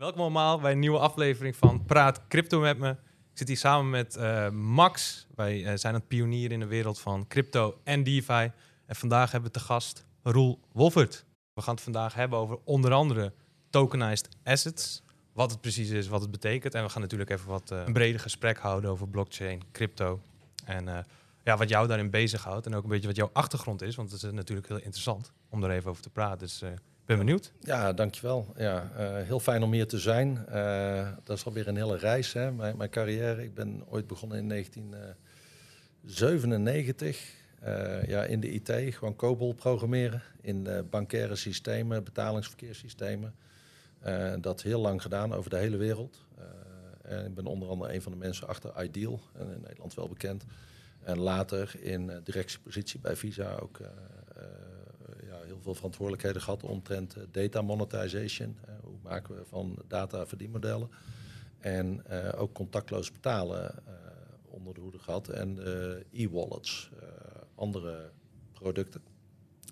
Welkom 0.00 0.20
allemaal 0.20 0.60
bij 0.60 0.72
een 0.72 0.78
nieuwe 0.78 0.98
aflevering 0.98 1.56
van 1.56 1.84
Praat 1.84 2.26
Crypto 2.28 2.60
met 2.60 2.78
me. 2.78 2.90
Ik 2.90 2.96
zit 3.32 3.48
hier 3.48 3.56
samen 3.56 3.90
met 3.90 4.16
uh, 4.16 4.48
Max. 4.48 5.26
Wij 5.34 5.62
uh, 5.62 5.72
zijn 5.74 5.94
het 5.94 6.08
pionier 6.08 6.52
in 6.52 6.60
de 6.60 6.66
wereld 6.66 7.00
van 7.00 7.26
crypto 7.26 7.80
en 7.84 8.02
DeFi. 8.02 8.52
En 8.86 8.96
vandaag 8.96 9.30
hebben 9.30 9.52
we 9.52 9.58
te 9.58 9.64
gast 9.64 10.04
Roel 10.22 10.60
Wolfert. 10.72 11.24
We 11.54 11.62
gaan 11.62 11.74
het 11.74 11.82
vandaag 11.82 12.14
hebben 12.14 12.38
over 12.38 12.58
onder 12.64 12.92
andere 12.92 13.32
tokenized 13.70 14.28
assets. 14.44 15.02
Wat 15.32 15.50
het 15.50 15.60
precies 15.60 15.90
is, 15.90 16.08
wat 16.08 16.20
het 16.20 16.30
betekent. 16.30 16.74
En 16.74 16.82
we 16.82 16.88
gaan 16.88 17.02
natuurlijk 17.02 17.30
even 17.30 17.48
wat 17.48 17.70
uh, 17.72 17.82
een 17.86 17.92
breder 17.92 18.20
gesprek 18.20 18.58
houden 18.58 18.90
over 18.90 19.08
blockchain, 19.08 19.62
crypto. 19.72 20.20
En 20.64 21.06
ja, 21.44 21.56
wat 21.56 21.68
jou 21.68 21.86
daarin 21.86 22.10
bezighoudt. 22.10 22.66
En 22.66 22.74
ook 22.74 22.82
een 22.82 22.88
beetje 22.88 23.06
wat 23.06 23.16
jouw 23.16 23.30
achtergrond 23.32 23.82
is. 23.82 23.94
Want 23.94 24.10
het 24.10 24.22
is 24.22 24.30
natuurlijk 24.30 24.68
heel 24.68 24.76
interessant 24.80 25.32
om 25.48 25.64
er 25.64 25.70
even 25.70 25.90
over 25.90 26.02
te 26.02 26.10
praten. 26.10 26.38
Dus 26.38 26.62
ben 27.16 27.18
benieuwd. 27.18 27.52
Ja, 27.60 27.92
dankjewel. 27.92 28.52
Ja, 28.56 28.90
uh, 28.98 29.16
heel 29.26 29.40
fijn 29.40 29.62
om 29.62 29.72
hier 29.72 29.86
te 29.86 29.98
zijn. 29.98 30.44
Uh, 30.48 31.08
dat 31.24 31.36
is 31.36 31.44
alweer 31.44 31.68
een 31.68 31.76
hele 31.76 31.96
reis, 31.96 32.32
hè? 32.32 32.52
Mijn, 32.52 32.90
carrière. 32.90 33.42
Ik 33.42 33.54
ben 33.54 33.82
ooit 33.88 34.06
begonnen 34.06 34.38
in 34.38 34.48
1997. 34.48 37.38
Uh, 37.64 38.04
ja, 38.04 38.24
in 38.24 38.40
de 38.40 38.50
IT, 38.50 38.94
gewoon 38.94 39.16
COBOL 39.16 39.54
programmeren. 39.54 40.22
In 40.40 40.86
bankaire 40.90 41.36
systemen, 41.36 42.04
betalingsverkeerssystemen. 42.04 43.34
dat 44.40 44.62
heel 44.62 44.80
lang 44.80 45.02
gedaan 45.02 45.34
over 45.34 45.50
de 45.50 45.56
hele 45.56 45.76
wereld. 45.76 46.24
en 47.02 47.26
ik 47.26 47.34
ben 47.34 47.46
onder 47.46 47.68
andere 47.68 47.94
een 47.94 48.02
van 48.02 48.12
de 48.12 48.18
mensen 48.18 48.48
achter 48.48 48.82
Ideal, 48.82 49.20
in 49.38 49.60
Nederland 49.62 49.94
wel 49.94 50.08
bekend. 50.08 50.44
En 51.02 51.18
later 51.18 51.72
in 51.80 52.20
directiepositie 52.24 53.00
bij 53.00 53.16
Visa 53.16 53.54
ook 53.54 53.80
heel 55.60 55.72
veel 55.72 55.80
verantwoordelijkheden 55.80 56.42
gehad 56.42 56.62
omtrent 56.62 57.16
uh, 57.16 57.22
data 57.30 57.62
monetization. 57.62 58.56
Uh, 58.68 58.74
hoe 58.82 58.98
maken 59.02 59.34
we 59.34 59.44
van 59.44 59.78
data 59.88 60.26
verdienmodellen. 60.26 60.90
En 61.58 62.04
uh, 62.10 62.28
ook 62.36 62.52
contactloos 62.52 63.12
betalen 63.12 63.74
onder 64.44 64.74
de 64.74 64.80
hoede 64.80 64.98
gehad. 64.98 65.28
En 65.28 65.58
e-wallets, 66.12 66.90
andere 67.54 68.10
producten. 68.52 69.02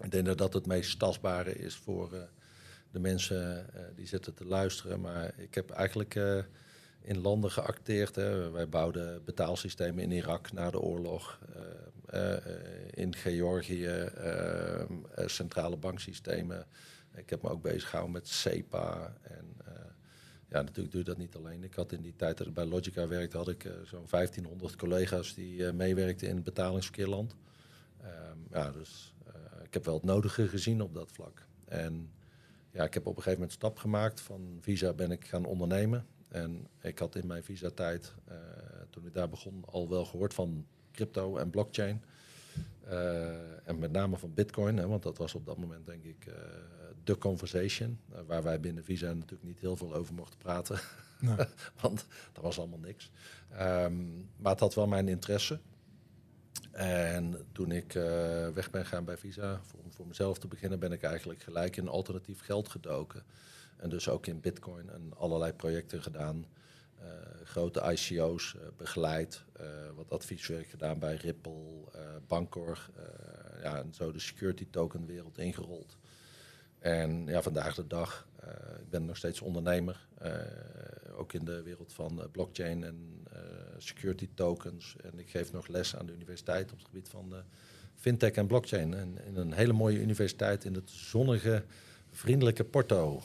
Ik 0.03 0.11
denk 0.11 0.27
dat 0.27 0.39
dat 0.39 0.53
het 0.53 0.67
meest 0.67 0.99
tastbare 0.99 1.59
is 1.59 1.77
voor 1.77 2.29
de 2.91 2.99
mensen 2.99 3.67
die 3.95 4.07
zitten 4.07 4.35
te 4.35 4.45
luisteren. 4.45 5.01
Maar 5.01 5.33
ik 5.37 5.55
heb 5.55 5.71
eigenlijk 5.71 6.21
in 7.09 7.21
landen 7.21 7.51
geacteerd. 7.51 8.15
Hè. 8.15 8.51
Wij 8.51 8.69
bouwden 8.69 9.25
betaalsystemen 9.25 10.03
in 10.03 10.11
Irak 10.11 10.53
na 10.53 10.71
de 10.71 10.81
oorlog. 10.81 11.39
Uh, 12.15 12.37
in 12.91 13.15
Georgië, 13.15 14.11
uh, 14.19 15.27
centrale 15.27 15.77
banksystemen. 15.77 16.67
Ik 17.15 17.31
heb 17.31 17.43
me 17.43 17.49
ook 17.49 17.63
bezig 17.63 17.89
gehouden 17.89 18.13
met 18.13 18.29
SEPA. 18.29 19.15
En 19.23 19.57
ja, 20.49 20.63
natuurlijk 20.63 20.91
doe 20.91 21.01
je 21.01 21.07
dat 21.07 21.19
niet 21.19 21.35
alleen. 21.35 21.65
Ik 21.65 21.75
had 21.75 21.93
in 21.93 22.03
die 22.03 22.17
tijd 22.17 22.39
dat 22.39 22.47
ik 22.47 22.55
bij 22.55 22.65
Logica 22.65 23.09
werkte, 23.09 23.37
had 23.37 23.49
ik 23.49 23.71
zo'n 23.85 24.07
1500 24.11 24.77
collega's 24.77 25.35
die 25.35 25.73
meewerkten 25.73 26.29
in 26.29 26.35
het 26.35 26.45
betalingsverkeerland. 26.45 27.37
Um, 28.03 28.47
ja, 28.51 28.71
dus 28.71 29.15
ik 29.63 29.75
heb 29.75 29.85
wel 29.85 29.95
het 29.95 30.05
nodige 30.05 30.49
gezien 30.49 30.83
op 30.83 30.95
dat 30.95 31.11
vlak. 31.13 31.47
En 31.65 32.11
ja, 32.71 32.85
ik 32.85 32.95
heb 32.95 33.07
op 33.07 33.17
een 33.17 33.23
gegeven 33.23 33.41
moment 33.41 33.53
stap 33.53 33.79
gemaakt. 33.79 34.21
Van 34.21 34.59
Visa 34.61 34.93
ben 34.93 35.11
ik 35.11 35.27
gaan 35.27 35.45
ondernemen. 35.45 36.07
En 36.29 36.67
ik 36.81 36.99
had 36.99 37.15
in 37.15 37.27
mijn 37.27 37.45
visa-tijd, 37.45 38.15
uh, 38.29 38.35
toen 38.91 39.07
ik 39.07 39.15
daar 39.15 39.29
begon, 39.29 39.65
al 39.67 39.89
wel 39.89 40.05
gehoord 40.05 40.35
van 40.35 40.67
crypto 40.93 41.37
en 41.37 41.51
blockchain. 41.51 42.03
Uh, 42.89 43.69
en 43.69 43.79
met 43.79 43.93
name 43.93 44.17
van 44.17 44.35
Bitcoin, 44.35 44.77
hè, 44.77 44.87
want 44.87 45.03
dat 45.03 45.19
was 45.19 45.35
op 45.35 45.47
dat 45.47 45.59
moment 45.59 45.87
denk 45.87 46.05
ik 46.05 46.27
uh, 46.29 46.35
de 47.05 47.19
conversation. 47.19 47.99
waar 48.27 48.43
wij 48.43 48.61
binnen 48.61 48.85
Visa 48.85 49.13
natuurlijk 49.13 49.43
niet 49.43 49.61
heel 49.61 49.77
veel 49.77 49.95
over 49.95 50.15
mochten 50.15 50.39
praten. 50.39 50.81
Nee. 51.21 51.37
want 51.83 52.07
dat 52.33 52.43
was 52.43 52.59
allemaal 52.59 52.79
niks. 52.79 53.11
Um, 53.53 54.29
maar 54.37 54.53
het 54.53 54.61
had 54.61 54.75
wel 54.75 54.87
mijn 54.87 55.09
interesse. 55.09 55.61
En 56.71 57.47
toen 57.53 57.71
ik 57.71 57.93
weg 58.55 58.71
ben 58.71 58.87
gaan 58.87 59.05
bij 59.05 59.17
Visa, 59.17 59.61
voor, 59.63 59.81
voor 59.89 60.07
mezelf 60.07 60.39
te 60.39 60.49
beginnen, 60.49 60.79
ben 60.79 60.93
ik 60.93 61.03
eigenlijk 61.03 61.43
gelijk 61.43 61.77
in 61.77 61.89
alternatief 61.89 62.41
geld 62.41 62.69
gedoken. 62.69 63.23
En 63.79 63.89
dus 63.89 64.09
ook 64.09 64.27
in 64.27 64.41
Bitcoin 64.41 64.91
en 64.91 65.13
allerlei 65.17 65.53
projecten 65.53 66.03
gedaan. 66.03 66.47
Uh, 67.03 67.05
grote 67.45 67.93
ICO's 67.93 68.55
eh, 68.55 68.61
begeleid, 68.77 69.45
uh, 69.61 69.67
wat 69.97 70.11
advieswerk 70.11 70.67
gedaan 70.67 70.99
bij 70.99 71.15
Ripple, 71.15 71.85
Bancor, 72.27 72.91
ja, 73.63 73.79
en 73.79 73.95
zo 73.95 74.13
de 74.13 74.19
security 74.19 74.67
token 74.71 75.07
wereld 75.07 75.39
ingerold. 75.39 75.97
En 76.79 77.27
ja, 77.27 77.43
vandaag 77.43 77.75
de 77.75 77.87
dag, 77.87 78.29
ik 78.79 78.89
ben 78.91 79.05
nog 79.05 79.17
steeds 79.17 79.41
ondernemer, 79.41 80.09
ook 81.17 81.33
in 81.33 81.45
de 81.45 81.63
wereld 81.63 81.93
van 81.93 82.29
blockchain 82.33 82.85
en 82.85 83.27
security 83.79 84.29
tokens. 84.35 84.97
En 85.03 85.19
ik 85.19 85.31
geef 85.31 85.53
nog 85.53 85.67
les 85.67 85.97
aan 85.97 86.07
de 86.07 86.13
universiteit 86.13 86.73
op 86.73 86.79
het 86.79 86.87
gebied 86.87 87.09
van 87.09 87.35
fintech 87.95 88.33
en 88.33 88.47
blockchain. 88.47 88.95
En 88.95 89.19
in 89.27 89.37
een 89.37 89.53
hele 89.53 89.73
mooie 89.73 90.01
universiteit 90.01 90.65
in 90.65 90.75
het 90.75 90.91
zonnige, 90.91 91.65
vriendelijke 92.11 92.65
Porto. 92.65 93.23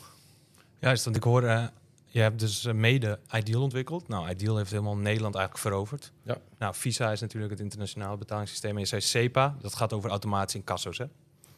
Juist, 0.84 1.04
want 1.04 1.16
ik 1.16 1.24
hoor, 1.24 1.44
uh, 1.44 1.66
je 2.06 2.20
hebt 2.20 2.40
dus 2.40 2.66
eh, 2.66 2.74
mede 2.74 3.20
Ideal 3.34 3.62
ontwikkeld. 3.62 4.08
Nou, 4.08 4.30
Ideal 4.30 4.58
heeft 4.58 4.72
helemaal 4.72 4.98
Nederland 4.98 5.36
eigenlijk 5.36 5.68
veroverd. 5.68 6.12
Ja. 6.24 6.38
Nou, 6.58 6.76
Visa 6.76 7.12
is 7.12 7.22
natuurlijk 7.22 7.52
het 7.52 7.62
internationale 7.62 8.18
betalingssysteem. 8.18 8.74
En 8.74 8.80
je 8.80 8.86
zei 8.86 9.02
SEPA, 9.02 9.56
dat 9.62 9.76
gaat 9.76 9.94
over 9.94 10.10
automatische 10.10 10.58
incasso's, 10.58 10.98
hè? 10.98 11.06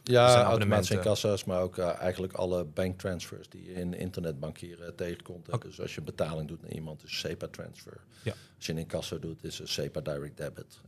Ja, 0.04 0.44
automatische 0.44 0.94
incasso's, 0.94 1.44
maar 1.44 1.62
ook 1.62 1.78
uh, 1.78 2.00
eigenlijk 2.00 2.34
alle 2.34 2.64
banktransfers 2.64 3.50
die 3.50 3.64
je 3.64 3.74
in 3.74 3.94
internetbankieren 3.94 4.96
tegenkomt. 4.96 5.48
Okay. 5.48 5.70
Dus 5.70 5.82
als 5.82 5.96
je 5.96 6.02
betaling 6.02 6.48
doet 6.48 6.62
naar 6.62 6.72
iemand, 6.72 7.04
is 7.04 7.20
SEPA 7.20 7.48
transfer. 7.52 7.98
Ja. 8.24 8.34
Als 8.56 8.66
je 8.66 8.72
een 8.72 8.78
incasso 8.78 9.20
doet, 9.20 9.44
is 9.44 9.60
een 9.60 9.68
SEPA 9.68 10.02
direct 10.02 10.38
debit. 10.38 10.82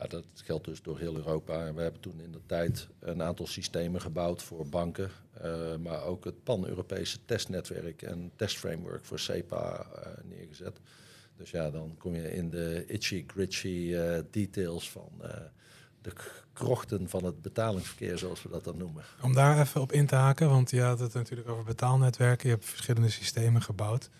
Ja, 0.00 0.06
dat 0.06 0.24
geldt 0.34 0.64
dus 0.64 0.82
door 0.82 0.98
heel 0.98 1.16
Europa. 1.16 1.66
En 1.66 1.74
we 1.74 1.82
hebben 1.82 2.00
toen 2.00 2.20
in 2.20 2.32
de 2.32 2.40
tijd 2.46 2.88
een 3.00 3.22
aantal 3.22 3.46
systemen 3.46 4.00
gebouwd 4.00 4.42
voor 4.42 4.66
banken, 4.66 5.10
uh, 5.44 5.76
maar 5.76 6.02
ook 6.02 6.24
het 6.24 6.42
pan-Europese 6.42 7.18
testnetwerk 7.24 8.02
en 8.02 8.32
testframework 8.36 9.04
voor 9.04 9.18
SEPA 9.18 9.86
uh, 9.98 10.06
neergezet. 10.24 10.80
Dus 11.36 11.50
ja, 11.50 11.70
dan 11.70 11.94
kom 11.98 12.14
je 12.14 12.32
in 12.32 12.50
de 12.50 12.84
itchy-gritchy 12.86 13.68
uh, 13.68 14.18
details 14.30 14.90
van 14.90 15.10
de 16.02 16.12
krochten 16.52 17.08
van 17.08 17.24
het 17.24 17.42
betalingsverkeer, 17.42 18.18
zoals 18.18 18.42
we 18.42 18.48
dat 18.48 18.64
dan 18.64 18.76
noemen. 18.76 19.04
Om 19.22 19.34
daar 19.34 19.60
even 19.60 19.80
op 19.80 19.92
in 19.92 20.06
te 20.06 20.14
haken, 20.14 20.48
want 20.48 20.70
je 20.70 20.80
had 20.80 20.98
het 20.98 21.14
natuurlijk 21.14 21.48
over 21.48 21.64
betaalnetwerken. 21.64 22.48
Je 22.48 22.54
hebt 22.54 22.68
verschillende 22.68 23.10
systemen 23.10 23.62
gebouwd. 23.62 24.10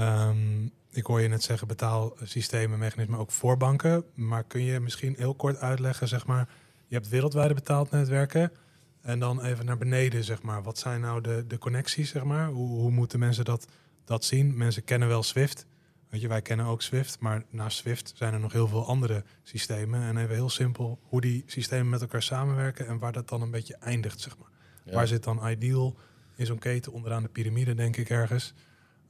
Um, 0.00 0.72
ik 0.96 1.06
hoor 1.06 1.20
je 1.20 1.28
net 1.28 1.42
zeggen 1.42 1.68
betaalsystemen, 1.68 2.78
mechanismen 2.78 3.18
ook 3.18 3.30
voor 3.30 3.56
banken. 3.56 4.04
Maar 4.14 4.44
kun 4.44 4.62
je 4.62 4.80
misschien 4.80 5.14
heel 5.18 5.34
kort 5.34 5.56
uitleggen, 5.56 6.08
zeg 6.08 6.26
maar, 6.26 6.48
je 6.86 6.94
hebt 6.94 7.08
wereldwijde 7.08 7.54
betaaldnetwerken. 7.54 8.52
En 9.00 9.18
dan 9.18 9.44
even 9.44 9.64
naar 9.64 9.78
beneden, 9.78 10.24
zeg 10.24 10.42
maar. 10.42 10.62
Wat 10.62 10.78
zijn 10.78 11.00
nou 11.00 11.20
de, 11.20 11.44
de 11.46 11.58
connecties, 11.58 12.10
zeg 12.10 12.24
maar? 12.24 12.48
Hoe, 12.48 12.68
hoe 12.68 12.90
moeten 12.90 13.18
mensen 13.18 13.44
dat, 13.44 13.66
dat 14.04 14.24
zien? 14.24 14.56
Mensen 14.56 14.84
kennen 14.84 15.08
wel 15.08 15.22
Swift. 15.22 15.66
Weet 16.08 16.20
je, 16.20 16.28
wij 16.28 16.42
kennen 16.42 16.66
ook 16.66 16.82
Swift, 16.82 17.20
maar 17.20 17.44
naast 17.50 17.76
Swift 17.76 18.12
zijn 18.16 18.32
er 18.32 18.40
nog 18.40 18.52
heel 18.52 18.68
veel 18.68 18.86
andere 18.86 19.24
systemen. 19.42 20.02
En 20.02 20.16
even 20.16 20.34
heel 20.34 20.50
simpel 20.50 20.98
hoe 21.02 21.20
die 21.20 21.42
systemen 21.46 21.88
met 21.88 22.00
elkaar 22.00 22.22
samenwerken 22.22 22.86
en 22.86 22.98
waar 22.98 23.12
dat 23.12 23.28
dan 23.28 23.42
een 23.42 23.50
beetje 23.50 23.76
eindigt, 23.76 24.20
zeg 24.20 24.36
maar. 24.38 24.48
Waar 24.94 25.06
zit 25.06 25.24
dan 25.24 25.48
Ideal 25.48 25.96
in 26.36 26.46
zo'n 26.46 26.58
keten 26.58 26.92
onderaan 26.92 27.22
de 27.22 27.28
piramide, 27.28 27.74
denk 27.74 27.96
ik 27.96 28.10
ergens? 28.10 28.54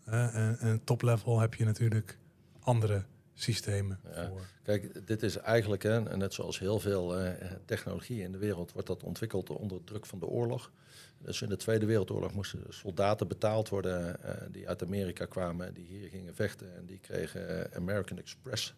En, 0.06 0.58
en 0.58 0.84
top 0.84 1.02
level 1.02 1.40
heb 1.40 1.54
je 1.54 1.64
natuurlijk 1.64 2.18
andere 2.60 3.04
systemen 3.34 4.00
ja. 4.14 4.28
voor. 4.28 4.46
Kijk, 4.62 5.06
dit 5.06 5.22
is 5.22 5.36
eigenlijk, 5.36 5.82
hè, 5.82 6.16
net 6.16 6.34
zoals 6.34 6.58
heel 6.58 6.80
veel 6.80 7.22
uh, 7.22 7.30
technologie 7.64 8.22
in 8.22 8.32
de 8.32 8.38
wereld, 8.38 8.72
wordt 8.72 8.88
dat 8.88 9.02
ontwikkeld 9.02 9.50
onder 9.50 9.84
druk 9.84 10.06
van 10.06 10.18
de 10.18 10.26
oorlog. 10.26 10.72
Dus 11.18 11.42
in 11.42 11.48
de 11.48 11.56
Tweede 11.56 11.86
Wereldoorlog 11.86 12.34
moesten 12.34 12.60
soldaten 12.68 13.28
betaald 13.28 13.68
worden 13.68 14.16
uh, 14.24 14.30
die 14.50 14.68
uit 14.68 14.82
Amerika 14.82 15.24
kwamen, 15.24 15.74
die 15.74 15.86
hier 15.86 16.08
gingen 16.08 16.34
vechten. 16.34 16.76
En 16.76 16.86
die 16.86 16.98
kregen 16.98 17.50
uh, 17.50 17.76
American 17.76 18.18
Express, 18.18 18.74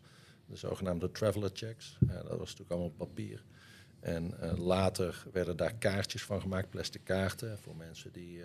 de 0.47 0.57
zogenaamde 0.57 1.11
traveler 1.11 1.51
checks. 1.53 1.99
dat 2.01 2.25
was 2.25 2.39
natuurlijk 2.39 2.71
allemaal 2.71 2.91
papier. 2.91 3.45
En 4.01 4.35
later 4.57 5.25
werden 5.33 5.57
daar 5.57 5.75
kaartjes 5.75 6.25
van 6.25 6.41
gemaakt, 6.41 6.71
plastic 6.71 7.05
kaarten, 7.05 7.59
voor 7.59 7.77
mensen 7.77 8.13
die 8.13 8.43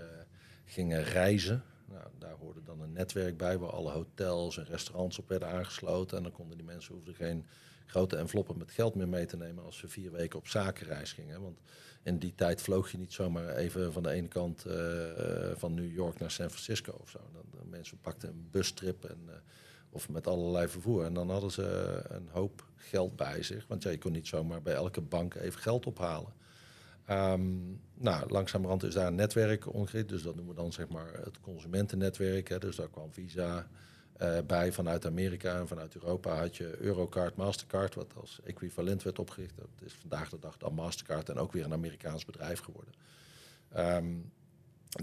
gingen 0.65 1.03
reizen. 1.03 1.63
Nou, 1.85 2.07
daar 2.19 2.35
hoorde 2.39 2.63
dan 2.63 2.81
een 2.81 2.93
netwerk 2.93 3.37
bij 3.37 3.57
waar 3.57 3.71
alle 3.71 3.91
hotels 3.91 4.57
en 4.57 4.65
restaurants 4.65 5.19
op 5.19 5.29
werden 5.29 5.47
aangesloten. 5.47 6.17
En 6.17 6.23
dan 6.23 6.31
konden 6.31 6.57
die 6.57 6.65
mensen 6.65 6.93
hoefden 6.93 7.15
geen 7.15 7.45
grote 7.85 8.15
enveloppen 8.15 8.57
met 8.57 8.71
geld 8.71 8.95
meer 8.95 9.07
mee 9.07 9.25
te 9.25 9.37
nemen 9.37 9.63
als 9.63 9.77
ze 9.77 9.87
vier 9.87 10.11
weken 10.11 10.39
op 10.39 10.47
zakenreis 10.47 11.13
gingen. 11.13 11.41
Want 11.41 11.59
in 12.03 12.17
die 12.17 12.35
tijd 12.35 12.61
vloog 12.61 12.91
je 12.91 12.97
niet 12.97 13.13
zomaar 13.13 13.55
even 13.55 13.93
van 13.93 14.03
de 14.03 14.09
ene 14.09 14.27
kant 14.27 14.65
uh, 14.67 14.73
van 15.55 15.73
New 15.73 15.93
York 15.93 16.19
naar 16.19 16.31
San 16.31 16.49
Francisco 16.49 16.97
of 17.01 17.09
zo. 17.09 17.19
Dan, 17.33 17.69
mensen 17.69 17.99
pakten 17.99 18.29
een 18.29 18.47
bustrip 18.51 19.03
en, 19.05 19.19
uh, 19.27 19.33
of 19.89 20.09
met 20.09 20.27
allerlei 20.27 20.67
vervoer. 20.67 21.05
En 21.05 21.13
dan 21.13 21.29
hadden 21.29 21.51
ze 21.51 21.99
een 22.07 22.27
hoop 22.31 22.65
geld 22.75 23.15
bij 23.15 23.43
zich. 23.43 23.67
Want 23.67 23.83
ja, 23.83 23.89
je 23.89 23.97
kon 23.97 24.11
niet 24.11 24.27
zomaar 24.27 24.61
bij 24.61 24.73
elke 24.73 25.01
bank 25.01 25.35
even 25.35 25.59
geld 25.59 25.85
ophalen. 25.85 26.33
Ehm, 27.05 27.51
nou, 27.93 28.29
langzamerhand 28.29 28.83
is 28.83 28.93
daar 28.93 29.07
een 29.07 29.15
netwerk 29.15 29.73
omgericht. 29.73 30.09
Dus 30.09 30.23
dat 30.23 30.35
noemen 30.35 30.55
we 30.55 30.61
dan 30.61 30.73
zeg 30.73 30.87
maar 30.87 31.13
het 31.23 31.39
consumentennetwerk. 31.41 32.49
Hè. 32.49 32.59
Dus 32.59 32.75
daar 32.75 32.89
kwam 32.89 33.13
Visa 33.13 33.67
eh, 34.13 34.37
bij 34.47 34.71
vanuit 34.71 35.05
Amerika 35.05 35.59
en 35.59 35.67
vanuit 35.67 35.95
Europa 35.95 36.35
had 36.35 36.57
je 36.57 36.77
Eurocard, 36.79 37.35
Mastercard, 37.35 37.95
wat 37.95 38.13
als 38.15 38.39
equivalent 38.43 39.03
werd 39.03 39.19
opgericht. 39.19 39.57
Dat 39.57 39.67
is 39.85 39.93
vandaag 39.93 40.29
de 40.29 40.39
dag 40.39 40.57
dan 40.57 40.73
Mastercard 40.73 41.29
en 41.29 41.37
ook 41.37 41.51
weer 41.51 41.63
een 41.63 41.73
Amerikaans 41.73 42.25
bedrijf 42.25 42.59
geworden. 42.59 42.93
Ehm, 43.69 44.15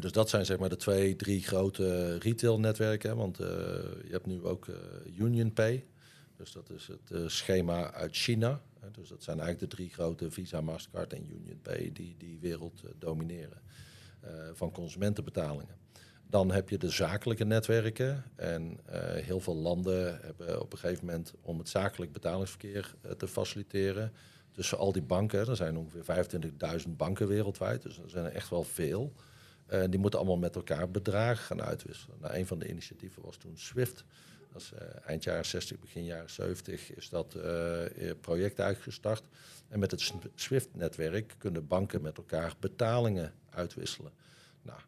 dus 0.00 0.12
dat 0.12 0.29
zijn 0.29 0.44
zeg 0.44 0.58
maar 0.58 0.69
de 0.69 0.76
twee, 0.76 1.17
drie 1.17 1.43
grote 1.43 2.19
retailnetwerken. 2.19 3.17
Want 3.17 3.41
uh, 3.41 3.46
je 3.46 4.11
hebt 4.11 4.26
nu 4.26 4.44
ook 4.44 4.67
uh, 4.67 4.76
UnionPay. 5.19 5.87
Dus 6.41 6.53
dat 6.53 6.71
is 6.71 6.87
het 6.87 7.33
schema 7.33 7.93
uit 7.93 8.17
China. 8.17 8.61
Dus 8.93 9.09
dat 9.09 9.23
zijn 9.23 9.41
eigenlijk 9.41 9.71
de 9.71 9.77
drie 9.77 9.91
grote 9.91 10.31
Visa, 10.31 10.61
Mastercard 10.61 11.13
en 11.13 11.31
UnionPay 11.31 11.91
die 11.93 12.15
die 12.19 12.39
wereld 12.41 12.83
domineren 12.99 13.59
van 14.53 14.73
consumentenbetalingen. 14.73 15.77
Dan 16.27 16.51
heb 16.51 16.69
je 16.69 16.79
de 16.79 16.91
zakelijke 16.91 17.45
netwerken. 17.45 18.25
En 18.37 18.79
heel 19.23 19.41
veel 19.41 19.57
landen 19.57 20.21
hebben 20.23 20.61
op 20.61 20.73
een 20.73 20.79
gegeven 20.79 21.05
moment 21.05 21.33
om 21.41 21.59
het 21.59 21.69
zakelijk 21.69 22.13
betalingsverkeer 22.13 22.95
te 23.17 23.29
faciliteren. 23.29 24.13
Tussen 24.53 24.79
al 24.79 24.93
die 24.93 25.03
banken, 25.03 25.49
er 25.49 25.57
zijn 25.57 25.77
ongeveer 25.77 26.27
25.000 26.85 26.89
banken 26.97 27.29
wereldwijd, 27.29 27.83
dus 27.83 27.99
er 27.99 28.11
zijn 28.11 28.25
er 28.25 28.33
echt 28.33 28.51
wel 28.51 28.65
veel. 28.65 29.13
Uh, 29.73 29.83
die 29.91 29.99
moeten 29.99 30.19
allemaal 30.19 30.39
met 30.39 30.57
elkaar 30.57 30.91
bedragen 30.91 31.45
gaan 31.45 31.63
uitwisselen. 31.63 32.17
Nou, 32.21 32.35
een 32.35 32.47
van 32.47 32.59
de 32.59 32.69
initiatieven 32.69 33.23
was 33.23 33.37
toen 33.37 33.59
SWIFT. 33.59 34.05
Uh, 34.56 34.81
eind 35.06 35.25
jaren 35.25 35.47
60, 35.47 35.79
begin 35.79 36.05
jaren 36.05 36.31
70 36.31 36.94
is 36.94 37.08
dat 37.08 37.35
uh, 37.37 38.11
project 38.20 38.61
uitgestart. 38.61 39.25
En 39.69 39.79
met 39.79 39.91
het 39.91 40.12
SWIFT-netwerk 40.35 41.35
kunnen 41.38 41.67
banken 41.67 42.02
met 42.02 42.17
elkaar 42.17 42.55
betalingen 42.61 43.35
uitwisselen. 43.50 44.12
Nou, 44.62 44.81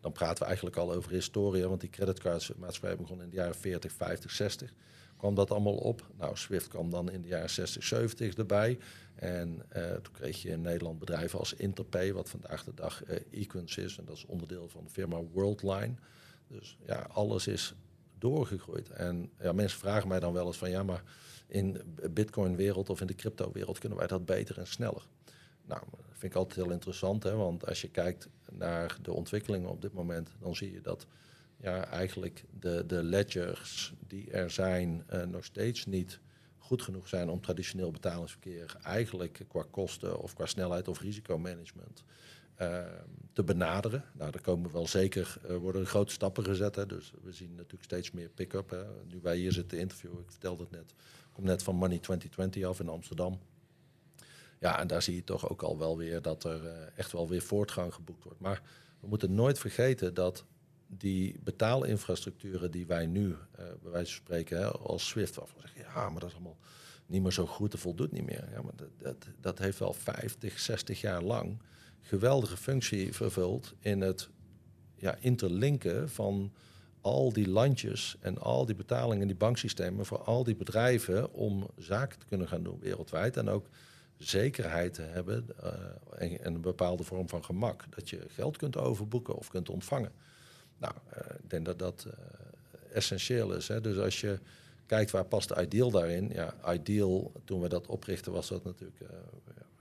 dan 0.00 0.12
praten 0.12 0.38
we 0.38 0.44
eigenlijk 0.44 0.76
al 0.76 0.92
over 0.92 1.10
historie, 1.10 1.66
want 1.66 1.80
die 1.80 1.90
creditcardmaatschappij 1.90 2.96
begon 2.96 3.22
in 3.22 3.30
de 3.30 3.36
jaren 3.36 3.54
40, 3.54 3.92
50, 3.92 4.30
60 4.30 4.72
kwam 5.16 5.34
dat 5.34 5.50
allemaal 5.50 5.76
op. 5.76 6.10
Nou, 6.18 6.36
Swift 6.36 6.68
kwam 6.68 6.90
dan 6.90 7.10
in 7.10 7.22
de 7.22 7.28
jaren 7.28 7.50
60, 7.50 7.84
70 7.84 8.34
erbij. 8.34 8.78
En 9.14 9.62
toen 10.02 10.12
kreeg 10.12 10.42
je 10.42 10.48
in 10.48 10.60
Nederland 10.60 10.98
bedrijven 10.98 11.38
als 11.38 11.54
Interpay, 11.54 12.12
wat 12.12 12.30
vandaag 12.30 12.64
de 12.64 12.74
dag 12.74 13.02
uh, 13.30 13.76
is. 13.76 13.98
En 13.98 14.04
dat 14.04 14.16
is 14.16 14.26
onderdeel 14.26 14.68
van 14.68 14.84
de 14.84 14.90
firma 14.90 15.22
Worldline. 15.32 15.94
Dus 16.48 16.78
ja, 16.86 17.06
alles 17.12 17.46
is 17.46 17.74
doorgegroeid. 18.18 18.90
En 18.90 19.30
ja, 19.40 19.52
mensen 19.52 19.78
vragen 19.78 20.08
mij 20.08 20.20
dan 20.20 20.32
wel 20.32 20.46
eens 20.46 20.58
van 20.58 20.70
ja, 20.70 20.82
maar 20.82 21.02
in 21.46 21.80
Bitcoin-wereld 22.10 22.90
of 22.90 23.00
in 23.00 23.06
de 23.06 23.14
crypto-wereld 23.14 23.78
kunnen 23.78 23.98
wij 23.98 24.06
dat 24.06 24.24
beter 24.24 24.58
en 24.58 24.66
sneller. 24.66 25.06
Nou, 25.64 25.80
dat 25.90 26.04
vind 26.08 26.32
ik 26.32 26.38
altijd 26.38 26.64
heel 26.64 26.72
interessant, 26.72 27.22
hè, 27.22 27.34
want 27.34 27.66
als 27.66 27.80
je 27.80 27.88
kijkt 27.88 28.28
naar 28.50 28.96
de 29.02 29.12
ontwikkelingen 29.12 29.70
op 29.70 29.82
dit 29.82 29.92
moment, 29.92 30.30
dan 30.38 30.56
zie 30.56 30.72
je 30.72 30.80
dat 30.80 31.06
ja, 31.60 31.84
eigenlijk 31.84 32.44
de, 32.60 32.86
de 32.86 33.02
ledgers 33.02 33.94
die 34.06 34.30
er 34.30 34.50
zijn 34.50 35.04
uh, 35.12 35.22
nog 35.22 35.44
steeds 35.44 35.86
niet 35.86 36.20
goed 36.58 36.82
genoeg 36.82 37.08
zijn 37.08 37.28
om 37.28 37.40
traditioneel 37.40 37.90
betalingsverkeer 37.90 38.76
eigenlijk 38.82 39.44
qua 39.48 39.64
kosten 39.70 40.20
of 40.20 40.34
qua 40.34 40.46
snelheid 40.46 40.88
of 40.88 41.00
risicomanagement 41.00 42.04
te 43.32 43.44
benaderen. 43.44 44.04
Nou, 44.12 44.30
daar 44.30 44.40
komen 44.40 44.72
wel 44.72 44.86
zeker, 44.86 45.36
uh, 45.50 45.56
worden 45.56 45.86
grote 45.86 46.12
stappen 46.12 46.44
gezet. 46.44 46.74
Hè. 46.74 46.86
Dus 46.86 47.12
we 47.22 47.32
zien 47.32 47.54
natuurlijk 47.54 47.84
steeds 47.84 48.10
meer 48.10 48.28
pick-up. 48.28 48.86
Nu 49.08 49.20
wij 49.22 49.36
hier 49.36 49.52
zitten 49.52 49.78
interviewen, 49.78 50.18
ik 50.18 50.30
vertelde 50.30 50.62
het 50.62 50.70
net, 50.70 50.94
kom 51.32 51.44
net 51.44 51.62
van 51.62 51.74
Money 51.74 51.98
2020 51.98 52.64
af 52.64 52.80
in 52.80 52.88
Amsterdam. 52.88 53.38
Ja, 54.58 54.80
en 54.80 54.86
daar 54.86 55.02
zie 55.02 55.14
je 55.14 55.24
toch 55.24 55.48
ook 55.48 55.62
al 55.62 55.78
wel 55.78 55.96
weer 55.96 56.22
dat 56.22 56.44
er 56.44 56.64
uh, 56.64 56.70
echt 56.96 57.12
wel 57.12 57.28
weer 57.28 57.42
voortgang 57.42 57.94
geboekt 57.94 58.24
wordt. 58.24 58.40
Maar 58.40 58.62
we 59.00 59.06
moeten 59.06 59.34
nooit 59.34 59.58
vergeten 59.58 60.14
dat 60.14 60.44
die 60.86 61.36
betaalinfrastructuren 61.44 62.70
die 62.70 62.86
wij 62.86 63.06
nu, 63.06 63.28
uh, 63.28 63.36
bij 63.82 63.90
wijze 63.90 64.14
van 64.14 64.24
spreken, 64.24 64.58
hè, 64.58 64.70
als 64.70 65.06
Swift, 65.06 65.34
waarvan 65.34 65.60
zeggen, 65.60 65.80
ja, 65.80 66.10
maar 66.10 66.20
dat 66.20 66.28
is 66.28 66.34
allemaal 66.34 66.58
niet 67.06 67.22
meer 67.22 67.32
zo 67.32 67.46
goed, 67.46 67.70
dat 67.70 67.80
voldoet 67.80 68.12
niet 68.12 68.26
meer. 68.26 68.48
Ja, 68.50 68.62
maar 68.62 68.76
dat, 68.76 68.88
dat, 68.98 69.26
dat 69.40 69.58
heeft 69.58 69.78
wel 69.78 69.92
50, 69.92 70.58
60 70.58 71.00
jaar 71.00 71.22
lang 71.22 71.58
geweldige 72.06 72.56
functie 72.56 73.14
vervuld 73.14 73.74
in 73.80 74.00
het 74.00 74.28
ja, 74.94 75.16
interlinken 75.20 76.10
van 76.10 76.52
al 77.00 77.32
die 77.32 77.48
landjes 77.48 78.16
en 78.20 78.38
al 78.38 78.66
die 78.66 78.74
betalingen, 78.74 79.26
die 79.26 79.36
banksystemen 79.36 80.06
voor 80.06 80.22
al 80.22 80.44
die 80.44 80.56
bedrijven 80.56 81.32
om 81.32 81.70
zaken 81.78 82.18
te 82.18 82.26
kunnen 82.26 82.48
gaan 82.48 82.62
doen 82.62 82.78
wereldwijd. 82.80 83.36
En 83.36 83.48
ook 83.48 83.66
zekerheid 84.18 84.94
te 84.94 85.02
hebben 85.02 85.46
uh, 85.64 85.68
en, 86.16 86.40
en, 86.40 86.54
een 86.54 86.60
bepaalde 86.60 87.02
vorm 87.02 87.28
van 87.28 87.44
gemak. 87.44 87.84
Dat 87.94 88.10
je 88.10 88.20
geld 88.28 88.56
kunt 88.56 88.76
overboeken 88.76 89.34
of 89.34 89.48
kunt 89.48 89.68
ontvangen. 89.68 90.12
Nou, 90.78 90.94
uh, 90.94 91.36
ik 91.42 91.50
denk 91.50 91.64
dat 91.64 91.78
dat 91.78 92.06
uh, 92.06 92.12
essentieel 92.92 93.52
is. 93.52 93.68
Hè. 93.68 93.80
Dus 93.80 93.98
als 93.98 94.20
je 94.20 94.38
kijkt 94.86 95.10
waar 95.10 95.24
past 95.24 95.50
Ideal 95.50 95.90
daarin. 95.90 96.30
Ja, 96.32 96.54
Ideal, 96.72 97.32
toen 97.44 97.60
we 97.60 97.68
dat 97.68 97.86
oprichten, 97.86 98.32
was 98.32 98.48
dat 98.48 98.64
natuurlijk 98.64 99.00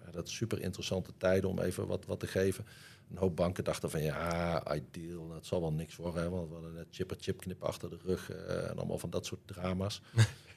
ja, 0.06 0.12
dat 0.12 0.30
super 0.30 0.62
interessante 0.62 1.12
tijden 1.18 1.50
om 1.50 1.60
even 1.60 1.88
wat, 1.88 2.06
wat 2.06 2.20
te 2.20 2.28
geven. 2.28 2.66
Een 3.12 3.18
hoop 3.18 3.36
banken 3.36 3.64
dachten 3.64 3.90
van 3.90 4.02
ja, 4.02 4.64
Ideal, 4.76 5.28
dat 5.28 5.46
zal 5.46 5.62
wel 5.62 5.72
niks 5.72 5.96
worden. 5.96 6.32
Want 6.32 6.48
we 6.48 6.54
hadden 6.54 6.74
net 6.74 6.88
chip 6.92 7.14
chip 7.20 7.40
knip 7.40 7.64
achter 7.64 7.90
de 7.90 7.98
rug 8.04 8.32
en 8.32 8.78
allemaal 8.78 8.98
van 8.98 9.10
dat 9.10 9.26
soort 9.26 9.48
drama's. 9.48 10.02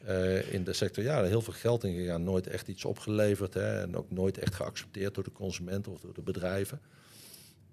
in 0.50 0.64
de 0.64 0.72
sector, 0.72 1.04
ja, 1.04 1.22
heel 1.22 1.42
veel 1.42 1.52
geld 1.52 1.84
in 1.84 1.94
gegaan, 1.94 2.24
nooit 2.24 2.46
echt 2.46 2.68
iets 2.68 2.84
opgeleverd. 2.84 3.54
Hè, 3.54 3.80
en 3.80 3.96
ook 3.96 4.10
nooit 4.10 4.38
echt 4.38 4.54
geaccepteerd 4.54 5.14
door 5.14 5.24
de 5.24 5.32
consumenten 5.32 5.92
of 5.92 6.00
door 6.00 6.14
de 6.14 6.22
bedrijven. 6.22 6.80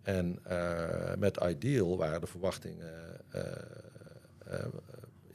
En 0.01 0.39
uh, 0.48 1.13
met 1.18 1.38
Ideal 1.38 1.98
waren 1.98 2.22
de 2.22 2.27
verwachtingen 2.27 3.22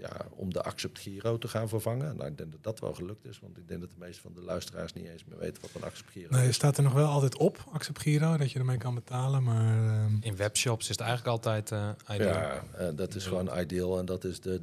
ja, 0.01 0.27
om 0.31 0.53
de 0.53 0.63
Accept 0.63 0.99
Giro 0.99 1.39
te 1.39 1.49
gaan 1.49 1.69
vervangen. 1.69 2.17
Nou, 2.17 2.29
ik 2.31 2.39
denk 2.39 2.51
dat 2.53 2.63
dat 2.63 2.81
wel 2.81 2.95
gelukt 2.95 3.25
is, 3.25 3.41
want 3.41 3.57
ik 3.57 3.69
denk 3.69 3.81
dat 3.81 3.91
de 3.91 3.97
meeste 3.99 4.21
van 4.21 4.33
de 4.35 4.43
luisteraars 4.43 4.93
niet 4.93 5.07
eens 5.07 5.25
meer 5.25 5.39
weten 5.39 5.63
wat 5.63 5.71
een 5.75 5.83
Accept 5.89 6.11
Giro 6.11 6.37
nee, 6.37 6.49
is. 6.49 6.55
staat 6.55 6.77
er 6.77 6.83
nog 6.83 6.93
wel 6.93 7.07
altijd 7.09 7.37
op, 7.37 7.65
Accept 7.73 8.01
Giro, 8.01 8.37
dat 8.37 8.53
je 8.53 8.59
ermee 8.59 8.77
kan 8.77 8.95
betalen, 8.95 9.43
maar... 9.43 9.91
ehm, 9.91 10.13
In 10.21 10.37
webshops 10.37 10.83
is 10.83 10.89
het 10.89 11.01
eigenlijk 11.01 11.31
altijd 11.31 11.71
Ideal. 12.11 12.63
Ja, 12.79 12.93
dat 12.93 13.15
is 13.15 13.27
gewoon 13.27 13.59
Ideal 13.59 13.99
en 13.99 14.05
dat 14.05 14.25
is 14.25 14.41
de 14.41 14.61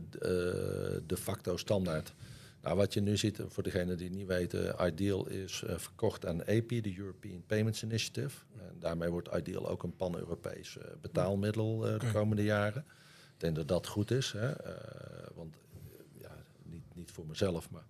de 1.08 1.18
facto 1.18 1.58
standaard. 1.58 2.14
Nou, 2.62 2.76
wat 2.80 2.94
je 2.94 3.02
nu 3.02 3.18
ziet, 3.18 3.40
voor 3.48 3.64
degenen 3.64 3.98
die 3.98 4.08
het 4.08 4.16
niet 4.18 4.28
weten, 4.28 4.76
Ideal 4.86 5.28
is 5.28 5.64
uh, 5.68 5.78
verkocht 5.78 6.26
aan 6.26 6.42
AP, 6.42 6.70
de 6.70 6.94
European 6.98 7.44
Payments 7.48 7.84
Initiative. 7.84 8.38
En 8.60 8.76
daarmee 8.80 9.10
wordt 9.10 9.30
Ideal 9.36 9.70
ook 9.70 9.84
een 9.84 9.96
pan-Europees 9.96 10.78
uh, 10.78 10.84
betaalmiddel 11.02 11.94
uh, 11.94 12.00
de 12.00 12.12
komende 12.12 12.44
jaren. 12.44 12.86
Ik 13.38 13.44
denk 13.44 13.56
dat 13.56 13.68
dat 13.68 13.88
goed 13.88 14.12
is, 14.12 14.32
hè? 14.32 14.54
want 15.36 15.56
ja, 16.14 16.44
niet, 16.64 16.84
niet 16.94 17.12
voor 17.12 17.26
mezelf, 17.26 17.70
maar 17.70 17.86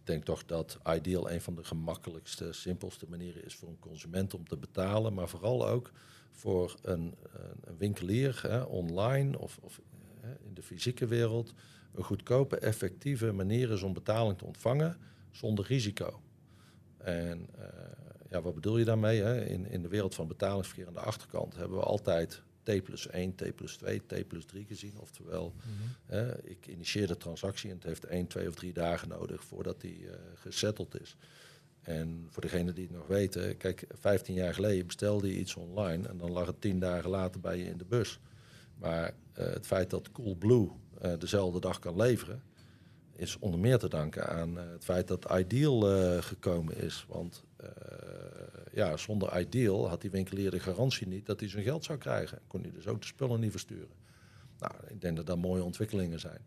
ik 0.00 0.06
denk 0.06 0.24
toch 0.24 0.44
dat 0.44 0.78
Ideal 0.88 1.30
een 1.30 1.40
van 1.40 1.54
de 1.54 1.64
gemakkelijkste, 1.64 2.52
simpelste 2.52 3.06
manieren 3.08 3.44
is 3.44 3.54
voor 3.54 3.68
een 3.68 3.78
consument 3.78 4.34
om 4.34 4.48
te 4.48 4.56
betalen, 4.56 5.14
maar 5.14 5.28
vooral 5.28 5.68
ook 5.68 5.92
voor 6.30 6.76
een, 6.82 7.14
een 7.60 7.76
winkelier 7.76 8.40
hè, 8.42 8.60
online 8.60 9.38
of, 9.38 9.58
of 9.60 9.80
in 10.44 10.54
de 10.54 10.62
fysieke 10.62 11.06
wereld 11.06 11.52
een 11.94 12.04
goedkope, 12.04 12.56
effectieve 12.58 13.32
manier 13.32 13.70
is 13.70 13.82
om 13.82 13.92
betaling 13.92 14.38
te 14.38 14.44
ontvangen 14.44 14.96
zonder 15.30 15.66
risico. 15.66 16.20
En 16.96 17.48
ja, 18.30 18.42
wat 18.42 18.54
bedoel 18.54 18.78
je 18.78 18.84
daarmee? 18.84 19.22
Hè? 19.22 19.44
In, 19.44 19.66
in 19.66 19.82
de 19.82 19.88
wereld 19.88 20.14
van 20.14 20.28
betalingsverkeer 20.28 20.86
aan 20.86 20.92
de 20.92 21.00
achterkant 21.00 21.56
hebben 21.56 21.78
we 21.78 21.84
altijd 21.84 22.42
T 22.62 22.82
plus 22.82 23.08
1, 23.08 23.34
T 23.34 23.54
plus 23.54 23.76
2, 23.76 24.02
T 24.06 24.28
plus 24.28 24.44
3 24.44 24.64
gezien. 24.64 24.92
Oftewel, 24.96 25.54
mm 25.54 25.62
-hmm. 25.62 25.94
hè, 26.06 26.48
ik 26.48 26.66
initieer 26.66 27.06
de 27.06 27.16
transactie 27.16 27.70
en 27.70 27.76
het 27.76 27.84
heeft 27.84 28.04
1, 28.04 28.26
2 28.26 28.48
of 28.48 28.54
3 28.54 28.72
dagen 28.72 29.08
nodig 29.08 29.44
voordat 29.44 29.80
die 29.80 29.98
uh, 30.00 30.10
gesetteld 30.34 31.00
is. 31.00 31.16
En 31.82 32.26
voor 32.30 32.42
degenen 32.42 32.74
die 32.74 32.84
het 32.84 32.96
nog 32.96 33.06
weten, 33.06 33.56
kijk, 33.56 33.84
15 33.92 34.34
jaar 34.34 34.54
geleden 34.54 34.86
bestelde 34.86 35.28
je 35.28 35.38
iets 35.38 35.54
online 35.54 36.08
en 36.08 36.18
dan 36.18 36.30
lag 36.30 36.46
het 36.46 36.60
10 36.60 36.78
dagen 36.78 37.10
later 37.10 37.40
bij 37.40 37.58
je 37.58 37.64
in 37.64 37.78
de 37.78 37.84
bus. 37.84 38.20
Maar 38.78 39.14
uh, 39.38 39.44
het 39.44 39.66
feit 39.66 39.90
dat 39.90 40.12
Coolblue 40.12 40.68
uh, 41.04 41.12
dezelfde 41.18 41.60
dag 41.60 41.78
kan 41.78 41.96
leveren, 41.96 42.42
is 43.16 43.38
onder 43.38 43.60
meer 43.60 43.78
te 43.78 43.88
danken 43.88 44.28
aan 44.28 44.56
het 44.56 44.84
feit 44.84 45.08
dat 45.08 45.26
Ideal 45.32 45.80
gekomen 46.22 46.76
is. 46.76 47.04
Want 47.08 47.44
ja, 48.72 48.96
zonder 48.96 49.40
Ideal 49.40 49.88
had 49.88 50.00
die 50.00 50.10
winkelier 50.10 50.50
de 50.50 50.60
garantie 50.60 51.06
niet 51.06 51.26
dat 51.26 51.40
hij 51.40 51.48
zijn 51.48 51.64
geld 51.64 51.84
zou 51.84 51.98
krijgen. 51.98 52.38
Kon 52.46 52.60
hij 52.60 52.70
dus 52.70 52.86
ook 52.86 53.00
de 53.00 53.06
spullen 53.06 53.40
niet 53.40 53.50
versturen. 53.50 53.94
Nou, 54.58 54.72
ik 54.88 55.00
denk 55.00 55.16
dat 55.16 55.26
dat 55.26 55.38
mooie 55.38 55.64
ontwikkelingen 55.64 56.20
zijn. 56.20 56.46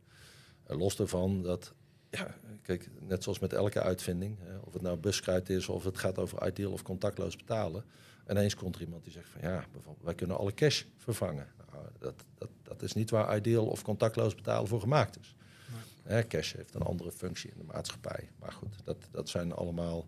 los 0.67 0.95
daarvan 0.95 1.41
dat, 1.41 1.73
ja, 2.09 2.35
kijk, 2.61 2.89
net 2.99 3.23
zoals 3.23 3.39
met 3.39 3.53
elke 3.53 3.81
uitvinding, 3.81 4.37
hè, 4.41 4.57
of 4.57 4.73
het 4.73 4.81
nou 4.81 4.97
buskruid 4.97 5.49
is 5.49 5.67
of 5.67 5.83
het 5.83 5.97
gaat 5.97 6.17
over 6.17 6.47
Ideal 6.47 6.71
of 6.71 6.81
contactloos 6.81 7.35
betalen. 7.35 7.83
Ineens 8.29 8.55
komt 8.55 8.75
er 8.75 8.81
iemand 8.81 9.03
die 9.03 9.13
zegt 9.13 9.29
van 9.29 9.41
ja, 9.41 9.65
bijvoorbeeld, 9.71 10.05
wij 10.05 10.15
kunnen 10.15 10.37
alle 10.37 10.53
cash 10.53 10.83
vervangen. 10.97 11.47
Nou, 11.71 11.85
dat, 11.99 12.23
dat, 12.37 12.49
dat 12.63 12.81
is 12.81 12.93
niet 12.93 13.09
waar 13.09 13.35
Ideal 13.35 13.65
of 13.65 13.81
contactloos 13.81 14.35
betalen 14.35 14.67
voor 14.67 14.79
gemaakt 14.79 15.19
is. 15.19 15.35
Nee. 15.71 16.15
Hè, 16.15 16.27
cash 16.27 16.53
heeft 16.53 16.73
een 16.73 16.81
andere 16.81 17.11
functie 17.11 17.51
in 17.51 17.57
de 17.57 17.63
maatschappij. 17.63 18.29
Maar 18.39 18.51
goed, 18.51 18.75
dat, 18.83 18.97
dat 19.11 19.29
zijn 19.29 19.53
allemaal 19.53 20.07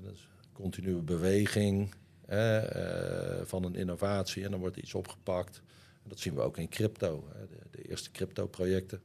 dat 0.00 0.12
is 0.12 0.28
continue 0.52 1.02
beweging. 1.02 1.94
eh, 2.26 3.40
van 3.44 3.64
een 3.64 3.74
innovatie 3.74 4.44
en 4.44 4.50
dan 4.50 4.60
wordt 4.60 4.76
iets 4.76 4.94
opgepakt. 4.94 5.62
Dat 6.02 6.18
zien 6.18 6.34
we 6.34 6.40
ook 6.40 6.58
in 6.58 6.68
crypto, 6.68 7.28
de, 7.48 7.56
de, 7.70 7.88
eerste 7.88 8.10
crypto-projecten. 8.10 9.02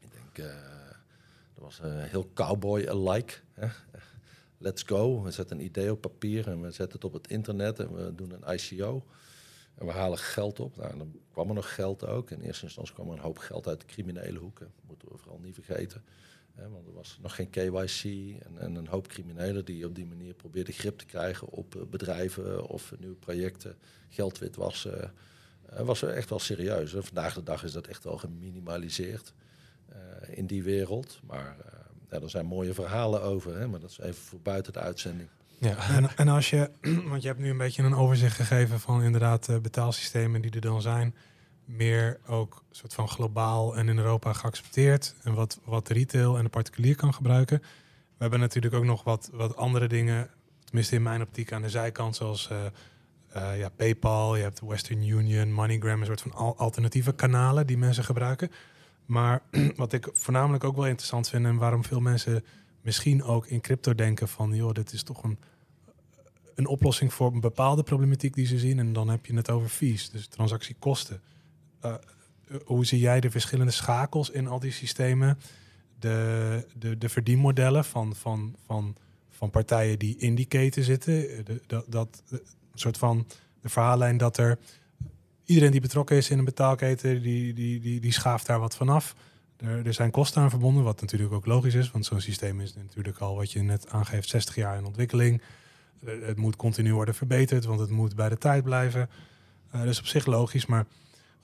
Ik 0.00 0.10
denk, 0.12 0.48
dat 1.54 1.64
was 1.64 1.80
uh, 1.84 2.02
heel 2.02 2.30
cowboy-alike. 2.34 3.34
Let's 4.58 4.82
go, 4.82 5.22
we 5.22 5.30
zetten 5.30 5.58
een 5.58 5.64
idee 5.64 5.92
op 5.92 6.00
papier 6.00 6.48
en 6.48 6.60
we 6.60 6.70
zetten 6.70 6.96
het 6.96 7.04
op 7.04 7.12
het 7.12 7.28
internet 7.28 7.78
en 7.78 7.94
we 7.94 8.14
doen 8.14 8.30
een 8.30 8.54
ICO. 8.54 9.04
En 9.74 9.86
we 9.86 9.92
halen 9.92 10.18
geld 10.18 10.60
op. 10.60 10.76
Nou, 10.76 10.98
dan 10.98 11.20
kwam 11.30 11.48
er 11.48 11.54
nog 11.54 11.74
geld 11.74 12.06
ook. 12.06 12.30
In 12.30 12.40
eerste 12.40 12.64
instantie 12.64 12.94
kwam 12.94 13.06
er 13.06 13.12
een 13.12 13.18
hoop 13.18 13.38
geld 13.38 13.66
uit 13.66 13.80
de 13.80 13.86
criminele 13.86 14.38
hoeken. 14.38 14.72
moeten 14.86 15.08
we 15.08 15.18
vooral 15.18 15.38
niet 15.38 15.54
vergeten. 15.54 16.04
Want 16.70 16.86
er 16.86 16.92
was 16.92 17.18
nog 17.22 17.34
geen 17.34 17.50
KYC 17.50 18.04
en, 18.44 18.58
en, 18.58 18.74
een 18.74 18.86
hoop 18.86 19.06
criminelen 19.06 19.64
die 19.64 19.86
op 19.86 19.94
die 19.94 20.06
manier 20.06 20.34
probeerden 20.34 20.74
grip 20.74 20.98
te 20.98 21.06
krijgen 21.06 21.48
op 21.48 21.76
eh, 21.76 21.82
bedrijven 21.90 22.66
of 22.66 22.92
nieuwe 22.98 23.16
projecten, 23.16 23.76
geldwitwassen. 24.08 25.12
Uh, 25.72 25.80
was 25.80 26.02
echt 26.02 26.28
wel 26.28 26.38
serieus. 26.38 26.94
Vandaag 26.98 27.34
de 27.34 27.42
dag 27.42 27.64
is 27.64 27.72
dat 27.72 27.86
echt 27.86 28.04
wel 28.04 28.16
geminimaliseerd 28.16 29.34
uh, 29.92 29.96
in 30.38 30.46
die 30.46 30.62
wereld. 30.62 31.20
Maar 31.26 31.56
ja, 32.10 32.20
er 32.20 32.30
zijn 32.30 32.46
mooie 32.46 32.74
verhalen 32.74 33.22
over, 33.22 33.58
hè, 33.58 33.66
maar 33.66 33.80
dat 33.80 33.90
is 33.90 33.98
even 33.98 34.22
voor 34.22 34.40
buiten 34.40 34.72
de 34.72 34.80
uitzending. 34.80 35.28
Ja, 35.58 35.88
en, 35.88 36.16
en 36.16 36.28
als 36.28 36.50
je, 36.50 36.70
want 37.10 37.22
je 37.22 37.28
hebt 37.28 37.40
nu 37.40 37.50
een 37.50 37.58
beetje 37.58 37.82
een 37.82 37.94
overzicht 37.94 38.36
gegeven 38.36 38.80
van 38.80 39.02
inderdaad 39.02 39.48
uh, 39.48 39.58
betaalsystemen 39.58 40.40
die 40.40 40.50
er 40.50 40.60
dan 40.60 40.82
zijn, 40.82 41.14
meer 41.68 42.20
ook 42.26 42.62
soort 42.70 42.94
van 42.94 43.08
globaal 43.08 43.76
en 43.76 43.88
in 43.88 43.98
Europa 43.98 44.32
geaccepteerd 44.32 45.14
en 45.22 45.34
wat, 45.34 45.60
wat 45.64 45.88
retail 45.88 46.36
en 46.36 46.44
de 46.44 46.50
particulier 46.50 46.96
kan 46.96 47.14
gebruiken. 47.14 47.58
We 47.58 48.24
hebben 48.24 48.40
natuurlijk 48.40 48.74
ook 48.74 48.84
nog 48.84 49.02
wat, 49.04 49.30
wat 49.32 49.56
andere 49.56 49.88
dingen, 49.88 50.30
tenminste 50.64 50.94
in 50.94 51.02
mijn 51.02 51.22
optiek 51.22 51.52
aan 51.52 51.62
de 51.62 51.70
zijkant, 51.70 52.16
zoals 52.16 52.48
uh, 52.52 52.58
uh, 53.36 53.58
ja, 53.58 53.68
PayPal, 53.68 54.36
je 54.36 54.42
hebt 54.42 54.60
Western 54.60 55.02
Union, 55.02 55.52
MoneyGram, 55.52 56.00
een 56.00 56.06
soort 56.06 56.20
van 56.20 56.32
al 56.32 56.56
alternatieve 56.56 57.12
kanalen 57.14 57.66
die 57.66 57.78
mensen 57.78 58.04
gebruiken. 58.04 58.50
Maar 59.06 59.42
wat 59.76 59.92
ik 59.92 60.08
voornamelijk 60.12 60.64
ook 60.64 60.76
wel 60.76 60.86
interessant 60.86 61.28
vind 61.28 61.44
en 61.44 61.56
waarom 61.56 61.84
veel 61.84 62.00
mensen 62.00 62.44
misschien 62.80 63.22
ook 63.22 63.46
in 63.46 63.60
crypto 63.60 63.94
denken 63.94 64.28
van, 64.28 64.54
joh, 64.54 64.72
dit 64.72 64.92
is 64.92 65.02
toch 65.02 65.22
een, 65.22 65.38
een 66.54 66.66
oplossing 66.66 67.12
voor 67.12 67.32
een 67.32 67.40
bepaalde 67.40 67.82
problematiek 67.82 68.34
die 68.34 68.46
ze 68.46 68.58
zien. 68.58 68.78
En 68.78 68.92
dan 68.92 69.08
heb 69.08 69.26
je 69.26 69.34
het 69.34 69.50
over 69.50 69.68
fees, 69.68 70.10
dus 70.10 70.26
transactiekosten. 70.26 71.20
Uh, 71.84 71.94
hoe 72.64 72.86
zie 72.86 72.98
jij 72.98 73.20
de 73.20 73.30
verschillende 73.30 73.72
schakels 73.72 74.30
in 74.30 74.46
al 74.46 74.60
die 74.60 74.72
systemen? 74.72 75.38
De, 75.98 76.66
de, 76.78 76.98
de 76.98 77.08
verdienmodellen 77.08 77.84
van, 77.84 78.14
van, 78.14 78.56
van, 78.66 78.96
van 79.30 79.50
partijen 79.50 79.98
die 79.98 80.16
in 80.18 80.34
die 80.34 80.46
keten 80.46 80.82
zitten. 80.82 81.44
De, 81.44 81.62
dat, 81.66 81.84
dat 81.88 82.22
soort 82.74 82.98
van 82.98 83.26
de 83.60 83.68
verhaallijn 83.68 84.16
dat 84.16 84.36
er 84.36 84.58
iedereen 85.44 85.70
die 85.70 85.80
betrokken 85.80 86.16
is 86.16 86.30
in 86.30 86.38
een 86.38 86.44
betaalketen, 86.44 87.22
die, 87.22 87.54
die, 87.54 87.80
die, 87.80 88.00
die 88.00 88.12
schaaft 88.12 88.46
daar 88.46 88.60
wat 88.60 88.76
vanaf. 88.76 89.14
Er, 89.56 89.86
er 89.86 89.94
zijn 89.94 90.10
kosten 90.10 90.42
aan 90.42 90.50
verbonden, 90.50 90.84
wat 90.84 91.00
natuurlijk 91.00 91.32
ook 91.32 91.46
logisch 91.46 91.74
is, 91.74 91.90
want 91.90 92.06
zo'n 92.06 92.20
systeem 92.20 92.60
is 92.60 92.74
natuurlijk 92.74 93.18
al 93.18 93.36
wat 93.36 93.52
je 93.52 93.62
net 93.62 93.88
aangeeft, 93.88 94.28
60 94.28 94.54
jaar 94.54 94.78
in 94.78 94.84
ontwikkeling. 94.84 95.42
Eh, 96.04 96.12
het 96.22 96.36
moet 96.36 96.56
continu 96.56 96.94
worden 96.94 97.14
verbeterd, 97.14 97.64
want 97.64 97.80
het 97.80 97.90
moet 97.90 98.14
bij 98.14 98.28
de 98.28 98.38
tijd 98.38 98.64
blijven. 98.64 99.08
Uh, 99.74 99.82
dus 99.82 99.98
op 99.98 100.06
zich 100.06 100.26
logisch, 100.26 100.66
maar 100.66 100.86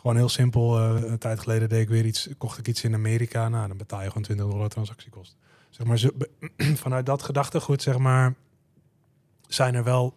gewoon 0.05 0.19
heel 0.19 0.29
simpel. 0.29 0.79
Uh, 0.79 1.11
een 1.11 1.19
tijd 1.19 1.41
geleden 1.41 1.69
deed 1.69 1.81
ik 1.81 1.89
weer 1.89 2.05
iets, 2.05 2.29
kocht 2.39 2.59
ik 2.59 2.69
iets 2.69 2.85
in 2.85 2.95
Amerika. 2.95 3.49
Nou, 3.49 3.69
dan 3.69 3.77
betaal 3.77 4.03
je 4.03 4.09
gewoon 4.09 4.23
20 4.23 4.47
dollar 4.47 4.69
transactiekosten. 4.69 5.39
Zeg 5.71 5.87
maar, 5.87 6.11
vanuit 6.85 7.07
dat 7.07 7.23
gedachtegoed, 7.23 7.83
zeg 7.83 7.99
maar, 7.99 8.35
zijn 9.49 9.75
er 9.75 9.85
wel 9.85 10.15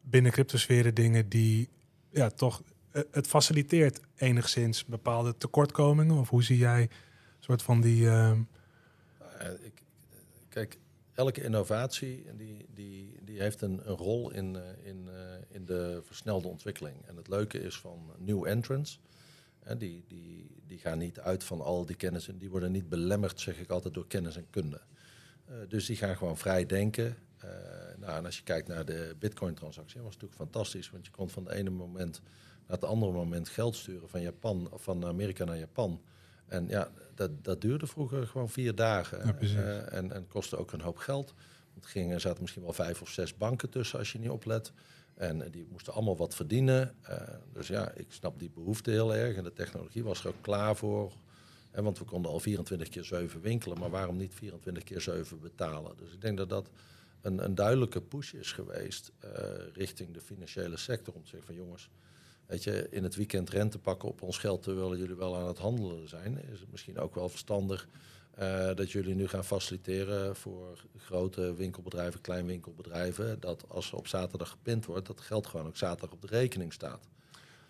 binnen 0.00 0.32
cryptosferen 0.32 0.94
dingen 0.94 1.28
die 1.28 1.68
ja, 2.10 2.30
toch 2.30 2.62
het 3.10 3.26
faciliteert 3.26 4.00
enigszins 4.16 4.84
bepaalde 4.84 5.36
tekortkomingen? 5.36 6.16
Of 6.16 6.28
hoe 6.28 6.42
zie 6.42 6.58
jij 6.58 6.88
soort 7.38 7.62
van 7.62 7.80
die. 7.80 8.02
Uh... 8.02 8.32
ik, 9.60 9.82
kijk, 10.48 10.78
elke 11.14 11.42
innovatie 11.42 12.26
die, 12.36 12.66
die, 12.74 13.18
die 13.24 13.40
heeft 13.40 13.60
een, 13.60 13.80
een 13.84 13.96
rol 13.96 14.30
in, 14.30 14.56
in, 14.82 15.08
in 15.48 15.64
de 15.64 16.00
versnelde 16.04 16.48
ontwikkeling. 16.48 16.96
En 17.06 17.16
het 17.16 17.28
leuke 17.28 17.60
is 17.62 17.76
van 17.78 18.12
new 18.18 18.46
entrants. 18.46 19.00
Die, 19.78 20.04
die, 20.08 20.50
die 20.66 20.78
gaan 20.78 20.98
niet 20.98 21.20
uit 21.20 21.44
van 21.44 21.60
al 21.60 21.86
die 21.86 21.96
kennis 21.96 22.28
en 22.28 22.38
die 22.38 22.50
worden 22.50 22.72
niet 22.72 22.88
belemmerd, 22.88 23.40
zeg 23.40 23.58
ik 23.58 23.70
altijd, 23.70 23.94
door 23.94 24.06
kennis 24.06 24.36
en 24.36 24.50
kunde. 24.50 24.80
dus 25.68 25.86
die 25.86 25.96
gaan 25.96 26.16
gewoon 26.16 26.36
vrij 26.36 26.66
denken. 26.66 27.16
nou, 27.96 28.16
en 28.16 28.24
als 28.24 28.36
je 28.36 28.42
kijkt 28.42 28.68
naar 28.68 28.84
de 28.84 29.16
Bitcoin-transactie, 29.18 30.00
was 30.00 30.12
natuurlijk 30.12 30.40
fantastisch, 30.40 30.90
want 30.90 31.06
je 31.06 31.12
kon 31.12 31.30
van 31.30 31.44
het 31.44 31.52
ene 31.52 31.70
moment 31.70 32.20
naar 32.66 32.76
het 32.76 32.84
andere 32.84 33.12
moment 33.12 33.48
geld 33.48 33.76
sturen 33.76 34.08
van 34.08 34.20
Japan 34.20 34.68
of 34.72 34.82
van 34.82 35.04
Amerika 35.04 35.44
naar 35.44 35.58
Japan. 35.58 36.02
En 36.46 36.68
ja, 36.68 36.90
dat, 37.14 37.44
dat 37.44 37.60
duurde 37.60 37.86
vroeger 37.86 38.26
gewoon 38.26 38.48
vier 38.48 38.74
dagen. 38.74 39.26
Ja, 39.26 39.36
uh, 39.40 39.92
en, 39.92 40.12
en 40.12 40.28
kostte 40.28 40.56
ook 40.56 40.72
een 40.72 40.80
hoop 40.80 40.96
geld. 40.96 41.34
Ging, 41.80 42.12
er 42.12 42.20
zaten 42.20 42.40
misschien 42.40 42.62
wel 42.62 42.72
vijf 42.72 43.02
of 43.02 43.08
zes 43.08 43.36
banken 43.36 43.70
tussen 43.70 43.98
als 43.98 44.12
je 44.12 44.18
niet 44.18 44.30
oplet. 44.30 44.72
En 45.16 45.40
uh, 45.40 45.46
die 45.50 45.66
moesten 45.70 45.92
allemaal 45.92 46.16
wat 46.16 46.34
verdienen. 46.34 46.94
Uh, 47.10 47.16
dus 47.52 47.66
ja, 47.66 47.92
ik 47.92 48.06
snap 48.08 48.38
die 48.38 48.50
behoefte 48.50 48.90
heel 48.90 49.14
erg. 49.14 49.36
En 49.36 49.44
de 49.44 49.52
technologie 49.52 50.04
was 50.04 50.20
er 50.20 50.28
ook 50.28 50.40
klaar 50.40 50.76
voor. 50.76 51.12
Want 51.72 51.98
we 51.98 52.04
konden 52.04 52.30
al 52.30 52.40
24 52.40 52.88
keer 52.88 53.04
7 53.04 53.40
winkelen. 53.40 53.78
Maar 53.78 53.90
waarom 53.90 54.16
niet 54.16 54.34
24 54.34 54.82
keer 54.82 55.00
7 55.00 55.40
betalen? 55.40 55.96
Dus 55.96 56.12
ik 56.12 56.20
denk 56.20 56.36
dat 56.36 56.48
dat 56.48 56.70
een, 57.20 57.44
een 57.44 57.54
duidelijke 57.54 58.02
push 58.02 58.32
is 58.32 58.52
geweest 58.52 59.12
richting 59.72 60.14
de 60.14 60.20
financiële 60.20 60.76
sector. 60.76 61.14
Om 61.14 61.22
te 61.22 61.28
zeggen 61.28 61.46
van 61.46 61.56
jongens, 61.56 61.90
Weet 62.46 62.64
je, 62.64 62.86
in 62.90 63.02
het 63.02 63.14
weekend 63.14 63.50
rente 63.50 63.78
pakken 63.78 64.08
op 64.08 64.22
ons 64.22 64.38
geld 64.38 64.62
terwijl 64.62 64.96
jullie 64.96 65.14
wel 65.14 65.36
aan 65.36 65.46
het 65.46 65.58
handelen 65.58 66.08
zijn, 66.08 66.42
is 66.52 66.60
het 66.60 66.70
misschien 66.70 66.98
ook 66.98 67.14
wel 67.14 67.28
verstandig 67.28 67.88
uh, 68.38 68.74
dat 68.74 68.90
jullie 68.90 69.14
nu 69.14 69.28
gaan 69.28 69.44
faciliteren 69.44 70.36
voor 70.36 70.78
grote 70.96 71.54
winkelbedrijven, 71.54 72.20
kleinwinkelbedrijven, 72.20 73.40
dat 73.40 73.64
als 73.68 73.92
op 73.92 74.06
zaterdag 74.06 74.48
gepind 74.48 74.86
wordt, 74.86 75.06
dat 75.06 75.20
geld 75.20 75.46
gewoon 75.46 75.66
ook 75.66 75.76
zaterdag 75.76 76.10
op 76.10 76.20
de 76.20 76.26
rekening 76.26 76.72
staat. 76.72 77.08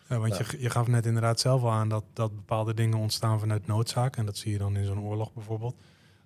Ja, 0.09 0.19
want 0.19 0.37
je, 0.37 0.57
je 0.59 0.71
gaf 0.71 0.87
net 0.87 1.07
inderdaad 1.07 1.41
zelf 1.41 1.63
al 1.63 1.71
aan 1.71 1.89
dat, 1.89 2.05
dat 2.13 2.35
bepaalde 2.35 2.75
dingen 2.75 2.99
ontstaan 2.99 3.41
vanuit 3.41 3.67
noodzaak. 3.67 4.17
En 4.17 4.27
dat 4.27 4.37
zie 4.37 4.53
je 4.53 4.59
dan 4.59 4.77
in 4.77 4.85
zo'n 4.85 5.03
oorlog 5.03 5.33
bijvoorbeeld. 5.33 5.77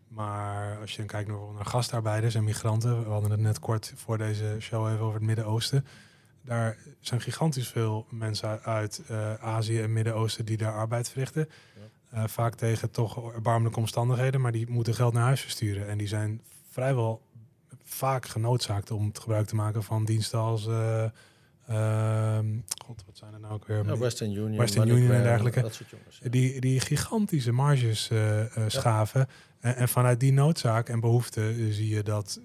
Maar 0.09 0.79
als 0.81 0.91
je 0.91 0.97
dan 0.97 1.07
kijkt 1.07 1.29
naar, 1.29 1.39
naar 1.55 1.67
gastarbeiders 1.67 2.35
en 2.35 2.45
migranten, 2.45 3.05
we 3.05 3.11
hadden 3.11 3.31
het 3.31 3.41
net 3.41 3.59
kort 3.59 3.93
voor 3.97 4.19
deze 4.19 4.57
show 4.59 4.89
even 4.89 5.01
over 5.01 5.15
het 5.15 5.27
Midden-Oosten. 5.27 5.87
Daar 6.43 6.79
zijn 7.01 7.21
gigantisch 7.21 7.69
veel 7.69 8.07
mensen 8.11 8.63
uit 8.63 9.03
uh, 9.11 9.35
Azië 9.35 9.81
en 9.81 9.93
Midden-Oosten 9.93 10.45
die 10.45 10.57
daar 10.57 10.73
arbeid 10.73 11.09
verrichten. 11.09 11.49
Uh, 12.15 12.27
vaak 12.27 12.55
tegen 12.55 12.91
toch 12.91 13.33
erbarmelijke 13.33 13.79
omstandigheden, 13.79 14.41
maar 14.41 14.53
die 14.53 14.71
moeten 14.71 14.95
geld 14.95 15.13
naar 15.13 15.25
huis 15.25 15.41
versturen. 15.41 15.89
En 15.89 15.99
die 15.99 16.07
zijn 16.07 16.41
vrijwel 16.71 17.23
vaak 17.85 18.27
genoodzaakt 18.27 18.91
om 18.91 19.07
het 19.07 19.19
gebruik 19.19 19.47
te 19.47 19.55
maken 19.55 19.83
van 19.83 20.05
diensten 20.05 20.39
als. 20.39 20.67
Uh, 20.67 21.05
God, 22.85 23.03
wat 23.07 23.17
zijn 23.17 23.35
er 23.35 23.41
nou 23.41 23.53
ook 23.53 23.67
weer? 23.67 23.87
Ja, 23.87 23.99
Western 23.99 24.31
Union, 24.31 24.57
Western 24.57 24.89
Union 24.89 25.11
en 25.11 25.23
dergelijke. 25.23 25.61
Dat 25.61 25.75
soort 25.75 25.91
jongens, 25.91 26.21
die, 26.23 26.61
die 26.61 26.81
gigantische 26.81 27.53
marges 27.53 28.11
schaven. 28.67 29.27
En, 29.61 29.77
en, 29.77 29.89
vanuit 29.89 30.21
die 30.21 30.33
noodzaak 30.33 30.89
en 30.89 31.01
behoefte 31.01 31.73
zie 31.73 31.89
je 31.89 32.03
dat 32.03 32.41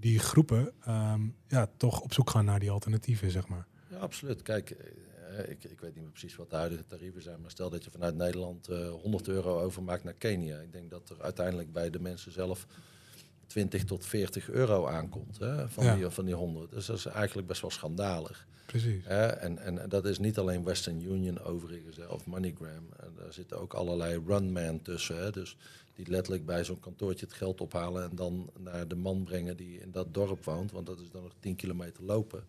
die 0.00 0.18
groepen 0.18 0.72
um, 0.88 1.34
ja, 1.48 1.68
toch 1.76 2.00
op 2.00 2.12
zoek 2.12 2.30
gaan 2.30 2.44
naar 2.44 2.60
die 2.60 2.70
alternatieven, 2.70 3.30
zeg 3.30 3.48
maar. 3.48 3.66
Ja, 3.90 3.96
absoluut. 3.96 4.42
Kijk, 4.42 4.70
eh, 4.70 4.76
ik, 5.48 5.64
ik 5.64 5.80
weet 5.80 5.94
niet 5.94 6.02
meer 6.02 6.12
precies 6.12 6.36
wat 6.36 6.50
de 6.50 6.56
huidige 6.56 6.86
tarieven 6.86 7.22
zijn, 7.22 7.40
maar 7.40 7.50
stel 7.50 7.70
dat 7.70 7.84
je 7.84 7.90
vanuit 7.90 8.16
Nederland 8.16 8.70
uh, 8.70 8.86
eh, 8.86 8.92
100 8.92 9.28
euro 9.28 9.60
overmaakt 9.60 10.04
naar 10.04 10.14
Kenia. 10.14 10.58
Ik 10.58 10.72
denk 10.72 10.90
dat 10.90 11.10
er 11.10 11.22
uiteindelijk 11.22 11.72
bij 11.72 11.90
de 11.90 12.00
mensen 12.00 12.32
zelf 12.32 12.66
20 13.46 13.84
tot 13.84 14.06
40 14.06 14.50
euro 14.50 14.86
aankomt 14.86 15.38
hè, 15.38 15.68
van, 15.68 15.84
ja. 15.84 15.94
die, 15.94 16.08
van 16.08 16.24
die 16.24 16.34
100. 16.34 16.70
Dus 16.70 16.86
dat 16.86 16.96
is 16.96 17.06
eigenlijk 17.06 17.48
best 17.48 17.60
wel 17.60 17.70
schandalig. 17.70 18.46
Precies. 18.66 19.04
en, 19.04 19.58
en 19.58 19.88
dat 19.88 20.04
is 20.04 20.18
niet 20.18 20.38
alleen 20.38 20.64
Western 20.64 21.02
Union 21.02 21.40
overigens, 21.40 21.96
hè, 21.96 22.04
of 22.04 22.26
MoneyGram. 22.26 22.88
En 22.96 23.12
daar 23.16 23.32
zitten 23.32 23.60
ook 23.60 23.74
allerlei 23.74 24.22
runman 24.26 24.82
tussen. 24.82 25.22
Hè, 25.22 25.30
dus 25.30 25.56
die 25.94 26.10
letterlijk 26.10 26.46
bij 26.46 26.64
zo'n 26.64 26.80
kantoortje 26.80 27.26
het 27.26 27.34
geld 27.34 27.60
ophalen 27.60 28.10
en 28.10 28.16
dan 28.16 28.50
naar 28.58 28.88
de 28.88 28.94
man 28.96 29.24
brengen 29.24 29.56
die 29.56 29.80
in 29.80 29.90
dat 29.90 30.14
dorp 30.14 30.44
woont, 30.44 30.72
want 30.72 30.86
dat 30.86 31.00
is 31.00 31.10
dan 31.10 31.22
nog 31.22 31.32
10 31.40 31.56
kilometer 31.56 32.04
lopen. 32.04 32.44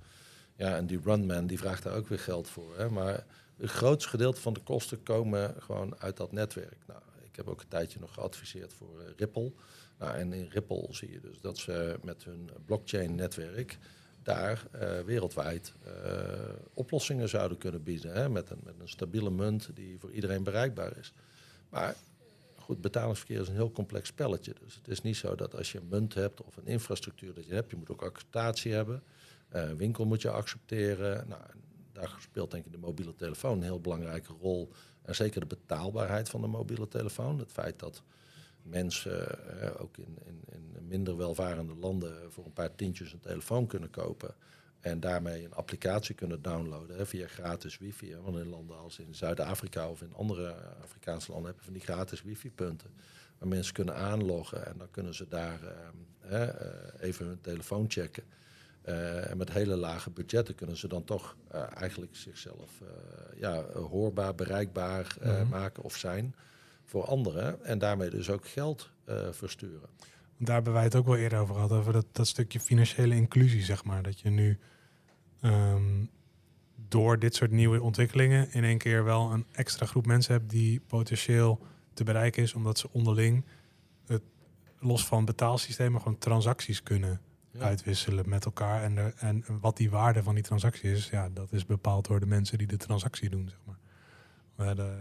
Ja, 0.62 0.76
en 0.76 0.86
die 0.86 1.00
runman 1.04 1.48
die 1.48 1.58
vraagt 1.58 1.84
daar 1.84 1.96
ook 1.96 2.08
weer 2.08 2.20
geld 2.20 2.48
voor. 2.48 2.78
Hè? 2.78 2.90
Maar 2.90 3.26
het 3.58 3.70
grootste 3.70 4.10
gedeelte 4.10 4.42
van 4.42 4.54
de 4.54 4.60
kosten 4.60 5.04
komen 5.04 5.56
gewoon 5.60 5.96
uit 6.00 6.18
dat 6.18 6.32
netwerk. 6.32 6.78
Nou, 6.88 7.02
ik 7.24 7.36
heb 7.36 7.48
ook 7.48 7.62
een 7.62 7.68
tijdje 7.68 8.00
nog 8.00 8.14
geadviseerd 8.14 8.74
voor 8.74 9.00
uh, 9.00 9.06
Ripple. 9.18 9.52
Nou, 10.00 10.16
en 10.18 10.34
in 10.34 10.48
Ripple 10.50 10.88
zie 10.90 11.12
je 11.12 11.20
dus 11.20 11.40
dat 11.42 11.58
ze 11.58 12.00
met 12.04 12.24
hun 12.24 12.50
blockchain-netwerk 12.66 13.78
daar 14.24 14.64
uh, 14.76 15.00
wereldwijd 15.00 15.74
uh, 15.88 15.94
oplossingen 16.74 17.30
zouden 17.30 17.58
kunnen 17.58 17.84
bieden. 17.84 18.14
Hè? 18.14 18.30
Met, 18.30 18.50
een, 18.50 18.62
met 18.64 18.76
een 18.80 18.90
stabiele 18.90 19.32
munt 19.32 19.70
die 19.74 20.00
voor 20.00 20.12
iedereen 20.12 20.44
bereikbaar 20.44 20.98
is. 20.98 21.14
Maar 21.70 21.96
Goed, 22.56 22.82
betalingsverkeer 22.82 23.42
is 23.42 23.48
een 23.48 23.54
heel 23.54 23.72
complex 23.72 24.08
spelletje. 24.08 24.54
Dus 24.64 24.76
het 24.76 24.88
is 24.88 25.02
niet 25.02 25.18
zo 25.18 25.36
dat 25.36 25.56
als 25.56 25.72
je 25.72 25.78
een 25.78 25.88
munt 25.90 26.14
hebt 26.14 26.42
of 26.42 26.58
een 26.58 26.68
infrastructuur 26.68 27.34
dat 27.34 27.46
je 27.46 27.54
hebt, 27.54 27.72
je 27.72 27.78
moet 27.78 27.90
ook 27.90 28.02
acceptatie 28.02 28.74
hebben. 28.74 29.04
Uh, 29.56 29.72
winkel 29.72 30.06
moet 30.06 30.22
je 30.22 30.30
accepteren. 30.30 31.28
Nou, 31.28 31.42
daar 31.92 32.16
speelt 32.20 32.52
denk 32.52 32.66
ik 32.66 32.72
de 32.72 32.78
mobiele 32.78 33.16
telefoon 33.16 33.58
een 33.58 33.64
heel 33.64 33.82
belangrijke 33.82 34.34
rol. 34.34 34.72
En 35.02 35.16
zeker 35.16 35.40
de 35.40 35.46
betaalbaarheid 35.46 36.30
van 36.30 36.42
de 36.42 36.48
mobiele 36.48 36.88
telefoon. 36.88 37.40
Het 37.40 37.52
feit 37.52 37.80
dat 37.80 38.04
mensen 38.62 39.80
ook 39.80 39.98
in, 39.98 40.18
in, 40.26 40.42
in, 40.52 40.88
minder 40.88 41.18
welvarende 41.18 41.76
landen 41.76 42.32
voor 42.32 42.46
een 42.46 42.54
paar 42.54 42.76
tientjes 42.76 43.14
een 43.14 43.20
telefoon 43.20 43.68
kunnen 43.68 43.90
kopen. 43.90 44.36
En 44.80 45.00
daarmee 45.00 45.46
een 45.46 45.54
applicatie 45.54 46.16
kunnen 46.16 46.42
downloaden 46.42 47.08
via 47.08 47.28
gratis 47.28 47.78
wifi. 47.78 48.16
Want 48.16 48.38
in 48.38 48.50
landen 48.50 48.78
als 48.78 49.00
in 49.00 49.16
Zuid-Afrika 49.16 49.90
of 49.90 50.02
in 50.02 50.14
andere 50.14 50.56
Afrikaanse 50.84 51.32
landen 51.32 51.48
hebben 51.48 51.64
van 51.64 51.74
die 51.74 51.82
gratis 51.82 52.22
wifi-punten. 52.22 52.90
Waar 53.38 53.48
mensen 53.48 53.74
kunnen 53.74 53.96
aanloggen 53.96 54.66
en 54.66 54.78
dan 54.78 54.92
kunnen 54.92 55.16
ze 55.16 55.28
daar 55.28 55.60
uh, 56.32 56.50
even 57.00 57.26
hun 57.26 57.42
telefoon 57.42 57.86
checken. 57.88 58.24
Uh, 58.86 59.30
en 59.30 59.38
met 59.38 59.52
hele 59.52 59.76
lage 59.76 60.10
budgetten 60.10 60.56
kunnen 60.56 60.78
ze 60.78 60.88
dan 60.88 61.04
toch 61.04 61.36
uh, 61.56 61.64
eigenlijk 61.74 62.16
zichzelf 62.16 62.82
ja, 63.36 63.64
hoorbaar, 63.74 64.36
bereikbaar 64.36 65.18
mm-hmm. 65.24 65.50
maken 65.50 65.84
of 65.84 65.96
zijn 65.96 66.36
voor 66.86 67.06
anderen. 67.06 67.66
En 67.66 67.80
daarmee 67.80 68.10
dus 68.10 68.30
ook 68.30 68.48
geld 68.48 68.90
versturen. 69.32 69.90
Daar 70.38 70.56
hebben 70.56 70.74
wij 70.74 70.84
het 70.84 70.96
ook 70.96 71.06
wel 71.06 71.18
eerder 71.18 71.40
over 71.40 71.56
gehad, 71.56 71.72
over 71.72 71.94
dat, 71.94 72.06
dat 72.12 72.28
stukje 72.28 72.60
financiële 72.60 73.16
inclusie, 73.16 73.64
zeg 73.64 73.84
maar. 73.84 74.04
Dat 74.04 74.20
je 74.20 74.30
nu 74.30 74.60
um, 75.42 76.10
door 76.88 77.20
dit 77.20 77.36
soort 77.36 77.52
nieuwe 77.52 77.82
ontwikkelingen 77.82 78.52
in 78.52 78.64
één 78.64 78.78
keer 78.78 79.04
wel 79.04 79.32
een 79.32 79.46
extra 79.52 79.86
groep 79.86 80.06
mensen 80.06 80.34
hebt 80.34 80.50
die 80.50 80.82
potentieel 80.88 81.66
te 81.94 82.04
bereiken 82.04 82.44
is, 82.44 82.54
omdat 82.54 82.78
ze 82.78 82.90
onderling 82.92 83.46
het 84.06 84.22
los 84.80 85.06
van 85.06 85.26
betaalsystemen 85.26 86.02
gewoon 86.02 86.18
transacties 86.18 86.84
kunnen 86.84 87.22
uitwisselen 87.60 88.30
met 88.30 88.46
elkaar. 88.46 88.84
En, 88.84 88.96
de, 88.96 89.14
en 89.18 89.44
wat 89.62 89.78
die 89.78 89.90
waarde 89.90 90.24
van 90.24 90.36
die 90.36 90.44
transactie 90.44 90.92
is, 90.92 91.10
ja, 91.10 91.30
dat 91.30 91.52
is 91.52 91.66
bepaald 91.66 92.08
door 92.08 92.20
de 92.20 92.26
mensen 92.26 92.58
die 92.58 92.68
de 92.68 92.78
transactie 92.78 93.30
doen, 93.30 93.50
zeg 93.50 93.60
maar. 93.66 93.78
We 94.56 94.76
de, 94.76 94.98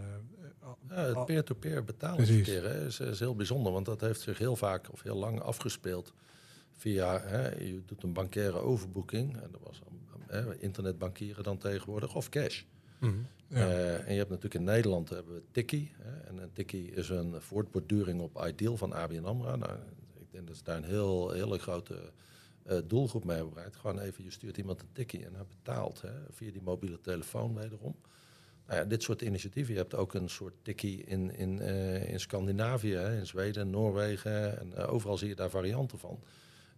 ja, 0.89 0.95
het 0.95 1.25
peer-to-peer 1.25 1.83
betalingsverkeer 1.83 2.63
is, 2.65 2.99
is, 2.99 3.19
heel 3.19 3.35
bijzonder, 3.35 3.71
want 3.71 3.85
dat 3.85 4.01
heeft 4.01 4.21
zich 4.21 4.37
heel 4.37 4.55
vaak 4.55 4.91
of 4.91 5.01
heel 5.01 5.17
lang 5.17 5.39
afgespeeld 5.39 6.13
via, 6.71 7.21
hè, 7.21 7.49
je 7.49 7.81
doet 7.85 8.03
een 8.03 8.13
bankaire 8.13 8.57
overboeking, 8.57 9.33
en 9.41 9.51
dat 9.51 9.61
was 9.63 9.81
hè, 10.27 10.59
internetbankieren 10.59 11.43
dan 11.43 11.57
tegenwoordig, 11.57 12.15
of 12.15 12.29
cash. 12.29 12.63
Mhm. 12.99 13.13
Eh, 13.47 14.07
en 14.07 14.11
je 14.11 14.17
hebt 14.17 14.29
natuurlijk 14.29 14.55
in 14.55 14.63
Nederland 14.63 15.09
hebben 15.09 15.33
we 15.33 15.41
Tikkie. 15.51 15.91
Hè, 15.97 16.19
en 16.19 16.37
een 16.37 16.51
Tikkie 16.53 16.91
is 16.91 17.09
een 17.09 17.41
voortborduring 17.41 18.21
op 18.21 18.45
Ideal 18.47 18.77
van 18.77 18.93
ABN 18.93 19.23
AMRO. 19.23 19.55
Nou, 19.55 19.71
ik 20.19 20.31
denk 20.31 20.47
dat 20.47 20.57
ze 20.57 20.63
daar 20.63 20.77
een 20.77 20.83
heel, 20.83 21.31
hele 21.31 21.59
grote 21.59 22.11
uh, 22.71 22.77
doelgroep 22.85 23.23
mee 23.23 23.45
bereikt. 23.45 23.75
Gewoon 23.75 23.99
even, 23.99 24.23
je 24.23 24.31
stuurt 24.31 24.57
iemand 24.57 24.81
een 24.81 24.91
Tikkie 24.91 25.25
en 25.25 25.33
hij 25.33 25.45
betaalt 25.47 26.01
hè, 26.01 26.11
via 26.29 26.51
die 26.51 26.61
mobiele 26.61 27.01
telefoon 27.01 27.55
wederom. 27.55 27.95
Nou 28.67 28.79
ja, 28.79 28.85
dit 28.85 29.03
soort 29.03 29.21
initiatieven. 29.21 29.73
Je 29.73 29.79
hebt 29.79 29.95
ook 29.95 30.13
een 30.13 30.29
soort 30.29 30.53
tikkie 30.61 31.03
in, 31.03 31.35
in, 31.35 31.61
uh, 31.61 32.11
in 32.11 32.19
Scandinavië, 32.19 32.93
hè, 32.93 33.17
in 33.17 33.25
Zweden, 33.25 33.69
Noorwegen. 33.69 34.59
En 34.59 34.75
overal 34.75 35.17
zie 35.17 35.27
je 35.27 35.35
daar 35.35 35.49
varianten 35.49 35.99
van. 35.99 36.23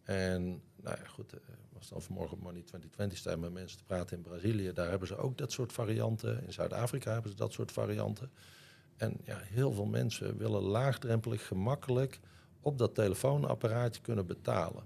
En 0.03 0.43
nou 0.75 0.97
ja, 0.97 1.07
goed, 1.07 1.33
was 1.73 1.89
dan 1.89 2.01
vanmorgen 2.01 2.37
op 2.37 2.43
Money 2.43 2.61
2020 2.61 3.17
staan 3.17 3.39
met 3.39 3.53
mensen 3.53 3.77
te 3.77 3.83
praten 3.83 4.17
in 4.17 4.23
Brazilië. 4.23 4.73
Daar 4.73 4.89
hebben 4.89 5.07
ze 5.07 5.17
ook 5.17 5.37
dat 5.37 5.51
soort 5.51 5.73
varianten. 5.73 6.45
In 6.45 6.53
Zuid-Afrika 6.53 7.11
hebben 7.13 7.31
ze 7.31 7.37
dat 7.37 7.53
soort 7.53 7.71
varianten. 7.71 8.31
En 8.97 9.17
ja, 9.23 9.37
heel 9.41 9.71
veel 9.71 9.85
mensen 9.85 10.37
willen 10.37 10.61
laagdrempelig, 10.61 11.47
gemakkelijk 11.47 12.19
op 12.61 12.77
dat 12.77 12.95
telefoonapparaatje 12.95 14.01
kunnen 14.01 14.25
betalen. 14.25 14.83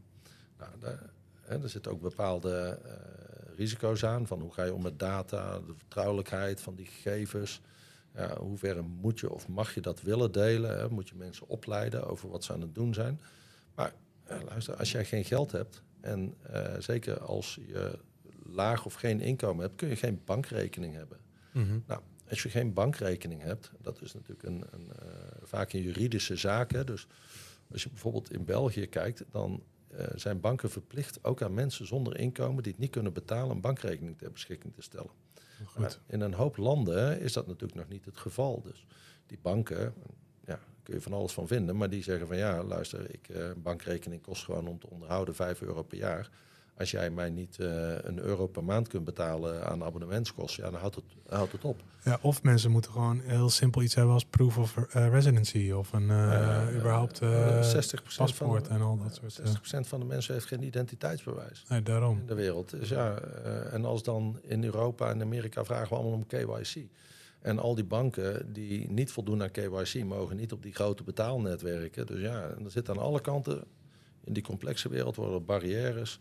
Nou, 0.57 0.71
daar, 0.79 1.09
hè, 1.41 1.61
er 1.61 1.69
zitten 1.69 1.91
ook 1.91 2.01
bepaalde 2.01 2.79
uh, 2.85 2.91
risico's 3.55 4.03
aan. 4.03 4.27
Van 4.27 4.41
hoe 4.41 4.53
ga 4.53 4.63
je 4.63 4.73
om 4.73 4.81
met 4.81 4.99
data, 4.99 5.59
de 5.59 5.73
vertrouwelijkheid 5.77 6.61
van 6.61 6.75
die 6.75 6.85
gegevens. 6.85 7.61
Ja, 8.15 8.37
hoe 8.39 8.57
ver 8.57 8.83
moet 8.83 9.19
je 9.19 9.31
of 9.31 9.47
mag 9.47 9.73
je 9.73 9.81
dat 9.81 10.01
willen 10.01 10.31
delen? 10.31 10.77
Hè? 10.77 10.89
Moet 10.89 11.09
je 11.09 11.15
mensen 11.15 11.47
opleiden 11.47 12.07
over 12.07 12.29
wat 12.29 12.43
ze 12.43 12.53
aan 12.53 12.61
het 12.61 12.75
doen 12.75 12.93
zijn? 12.93 13.21
Maar 13.75 13.93
luister, 14.47 14.75
als 14.75 14.91
jij 14.91 15.05
geen 15.05 15.25
geld 15.25 15.51
hebt, 15.51 15.81
en 16.01 16.35
uh, 16.53 16.79
zeker 16.79 17.19
als 17.19 17.59
je 17.67 17.99
laag 18.43 18.85
of 18.85 18.93
geen 18.93 19.21
inkomen 19.21 19.63
hebt, 19.63 19.75
kun 19.75 19.87
je 19.87 19.95
geen 19.95 20.21
bankrekening 20.25 20.95
hebben. 20.95 21.17
Mm 21.51 21.83
Nou, 21.87 22.01
als 22.29 22.43
je 22.43 22.49
geen 22.49 22.73
bankrekening 22.73 23.41
hebt, 23.41 23.71
dat 23.81 24.01
is 24.01 24.13
natuurlijk 24.13 24.43
een, 24.43 24.63
een 24.71 24.91
uh, 25.03 25.09
vaak 25.43 25.73
een 25.73 25.81
juridische 25.81 26.35
zaak. 26.35 26.71
Hè, 26.71 26.83
dus 26.83 27.07
als 27.71 27.83
je 27.83 27.89
bijvoorbeeld 27.89 28.31
in 28.31 28.45
België 28.45 28.87
kijkt, 28.87 29.23
dan 29.31 29.63
uh, 29.91 30.05
zijn 30.15 30.39
banken 30.39 30.69
verplicht 30.69 31.23
ook 31.23 31.41
aan 31.41 31.53
mensen 31.53 31.87
zonder 31.87 32.19
inkomen 32.19 32.63
die 32.63 32.71
het 32.71 32.81
niet 32.81 32.91
kunnen 32.91 33.13
betalen, 33.13 33.55
een 33.55 33.61
bankrekening 33.61 34.17
ter 34.17 34.31
beschikking 34.31 34.73
te 34.73 34.81
stellen. 34.81 35.11
Maar 35.77 35.97
in 36.07 36.21
een 36.21 36.33
hoop 36.33 36.57
landen 36.57 37.19
is 37.19 37.33
dat 37.33 37.47
natuurlijk 37.47 37.79
nog 37.79 37.89
niet 37.89 38.05
het 38.05 38.17
geval. 38.17 38.61
Dus 38.61 38.85
die 39.25 39.39
banken, 39.41 39.93
kun 40.87 40.95
je 40.95 41.01
van 41.01 41.13
alles 41.13 41.33
van 41.33 41.47
vinden. 41.47 41.77
Maar 41.77 41.89
die 41.89 42.03
zeggen 42.03 42.27
van 42.27 42.37
ja, 42.37 42.63
luister, 42.63 43.13
ik, 43.13 43.29
een 43.29 43.61
bankrekening 43.61 44.21
kost 44.21 44.43
gewoon 44.43 44.67
om 44.67 44.79
te 44.79 44.89
onderhouden 44.89 45.35
5 45.35 45.61
euro 45.61 45.83
per 45.83 45.97
jaar. 45.97 46.29
Als 46.77 46.91
jij 46.91 47.09
mij 47.09 47.29
niet 47.29 47.57
uh, 47.59 47.67
een 48.01 48.19
euro 48.19 48.47
per 48.47 48.63
maand 48.63 48.87
kunt 48.87 49.03
betalen 49.03 49.65
aan 49.65 49.83
abonnementskosten, 49.83 50.63
ja, 50.63 50.69
dan 50.69 50.79
houdt 50.79 50.95
het, 50.95 51.03
houdt 51.27 51.51
het 51.51 51.63
op. 51.63 51.81
Ja, 52.03 52.19
of 52.21 52.43
mensen 52.43 52.71
moeten 52.71 52.91
gewoon 52.91 53.21
heel 53.23 53.49
simpel 53.49 53.81
iets 53.81 53.95
hebben 53.95 54.13
als 54.13 54.25
proof 54.25 54.57
of 54.57 54.75
uh, 54.77 54.85
residency 55.09 55.71
of 55.71 55.93
een 55.93 56.03
überhaupt 56.75 57.17
60 57.17 58.03
paspoort 58.17 58.67
en 58.67 58.81
al 58.81 58.97
dat 58.97 59.21
soort. 59.31 59.57
60% 59.85 59.87
van 59.87 59.99
de 59.99 60.05
mensen 60.05 60.33
heeft 60.33 60.45
geen 60.45 60.63
identiteitsbewijs. 60.63 61.63
Nee, 61.69 61.83
daarom. 61.83 62.17
In 62.17 62.25
de 62.25 62.33
wereld. 62.33 62.69
Dus 62.69 62.89
ja, 62.89 63.15
en 63.71 63.85
als 63.85 64.03
dan 64.03 64.39
in 64.41 64.63
Europa 64.63 65.09
en 65.09 65.21
Amerika 65.21 65.65
vragen 65.65 65.89
we 65.89 65.95
allemaal 65.95 66.13
om 66.13 66.27
KYC. 66.27 66.87
En 67.41 67.59
al 67.59 67.75
die 67.75 67.83
banken 67.83 68.53
die 68.53 68.91
niet 68.91 69.11
voldoen 69.11 69.41
aan 69.41 69.51
KYC 69.51 70.03
mogen 70.03 70.35
niet 70.35 70.51
op 70.51 70.63
die 70.63 70.73
grote 70.73 71.03
betaalnetwerken. 71.03 72.05
Dus 72.05 72.21
ja, 72.21 72.41
er 72.41 72.71
zitten 72.71 72.93
aan 72.93 73.01
alle 73.03 73.21
kanten 73.21 73.63
in 74.23 74.33
die 74.33 74.43
complexe 74.43 74.89
wereld 74.89 75.15
worden 75.15 75.45
barrières 75.45 76.19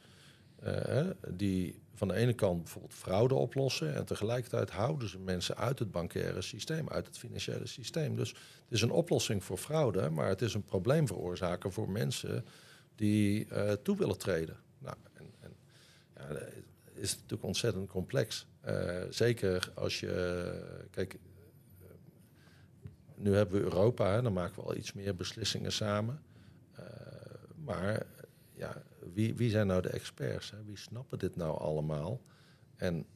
uh, 0.64 1.11
die 1.29 1.81
van 1.95 2.09
de 2.09 2.14
ene 2.14 2.33
kant 2.33 2.62
bijvoorbeeld 2.62 2.95
fraude 2.95 3.35
oplossen 3.35 3.95
en 3.95 4.05
tegelijkertijd 4.05 4.71
houden 4.71 5.09
ze 5.09 5.19
mensen 5.19 5.57
uit 5.57 5.79
het 5.79 5.90
bankaire 5.90 6.42
systeem, 6.42 6.88
uit 6.88 7.07
het 7.07 7.19
financiële 7.19 7.66
systeem. 7.66 8.16
Dus 8.16 8.29
het 8.29 8.38
is 8.69 8.83
een 8.83 8.90
oplossing 8.90 9.45
voor 9.45 9.59
fraude, 9.59 10.11
maar 10.11 10.29
het 10.29 10.42
is 10.42 10.55
een 10.55 10.64
probleem 10.64 11.07
veroorzaken 11.07 11.73
voor 11.73 11.90
mensen 11.90 12.45
die 12.95 13.47
uh, 13.47 13.73
toe 13.73 13.97
willen 13.97 14.19
treden. 14.19 14.57
Nou, 14.79 14.97
en, 15.12 15.27
en 15.40 15.57
ja, 16.14 16.38
is 16.95 17.14
natuurlijk 17.14 17.42
ontzettend 17.42 17.88
complex. 17.88 18.47
Uh, 18.69 19.03
zeker 19.11 19.71
als 19.75 20.01
je, 20.01 20.87
kijk, 20.90 21.14
eh, 21.14 21.88
nu 23.14 23.35
hebben 23.35 23.57
we 23.59 23.64
Europa, 23.64 24.12
hè, 24.12 24.23
dan 24.23 24.33
maken 24.33 24.55
we 24.55 24.69
al 24.69 24.77
iets 24.77 24.92
meer 24.92 25.16
beslissingen 25.16 25.73
samen. 25.73 26.23
Maar 27.64 28.07
ja, 28.53 28.83
wie, 29.12 29.35
wie 29.35 29.51
zijn 29.51 29.66
nou 29.66 29.83
de 29.83 29.88
experts? 29.88 30.51
Hè? 30.51 30.57
Wie 30.64 30.79
snappen 30.79 31.19
dit 31.19 31.37
nou 31.37 31.59
allemaal? 31.59 32.21
En 32.77 33.07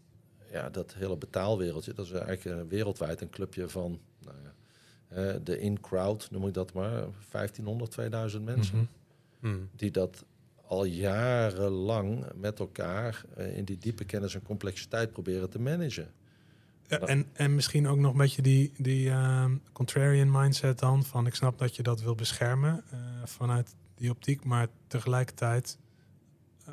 ja, 0.51 0.71
dat 0.71 0.95
hele 0.95 1.17
betaalwereldje, 1.17 1.93
dat 1.93 2.05
is 2.05 2.13
eigenlijk 2.13 2.71
wereldwijd 2.71 3.21
een 3.21 3.31
clubje 3.31 3.69
van 3.69 4.01
nou 4.19 4.37
ja, 4.43 5.39
de 5.39 5.61
in-crowd, 5.61 6.31
noem 6.31 6.47
ik 6.47 6.55
dat 6.55 6.73
maar, 6.73 7.07
1500, 7.31 7.91
2000 7.91 8.45
mensen. 8.45 8.77
Mm 8.77 8.89
-hmm. 9.41 9.69
Die 9.77 9.91
dat 9.91 10.25
al 10.71 10.85
jarenlang 10.85 12.25
met 12.35 12.59
elkaar 12.59 13.25
uh, 13.39 13.57
in 13.57 13.65
die 13.65 13.79
diepe 13.79 14.05
kennis 14.05 14.35
en 14.35 14.43
complexiteit 14.43 15.13
proberen 15.13 15.51
te 15.51 15.59
managen. 15.59 16.09
Ja, 16.89 16.99
en, 16.99 17.27
en 17.33 17.55
misschien 17.55 17.89
ook 17.89 17.99
nog 17.99 18.13
een 18.13 18.19
beetje 18.19 18.43
die, 18.43 18.73
die 18.77 19.09
uh, 19.09 19.45
contrarian 19.73 20.31
mindset 20.31 20.79
dan. 20.79 21.05
Van 21.05 21.27
ik 21.27 21.35
snap 21.35 21.59
dat 21.59 21.77
je 21.77 21.83
dat 21.83 22.01
wil 22.03 22.15
beschermen 22.15 22.85
uh, 22.93 22.99
vanuit 23.25 23.75
die 24.01 24.11
optiek. 24.11 24.45
Maar 24.45 24.67
tegelijkertijd 24.87 25.79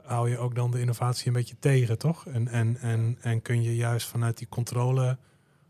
hou 0.03 0.29
je 0.29 0.37
ook 0.37 0.55
dan 0.55 0.71
de 0.71 0.79
innovatie 0.79 1.27
een 1.27 1.33
beetje 1.33 1.59
tegen, 1.59 1.97
toch? 1.97 2.27
En, 2.27 2.47
en, 2.47 2.77
en, 2.77 3.17
en 3.21 3.41
kun 3.41 3.61
je 3.61 3.75
juist 3.75 4.07
vanuit 4.07 4.37
die 4.37 4.49
controle 4.49 5.17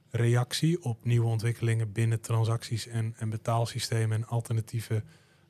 reactie 0.10 0.84
op 0.84 1.06
nieuwe 1.06 1.28
ontwikkelingen 1.28 1.92
binnen 1.92 2.22
transacties 2.22 2.88
en, 2.88 3.14
en 3.18 3.30
betaalsystemen 3.30 4.18
en 4.18 4.28
alternatieve 4.28 5.04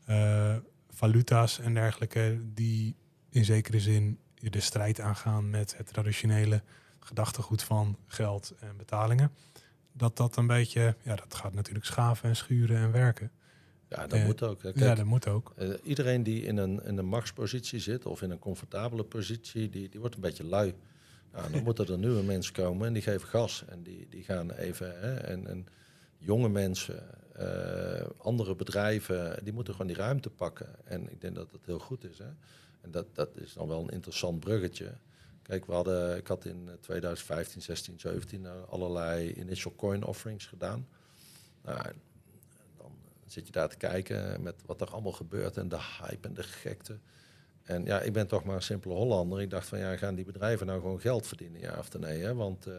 uh, 0.10 0.56
valuta's 0.90 1.60
en 1.60 1.74
dergelijke, 1.74 2.42
die 2.54 2.96
in 3.30 3.46
zekere 3.46 3.80
zin 3.80 4.20
de 4.36 4.60
strijd 4.60 5.00
aangaan 5.00 5.50
met 5.50 5.78
het 5.78 5.88
traditionele 5.88 6.64
gedachtegoed 7.00 7.64
van 7.64 7.98
geld 8.06 8.54
en 8.60 8.78
betalingen. 8.78 9.32
Dat 9.92 10.18
dat 10.18 10.36
een 10.36 10.48
beetje, 10.48 10.96
ja, 11.04 11.16
dat 11.16 11.36
gaat 11.36 11.54
natuurlijk 11.54 11.86
schaven 11.86 12.30
en 12.30 12.36
schuren 12.36 12.78
en 12.78 12.92
werken. 12.92 13.32
Ja, 13.90 14.08
dat 14.08 14.24
moet 14.24 14.44
ook. 14.44 14.62
ja, 14.74 14.96
dat 14.96 15.06
moet 15.06 15.28
ook. 15.28 15.54
Uh, 15.58 15.74
iedereen 15.84 16.24
die 16.24 16.42
in 16.42 16.58
een, 16.58 16.84
in 16.84 16.98
een 16.98 17.06
machtspositie 17.06 17.80
zit 17.80 18.06
of 18.06 18.22
in 18.22 18.32
een 18.32 18.40
comfortabele 18.40 19.04
positie, 19.04 19.70
die, 19.70 19.90
die 19.90 20.00
wordt 20.00 20.16
een 20.16 20.22
beetje 20.22 20.44
lui. 20.44 20.76
Nou, 21.32 21.52
dan 21.52 21.64
moeten 21.68 21.88
er 21.88 21.98
nieuwe 21.98 22.24
mensen 22.24 22.54
komen 22.54 22.88
en 22.88 22.94
die 22.94 23.02
geven 23.02 23.28
gas. 23.28 23.64
En 23.68 23.84
die, 23.84 24.08
die 24.10 24.24
gaan 24.24 24.52
even. 24.52 25.00
Hè, 25.00 25.16
en, 25.16 25.48
en 25.48 25.68
jonge 26.18 26.50
mensen, 26.50 27.04
uh, 27.40 28.08
andere 28.18 28.56
bedrijven, 28.56 29.44
die 29.44 29.54
moeten 29.54 29.74
gewoon 29.74 29.88
die 29.88 29.98
ruimte 29.98 30.30
pakken. 30.30 30.68
En 30.84 31.12
ik 31.12 31.22
denk 31.22 31.36
dat 31.36 31.52
dat 31.52 31.66
heel 31.66 31.80
goed 31.80 32.04
is. 32.04 32.18
Hè? 32.18 32.30
En 32.82 32.92
dat, 32.92 33.06
dat 33.14 33.38
is 33.38 33.54
dan 33.54 33.68
wel 33.68 33.82
een 33.82 33.90
interessant 33.90 34.40
bruggetje. 34.40 34.94
Kijk, 35.42 35.66
we 35.66 35.74
hadden, 35.74 36.18
ik 36.18 36.28
had 36.28 36.46
in 36.46 36.70
2015, 36.82 37.62
16, 37.62 38.00
17 38.00 38.48
allerlei 38.70 39.34
initial 39.34 39.74
coin 39.76 40.04
offerings 40.04 40.46
gedaan. 40.46 40.88
Nou, 41.64 41.92
dan 43.28 43.36
zit 43.36 43.46
je 43.46 43.52
daar 43.52 43.70
te 43.70 43.78
kijken 43.78 44.42
met 44.42 44.56
wat 44.66 44.82
er 44.82 44.92
allemaal 44.92 45.12
gebeurt 45.12 45.58
en 45.58 45.70
de 45.70 45.80
hype 46.00 46.28
en 46.28 46.34
de 46.34 46.44
gekte. 46.44 46.98
En 47.64 47.86
ja, 47.86 48.00
ik 48.00 48.14
ben 48.14 48.28
toch 48.28 48.44
maar 48.44 48.56
een 48.56 48.62
simpele 48.62 48.94
Hollander. 48.94 49.42
Ik 49.42 49.50
dacht 49.50 49.68
van 49.68 49.80
ja, 49.80 49.98
gaan 49.98 50.16
die 50.16 50.26
bedrijven 50.26 50.68
nou 50.68 50.82
gewoon 50.82 51.00
geld 51.00 51.28
verdienen, 51.28 51.62
ja 51.62 51.76
of 51.78 52.00
nee? 52.00 52.22
Hè? 52.22 52.36
Want 52.36 52.68
uh, 52.68 52.74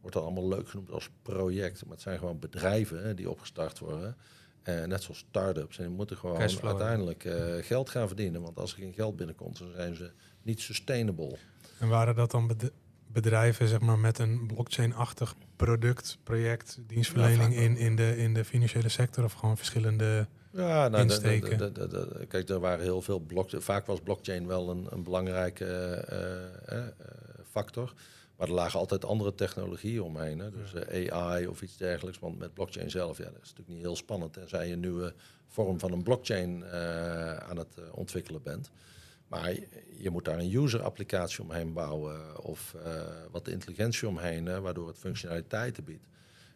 wordt 0.00 0.16
dan 0.16 0.24
allemaal 0.24 0.48
leuk 0.48 0.68
genoemd 0.68 0.90
als 0.90 1.10
project, 1.22 1.82
maar 1.82 1.92
het 1.92 2.02
zijn 2.02 2.18
gewoon 2.18 2.38
bedrijven 2.38 3.02
hè, 3.02 3.14
die 3.14 3.30
opgestart 3.30 3.78
worden. 3.78 4.16
Uh, 4.64 4.84
net 4.84 5.02
zoals 5.02 5.18
start-ups. 5.18 5.78
En 5.78 5.84
die 5.84 5.94
moeten 5.96 6.16
gewoon 6.16 6.38
uiteindelijk 6.62 7.24
uh, 7.24 7.54
geld 7.60 7.90
gaan 7.90 8.06
verdienen. 8.06 8.42
Want 8.42 8.58
als 8.58 8.72
er 8.72 8.78
geen 8.78 8.92
geld 8.92 9.16
binnenkomt, 9.16 9.58
dan 9.58 9.72
zijn 9.72 9.94
ze 9.94 10.10
niet 10.42 10.60
sustainable. 10.60 11.36
En 11.78 11.88
waren 11.88 12.14
dat 12.14 12.30
dan 12.30 12.46
bedrijven 13.12 13.68
zeg 13.68 13.80
maar, 13.80 13.98
met 13.98 14.18
een 14.18 14.46
blockchain-achtig 14.46 15.34
product, 15.56 16.18
project, 16.22 16.78
dienstverlening 16.86 17.54
in, 17.54 17.76
in, 17.76 17.96
de, 17.96 18.16
in 18.16 18.34
de 18.34 18.44
financiële 18.44 18.88
sector 18.88 19.24
of 19.24 19.32
gewoon 19.32 19.56
verschillende 19.56 20.26
ja, 20.52 20.88
nou, 20.88 21.02
insteken? 21.02 21.58
De, 21.58 21.72
de, 21.72 21.88
de, 21.88 22.26
kijk, 22.28 22.48
er 22.48 22.60
waren 22.60 22.84
heel 22.84 23.02
veel 23.02 23.18
blockchain. 23.18 23.62
Vaak 23.62 23.86
was 23.86 24.00
blockchain 24.00 24.46
wel 24.46 24.70
een, 24.70 24.86
een 24.90 25.02
belangrijke 25.02 26.04
uh, 26.70 26.78
uh, 26.78 26.84
factor. 27.50 27.92
Maar 28.36 28.48
er 28.48 28.54
lagen 28.54 28.78
altijd 28.78 29.04
andere 29.04 29.34
technologieën 29.34 30.02
omheen. 30.02 30.38
Hè. 30.38 30.50
Dus 30.50 31.10
AI 31.10 31.46
of 31.46 31.62
iets 31.62 31.76
dergelijks. 31.76 32.18
Want 32.18 32.38
met 32.38 32.54
blockchain 32.54 32.90
zelf, 32.90 33.18
ja, 33.18 33.24
dat 33.24 33.42
is 33.42 33.48
natuurlijk 33.48 33.68
niet 33.68 33.80
heel 33.80 33.96
spannend. 33.96 34.32
Tenzij 34.32 34.66
je 34.66 34.72
een 34.72 34.80
nieuwe 34.80 35.14
vorm 35.46 35.78
van 35.78 35.92
een 35.92 36.02
blockchain 36.02 36.64
aan 37.48 37.56
het 37.56 37.90
ontwikkelen 37.90 38.42
bent. 38.42 38.70
Maar 39.32 39.54
je 39.96 40.10
moet 40.10 40.24
daar 40.24 40.38
een 40.38 40.54
user-applicatie 40.54 41.42
omheen 41.42 41.72
bouwen 41.72 42.44
of 42.44 42.74
uh, 42.76 43.02
wat 43.30 43.48
intelligentie 43.48 44.08
omheen, 44.08 44.60
waardoor 44.62 44.88
het 44.88 44.98
functionaliteiten 44.98 45.84
biedt. 45.84 46.06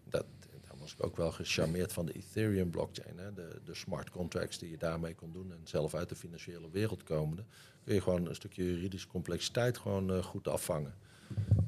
Dat, 0.04 0.24
daar 0.50 0.78
was 0.78 0.92
ik 0.92 1.04
ook 1.04 1.16
wel 1.16 1.32
gecharmeerd 1.32 1.92
van 1.92 2.06
de 2.06 2.12
Ethereum-blockchain. 2.12 3.16
De, 3.34 3.60
de 3.64 3.74
smart 3.74 4.10
contracts 4.10 4.58
die 4.58 4.70
je 4.70 4.76
daarmee 4.76 5.14
kon 5.14 5.32
doen 5.32 5.52
en 5.52 5.60
zelf 5.64 5.94
uit 5.94 6.08
de 6.08 6.14
financiële 6.14 6.70
wereld 6.70 7.02
komende, 7.02 7.44
kun 7.84 7.94
je 7.94 8.00
gewoon 8.00 8.26
een 8.26 8.34
stukje 8.34 8.64
juridische 8.64 9.08
complexiteit 9.08 9.78
gewoon 9.78 10.10
uh, 10.10 10.22
goed 10.22 10.48
afvangen. 10.48 10.94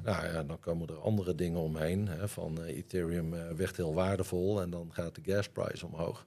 Nou 0.03 0.25
ja, 0.25 0.43
dan 0.43 0.59
komen 0.59 0.87
er 0.87 0.99
andere 0.99 1.35
dingen 1.35 1.59
omheen. 1.59 2.07
Hè, 2.07 2.27
van 2.27 2.59
uh, 2.59 2.77
Ethereum 2.77 3.55
werd 3.55 3.77
heel 3.77 3.93
waardevol 3.93 4.61
en 4.61 4.69
dan 4.69 4.89
gaat 4.93 5.15
de 5.15 5.21
gasprijs 5.31 5.83
omhoog. 5.83 6.25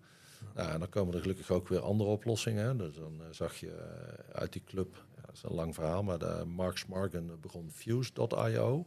Nou, 0.55 0.79
dan 0.79 0.89
komen 0.89 1.15
er 1.15 1.21
gelukkig 1.21 1.51
ook 1.51 1.69
weer 1.69 1.81
andere 1.81 2.11
oplossingen. 2.11 2.79
Dus 2.79 2.95
dan 2.95 3.15
uh, 3.21 3.27
zag 3.31 3.57
je 3.57 3.67
uh, 3.67 4.35
uit 4.41 4.53
die 4.53 4.63
club, 4.65 5.05
ja, 5.17 5.23
dat 5.27 5.35
is 5.35 5.43
een 5.43 5.55
lang 5.55 5.75
verhaal, 5.75 6.03
maar 6.03 6.19
de 6.19 6.43
Mark 6.47 6.79
Smargen 6.79 7.41
begon 7.41 7.71
Fuse.io. 7.71 8.87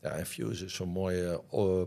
Ja, 0.00 0.10
en 0.10 0.26
Fuse 0.26 0.64
is 0.64 0.74
zo'n 0.74 0.88
mooie 0.88 1.42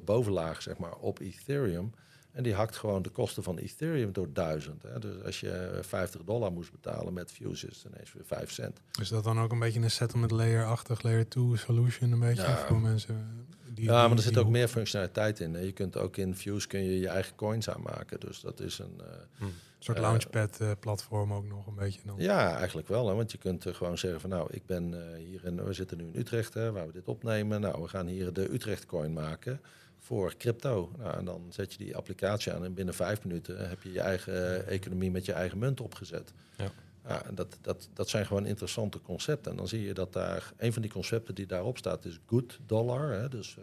bovenlaag 0.06 0.62
zeg 0.62 0.78
maar, 0.78 0.96
op 0.96 1.20
Ethereum. 1.20 1.94
En 2.32 2.44
die 2.44 2.54
hakt 2.54 2.76
gewoon 2.76 3.02
de 3.02 3.10
kosten 3.10 3.44
van 3.44 3.58
Ethereum 3.58 4.14
door 4.14 4.34
duizend. 4.34 4.84
Hè. 4.84 5.00
Dus 5.00 5.24
als 5.24 5.40
je 5.40 5.80
50 5.82 6.24
dollar 6.24 6.52
moest 6.52 6.72
betalen 6.72 7.14
met 7.14 7.32
Fuse 7.32 7.68
is 7.68 7.84
het 7.84 7.94
ineens 7.94 8.14
weer 8.14 8.26
5 8.26 8.52
cent. 8.52 8.82
Is 9.02 9.10
dat 9.10 9.24
dan 9.24 9.40
ook 9.40 9.52
een 9.52 9.60
beetje 9.60 9.80
een 9.80 9.92
settlement 9.92 10.32
layer-achtig, 10.32 11.02
layer 11.02 11.30
2 11.30 11.58
solution 11.58 12.12
een 12.12 12.20
beetje 12.20 12.42
ja. 12.42 12.58
voor 12.58 12.80
mensen? 12.80 13.48
Ja, 13.82 14.08
maar 14.08 14.18
er 14.18 14.24
zit 14.24 14.38
ook 14.38 14.50
meer 14.50 14.68
functionaliteit 14.68 15.40
in. 15.40 15.66
Je 15.66 15.72
kunt 15.72 15.98
ook 15.98 16.18
in 16.18 16.36
Fuse 16.36 16.68
kun 16.68 16.84
je 16.84 17.00
je 17.00 17.08
eigen 17.08 17.36
coins 17.36 17.70
aanmaken. 17.70 18.20
Dus 18.20 18.40
dat 18.42 18.60
is 18.60 18.80
een... 18.80 19.02
Uh, 19.42 19.48
soort 19.80 19.98
uh, 19.98 20.04
launchpad 20.04 20.58
uh, 20.62 20.72
platform 20.80 21.34
ook 21.34 21.46
nog 21.46 21.68
een 21.68 21.76
beetje 21.76 22.02
dan. 22.06 22.16
Ja, 22.18 22.58
eigenlijk 22.58 22.88
wel. 22.88 23.08
Hè, 23.08 23.16
want 23.16 23.32
je 23.32 23.38
kunt 23.38 23.66
gewoon 23.70 23.98
zeggen 23.98 24.22
van 24.22 24.30
nou, 24.30 24.48
ik 24.52 24.66
ben 24.66 25.16
hier 25.18 25.46
in, 25.46 25.64
we 25.64 25.74
zitten 25.74 25.98
nu 25.98 26.04
in 26.04 26.20
Utrecht, 26.20 26.54
hè, 26.54 26.72
waar 26.72 26.88
we 26.88 26.94
dit 26.94 27.08
opnemen. 27.08 27.62
Nou, 27.62 27.82
we 27.82 27.88
gaan 27.88 28.08
hier 28.08 28.34
de 28.34 28.54
Utrecht 28.54 28.86
coin 28.86 29.14
maken 29.14 29.62
voor 30.00 30.36
crypto. 30.38 30.92
Nou, 30.98 31.18
en 31.18 31.26
dan 31.26 31.46
zet 31.50 31.72
je 31.74 31.78
die 31.78 31.96
applicatie 31.96 32.54
aan 32.54 32.64
en 32.64 32.74
binnen 32.74 32.94
vijf 32.94 33.24
minuten 33.24 33.70
heb 33.70 33.84
je 33.84 33.92
je 33.92 34.02
eigen 34.02 34.68
economie 34.68 35.12
met 35.12 35.26
je 35.26 35.34
eigen 35.34 35.58
munt 35.58 35.82
opgezet. 35.82 36.34
Ja. 36.58 36.72
Ja, 37.10 37.24
dat, 37.34 37.58
dat, 37.62 37.90
dat 37.94 38.10
zijn 38.10 38.26
gewoon 38.26 38.46
interessante 38.46 39.02
concepten. 39.02 39.52
En 39.52 39.58
dan 39.58 39.68
zie 39.68 39.82
je 39.82 39.94
dat 39.94 40.14
daar 40.14 40.54
een 40.58 40.74
van 40.74 40.82
die 40.82 40.92
concepten 40.92 41.36
die 41.36 41.46
daarop 41.46 41.78
staat 41.78 42.06
is 42.06 42.20
good 42.26 42.60
dollar. 42.66 43.10
Hè, 43.10 43.30
dus 43.30 43.58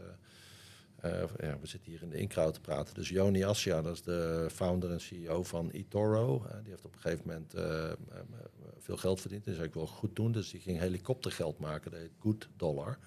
uh, 1.04 1.10
uh, 1.10 1.22
ja, 1.40 1.58
we 1.60 1.66
zitten 1.66 1.90
hier 1.90 2.02
in 2.02 2.10
de 2.10 2.18
inkrauw 2.18 2.50
te 2.50 2.60
praten. 2.60 2.94
Dus 2.94 3.08
Joni 3.08 3.44
Assia, 3.44 3.82
dat 3.82 3.94
is 3.94 4.02
de 4.02 4.48
founder 4.52 4.90
en 4.90 5.00
CEO 5.00 5.42
van 5.42 5.70
eToro. 5.70 6.46
Die 6.62 6.70
heeft 6.70 6.84
op 6.84 6.94
een 6.94 7.00
gegeven 7.00 7.26
moment 7.26 7.54
veel 8.78 8.96
geld 8.96 9.20
verdiend. 9.20 9.46
En 9.46 9.54
zei 9.54 9.66
ik 9.66 9.74
wil 9.74 9.86
goed 9.86 10.16
doen. 10.16 10.32
Dus 10.32 10.50
die 10.50 10.60
ging 10.60 10.78
helikoptergeld 10.78 11.58
maken. 11.58 11.90
Dat 11.90 12.00
heet 12.00 12.12
good 12.18 12.48
dollar. 12.56 12.98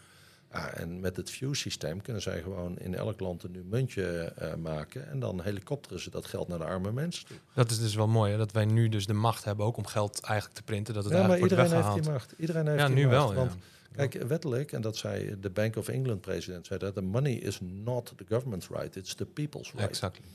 Ja, 0.52 0.74
en 0.74 1.00
met 1.00 1.16
het 1.16 1.30
Fuse-systeem 1.30 2.02
kunnen 2.02 2.22
zij 2.22 2.42
gewoon 2.42 2.80
in 2.80 2.96
elk 2.96 3.20
land 3.20 3.44
een 3.44 3.66
muntje 3.70 4.34
uh, 4.42 4.56
maken. 4.56 5.10
En 5.10 5.20
dan 5.20 5.42
helikopteren 5.42 6.00
ze 6.00 6.10
dat 6.10 6.26
geld 6.26 6.48
naar 6.48 6.58
de 6.58 6.64
arme 6.64 6.92
mensen 6.92 7.26
toe. 7.26 7.38
Dat 7.54 7.72
is 7.72 7.80
dus 7.80 7.96
wel 7.96 8.08
mooi, 8.08 8.32
hè? 8.32 8.38
dat 8.38 8.52
wij 8.52 8.66
nu 8.66 8.90
dus 8.90 9.06
de 9.06 9.14
macht 9.14 9.44
hebben 9.44 9.66
ook 9.66 9.78
om 9.78 9.86
geld 9.86 10.20
eigenlijk 10.22 10.56
te 10.56 10.64
printen. 10.64 10.94
Dat 10.94 11.04
het 11.04 11.14
ja, 11.14 11.28
maar 11.28 11.40
iedereen 11.40 11.74
heeft 11.74 11.94
die 11.94 12.12
macht. 12.12 12.34
Iedereen 12.38 12.68
heeft 12.68 12.80
ja, 12.80 12.88
die 12.88 12.96
nu 12.96 13.08
macht. 13.08 13.14
wel. 13.16 13.34
Want, 13.34 13.56
Kijk, 13.96 14.14
wettelijk, 14.14 14.72
en 14.72 14.82
dat 14.82 14.98
zei 14.98 15.40
de 15.40 15.50
Bank 15.50 15.76
of 15.76 15.88
England 15.88 16.22
president, 16.22 16.66
zei 16.66 16.80
dat 16.80 16.94
the 16.94 17.02
money 17.02 17.34
is 17.34 17.60
not 17.62 18.14
the 18.16 18.26
government's 18.28 18.68
right, 18.68 18.96
it's 18.96 19.16
the 19.16 19.26
people's 19.26 19.72
right. 19.72 19.90
Exactly. 19.90 20.26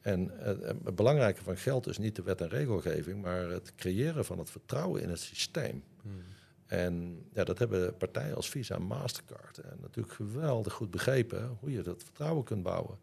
En 0.00 0.30
uh, 0.40 0.46
het 0.84 0.94
belangrijke 0.94 1.42
van 1.42 1.56
geld 1.56 1.86
is 1.86 1.98
niet 1.98 2.16
de 2.16 2.22
wet 2.22 2.40
en 2.40 2.48
regelgeving, 2.48 3.22
maar 3.22 3.48
het 3.48 3.72
creëren 3.76 4.24
van 4.24 4.38
het 4.38 4.50
vertrouwen 4.50 5.02
in 5.02 5.08
het 5.08 5.20
systeem. 5.20 5.82
Hmm. 6.02 6.12
En 6.66 7.24
ja, 7.32 7.44
dat 7.44 7.58
hebben 7.58 7.96
partijen 7.96 8.36
als 8.36 8.48
Visa 8.48 8.74
en 8.74 8.82
Mastercard 8.82 9.58
en 9.58 9.78
natuurlijk 9.80 10.14
geweldig 10.14 10.72
goed 10.72 10.90
begrepen 10.90 11.56
hoe 11.60 11.70
je 11.70 11.82
dat 11.82 12.02
vertrouwen 12.02 12.44
kunt 12.44 12.62
bouwen. 12.62 12.98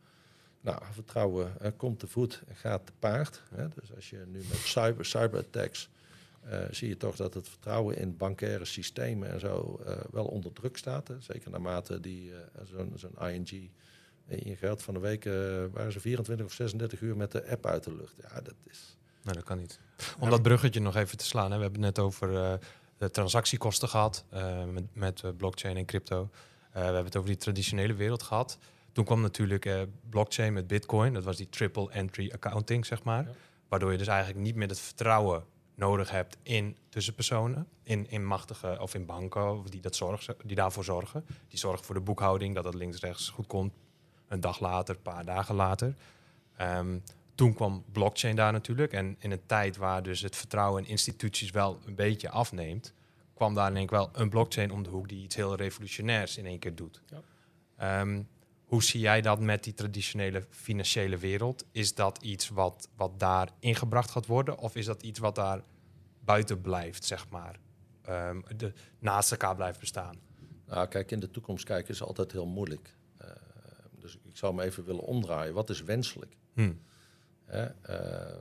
Nou, 0.62 0.82
vertrouwen 0.92 1.54
uh, 1.62 1.68
komt 1.78 2.00
te 2.00 2.08
voet 2.08 2.42
en 2.48 2.56
gaat 2.56 2.86
te 2.86 2.92
paard. 3.00 3.42
Hè. 3.56 3.68
Dus 3.68 3.96
als 3.96 4.10
je 4.10 4.24
nu 4.28 4.38
met 4.50 4.58
cyber, 4.58 5.06
cyberattacks 5.06 5.90
uh, 6.46 6.60
zie 6.72 6.88
je 6.88 6.98
toch 6.98 7.16
dat 7.16 7.34
het 7.34 7.50
vertrouwen 7.50 7.98
in 7.98 8.18
bankaire 8.18 8.66
systemen 8.66 9.30
en 9.30 9.40
zo 9.40 9.82
uh, 9.86 9.98
wel 10.12 10.26
onder 10.26 10.54
druk 10.54 10.78
staat. 10.78 11.08
Hè. 11.08 11.16
Zeker 11.20 11.52
naarmate 11.52 12.00
die 12.00 12.32
zo'n 12.64 12.94
zo'n 12.96 13.30
ING 13.30 13.72
in 14.28 14.58
geld 14.58 14.82
van 14.82 14.94
de 14.94 15.00
week 15.00 15.24
waren 15.74 15.92
ze 15.92 16.00
24 16.00 16.46
of 16.46 16.54
36 16.54 17.02
uur 17.02 17.18
met 17.18 17.32
de 17.32 17.50
app 17.50 17.66
uit 17.66 17.84
de 17.84 17.96
lucht. 17.96 18.16
Ja, 18.22 18.42
dat 18.42 18.56
is. 18.64 18.98
Nee, 19.24 19.34
dat 19.34 19.44
kan 19.44 19.58
niet. 19.58 19.80
Om 20.20 20.30
dat 20.30 20.42
bruggetje 20.42 20.80
nog 20.80 20.96
even 20.96 21.18
te 21.18 21.26
slaan. 21.26 21.52
Hè. 21.52 21.58
We 21.58 21.64
hebben 21.64 21.84
het 21.84 21.96
net 21.96 22.06
over 22.06 22.60
de 23.02 23.12
transactiekosten 23.12 23.90
gehad 23.90 24.26
uh, 24.34 24.64
met, 24.64 24.84
met 24.94 25.22
uh, 25.26 25.32
blockchain 25.38 25.78
en 25.78 25.86
crypto. 25.86 26.22
Uh, 26.22 26.74
we 26.74 26.80
hebben 26.80 27.06
het 27.06 27.16
over 27.16 27.30
die 27.30 27.38
traditionele 27.38 27.94
wereld 27.94 28.24
gehad. 28.24 28.58
Toen 28.92 29.06
kwam 29.06 29.22
natuurlijk 29.22 29.88
blockchain 30.10 30.54
met 30.54 30.68
bitcoin. 30.68 31.14
Dat 31.14 31.24
was 31.24 31.38
die 31.38 31.50
triple 31.50 31.92
entry 31.92 32.32
accounting, 32.32 32.86
zeg 32.86 33.04
maar. 33.04 33.28
Waardoor 33.68 33.92
je 33.92 33.98
dus 33.98 34.08
eigenlijk 34.08 34.40
niet 34.40 34.56
meer 34.56 34.68
het 34.68 34.80
vertrouwen 34.80 35.44
nodig 35.76 36.12
hebt 36.12 36.38
in 36.44 36.78
tussenpersonen, 36.90 37.68
in, 37.84 38.10
in 38.10 38.26
machtige 38.26 38.78
of 38.80 38.94
in 38.94 39.06
banken 39.06 39.64
die, 39.70 39.82
dat 39.82 39.96
zorgen, 39.96 40.36
die 40.44 40.56
daarvoor 40.56 40.84
zorgen. 40.84 41.26
Die 41.48 41.60
zorgen 41.60 41.86
voor 41.86 41.96
de 41.96 42.02
boekhouding, 42.02 42.56
dat 42.56 42.64
het 42.64 42.74
links-rechts 42.74 43.30
goed 43.30 43.48
komt. 43.48 43.74
Een 44.28 44.40
dag 44.40 44.60
later, 44.60 44.96
een 44.96 45.02
paar 45.02 45.26
dagen 45.26 45.56
later. 45.56 45.96
Um, 46.62 47.04
toen 47.42 47.54
kwam 47.54 47.84
blockchain 47.92 48.36
daar 48.36 48.52
natuurlijk. 48.52 48.94
En 48.94 49.16
in 49.20 49.32
een 49.32 49.46
tijd 49.46 49.78
waar 49.78 50.04
dus 50.04 50.22
het 50.22 50.36
vertrouwen 50.36 50.84
in 50.84 50.90
instituties 50.90 51.52
wel 51.52 51.80
een 51.86 51.96
beetje 51.96 52.30
afneemt, 52.30 52.94
kwam 53.34 53.54
daar 53.54 53.74
denk 53.74 53.84
ik 53.84 53.90
wel 53.90 54.10
een 54.14 54.30
blockchain 54.30 54.72
om 54.72 54.84
de 54.84 54.90
hoek 54.90 55.10
die 55.10 55.24
iets 55.24 55.36
heel 55.36 55.56
revolutionairs 55.56 56.38
in 56.38 56.46
één 56.46 56.60
keer 56.60 56.76
doet. 56.76 57.02
Ja. 57.06 57.22
Ehm, 57.78 58.24
hoe 58.64 58.84
zie 58.84 59.00
jij 59.00 59.22
dat 59.22 59.40
met 59.40 59.64
die 59.64 59.74
traditionele 59.74 60.46
financiële 60.50 61.18
wereld? 61.18 61.66
Is 61.72 61.96
dat 61.96 62.24
iets 62.24 62.50
wat, 62.50 62.90
wat 62.96 63.20
daar 63.20 63.50
ingebracht 63.60 64.12
gaat 64.12 64.26
worden? 64.26 64.58
Of 64.58 64.76
is 64.76 64.86
dat 64.86 65.04
iets 65.04 65.20
wat 65.20 65.36
daar 65.36 65.62
buiten 66.20 66.62
blijft, 66.62 67.06
zeg 67.06 67.30
maar? 67.30 67.60
Um, 68.10 68.44
de, 68.58 68.74
naast 69.00 69.32
elkaar 69.32 69.56
blijft 69.56 69.80
bestaan? 69.80 70.16
Nou, 70.66 70.88
kijk, 70.88 71.12
in 71.12 71.20
de 71.20 71.32
toekomst 71.32 71.66
kijken 71.66 71.94
is 71.94 72.04
altijd 72.04 72.32
heel 72.32 72.48
moeilijk. 72.48 72.96
Uh, 73.22 73.28
dus 74.00 74.18
ik 74.24 74.38
zou 74.38 74.54
me 74.54 74.64
even 74.64 74.86
willen 74.86 75.04
omdraaien. 75.04 75.54
Wat 75.54 75.70
is 75.70 75.84
wenselijk? 75.84 76.38
Hmm. 76.54 76.80
Ehm, 77.52 78.38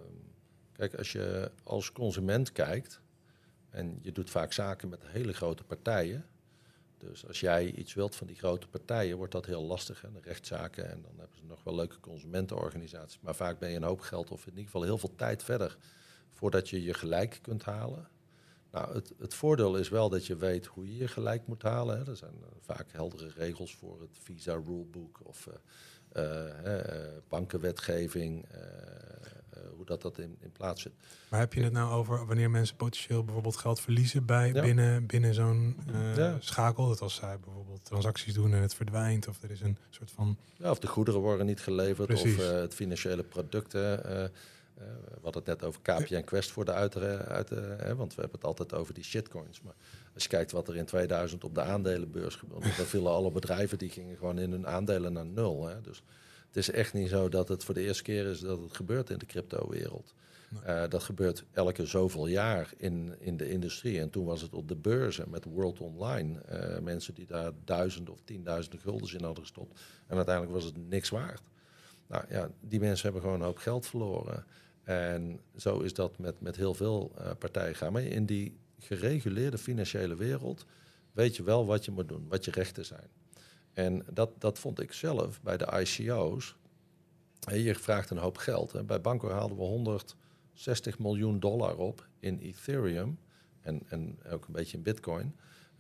kijk, 0.72 0.94
als 0.94 1.12
je 1.12 1.50
als 1.62 1.92
consument 1.92 2.52
kijkt 2.52 3.00
en 3.70 3.98
je 4.02 4.12
doet 4.12 4.30
vaak 4.30 4.52
zaken 4.52 4.88
met 4.88 5.06
hele 5.06 5.32
grote 5.32 5.64
partijen. 5.64 6.26
Dus 6.98 7.26
als 7.26 7.40
jij 7.40 7.72
iets 7.72 7.94
wilt 7.94 8.16
van 8.16 8.26
die 8.26 8.36
grote 8.36 8.68
partijen, 8.68 9.16
wordt 9.16 9.32
dat 9.32 9.46
heel 9.46 9.62
lastig. 9.62 10.00
Hè? 10.00 10.12
De 10.12 10.20
rechtszaken 10.22 10.90
en 10.90 11.02
dan 11.02 11.12
hebben 11.18 11.36
ze 11.36 11.44
nog 11.44 11.64
wel 11.64 11.74
leuke 11.74 12.00
consumentenorganisaties. 12.00 13.20
Maar 13.20 13.34
vaak 13.34 13.58
ben 13.58 13.70
je 13.70 13.76
een 13.76 13.82
hoop 13.82 14.00
geld 14.00 14.30
of 14.30 14.42
in 14.42 14.50
ieder 14.50 14.64
geval 14.64 14.82
heel 14.82 14.98
veel 14.98 15.14
tijd 15.16 15.42
verder 15.42 15.76
voordat 16.30 16.68
je 16.68 16.82
je 16.82 16.94
gelijk 16.94 17.38
kunt 17.42 17.64
halen. 17.64 18.08
Nou, 18.70 18.94
het, 18.94 19.12
het 19.18 19.34
voordeel 19.34 19.76
is 19.76 19.88
wel 19.88 20.08
dat 20.08 20.26
je 20.26 20.36
weet 20.36 20.66
hoe 20.66 20.86
je 20.86 20.96
je 20.96 21.08
gelijk 21.08 21.46
moet 21.46 21.62
halen. 21.62 21.98
Hè. 21.98 22.10
Er 22.10 22.16
zijn 22.16 22.34
uh, 22.40 22.46
vaak 22.60 22.92
heldere 22.92 23.28
regels 23.28 23.74
voor 23.74 24.00
het 24.00 24.18
Visa 24.22 24.52
Rulebook 24.52 25.20
of 25.22 25.46
uh, 25.46 25.54
uh, 26.16 26.22
bankenwetgeving 27.28 28.46
dat 29.84 30.02
dat 30.02 30.18
in, 30.18 30.36
in 30.40 30.52
plaats 30.52 30.82
zit. 30.82 30.92
Maar 31.28 31.40
heb 31.40 31.52
je 31.54 31.62
het 31.62 31.72
nou 31.72 31.92
over 31.92 32.26
wanneer 32.26 32.50
mensen 32.50 32.76
potentieel 32.76 33.24
bijvoorbeeld 33.24 33.56
geld 33.56 33.80
verliezen 33.80 34.24
bij 34.26 34.52
Ja. 34.52 34.62
binnen, 34.62 35.06
binnen 35.06 35.34
zo'n 35.34 35.76
eh, 35.92 36.16
Ja. 36.16 36.36
schakel? 36.40 36.88
Dat 36.88 37.00
als 37.00 37.14
zij 37.14 37.38
bijvoorbeeld 37.44 37.84
transacties 37.84 38.34
doen 38.34 38.54
en 38.54 38.62
het 38.62 38.74
verdwijnt, 38.74 39.28
of 39.28 39.42
er 39.42 39.50
is 39.50 39.60
een 39.60 39.76
soort 39.90 40.10
van. 40.10 40.36
Ja, 40.56 40.70
of 40.70 40.78
de 40.78 40.86
goederen 40.86 41.20
worden 41.20 41.46
niet 41.46 41.60
geleverd, 41.60 42.06
Precies. 42.08 42.36
of 42.36 42.42
eh, 42.50 42.52
het 42.60 42.74
financiële 42.74 43.22
producten. 43.22 44.04
eh, 44.04 44.24
eh, 44.24 44.30
we 44.74 45.18
hadden 45.22 45.42
het 45.44 45.60
net 45.60 45.64
over 45.64 45.80
KPN 45.80 46.24
Quest 46.24 46.50
voor 46.50 46.64
de 46.64 46.72
uit 46.72 46.94
eh, 46.94 47.92
want 47.92 48.14
we 48.14 48.20
hebben 48.20 48.38
het 48.40 48.44
altijd 48.44 48.72
over 48.74 48.94
die 48.94 49.04
shitcoins. 49.04 49.60
Maar 49.62 49.74
als 50.14 50.22
je 50.22 50.28
kijkt 50.28 50.52
wat 50.52 50.68
er 50.68 50.76
in 50.76 50.84
2000 50.84 51.44
op 51.44 51.54
de 51.54 51.62
aandelenbeurs 51.62 52.34
gebeurde, 52.34 52.68
dan 52.76 52.86
vielen 52.86 53.12
alle 53.12 53.30
bedrijven 53.30 53.78
die 53.78 53.90
gingen 53.90 54.16
gewoon 54.16 54.38
in 54.38 54.50
hun 54.50 54.66
aandelen 54.66 55.12
naar 55.12 55.26
nul. 55.26 55.66
Hè. 55.66 55.80
Dus 55.80 56.02
het 56.46 56.56
is 56.56 56.70
echt 56.70 56.92
niet 56.92 57.08
zo 57.08 57.28
dat 57.28 57.48
het 57.48 57.64
voor 57.64 57.74
de 57.74 57.82
eerste 57.82 58.02
keer 58.02 58.26
is 58.26 58.40
dat 58.40 58.60
het 58.60 58.76
gebeurt 58.76 59.10
in 59.10 59.18
de 59.18 59.26
crypto-wereld. 59.26 60.14
Eh, 60.64 60.82
dat 60.88 61.02
gebeurt 61.02 61.44
elke 61.52 61.86
zoveel 61.86 62.26
jaar 62.26 62.72
in, 62.76 63.14
in 63.18 63.36
de 63.36 63.50
industrie. 63.50 64.00
En 64.00 64.10
toen 64.10 64.24
was 64.24 64.42
het 64.42 64.54
op 64.54 64.68
de 64.68 64.76
beurzen 64.76 65.30
met 65.30 65.44
World 65.44 65.80
Online. 65.80 66.40
eh, 66.40 66.78
mensen 66.78 67.14
die 67.14 67.26
daar 67.26 67.52
duizenden 67.64 68.14
of 68.14 68.20
tienduizenden 68.24 68.80
guldens 68.80 69.14
in 69.14 69.24
hadden 69.24 69.42
gestopt. 69.42 69.80
En 70.06 70.16
uiteindelijk 70.16 70.54
was 70.54 70.64
het 70.64 70.88
niks 70.88 71.08
waard. 71.08 71.42
Nou 72.06 72.24
ja, 72.28 72.50
die 72.60 72.80
mensen 72.80 73.04
hebben 73.04 73.22
gewoon 73.22 73.40
een 73.40 73.46
hoop 73.46 73.58
geld 73.58 73.86
verloren. 73.86 74.44
En 74.82 75.40
zo 75.56 75.80
is 75.80 75.94
dat 75.94 76.18
met, 76.18 76.40
met 76.40 76.56
heel 76.56 76.74
veel 76.74 77.12
eh, 77.16 77.30
partijen 77.38 77.74
gaan. 77.74 77.92
Maar 77.92 78.02
in 78.02 78.26
die 78.26 78.58
gereguleerde 78.80 79.58
financiële 79.58 80.14
wereld 80.14 80.66
weet 81.12 81.36
je 81.36 81.42
wel 81.42 81.66
wat 81.66 81.84
je 81.84 81.90
moet 81.90 82.08
doen, 82.08 82.26
wat 82.28 82.44
je 82.44 82.50
rechten 82.50 82.84
zijn. 82.84 83.08
En 83.72 84.04
dat, 84.12 84.30
dat 84.38 84.58
vond 84.58 84.80
ik 84.80 84.92
zelf 84.92 85.42
bij 85.42 85.56
de 85.56 85.66
ICO's. 85.80 86.56
Je 87.52 87.74
vraagt 87.74 88.10
een 88.10 88.18
hoop 88.18 88.36
geld. 88.36 88.72
Hè. 88.72 88.84
Bij 88.84 89.00
Banco 89.00 89.30
haalden 89.30 89.56
we 89.56 89.62
160 89.62 90.98
miljoen 90.98 91.40
dollar 91.40 91.76
op 91.76 92.08
in 92.20 92.38
Ethereum. 92.38 93.18
En, 93.60 93.82
en 93.88 94.18
ook 94.30 94.46
een 94.46 94.52
beetje 94.52 94.76
in 94.76 94.82
Bitcoin. 94.82 95.36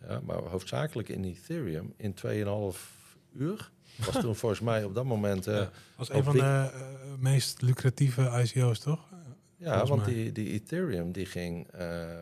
Ja, 0.08 0.20
maar 0.20 0.36
hoofdzakelijk 0.36 1.08
in 1.08 1.24
Ethereum 1.24 1.94
in 1.96 2.14
2,5 2.74 2.78
uur. 3.32 3.70
Was 3.96 4.20
toen 4.20 4.36
volgens 4.42 4.60
mij 4.60 4.84
op 4.84 4.94
dat 4.94 5.04
moment. 5.04 5.44
Ja. 5.44 5.70
was 5.96 6.10
een 6.10 6.24
van 6.24 6.36
de 6.36 6.42
eh, 6.42 6.68
meest 7.18 7.62
lucratieve 7.62 8.42
ICO's, 8.42 8.78
toch? 8.78 9.08
Ja, 9.56 9.68
Volgens 9.68 9.90
want 9.90 10.04
mij. 10.04 10.14
die, 10.14 10.32
die 10.32 10.48
Ethereum 10.52 11.12
die 11.12 11.26
ging 11.26 11.68
ehm, 11.70 11.82
eh, 11.82 12.18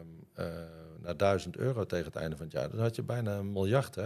naar 1.02 1.16
1000 1.16 1.56
euro 1.56 1.84
tegen 1.86 2.06
het 2.06 2.16
einde 2.16 2.36
van 2.36 2.44
het 2.44 2.54
jaar. 2.54 2.70
Dan 2.70 2.80
had 2.80 2.96
je 2.96 3.02
bijna 3.02 3.36
een 3.36 3.52
miljard 3.52 3.94
hè, 3.94 4.02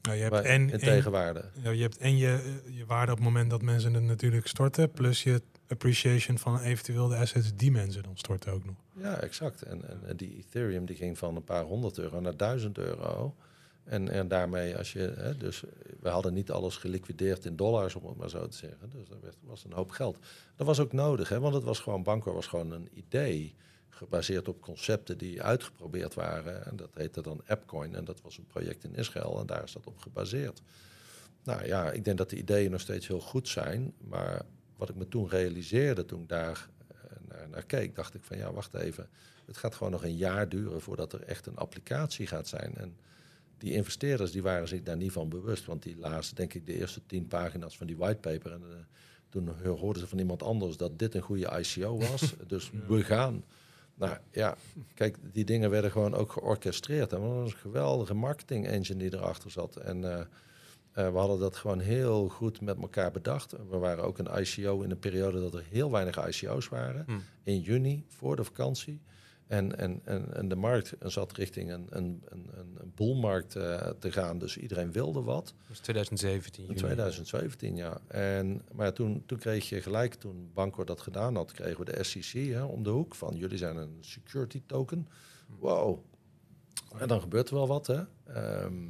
Ja, 0.00 0.12
je 0.12 0.20
hebt 0.20 0.30
bij- 0.30 0.42
en, 0.42 0.60
in 0.62 0.70
en, 0.70 0.78
tegenwaarde. 0.78 1.44
ja, 1.62 1.70
je 1.70 1.82
hebt 1.82 1.96
en 1.98 2.16
je, 2.16 2.60
je 2.70 2.86
waarde 2.86 3.12
op 3.12 3.18
het 3.18 3.26
moment 3.26 3.50
dat 3.50 3.62
mensen 3.62 3.94
het 3.94 4.02
natuurlijk 4.02 4.46
storten, 4.46 4.90
plus 4.90 5.22
je 5.22 5.42
appreciation 5.68 6.38
van 6.38 6.60
eventueel 6.60 7.08
de 7.08 7.16
assets 7.16 7.54
die 7.56 7.70
mensen 7.70 8.02
dan 8.02 8.16
storten 8.16 8.52
ook 8.52 8.64
nog. 8.64 8.74
Ja, 8.92 9.20
exact. 9.20 9.62
En, 9.62 9.88
en, 9.88 10.00
en 10.06 10.16
die 10.16 10.36
Ethereum 10.36 10.84
die 10.86 10.96
ging 10.96 11.18
van 11.18 11.36
een 11.36 11.44
paar 11.44 11.64
honderd 11.64 11.98
euro 11.98 12.20
naar 12.20 12.36
1000 12.36 12.78
euro. 12.78 13.34
En, 13.84 14.08
en 14.08 14.28
daarmee, 14.28 14.76
als 14.76 14.92
je, 14.92 15.12
hè, 15.16 15.36
dus 15.36 15.62
we 16.00 16.08
hadden 16.08 16.34
niet 16.34 16.50
alles 16.50 16.76
geliquideerd 16.76 17.44
in 17.44 17.56
dollars, 17.56 17.94
om 17.94 18.06
het 18.06 18.16
maar 18.16 18.30
zo 18.30 18.46
te 18.48 18.56
zeggen. 18.56 18.90
Dus 18.90 19.08
dat 19.08 19.36
was 19.46 19.64
een 19.64 19.72
hoop 19.72 19.90
geld. 19.90 20.18
Dat 20.56 20.66
was 20.66 20.80
ook 20.80 20.92
nodig, 20.92 21.28
hè, 21.28 21.40
want 21.40 21.54
het 21.54 21.62
was 21.64 21.78
gewoon, 21.80 22.02
Banco 22.02 22.32
was 22.32 22.46
gewoon 22.46 22.72
een 22.72 22.88
idee 22.94 23.54
gebaseerd 23.98 24.48
op 24.48 24.60
concepten 24.60 25.18
die 25.18 25.42
uitgeprobeerd 25.42 26.14
waren. 26.14 26.66
En 26.66 26.76
dat 26.76 26.90
heette 26.94 27.22
dan 27.22 27.42
Appcoin 27.46 27.94
en 27.94 28.04
dat 28.04 28.20
was 28.20 28.38
een 28.38 28.46
project 28.46 28.84
in 28.84 28.94
Israël 28.94 29.40
en 29.40 29.46
daar 29.46 29.62
is 29.62 29.72
dat 29.72 29.86
op 29.86 29.98
gebaseerd. 29.98 30.62
Nou 31.44 31.66
ja, 31.66 31.90
ik 31.90 32.04
denk 32.04 32.18
dat 32.18 32.30
de 32.30 32.36
ideeën 32.36 32.70
nog 32.70 32.80
steeds 32.80 33.06
heel 33.06 33.20
goed 33.20 33.48
zijn, 33.48 33.92
maar 33.98 34.42
wat 34.76 34.88
ik 34.88 34.94
me 34.94 35.08
toen 35.08 35.28
realiseerde 35.28 36.04
toen 36.04 36.22
ik 36.22 36.28
daar 36.28 36.68
eh, 36.88 36.96
naar, 37.28 37.48
naar 37.48 37.64
keek, 37.64 37.94
dacht 37.94 38.14
ik 38.14 38.22
van 38.22 38.36
ja, 38.36 38.52
wacht 38.52 38.74
even. 38.74 39.08
Het 39.46 39.56
gaat 39.56 39.74
gewoon 39.74 39.92
nog 39.92 40.04
een 40.04 40.16
jaar 40.16 40.48
duren 40.48 40.80
voordat 40.80 41.12
er 41.12 41.22
echt 41.22 41.46
een 41.46 41.56
applicatie 41.56 42.26
gaat 42.26 42.48
zijn. 42.48 42.74
En 42.74 42.96
die 43.58 43.72
investeerders 43.72 44.30
die 44.30 44.42
waren 44.42 44.68
zich 44.68 44.82
daar 44.82 44.96
niet 44.96 45.12
van 45.12 45.28
bewust, 45.28 45.64
want 45.64 45.82
die 45.82 45.96
lazen 45.96 46.34
denk 46.34 46.54
ik 46.54 46.66
de 46.66 46.74
eerste 46.74 47.00
tien 47.06 47.26
pagina's 47.26 47.76
van 47.76 47.86
die 47.86 47.96
whitepaper 47.96 48.52
en 48.52 48.62
eh, 48.62 48.76
toen 49.28 49.48
hoorden 49.64 50.02
ze 50.02 50.08
van 50.08 50.18
iemand 50.18 50.42
anders 50.42 50.76
dat 50.76 50.98
dit 50.98 51.14
een 51.14 51.22
goede 51.22 51.58
ICO 51.58 51.98
was. 51.98 52.34
dus 52.46 52.70
we 52.86 53.04
gaan. 53.04 53.44
Nou 53.98 54.16
ja, 54.30 54.56
kijk, 54.94 55.16
die 55.32 55.44
dingen 55.44 55.70
werden 55.70 55.90
gewoon 55.90 56.14
ook 56.14 56.32
georchestreerd. 56.32 57.12
En 57.12 57.22
er 57.22 57.34
was 57.34 57.52
een 57.52 57.58
geweldige 57.58 58.14
marketing 58.14 58.66
engine 58.66 58.98
die 58.98 59.14
erachter 59.14 59.50
zat. 59.50 59.76
En 59.76 60.04
eh, 60.04 60.20
eh, 60.92 61.12
we 61.12 61.18
hadden 61.18 61.38
dat 61.38 61.56
gewoon 61.56 61.80
heel 61.80 62.28
goed 62.28 62.60
met 62.60 62.80
elkaar 62.80 63.10
bedacht. 63.10 63.54
We 63.70 63.78
waren 63.78 64.04
ook 64.04 64.18
een 64.18 64.40
ICO 64.40 64.80
in 64.80 64.90
een 64.90 64.98
periode 64.98 65.40
dat 65.40 65.54
er 65.54 65.64
heel 65.70 65.90
weinig 65.90 66.28
ICO's 66.28 66.68
waren. 66.68 67.04
Hm. 67.06 67.18
In 67.42 67.60
juni, 67.60 68.04
voor 68.08 68.36
de 68.36 68.44
vakantie. 68.44 69.00
En, 69.48 69.78
en, 69.78 70.00
en, 70.04 70.34
en 70.34 70.48
de 70.48 70.56
markt 70.56 70.94
zat 71.00 71.32
richting 71.32 71.72
een, 71.72 71.86
een, 71.90 72.22
een, 72.28 72.50
een 72.54 72.92
boelmarkt 72.94 73.56
eh, 73.56 73.88
te 73.98 74.12
gaan. 74.12 74.38
Dus 74.38 74.56
iedereen 74.56 74.92
wilde 74.92 75.22
wat. 75.22 75.44
Dat 75.44 75.68
was 75.68 75.78
2017. 75.78 76.62
In 76.62 76.68
juni. 76.68 76.80
2017, 76.80 77.76
ja. 77.76 78.00
En, 78.06 78.62
maar 78.72 78.92
toen, 78.92 79.22
toen 79.26 79.38
kreeg 79.38 79.68
je 79.68 79.82
gelijk, 79.82 80.14
toen 80.14 80.50
Banco 80.54 80.84
dat 80.84 81.00
gedaan 81.00 81.34
had, 81.34 81.52
kregen 81.52 81.84
we 81.84 81.92
de 81.92 82.04
SEC 82.04 82.32
hè, 82.32 82.62
om 82.62 82.82
de 82.82 82.90
hoek 82.90 83.14
van 83.14 83.36
jullie 83.36 83.58
zijn 83.58 83.76
een 83.76 83.96
security 84.00 84.62
token. 84.66 85.08
Wow. 85.58 85.98
En 86.98 87.08
dan 87.08 87.20
gebeurt 87.20 87.48
er 87.48 87.54
wel 87.54 87.66
wat, 87.66 87.86
hè. 87.86 88.02
Ehm, 88.26 88.86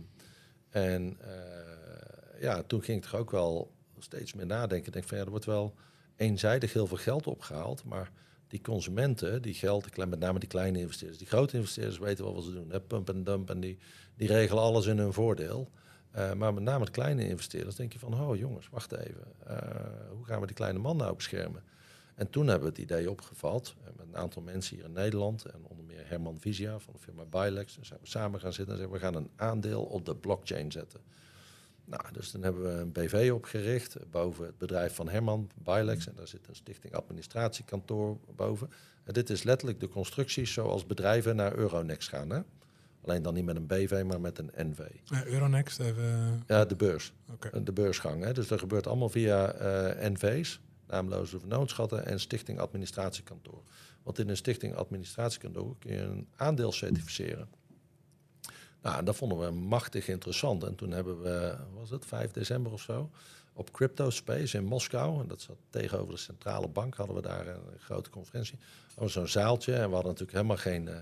en 0.69 1.17
eh, 1.21 2.41
ja, 2.41 2.63
toen 2.63 2.83
ging 2.83 3.05
ik 3.05 3.13
er 3.13 3.19
ook 3.19 3.31
wel 3.31 3.73
steeds 3.99 4.35
meer 4.35 4.47
nadenken. 4.47 4.87
Ik 4.87 4.93
denk 4.93 5.09
van 5.09 5.19
ja, 5.19 5.25
er 5.25 5.31
wordt 5.31 5.45
wel 5.45 5.75
eenzijdig 6.17 6.73
heel 6.73 6.87
veel 6.87 6.97
geld 6.97 7.27
opgehaald, 7.27 7.85
maar 7.85 8.11
die 8.49 8.61
consumenten, 8.61 9.43
die 9.43 9.55
geld, 9.55 9.97
met 9.97 10.19
name 10.19 10.39
die 10.39 10.49
kleine 10.49 10.79
investeerders, 10.79 11.19
die 11.19 11.27
grote 11.27 11.57
investeerders 11.57 11.99
weten 11.99 12.25
wel 12.25 12.35
wat 12.35 12.45
ze 12.45 12.53
doen. 12.53 12.71
Hè? 12.71 12.81
Pump 12.81 13.09
en 13.09 13.25
dump 13.25 13.51
en 13.51 13.61
die, 13.61 13.79
die 14.17 14.29
regelen 14.29 14.63
alles 14.63 14.87
in 14.87 14.99
hun 14.99 15.13
voordeel. 15.13 15.71
Uh, 16.17 16.33
maar 16.33 16.55
met 16.55 16.63
name 16.63 16.85
de 16.85 16.91
kleine 16.91 17.29
investeerders 17.29 17.77
denk 17.77 17.93
je 17.93 17.99
van, 17.99 18.21
oh 18.21 18.37
jongens, 18.37 18.69
wacht 18.69 18.93
even. 18.93 19.25
Uh, 19.49 19.57
hoe 20.11 20.25
gaan 20.25 20.41
we 20.41 20.47
die 20.47 20.57
kleine 20.57 20.79
man 20.79 20.97
nou 20.97 21.15
beschermen? 21.15 21.63
En 22.15 22.31
toen 22.31 22.47
hebben 22.47 22.69
we 22.69 22.75
het 22.75 22.83
idee 22.83 23.11
opgevat 23.11 23.75
uh, 23.79 23.87
met 23.97 24.07
een 24.09 24.17
aantal 24.17 24.43
mensen 24.43 24.77
hier 24.77 24.85
in 24.85 24.93
Nederland 24.93 25.45
en 25.45 25.61
onder 25.63 25.85
meer 25.85 26.09
Herman 26.09 26.39
Visia 26.41 26.79
van 26.79 26.93
de 26.93 26.99
firma 26.99 27.25
Bilex. 27.25 27.75
Dus 27.75 27.89
zijn 27.89 28.01
we 28.03 28.09
samen 28.09 28.41
gaan 28.41 28.53
zitten 28.53 28.75
en 28.75 28.81
zeggen 28.81 28.99
we 28.99 29.05
gaan 29.05 29.15
een 29.15 29.31
aandeel 29.37 29.83
op 29.83 30.05
de 30.05 30.17
blockchain 30.17 30.73
zetten. 30.73 31.01
Nou, 31.89 32.03
dus 32.13 32.31
dan 32.31 32.43
hebben 32.43 32.63
we 32.63 32.81
een 32.81 32.93
BV 32.93 33.31
opgericht 33.35 33.97
boven 34.11 34.47
het 34.47 34.59
bedrijf 34.59 34.95
van 34.95 35.09
Herman, 35.09 35.51
Bilex. 35.55 36.07
En 36.07 36.15
daar 36.17 36.29
zit 36.29 36.49
een 36.49 36.55
stichting 36.55 36.95
administratiekantoor 36.95 38.19
boven. 38.37 38.71
En 39.05 39.13
dit 39.13 39.31
is 39.31 39.43
letterlijk 39.43 39.81
de 39.81 39.89
constructie 39.89 40.47
zoals 40.47 40.87
bedrijven 40.87 41.37
naar 41.37 41.55
Euronext 41.55 42.09
gaan. 42.09 42.31
Hè? 42.31 42.41
Alleen 43.05 43.23
dan 43.23 43.35
niet 43.35 43.45
met 43.45 43.57
een 43.57 43.67
BV, 43.67 44.03
maar 44.07 44.21
met 44.21 44.39
een 44.39 44.51
NV. 44.55 44.79
Uh, 45.13 45.25
Euronext, 45.25 45.81
even... 45.81 46.43
Ja, 46.47 46.65
de 46.65 46.77
beurs. 46.77 47.13
Okay. 47.33 47.63
De 47.63 47.73
beursgang. 47.73 48.25
Hè? 48.25 48.33
Dus 48.33 48.49
dat 48.49 48.59
gebeurt 48.59 48.87
allemaal 48.87 49.09
via 49.09 49.55
uh, 49.55 50.09
NV's, 50.09 50.61
naamloze 50.87 51.39
vernootschatten 51.39 52.07
en 52.07 52.21
stichting 52.21 52.59
administratiekantoor. 52.59 53.63
Want 54.03 54.19
in 54.19 54.29
een 54.29 54.37
stichting 54.37 54.75
administratiekantoor 54.75 55.77
kun 55.79 55.93
je 55.93 56.01
een 56.01 56.29
aandeel 56.37 56.73
certificeren. 56.73 57.49
Nou, 58.83 59.05
dat 59.05 59.17
vonden 59.17 59.39
we 59.39 59.51
machtig 59.51 60.09
interessant. 60.09 60.65
En 60.65 60.75
toen 60.75 60.91
hebben 60.91 61.23
we, 61.23 61.57
was 61.75 61.91
het 61.91 62.07
5 62.07 62.31
december 62.31 62.73
of 62.73 62.81
zo, 62.81 63.11
op 63.53 63.73
Crypto 63.73 64.11
Space 64.11 64.57
in 64.57 64.65
Moskou. 64.65 65.21
En 65.21 65.29
dat 65.29 65.41
zat 65.41 65.57
tegenover 65.71 66.15
de 66.15 66.21
centrale 66.21 66.69
bank, 66.69 66.95
hadden 66.95 67.17
we 67.17 67.23
daar 67.23 67.47
een 67.47 67.61
grote 67.79 68.11
conferentie. 68.11 68.59
Hadden 68.89 69.11
zo'n 69.11 69.29
zaaltje 69.29 69.73
en 69.73 69.89
we 69.89 69.95
hadden 69.95 70.13
natuurlijk 70.13 70.33
helemaal 70.33 70.57
geen, 70.57 70.87
uh, 70.87 70.97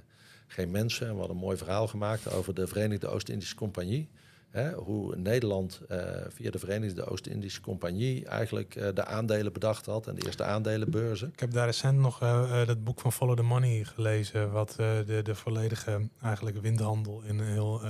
geen 0.47 0.71
mensen. 0.71 1.07
En 1.07 1.12
we 1.12 1.19
hadden 1.19 1.37
een 1.37 1.43
mooi 1.43 1.57
verhaal 1.57 1.89
gemaakt 1.89 2.33
over 2.33 2.55
de 2.55 2.67
Verenigde 2.67 3.09
Oost-Indische 3.09 3.55
Compagnie. 3.55 4.09
Hè, 4.51 4.73
hoe 4.73 5.17
Nederland 5.17 5.81
uh, 5.91 5.99
via 6.29 6.51
de 6.51 6.59
Verenigde 6.59 7.05
Oost-Indische 7.05 7.61
Compagnie 7.61 8.27
eigenlijk 8.27 8.75
uh, 8.75 8.89
de 8.95 9.05
aandelen 9.05 9.53
bedacht 9.53 9.87
had 9.87 10.07
en 10.07 10.15
de 10.15 10.25
eerste 10.25 10.45
aandelenbeurzen. 10.45 11.29
Ik 11.33 11.41
heb 11.41 11.51
daar 11.51 11.67
recent 11.67 11.99
nog 11.99 12.23
uh, 12.23 12.67
dat 12.67 12.85
boek 12.85 13.01
van 13.01 13.13
Follow 13.13 13.37
the 13.37 13.43
Money 13.43 13.85
gelezen, 13.85 14.51
wat 14.51 14.75
de, 14.77 15.21
de 15.25 15.35
volledige 15.35 16.09
eigenlijk 16.23 16.61
windhandel 16.61 17.23
in 17.23 17.41
heel 17.41 17.81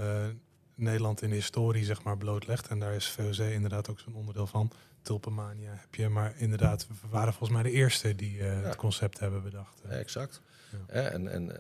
Nederland 0.75 1.23
in 1.23 1.29
de 1.29 1.35
historie 1.35 1.85
zeg 1.85 2.03
maar 2.03 2.17
blootlegt. 2.17 2.69
En 2.69 2.79
daar 2.79 2.95
is 2.95 3.09
VOC 3.09 3.39
inderdaad 3.39 3.91
ook 3.91 4.01
zo'n 4.01 4.15
onderdeel 4.15 4.47
van. 4.47 4.71
Tulpenmania 5.03 5.71
heb 5.71 5.95
je, 5.95 6.09
maar 6.09 6.35
inderdaad, 6.37 6.87
we 6.87 7.09
waren 7.11 7.33
volgens 7.33 7.63
mij 7.63 7.71
de 7.71 7.77
eerste 7.77 8.15
die 8.15 8.37
ja. 8.37 8.45
het 8.45 8.77
concept 8.77 9.19
hebben 9.19 9.43
bedacht. 9.43 9.81
Exact. 9.89 10.43
En, 10.87 11.29
en 11.29 11.49
uh, 11.49 11.59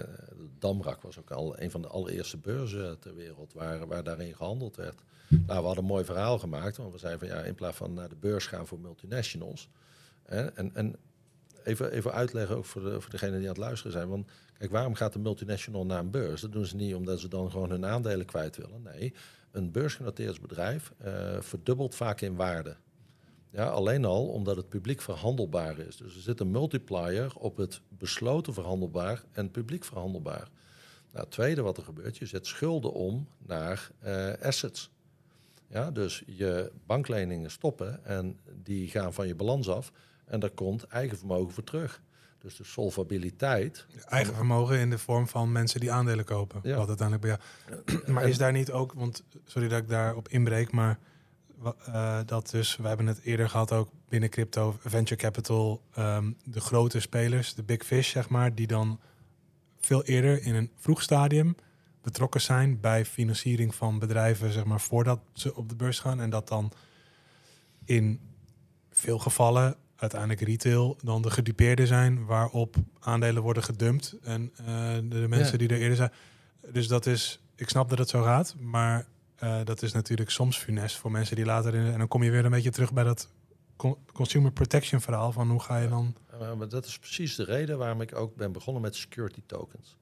Damrak 0.58 1.02
was 1.02 1.18
ook 1.18 1.30
al 1.30 1.60
een 1.60 1.70
van 1.70 1.82
de 1.82 1.88
allereerste 1.88 2.36
beurzen 2.36 2.98
ter 2.98 3.14
wereld 3.14 3.52
waar, 3.52 3.86
waar 3.86 4.04
daarin 4.04 4.34
gehandeld 4.34 4.76
werd. 4.76 5.02
Nou, 5.28 5.44
we 5.46 5.52
hadden 5.66 5.78
een 5.78 5.90
mooi 5.90 6.04
verhaal 6.04 6.38
gemaakt, 6.38 6.76
want 6.76 6.92
we 6.92 6.98
zeiden 6.98 7.28
van 7.28 7.38
ja, 7.38 7.44
in 7.44 7.54
plaats 7.54 7.76
van 7.76 7.94
naar 7.94 8.08
de 8.08 8.16
beurs 8.16 8.46
gaan 8.46 8.66
voor 8.66 8.78
multinationals. 8.78 9.68
Hè, 10.22 10.46
en, 10.46 10.74
en 10.74 10.96
even, 11.64 11.92
even 11.92 12.12
uitleggen 12.12 12.56
ook 12.56 12.64
voor, 12.64 12.82
de, 12.82 13.00
voor 13.00 13.10
degenen 13.10 13.38
die 13.38 13.48
aan 13.48 13.54
het 13.54 13.62
luisteren 13.62 13.92
zijn. 13.92 14.08
Want 14.08 14.30
kijk, 14.58 14.70
waarom 14.70 14.94
gaat 14.94 15.14
een 15.14 15.22
multinational 15.22 15.86
naar 15.86 15.98
een 15.98 16.10
beurs? 16.10 16.40
Dat 16.40 16.52
doen 16.52 16.66
ze 16.66 16.76
niet 16.76 16.94
omdat 16.94 17.20
ze 17.20 17.28
dan 17.28 17.50
gewoon 17.50 17.70
hun 17.70 17.86
aandelen 17.86 18.26
kwijt 18.26 18.56
willen. 18.56 18.82
Nee, 18.82 19.14
een 19.50 19.70
beursgenoteerd 19.70 20.40
bedrijf 20.40 20.92
uh, 21.04 21.40
verdubbelt 21.40 21.94
vaak 21.94 22.20
in 22.20 22.34
waarde. 22.34 22.76
Ja, 23.56 23.66
alleen 23.66 24.04
al 24.04 24.26
omdat 24.26 24.56
het 24.56 24.68
publiek 24.68 25.00
verhandelbaar 25.00 25.78
is. 25.78 25.96
Dus 25.96 26.14
er 26.14 26.20
zit 26.20 26.40
een 26.40 26.50
multiplier 26.50 27.32
op 27.36 27.56
het 27.56 27.80
besloten 27.88 28.54
verhandelbaar 28.54 29.24
en 29.32 29.50
publiek 29.50 29.84
verhandelbaar. 29.84 30.48
Nou, 31.12 31.24
het 31.24 31.30
tweede 31.30 31.62
wat 31.62 31.76
er 31.76 31.82
gebeurt, 31.82 32.16
je 32.16 32.26
zet 32.26 32.46
schulden 32.46 32.92
om 32.92 33.28
naar 33.38 33.90
uh, 34.04 34.32
assets. 34.42 34.90
Ja, 35.68 35.90
dus 35.90 36.22
je 36.26 36.72
bankleningen 36.86 37.50
stoppen 37.50 38.04
en 38.04 38.38
die 38.62 38.88
gaan 38.88 39.12
van 39.12 39.26
je 39.26 39.34
balans 39.34 39.68
af 39.68 39.92
en 40.24 40.40
daar 40.40 40.50
komt 40.50 40.84
eigen 40.84 41.18
vermogen 41.18 41.52
voor 41.52 41.64
terug. 41.64 42.02
Dus 42.38 42.56
de 42.56 42.64
solvabiliteit. 42.64 43.86
Eigen 44.04 44.34
vermogen 44.34 44.78
in 44.78 44.90
de 44.90 44.98
vorm 44.98 45.28
van 45.28 45.52
mensen 45.52 45.80
die 45.80 45.92
aandelen 45.92 46.24
kopen. 46.24 46.60
Ja. 46.62 46.76
Wat 46.76 46.88
uiteindelijk 46.88 47.26
bij 47.26 47.38
jou. 47.76 48.02
Maar 48.12 48.28
is 48.28 48.38
daar 48.38 48.52
niet 48.52 48.72
ook, 48.72 48.92
want 48.92 49.24
sorry 49.44 49.68
dat 49.68 49.78
ik 49.78 49.88
daarop 49.88 50.28
inbreek, 50.28 50.72
maar 50.72 50.98
uh, 51.88 52.18
dat 52.26 52.50
dus, 52.50 52.76
we 52.76 52.88
hebben 52.88 53.06
het 53.06 53.20
eerder 53.22 53.50
gehad 53.50 53.72
ook 53.72 53.90
binnen 54.08 54.30
crypto, 54.30 54.76
venture 54.84 55.20
capital, 55.20 55.82
um, 55.98 56.36
de 56.44 56.60
grote 56.60 57.00
spelers, 57.00 57.54
de 57.54 57.62
big 57.62 57.84
fish 57.84 58.10
zeg 58.10 58.28
maar, 58.28 58.54
die 58.54 58.66
dan 58.66 59.00
veel 59.80 60.04
eerder 60.04 60.42
in 60.42 60.54
een 60.54 60.70
vroeg 60.76 61.02
stadium 61.02 61.56
betrokken 62.02 62.40
zijn 62.40 62.80
bij 62.80 63.04
financiering 63.04 63.74
van 63.74 63.98
bedrijven, 63.98 64.52
zeg 64.52 64.64
maar, 64.64 64.80
voordat 64.80 65.20
ze 65.32 65.54
op 65.54 65.68
de 65.68 65.76
beurs 65.76 65.98
gaan. 65.98 66.20
En 66.20 66.30
dat 66.30 66.48
dan 66.48 66.72
in 67.84 68.20
veel 68.90 69.18
gevallen 69.18 69.76
uiteindelijk 69.96 70.40
retail 70.40 70.96
dan 71.02 71.22
de 71.22 71.30
gedupeerden 71.30 71.86
zijn 71.86 72.24
waarop 72.24 72.76
aandelen 73.00 73.42
worden 73.42 73.62
gedumpt. 73.62 74.16
En 74.22 74.52
uh, 74.60 74.66
de, 75.08 75.26
mensen 75.28 75.58
die 75.58 75.68
er 75.68 75.78
eerder 75.78 75.96
zijn. 75.96 76.12
Dus 76.72 76.88
dat 76.88 77.06
is, 77.06 77.40
ik 77.54 77.68
snap 77.68 77.88
dat 77.88 77.98
het 77.98 78.08
zo 78.08 78.22
gaat, 78.22 78.54
maar 78.58 79.06
uh, 79.42 79.64
dat 79.64 79.82
is 79.82 79.92
natuurlijk 79.92 80.30
soms 80.30 80.58
funest 80.58 80.96
voor 80.96 81.10
mensen 81.10 81.36
die 81.36 81.44
later 81.44 81.74
in. 81.74 81.92
En 81.92 81.98
dan 81.98 82.08
kom 82.08 82.22
je 82.22 82.30
weer 82.30 82.44
een 82.44 82.50
beetje 82.50 82.70
terug 82.70 82.92
bij 82.92 83.04
dat 83.04 83.28
consumer 84.12 84.52
protection 84.52 85.00
verhaal 85.00 85.32
van 85.32 85.50
hoe 85.50 85.62
ga 85.62 85.78
je 85.78 85.88
dan. 85.88 86.14
Ja, 86.40 86.54
maar 86.54 86.68
dat 86.68 86.86
is 86.86 86.98
precies 86.98 87.34
de 87.34 87.44
reden 87.44 87.78
waarom 87.78 88.00
ik 88.00 88.14
ook 88.14 88.36
ben 88.36 88.52
begonnen 88.52 88.82
met 88.82 88.96
security 88.96 89.42
tokens. 89.46 89.96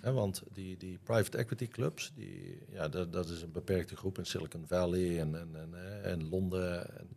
He, 0.00 0.12
want 0.12 0.42
die, 0.52 0.76
die 0.76 0.98
private 1.02 1.38
equity 1.38 1.68
clubs, 1.68 2.12
die, 2.14 2.58
ja, 2.70 2.88
dat, 2.88 3.12
dat 3.12 3.28
is 3.28 3.42
een 3.42 3.52
beperkte 3.52 3.96
groep 3.96 4.18
in 4.18 4.26
Silicon 4.26 4.66
Valley 4.66 5.20
en, 5.20 5.34
en, 5.40 5.48
en, 5.54 6.02
en 6.02 6.28
Londen. 6.28 6.98
En, 6.98 7.08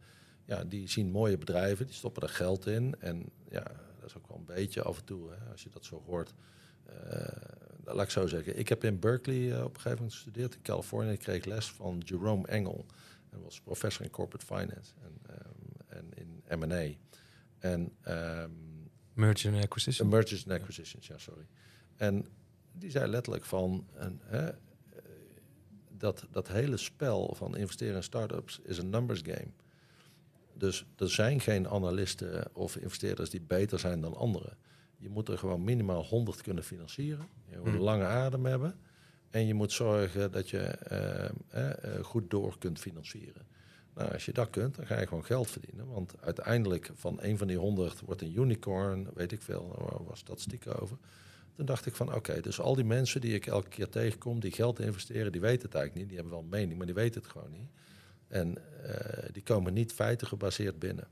ja, 0.45 0.63
die 0.63 0.89
zien 0.89 1.11
mooie 1.11 1.37
bedrijven, 1.37 1.85
die 1.85 1.95
stoppen 1.95 2.23
er 2.23 2.29
geld 2.29 2.65
in. 2.65 2.95
En 2.99 3.29
ja, 3.49 3.63
dat 3.99 4.09
is 4.09 4.17
ook 4.17 4.27
wel 4.27 4.37
een 4.37 4.55
beetje 4.55 4.81
af 4.81 4.97
en 4.97 5.05
toe, 5.05 5.29
hè, 5.29 5.51
als 5.51 5.63
je 5.63 5.69
dat 5.69 5.85
zo 5.85 6.03
hoort. 6.05 6.33
Uh, 6.89 7.27
laat 7.83 8.01
ik 8.01 8.09
zo 8.09 8.27
zeggen. 8.27 8.59
Ik 8.59 8.69
heb 8.69 8.83
in 8.83 8.99
Berkeley 8.99 9.37
uh, 9.37 9.63
op 9.63 9.63
een 9.63 9.75
gegeven 9.75 9.97
moment 9.97 10.13
gestudeerd 10.13 10.55
in 10.55 10.61
Californië. 10.61 11.11
Ik 11.11 11.19
kreeg 11.19 11.45
les 11.45 11.71
van 11.71 12.01
Jerome 12.05 12.47
Engel. 12.47 12.85
Hij 13.29 13.39
was 13.39 13.61
professor 13.61 14.05
in 14.05 14.11
corporate 14.11 14.45
finance 14.45 14.91
en, 15.01 15.19
um, 15.29 15.87
en 15.87 16.11
in 16.15 16.59
M&A. 16.59 16.95
En 17.59 17.91
um, 18.07 18.89
mergers 19.13 19.45
and 19.45 19.63
acquisitions. 19.63 20.11
mergers 20.11 20.47
and 20.47 20.59
acquisitions, 20.59 21.07
ja, 21.07 21.17
sorry. 21.17 21.45
En 21.95 22.27
die 22.71 22.91
zei 22.91 23.09
letterlijk 23.09 23.45
van 23.45 23.87
een, 23.93 24.19
hè, 24.23 24.51
dat, 26.01 26.25
dat 26.31 26.47
hele 26.47 26.77
spel 26.77 27.33
van 27.35 27.57
investeren 27.57 27.95
in 27.95 28.03
startups 28.03 28.59
is 28.63 28.77
een 28.77 28.89
numbers 28.89 29.21
game. 29.23 29.51
Dus 30.53 30.85
er 30.95 31.09
zijn 31.09 31.39
geen 31.39 31.67
analisten 31.67 32.55
of 32.55 32.75
investeerders 32.75 33.29
die 33.29 33.41
beter 33.41 33.79
zijn 33.79 34.01
dan 34.01 34.15
anderen. 34.15 34.57
Je 35.01 35.09
moet 35.09 35.27
er 35.27 35.37
gewoon 35.37 35.63
minimaal 35.63 36.03
100 36.03 36.41
kunnen 36.41 36.63
financieren. 36.63 37.25
Je 37.49 37.57
moet 37.57 37.67
een 37.67 37.73
hmm. 37.73 37.81
lange 37.81 38.05
adem 38.05 38.45
hebben. 38.45 38.75
En 39.29 39.47
je 39.47 39.53
moet 39.53 39.71
zorgen 39.71 40.31
dat 40.31 40.49
je 40.49 40.59
eh, 40.59 41.25
eh, 41.25 41.29
eh, 41.49 42.03
goed 42.03 42.29
door 42.29 42.57
kunt 42.57 42.79
financieren. 42.79 43.45
Nou, 43.93 44.11
als 44.13 44.25
je 44.25 44.31
dat 44.31 44.49
kunt, 44.49 44.75
dan 44.75 44.85
ga 44.85 44.99
je 44.99 45.07
gewoon 45.07 45.25
geld 45.25 45.49
verdienen. 45.49 45.87
Want 45.87 46.13
uiteindelijk 46.21 46.91
van 46.95 47.17
een 47.21 47.37
van 47.37 47.47
die 47.47 47.57
100 47.57 47.99
wordt 47.99 48.21
een 48.21 48.39
unicorn, 48.39 49.07
weet 49.13 49.31
ik 49.31 49.41
veel, 49.41 49.75
daar 49.89 50.03
was 50.03 50.19
statistieken 50.19 50.79
over. 50.79 50.97
Toen 51.55 51.65
dacht 51.65 51.85
ik 51.85 51.95
van 51.95 52.13
oké, 52.13 52.41
dus 52.41 52.59
al 52.59 52.75
die 52.75 52.85
mensen 52.85 53.21
die 53.21 53.33
ik 53.33 53.45
elke 53.45 53.69
keer 53.69 53.89
tegenkom, 53.89 54.39
die 54.39 54.51
geld 54.51 54.79
investeren, 54.79 55.31
die 55.31 55.41
weten 55.41 55.65
het 55.65 55.75
eigenlijk 55.75 55.95
niet. 55.95 56.07
Die 56.07 56.15
hebben 56.15 56.33
wel 56.33 56.43
een 56.43 56.59
mening, 56.59 56.77
maar 56.77 56.85
die 56.85 56.95
weten 56.95 57.21
het 57.21 57.31
gewoon 57.31 57.51
niet. 57.51 57.69
En 58.27 58.57
die 59.31 59.43
komen 59.43 59.73
niet 59.73 59.93
feiten 59.93 60.27
gebaseerd 60.27 60.79
binnen. 60.79 61.07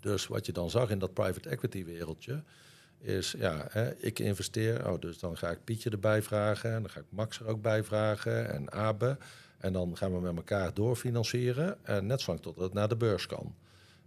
Dus 0.00 0.26
wat 0.26 0.46
je 0.46 0.52
dan 0.52 0.70
zag 0.70 0.90
in 0.90 0.98
dat 0.98 1.14
private 1.14 1.48
equity 1.48 1.84
wereldje, 1.84 2.42
is, 3.02 3.34
ja, 3.38 3.66
hè, 3.70 3.94
ik 3.94 4.18
investeer, 4.18 4.88
oh, 4.88 5.00
dus 5.00 5.18
dan 5.18 5.36
ga 5.36 5.50
ik 5.50 5.64
Pietje 5.64 5.90
erbij 5.90 6.22
vragen, 6.22 6.72
en 6.72 6.80
dan 6.80 6.90
ga 6.90 7.00
ik 7.00 7.06
Max 7.08 7.40
er 7.40 7.46
ook 7.46 7.62
bij 7.62 7.84
vragen 7.84 8.52
en 8.52 8.72
Abe. 8.72 9.16
En 9.58 9.72
dan 9.72 9.96
gaan 9.96 10.12
we 10.12 10.20
met 10.20 10.36
elkaar 10.36 10.74
doorfinancieren, 10.74 11.84
en 11.84 12.06
net 12.06 12.20
zolang 12.20 12.42
tot 12.42 12.56
het 12.56 12.72
naar 12.72 12.88
de 12.88 12.96
beurs 12.96 13.26
kan. 13.26 13.54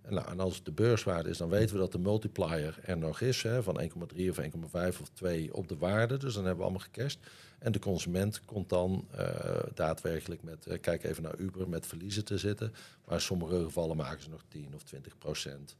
En, 0.02 0.14
nou, 0.14 0.40
als 0.40 0.56
het 0.56 0.66
de 0.66 0.72
beurswaarde 0.72 1.30
is, 1.30 1.38
dan 1.38 1.50
weten 1.50 1.76
we 1.76 1.82
dat 1.82 1.92
de 1.92 2.00
multiplier 2.00 2.80
er 2.82 2.98
nog 2.98 3.22
is, 3.22 3.44
hè, 3.44 3.64
van 3.64 3.82
1,3 3.82 4.30
of 4.30 4.38
1,5 4.38 5.02
of 5.02 5.10
2 5.14 5.54
op 5.54 5.68
de 5.68 5.78
waarde. 5.78 6.18
Dus 6.18 6.34
dan 6.34 6.46
hebben 6.46 6.66
we 6.66 6.72
allemaal 6.72 6.88
gecashed. 6.94 7.20
En 7.60 7.72
de 7.72 7.80
consument 7.80 8.42
komt 8.46 8.70
dan 8.70 9.08
uh, 9.16 9.26
daadwerkelijk 9.74 10.44
met, 10.44 10.66
uh, 10.68 10.80
kijk 10.82 11.04
even 11.04 11.24
naar 11.24 11.38
Uber, 11.38 11.70
met 11.70 11.88
verliezen 11.88 12.26
te 12.26 12.38
zitten. 12.38 12.74
Maar 13.06 13.16
in 13.16 13.22
sommige 13.22 13.64
gevallen 13.64 13.98
maken 13.98 14.24
ze 14.24 14.30
nog 14.30 14.44
10 14.48 14.72
of 14.76 14.84
20 14.84 15.18
procent. 15.18 15.76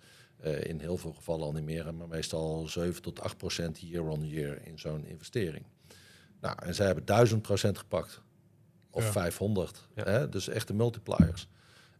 Uh, 0.46 0.64
in 0.64 0.80
heel 0.80 0.98
veel 0.98 1.14
gevallen 1.14 1.46
al 1.46 1.52
niet 1.52 1.64
meer, 1.64 1.94
maar 1.94 2.08
meestal 2.08 2.68
7 2.68 3.02
tot 3.02 3.22
8 3.22 3.38
procent 3.38 3.80
year 3.80 4.08
on 4.08 4.28
year 4.28 4.66
in 4.66 4.80
zo'n 4.80 5.06
investering. 5.06 5.66
Nou, 6.42 6.56
en 6.64 6.76
zij 6.76 6.86
hebben 6.86 7.06
1000 7.06 7.42
procent 7.42 7.78
gepakt. 7.78 8.22
Of 8.90 9.04
ja. 9.04 9.12
500. 9.12 9.88
Ja. 9.96 10.04
Hè? 10.04 10.30
Dus 10.30 10.48
echte 10.48 10.74
multipliers. 10.74 11.48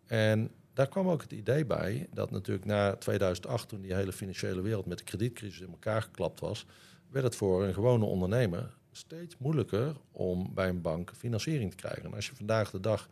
En 0.06 0.52
daar 0.74 0.88
kwam 0.88 1.10
ook 1.10 1.22
het 1.22 1.32
idee 1.32 1.66
bij 1.66 2.08
dat 2.14 2.32
natuurlijk 2.32 2.66
na 2.66 2.96
2008, 2.96 3.70
toen 3.70 3.82
die 3.82 3.94
hele 3.94 4.12
financiële 4.12 4.62
wereld 4.62 4.86
met 4.86 4.98
de 4.98 5.04
kredietcrisis 5.04 5.60
in 5.62 5.72
elkaar 5.72 6.02
geklapt 6.02 6.40
was, 6.40 6.66
werd 7.10 7.26
het 7.26 7.36
voor 7.36 7.64
een 7.64 7.74
gewone 7.74 8.06
ondernemer 8.06 8.78
steeds 8.92 9.38
moeilijker 9.38 9.96
om 10.12 10.54
bij 10.54 10.70
een 10.70 10.82
bank 10.82 11.12
financiering 11.18 11.70
te 11.70 11.76
krijgen. 11.76 12.04
En 12.04 12.14
als 12.14 12.28
je 12.28 12.36
vandaag 12.36 12.72
de 12.72 12.80
dag, 12.80 13.10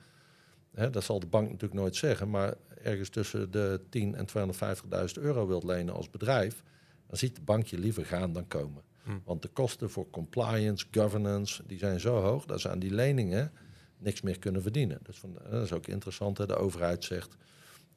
hè, 0.74 0.90
dat 0.90 1.04
zal 1.04 1.20
de 1.20 1.28
bank 1.28 1.46
natuurlijk 1.46 1.80
nooit 1.80 1.96
zeggen, 1.96 2.30
maar 2.30 2.54
ergens 2.82 3.10
tussen 3.10 3.52
de 3.52 3.82
10 3.90 4.16
en 4.16 4.28
250.000 4.28 5.22
euro 5.22 5.48
wilt 5.48 5.64
lenen 5.64 5.94
als 5.94 6.10
bedrijf, 6.10 6.64
dan 7.08 7.18
ziet 7.18 7.36
de 7.36 7.42
bank 7.42 7.66
je 7.66 7.78
liever 7.78 8.06
gaan 8.06 8.34
dan 8.34 8.48
komen. 8.48 8.82
Hm. 9.04 9.12
Want 9.24 9.42
de 9.42 9.48
kosten 9.48 9.90
voor 9.90 10.10
compliance, 10.10 10.86
governance, 10.92 11.64
die 11.68 11.78
zijn 11.78 12.00
zo 12.00 12.22
hoog 12.22 12.46
dat 12.46 12.62
ze 12.62 12.70
aan 12.70 12.80
die 12.80 12.94
leningen 12.94 13.52
niks 13.98 14.22
meer 14.22 14.40
kunnen 14.40 14.62
verdienen. 14.62 15.00
Dus 15.04 15.18
van, 15.20 15.38
dat 15.50 15.64
is 15.64 15.72
ook 15.72 15.88
interessant. 15.88 16.38
Hè? 16.38 16.46
De 16.46 16.56
overheid 16.56 17.04
zegt, 17.04 17.36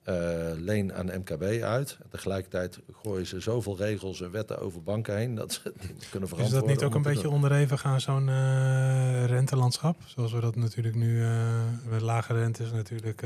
uh, 0.09 0.15
leen 0.55 0.95
aan 0.95 1.07
MKB 1.07 1.63
uit. 1.63 1.99
En 2.03 2.09
tegelijkertijd 2.11 2.79
gooien 3.03 3.27
ze 3.27 3.41
zoveel 3.41 3.77
regels 3.77 4.21
en 4.21 4.31
wetten 4.31 4.59
over 4.59 4.83
banken 4.83 5.17
heen 5.17 5.35
dat 5.35 5.53
ze 5.53 5.61
het 5.65 5.83
niet 5.93 6.09
kunnen 6.11 6.29
verantwoorden. 6.29 6.45
Is 6.45 6.53
dat 6.53 6.67
niet 6.67 6.83
ook 6.83 6.95
een 6.95 7.13
beetje 7.13 7.31
onderhevig 7.31 7.85
aan 7.85 8.01
zo'n 8.01 8.29
uh, 8.29 9.25
rentelandschap? 9.25 9.97
Zoals 10.05 10.33
we 10.33 10.41
dat 10.41 10.57
natuurlijk 10.57 10.95
nu 10.95 11.21
uh, 11.21 11.63
met 11.91 12.01
lage 12.01 12.33
rentes 12.33 12.73
natuurlijk 12.73 13.25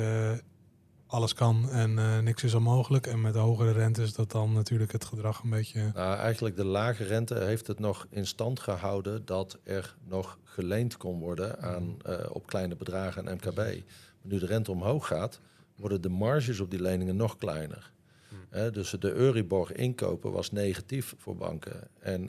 alles 1.06 1.34
kan 1.34 1.70
en 1.70 2.24
niks 2.24 2.44
is 2.44 2.54
onmogelijk. 2.54 3.06
En 3.06 3.20
met 3.20 3.34
hogere 3.34 3.72
rente 3.72 4.02
is 4.02 4.14
dat 4.14 4.30
dan 4.30 4.52
natuurlijk 4.52 4.92
het 4.92 5.04
gedrag 5.04 5.42
een 5.42 5.50
beetje... 5.50 5.90
Nou, 5.94 6.16
eigenlijk 6.16 6.56
de 6.56 6.64
lage 6.64 7.04
rente 7.04 7.34
heeft 7.34 7.66
het 7.66 7.78
nog 7.78 8.06
in 8.10 8.26
stand 8.26 8.60
gehouden 8.60 9.24
dat 9.24 9.58
er 9.64 9.96
nog 10.08 10.38
geleend 10.44 10.96
kon 10.96 11.18
worden 11.18 11.62
aan, 11.62 11.96
op 12.32 12.46
kleine 12.46 12.76
bedragen 12.76 13.28
aan 13.28 13.34
MKB. 13.34 13.56
Maar 13.56 14.32
nu 14.32 14.38
de 14.38 14.46
rente 14.46 14.70
omhoog 14.70 15.06
gaat, 15.06 15.40
worden 15.80 16.00
de 16.00 16.08
marges 16.08 16.60
op 16.60 16.70
die 16.70 16.82
leningen 16.82 17.16
nog 17.16 17.36
kleiner. 17.36 17.92
Hmm. 18.28 18.72
dus 18.72 18.90
de 18.90 19.12
Euribor 19.12 19.76
inkopen 19.76 20.32
was 20.32 20.50
negatief 20.50 21.14
voor 21.18 21.36
banken 21.36 21.88
en 21.98 22.22
uh, 22.22 22.28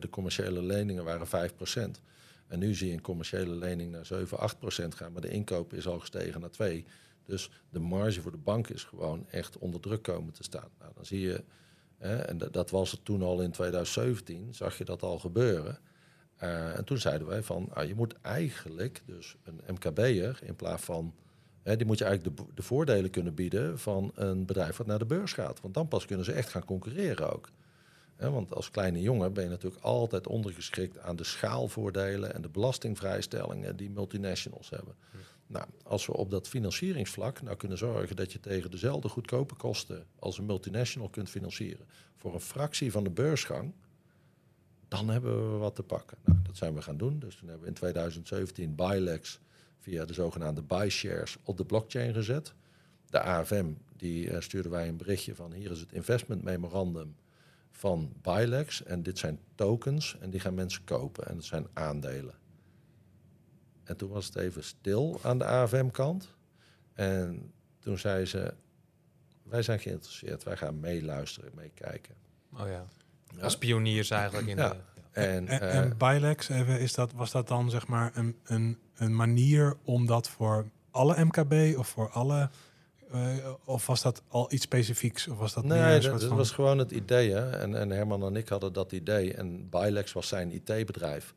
de 0.00 0.08
commerciële 0.10 0.62
leningen 0.62 1.04
waren 1.04 1.50
5%. 1.50 2.00
En 2.46 2.58
nu 2.58 2.74
zie 2.74 2.88
je 2.88 2.92
een 2.92 3.00
commerciële 3.00 3.54
lening 3.54 3.90
naar 3.90 4.06
7, 4.06 4.38
8% 4.38 4.42
gaan, 4.88 5.12
maar 5.12 5.22
de 5.22 5.28
inkoop 5.28 5.72
is 5.72 5.86
al 5.86 5.98
gestegen 5.98 6.40
naar 6.40 6.50
2. 6.50 6.84
Dus 7.24 7.50
de 7.70 7.78
marge 7.78 8.20
voor 8.20 8.30
de 8.30 8.36
bank 8.36 8.68
is 8.68 8.84
gewoon 8.84 9.26
echt 9.30 9.58
onder 9.58 9.80
druk 9.80 10.02
komen 10.02 10.32
te 10.32 10.42
staan. 10.42 10.68
Nou, 10.78 10.92
dan 10.94 11.04
zie 11.04 11.20
je, 11.20 11.44
en 11.98 12.38
dat 12.50 12.70
was 12.70 12.90
het 12.90 13.04
toen 13.04 13.22
al 13.22 13.40
in 13.40 13.50
2017, 13.50 14.54
zag 14.54 14.78
je 14.78 14.84
dat 14.84 15.02
al 15.02 15.18
gebeuren. 15.18 15.78
Uh, 16.42 16.76
en 16.76 16.84
toen 16.84 16.98
zeiden 16.98 17.26
wij 17.26 17.42
van, 17.42 17.68
ah, 17.72 17.86
je 17.86 17.94
moet 17.94 18.14
eigenlijk 18.20 19.02
dus 19.06 19.36
een 19.44 19.60
MKB'er 19.66 20.38
in 20.42 20.56
plaats 20.56 20.82
van 20.82 21.14
die 21.62 21.86
moet 21.86 21.98
je 21.98 22.04
eigenlijk 22.04 22.36
de, 22.36 22.44
de, 22.54 22.62
voordelen 22.62 23.10
kunnen 23.10 23.34
bieden 23.34 23.78
van 23.78 24.12
een 24.14 24.46
bedrijf 24.46 24.76
wat 24.76 24.86
naar 24.86 24.98
de 24.98 25.04
beurs 25.04 25.32
gaat. 25.32 25.60
Want 25.60 25.74
dan 25.74 25.88
pas 25.88 26.06
kunnen 26.06 26.24
ze 26.24 26.32
echt 26.32 26.48
gaan 26.48 26.64
concurreren 26.64 27.32
ook. 27.32 27.50
want 28.16 28.54
als 28.54 28.70
kleine 28.70 29.00
jongen 29.00 29.32
ben 29.32 29.44
je 29.44 29.50
natuurlijk 29.50 29.82
altijd 29.82 30.26
ondergeschikt 30.26 30.98
aan 30.98 31.16
de 31.16 31.24
schaalvoordelen 31.24 32.34
en 32.34 32.42
de 32.42 32.48
belastingvrijstellingen 32.48 33.76
die 33.76 33.90
multinationals 33.90 34.70
hebben. 34.70 34.94
Nou, 35.46 35.66
als 35.82 36.06
we 36.06 36.16
op 36.16 36.30
dat 36.30 36.48
financieringsvlak 36.48 37.42
nou 37.42 37.56
kunnen 37.56 37.78
zorgen 37.78 38.16
dat 38.16 38.32
je 38.32 38.40
tegen 38.40 38.70
dezelfde 38.70 39.08
goedkope 39.08 39.54
kosten 39.54 40.06
als 40.18 40.38
een 40.38 40.46
multinational 40.46 41.08
kunt 41.08 41.30
financieren 41.30 41.86
voor 42.16 42.34
een 42.34 42.40
fractie 42.40 42.92
van 42.92 43.04
de 43.04 43.10
beursgang, 43.10 43.74
dan 44.88 45.08
hebben 45.08 45.52
we 45.52 45.56
wat 45.56 45.74
te 45.74 45.82
pakken. 45.82 46.18
Nou, 46.24 46.38
dat 46.42 46.56
zijn 46.56 46.74
we 46.74 46.82
gaan 46.82 46.96
doen. 46.96 47.18
Dus 47.18 47.36
toen 47.36 47.48
hebben 47.48 47.64
we 47.64 47.68
in 47.68 47.78
2017 47.78 48.74
Bilex 48.74 49.40
via 49.82 50.04
de 50.04 50.12
zogenaamde 50.12 50.62
buy 50.62 50.88
shares 50.88 51.36
op 51.42 51.56
de 51.56 51.64
blockchain 51.64 52.14
gezet. 52.14 52.54
de 53.06 53.20
AFM, 53.20 53.72
die 53.96 54.30
uh, 54.30 54.40
stuurden 54.40 54.70
wij 54.70 54.88
een 54.88 54.96
berichtje 54.96 55.34
van 55.34 55.52
hier 55.52 55.70
is 55.70 55.80
het 55.80 55.92
investment 55.92 56.42
memorandum 56.42 57.16
van 57.70 58.12
Bilex. 58.20 58.82
En 58.82 59.02
dit 59.02 59.18
zijn 59.18 59.38
tokens 59.54 60.16
en 60.18 60.30
die 60.30 60.40
gaan 60.40 60.54
mensen 60.54 60.84
kopen. 60.84 61.26
En 61.26 61.34
dat 61.34 61.44
zijn 61.44 61.66
aandelen. 61.72 62.34
En 63.84 63.96
toen 63.96 64.10
was 64.10 64.26
het 64.26 64.36
even 64.36 64.64
stil 64.64 65.20
aan 65.22 65.38
de 65.38 65.44
AFM-kant. 65.44 66.28
En 66.94 67.52
toen 67.78 67.98
zei 67.98 68.24
ze, 68.24 68.54
wij 69.42 69.62
zijn 69.62 69.80
geïnteresseerd, 69.80 70.42
wij 70.42 70.56
gaan 70.56 70.80
meeluisteren, 70.80 71.50
meekijken. 71.54 72.14
Oh 72.52 72.66
ja. 72.66 72.86
Als 73.40 73.58
pioniers 73.58 74.10
eigenlijk 74.10 74.48
in 74.48 74.56
ja. 74.56 74.68
de... 74.68 74.76
En, 75.12 75.48
en, 75.48 75.60
en 75.60 75.86
uh, 75.86 76.08
Bilex, 76.12 76.48
even, 76.48 76.80
is 76.80 76.94
dat, 76.94 77.12
was 77.12 77.30
dat 77.30 77.48
dan 77.48 77.70
zeg 77.70 77.86
maar 77.86 78.10
een, 78.14 78.36
een, 78.44 78.78
een 78.94 79.16
manier 79.16 79.76
om 79.84 80.06
dat 80.06 80.28
voor 80.28 80.66
alle 80.90 81.24
MKB 81.24 81.78
of 81.78 81.88
voor 81.88 82.10
alle... 82.10 82.50
Uh, 83.14 83.28
of 83.64 83.86
was 83.86 84.02
dat 84.02 84.22
al 84.28 84.52
iets 84.52 84.62
specifieks? 84.62 85.28
Of 85.28 85.38
was 85.38 85.54
dat 85.54 85.64
nee, 85.64 86.00
dat, 86.00 86.20
dat 86.20 86.30
was 86.30 86.50
gewoon 86.50 86.78
het 86.78 86.90
idee. 86.90 87.32
Hè? 87.32 87.50
En, 87.50 87.74
en 87.74 87.90
Herman 87.90 88.22
en 88.22 88.36
ik 88.36 88.48
hadden 88.48 88.72
dat 88.72 88.92
idee. 88.92 89.34
En 89.34 89.68
Bilex 89.68 90.12
was 90.12 90.28
zijn 90.28 90.52
IT-bedrijf. 90.52 91.34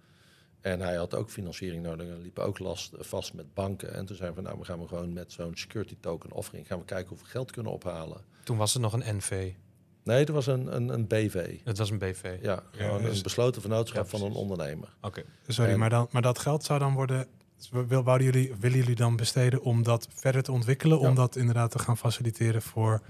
En 0.65 0.79
hij 0.79 0.95
had 0.95 1.15
ook 1.15 1.29
financiering 1.29 1.83
nodig 1.83 2.07
en 2.07 2.21
liep 2.21 2.39
ook 2.39 2.59
last, 2.59 2.91
vast 2.99 3.33
met 3.33 3.53
banken. 3.53 3.93
En 3.93 4.05
toen 4.05 4.15
zeiden 4.15 4.37
we, 4.37 4.47
nou, 4.47 4.59
we 4.59 4.65
gaan 4.65 4.79
we 4.79 4.87
gewoon 4.87 5.13
met 5.13 5.31
zo'n 5.31 5.55
security 5.55 5.97
token 5.99 6.31
offering 6.31 6.67
gaan 6.67 6.79
we 6.79 6.85
kijken 6.85 7.11
of 7.11 7.19
we 7.19 7.25
geld 7.25 7.51
kunnen 7.51 7.71
ophalen. 7.71 8.21
Toen 8.43 8.57
was 8.57 8.73
er 8.73 8.79
nog 8.79 8.93
een 8.93 9.15
NV. 9.15 9.51
Nee, 10.05 10.19
het 10.19 10.29
was 10.29 10.47
een, 10.47 10.75
een, 10.75 10.89
een 10.89 11.07
BV. 11.07 11.59
Het 11.63 11.77
was 11.77 11.89
een 11.89 11.97
BV. 11.97 12.37
Ja, 12.41 12.63
gewoon 12.71 13.01
ja, 13.01 13.07
dus, 13.07 13.17
een 13.17 13.23
besloten 13.23 13.61
vennootschap 13.61 14.03
ja, 14.03 14.17
van 14.17 14.21
een 14.21 14.33
ondernemer. 14.33 14.95
Oké. 14.97 15.19
Okay. 15.19 15.23
Sorry, 15.47 15.71
en, 15.71 15.79
maar, 15.79 15.89
dan, 15.89 16.07
maar 16.11 16.21
dat 16.21 16.39
geld 16.39 16.63
zou 16.63 16.79
dan 16.79 16.93
worden... 16.93 17.27
Wil, 17.87 18.03
wouden 18.03 18.25
jullie, 18.25 18.53
willen 18.59 18.77
jullie 18.77 18.95
dan 18.95 19.15
besteden 19.15 19.61
om 19.61 19.83
dat 19.83 20.07
verder 20.13 20.43
te 20.43 20.51
ontwikkelen? 20.51 20.99
Ja. 20.99 21.07
Om 21.07 21.15
dat 21.15 21.35
inderdaad 21.35 21.71
te 21.71 21.79
gaan 21.79 21.97
faciliteren 21.97 22.61
voor... 22.61 23.01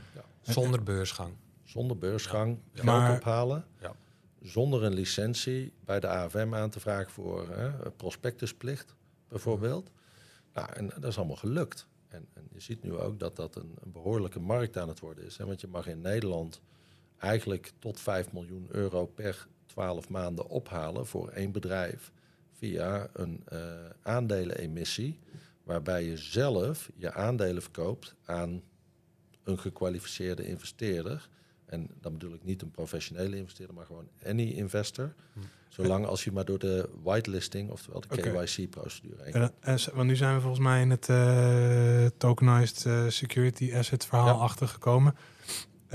Zonder 0.42 0.84
beursgang. 0.84 1.34
Zonder 1.64 1.98
beursgang, 1.98 2.60
geld 2.74 2.86
maar, 2.86 3.16
ophalen. 3.16 3.66
Ja 3.82 3.96
zonder 4.46 4.84
een 4.84 4.94
licentie 4.94 5.74
bij 5.86 6.00
de 6.00 6.08
AFM 6.08 6.54
aan 6.54 6.70
te 6.70 6.80
vragen 6.80 7.12
voor 7.12 7.50
hè, 7.50 7.92
prospectusplicht 7.92 8.96
bijvoorbeeld. 9.28 9.92
Nou, 10.54 10.70
en 10.74 10.88
dat 10.88 11.04
is 11.04 11.18
allemaal 11.18 11.36
gelukt. 11.36 11.88
En, 12.08 12.28
en 12.34 12.48
je 12.52 12.60
ziet 12.60 12.84
nu 12.84 12.96
ook 12.96 13.20
dat 13.20 13.36
dat 13.36 13.56
een, 13.56 13.76
een, 13.84 13.92
behoorlijke 13.92 14.40
markt 14.40 14.78
aan 14.78 14.88
het 14.88 15.00
worden 15.00 15.26
is. 15.26 15.38
Hè, 15.38 15.46
want 15.46 15.62
je 15.62 15.68
mag 15.68 15.88
in 15.88 16.02
Nederland 16.02 16.62
eigenlijk 17.18 17.72
tot 17.80 18.00
5 18.00 18.32
miljoen 18.32 18.68
euro 18.72 19.06
per 19.06 19.48
12 19.66 20.10
maanden 20.10 20.48
ophalen 20.48 21.08
voor 21.08 21.30
één 21.30 21.52
bedrijf 21.52 22.12
via 22.52 23.08
een 23.14 23.44
uh, 23.54 23.60
aandelenemissie, 24.02 25.20
waarbij 25.64 26.04
je 26.04 26.18
zelf 26.18 26.90
je 26.96 27.14
aandelen 27.14 27.62
verkoopt 27.62 28.16
aan 28.26 28.62
een 29.44 29.60
gekwalificeerde 29.60 30.48
investeerder. 30.48 31.30
En 31.66 31.90
dan 32.02 32.12
bedoel 32.14 32.34
ik 32.34 32.44
niet 32.44 32.62
een 32.62 32.72
professionele 32.72 33.38
investeerder, 33.38 33.76
maar 33.76 33.86
gewoon 33.86 34.08
any 34.26 34.50
investor. 34.50 35.14
Hm. 35.34 35.40
Zolang 35.68 36.06
als 36.06 36.24
je 36.24 36.32
maar 36.32 36.46
door 36.46 36.60
de 36.60 36.90
whitelisting, 37.04 37.72
oftewel 37.72 38.02
de 38.02 38.08
KYC-procedure 38.08 39.24
heen 39.24 39.34
en, 39.34 39.52
en, 39.60 39.80
Want 39.94 40.08
nu 40.08 40.16
zijn 40.16 40.36
we 40.36 40.42
volgens 40.42 40.64
mij 40.64 40.82
in 40.82 40.90
het 40.90 41.08
uh, 41.10 42.06
tokenized 42.18 42.86
uh, 42.86 43.08
security 43.08 43.74
asset 43.76 44.06
verhaal 44.06 44.28
ja. 44.28 44.34
achtergekomen. 44.34 45.16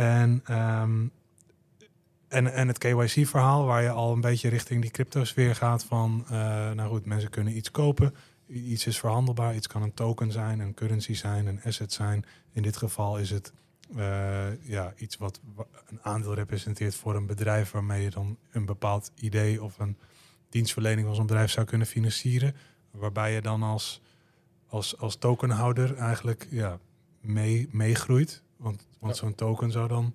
En, 0.00 0.42
um, 0.50 1.12
en, 2.28 2.52
en 2.52 2.68
het 2.68 2.78
KYC-verhaal, 2.78 3.64
waar 3.64 3.82
je 3.82 3.90
al 3.90 4.12
een 4.12 4.20
beetje 4.20 4.48
richting 4.48 4.82
die 4.82 4.90
cryptosfeer 4.90 5.54
gaat 5.54 5.84
van, 5.84 6.24
uh, 6.24 6.30
nou 6.70 6.88
goed, 6.88 7.06
mensen 7.06 7.30
kunnen 7.30 7.56
iets 7.56 7.70
kopen. 7.70 8.14
Iets 8.46 8.86
is 8.86 8.98
verhandelbaar, 8.98 9.54
iets 9.54 9.66
kan 9.66 9.82
een 9.82 9.94
token 9.94 10.32
zijn, 10.32 10.60
een 10.60 10.74
currency 10.74 11.14
zijn, 11.14 11.46
een 11.46 11.60
asset 11.64 11.92
zijn. 11.92 12.24
In 12.52 12.62
dit 12.62 12.76
geval 12.76 13.18
is 13.18 13.30
het 13.30 13.52
uh, 13.96 14.62
ja, 14.62 14.92
iets 14.96 15.16
wat 15.16 15.40
een 15.88 15.98
aandeel 16.02 16.34
representeert 16.34 16.94
voor 16.94 17.16
een 17.16 17.26
bedrijf 17.26 17.70
waarmee 17.70 18.02
je 18.02 18.10
dan 18.10 18.36
een 18.50 18.64
bepaald 18.64 19.12
idee 19.14 19.62
of 19.62 19.78
een 19.78 19.96
dienstverlening 20.48 21.06
van 21.06 21.14
zo'n 21.16 21.26
bedrijf 21.26 21.50
zou 21.50 21.66
kunnen 21.66 21.86
financieren. 21.86 22.54
Waarbij 22.90 23.32
je 23.34 23.40
dan 23.40 23.62
als, 23.62 24.02
als, 24.66 24.98
als 24.98 25.16
tokenhouder 25.16 25.96
eigenlijk 25.96 26.46
ja, 26.50 26.78
mee, 27.20 27.68
meegroeit. 27.70 28.42
Want, 28.60 28.86
want 28.98 29.16
zo'n 29.16 29.34
token 29.34 29.70
zou 29.70 29.88
dan 29.88 30.14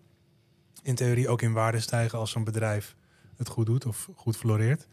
in 0.81 0.95
theorie 0.95 1.29
ook 1.29 1.41
in 1.41 1.53
waarde 1.53 1.79
stijgen 1.79 2.19
als 2.19 2.31
zo'n 2.31 2.43
bedrijf 2.43 2.95
het 3.35 3.47
goed 3.47 3.65
doet 3.65 3.85
of 3.85 4.09
goed 4.15 4.37
floreert. 4.37 4.87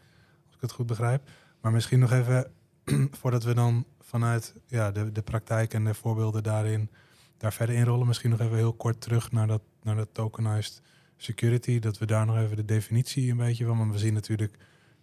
Als 0.45 0.55
ik 0.55 0.61
het 0.61 0.71
goed 0.71 0.85
begrijp. 0.85 1.29
Maar 1.61 1.71
misschien 1.71 1.99
nog 1.99 2.11
even, 2.11 2.51
voordat 3.19 3.43
we 3.43 3.53
dan 3.53 3.85
vanuit 3.99 4.55
ja, 4.67 4.91
de, 4.91 5.11
de 5.11 5.21
praktijk 5.21 5.73
en 5.73 5.83
de 5.83 5.93
voorbeelden 5.93 6.43
daarin 6.43 6.89
daar 7.37 7.53
verder 7.53 7.75
in 7.75 7.85
rollen. 7.85 8.07
Misschien 8.07 8.29
nog 8.29 8.39
even 8.39 8.55
heel 8.57 8.73
kort 8.73 9.01
terug 9.01 9.31
naar 9.31 9.47
dat, 9.47 9.61
naar 9.81 9.95
dat 9.95 10.09
tokenized 10.11 10.81
security. 11.17 11.79
Dat 11.79 11.97
we 11.97 12.05
daar 12.05 12.25
nog 12.25 12.37
even 12.37 12.55
de 12.55 12.65
definitie 12.65 13.31
een 13.31 13.37
beetje 13.37 13.65
van. 13.65 13.77
Maar 13.77 13.91
we 13.91 13.97
zien 13.97 14.13
natuurlijk 14.13 14.57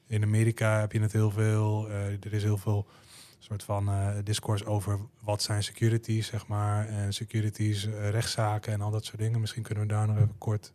in 0.06 0.22
Amerika 0.22 0.80
heb 0.80 0.92
je 0.92 1.00
het 1.00 1.12
heel 1.12 1.30
veel. 1.30 1.88
Uh, 1.88 2.06
er 2.06 2.32
is 2.32 2.42
heel 2.42 2.58
veel 2.58 2.86
soort 3.40 3.62
van 3.62 3.88
uh, 3.88 4.16
discours 4.24 4.64
over 4.64 4.98
wat 5.22 5.42
zijn 5.42 5.62
securities, 5.62 6.26
zeg 6.26 6.46
maar. 6.46 6.88
En 6.88 7.12
securities, 7.12 7.86
uh, 7.86 8.10
rechtszaken 8.10 8.72
en 8.72 8.80
al 8.80 8.90
dat 8.90 9.04
soort 9.04 9.18
dingen. 9.18 9.40
Misschien 9.40 9.62
kunnen 9.62 9.86
we 9.86 9.92
daar 9.92 10.06
nog 10.06 10.16
even 10.16 10.38
kort 10.38 10.72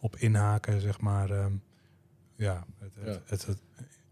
op 0.00 0.16
inhaken, 0.16 0.80
zeg 0.80 1.00
maar. 1.00 1.30
Um, 1.30 1.62
ja, 2.36 2.66
het, 2.78 2.94
het, 2.94 3.06
ja. 3.06 3.22
Het, 3.26 3.58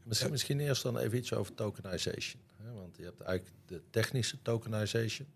misschien, 0.02 0.30
misschien 0.30 0.60
eerst 0.60 0.82
dan 0.82 0.98
even 0.98 1.18
iets 1.18 1.32
over 1.32 1.54
tokenization. 1.54 2.42
Hè? 2.62 2.72
Want 2.72 2.96
je 2.96 3.04
hebt 3.04 3.20
eigenlijk 3.20 3.56
de 3.66 3.82
technische 3.90 4.42
tokenization. 4.42 5.28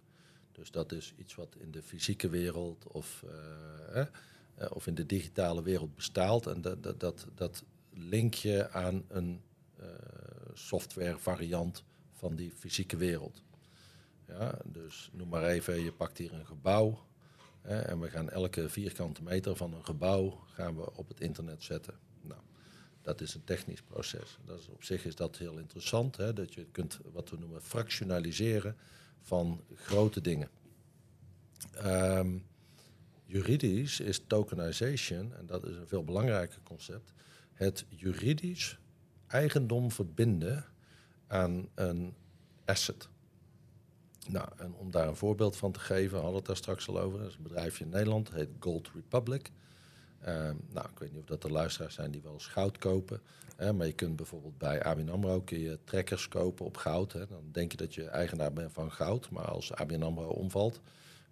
Dus 0.52 0.70
dat 0.70 0.92
is 0.92 1.14
iets 1.16 1.34
wat 1.34 1.56
in 1.58 1.70
de 1.70 1.82
fysieke 1.82 2.28
wereld 2.28 2.86
of, 2.86 3.24
uh, 3.94 4.06
uh, 4.58 4.70
of 4.70 4.86
in 4.86 4.94
de 4.94 5.06
digitale 5.06 5.62
wereld 5.62 5.94
bestaat. 5.94 6.46
En 6.46 6.60
dat, 6.60 6.82
dat, 6.82 7.00
dat, 7.00 7.26
dat 7.34 7.64
link 7.90 8.34
je 8.34 8.70
aan 8.70 9.04
een 9.08 9.40
uh, 9.80 9.86
software 10.54 11.18
variant 11.18 11.84
van 12.20 12.36
die 12.36 12.52
fysieke 12.56 12.96
wereld. 12.96 13.42
Ja, 14.26 14.58
dus 14.64 15.10
noem 15.12 15.28
maar 15.28 15.44
even, 15.44 15.82
je 15.82 15.92
pakt 15.92 16.18
hier 16.18 16.32
een 16.32 16.46
gebouw. 16.46 17.06
Hè, 17.60 17.80
en 17.80 18.00
we 18.00 18.10
gaan 18.10 18.30
elke 18.30 18.68
vierkante 18.68 19.22
meter 19.22 19.56
van 19.56 19.74
een 19.74 19.84
gebouw 19.84 20.44
gaan 20.46 20.76
we 20.76 20.96
op 20.96 21.08
het 21.08 21.20
internet 21.20 21.62
zetten. 21.62 21.94
Nou, 22.20 22.40
dat 23.02 23.20
is 23.20 23.34
een 23.34 23.44
technisch 23.44 23.82
proces. 23.82 24.38
Dat 24.44 24.68
op 24.68 24.84
zich 24.84 25.04
is 25.04 25.14
dat 25.14 25.36
heel 25.36 25.58
interessant, 25.58 26.16
hè, 26.16 26.32
dat 26.32 26.54
je 26.54 26.66
kunt 26.72 26.98
wat 27.12 27.30
we 27.30 27.36
noemen 27.36 27.62
fractionaliseren 27.62 28.76
van 29.20 29.64
grote 29.74 30.20
dingen. 30.20 30.48
Um, 31.84 32.46
juridisch 33.24 34.00
is 34.00 34.24
tokenization, 34.26 35.34
en 35.34 35.46
dat 35.46 35.66
is 35.66 35.76
een 35.76 35.88
veel 35.88 36.04
belangrijker 36.04 36.60
concept, 36.62 37.12
het 37.52 37.84
juridisch 37.88 38.78
eigendom 39.26 39.90
verbinden 39.90 40.69
aan 41.30 41.68
een 41.74 42.14
asset. 42.64 43.08
Nou, 44.28 44.48
om 44.78 44.90
daar 44.90 45.08
een 45.08 45.16
voorbeeld 45.16 45.56
van 45.56 45.72
te 45.72 45.80
geven, 45.80 46.14
hadden 46.14 46.30
we 46.30 46.38
het 46.38 46.46
daar 46.46 46.56
straks 46.56 46.88
al 46.88 47.00
over. 47.00 47.18
Dat 47.18 47.28
is 47.28 47.36
een 47.36 47.42
bedrijfje 47.42 47.84
in 47.84 47.90
Nederland, 47.90 48.30
heet 48.30 48.48
Gold 48.58 48.90
Republic. 48.94 49.50
Um, 50.26 50.60
nou, 50.70 50.88
ik 50.92 50.98
weet 50.98 51.12
niet 51.12 51.20
of 51.20 51.26
dat 51.26 51.44
er 51.44 51.52
luisteraars 51.52 51.94
zijn 51.94 52.10
die 52.10 52.22
wel 52.22 52.32
eens 52.32 52.46
goud 52.46 52.78
kopen. 52.78 53.20
Hè, 53.56 53.72
maar 53.72 53.86
je 53.86 53.92
kunt 53.92 54.16
bijvoorbeeld 54.16 54.58
bij 54.58 54.82
ABN 54.82 55.08
AMRO 55.08 55.40
kun 55.40 55.58
je 55.58 55.78
trekkers 55.84 56.28
kopen 56.28 56.64
op 56.64 56.76
goud. 56.76 57.12
Hè. 57.12 57.26
Dan 57.26 57.42
denk 57.52 57.70
je 57.70 57.76
dat 57.76 57.94
je 57.94 58.04
eigenaar 58.04 58.52
bent 58.52 58.72
van 58.72 58.92
goud. 58.92 59.30
Maar 59.30 59.44
als 59.44 59.74
ABN 59.74 60.02
AMRO 60.02 60.28
omvalt, 60.28 60.80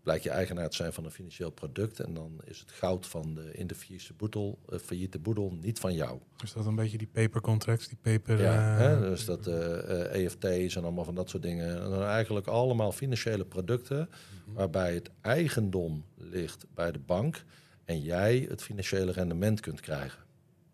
blijkt 0.08 0.26
je 0.26 0.30
eigenaar 0.30 0.68
te 0.68 0.76
zijn 0.76 0.92
van 0.92 1.04
een 1.04 1.10
financieel 1.10 1.50
product. 1.50 2.00
En 2.00 2.14
dan 2.14 2.40
is 2.44 2.58
het 2.58 2.70
goud 2.70 3.06
van 3.06 3.34
de 3.34 3.52
in 3.52 3.66
de 3.66 3.74
failliete 3.74 4.12
boedel, 4.12 4.58
uh, 4.68 4.78
failliete 4.78 5.18
boedel 5.18 5.52
niet 5.60 5.78
van 5.78 5.94
jou. 5.94 6.20
Is 6.42 6.52
dat 6.52 6.66
een 6.66 6.74
beetje 6.74 6.98
die 6.98 7.06
paper 7.06 7.40
contracts, 7.40 7.88
die 7.88 7.98
paper... 8.00 8.40
Ja, 8.40 8.72
uh, 8.72 8.78
hè, 8.78 9.00
dus 9.00 9.24
dat 9.24 9.46
uh, 9.46 9.54
uh, 9.54 10.24
EFT's 10.24 10.76
en 10.76 10.82
allemaal 10.82 11.04
van 11.04 11.14
dat 11.14 11.28
soort 11.28 11.42
dingen. 11.42 11.82
En 11.82 11.90
dan 11.90 12.02
eigenlijk 12.02 12.46
allemaal 12.46 12.92
financiële 12.92 13.44
producten... 13.44 13.98
Mm 13.98 14.08
-hmm. 14.44 14.54
waarbij 14.54 14.94
het 14.94 15.10
eigendom 15.20 16.04
ligt 16.16 16.66
bij 16.74 16.92
de 16.92 16.98
bank... 16.98 17.44
en 17.84 18.00
jij 18.00 18.46
het 18.48 18.62
financiële 18.62 19.12
rendement 19.12 19.60
kunt 19.60 19.80
krijgen. 19.80 20.22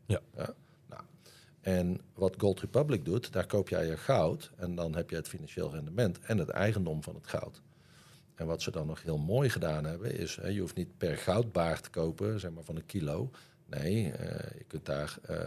Ja. 0.07 0.21
ja? 0.37 0.55
Nou, 0.89 1.03
en 1.61 2.01
wat 2.15 2.35
Gold 2.39 2.61
Republic 2.61 3.05
doet, 3.05 3.33
daar 3.33 3.47
koop 3.47 3.69
jij 3.69 3.87
je 3.87 3.97
goud... 3.97 4.51
en 4.57 4.75
dan 4.75 4.95
heb 4.95 5.11
je 5.11 5.17
het 5.17 5.29
financieel 5.29 5.71
rendement 5.71 6.19
en 6.21 6.39
het 6.39 6.49
eigendom 6.49 7.03
van 7.03 7.15
het 7.15 7.27
goud. 7.27 7.63
En 8.35 8.47
wat 8.47 8.63
ze 8.63 8.71
dan 8.71 8.87
nog 8.87 9.03
heel 9.03 9.19
mooi 9.19 9.49
gedaan 9.49 9.85
hebben, 9.85 10.19
is 10.19 10.35
je 10.35 10.61
hoeft 10.61 10.77
niet 10.77 10.99
per 10.99 11.17
goudbaar 11.17 11.81
te 11.81 11.91
kopen, 11.91 12.41
zeg 12.41 12.51
maar 12.51 12.65
van 12.65 12.77
een 12.77 12.87
kilo. 12.87 13.31
Nee, 13.67 14.05
uh, 14.05 14.13
je 14.59 14.65
kunt 14.67 14.87
daar 14.87 15.19
uh, 15.31 15.39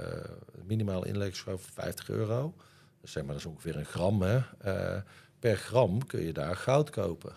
minimaal 0.65 1.05
inleggen 1.05 1.37
van 1.37 1.59
50 1.59 2.09
euro. 2.09 2.53
Dus 3.01 3.11
zeg 3.11 3.23
maar, 3.23 3.31
dat 3.31 3.41
is 3.41 3.49
ongeveer 3.49 3.75
een 3.75 3.85
gram. 3.85 4.21
Hè. 4.21 4.39
Uh, 4.65 5.01
per 5.39 5.57
gram 5.57 6.05
kun 6.05 6.21
je 6.21 6.33
daar 6.33 6.55
goud 6.55 6.89
kopen. 6.89 7.33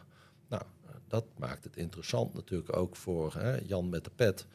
Nou, 0.49 0.63
dat 1.09 1.25
maakt 1.39 1.65
het 1.65 1.77
interessant 1.77 2.35
natuurlijk 2.35 2.77
ook 2.77 2.97
voor 2.97 3.35
hè, 3.35 3.57
Jan 3.67 3.89
met 3.89 4.05
de 4.05 4.11
pet. 4.17 4.47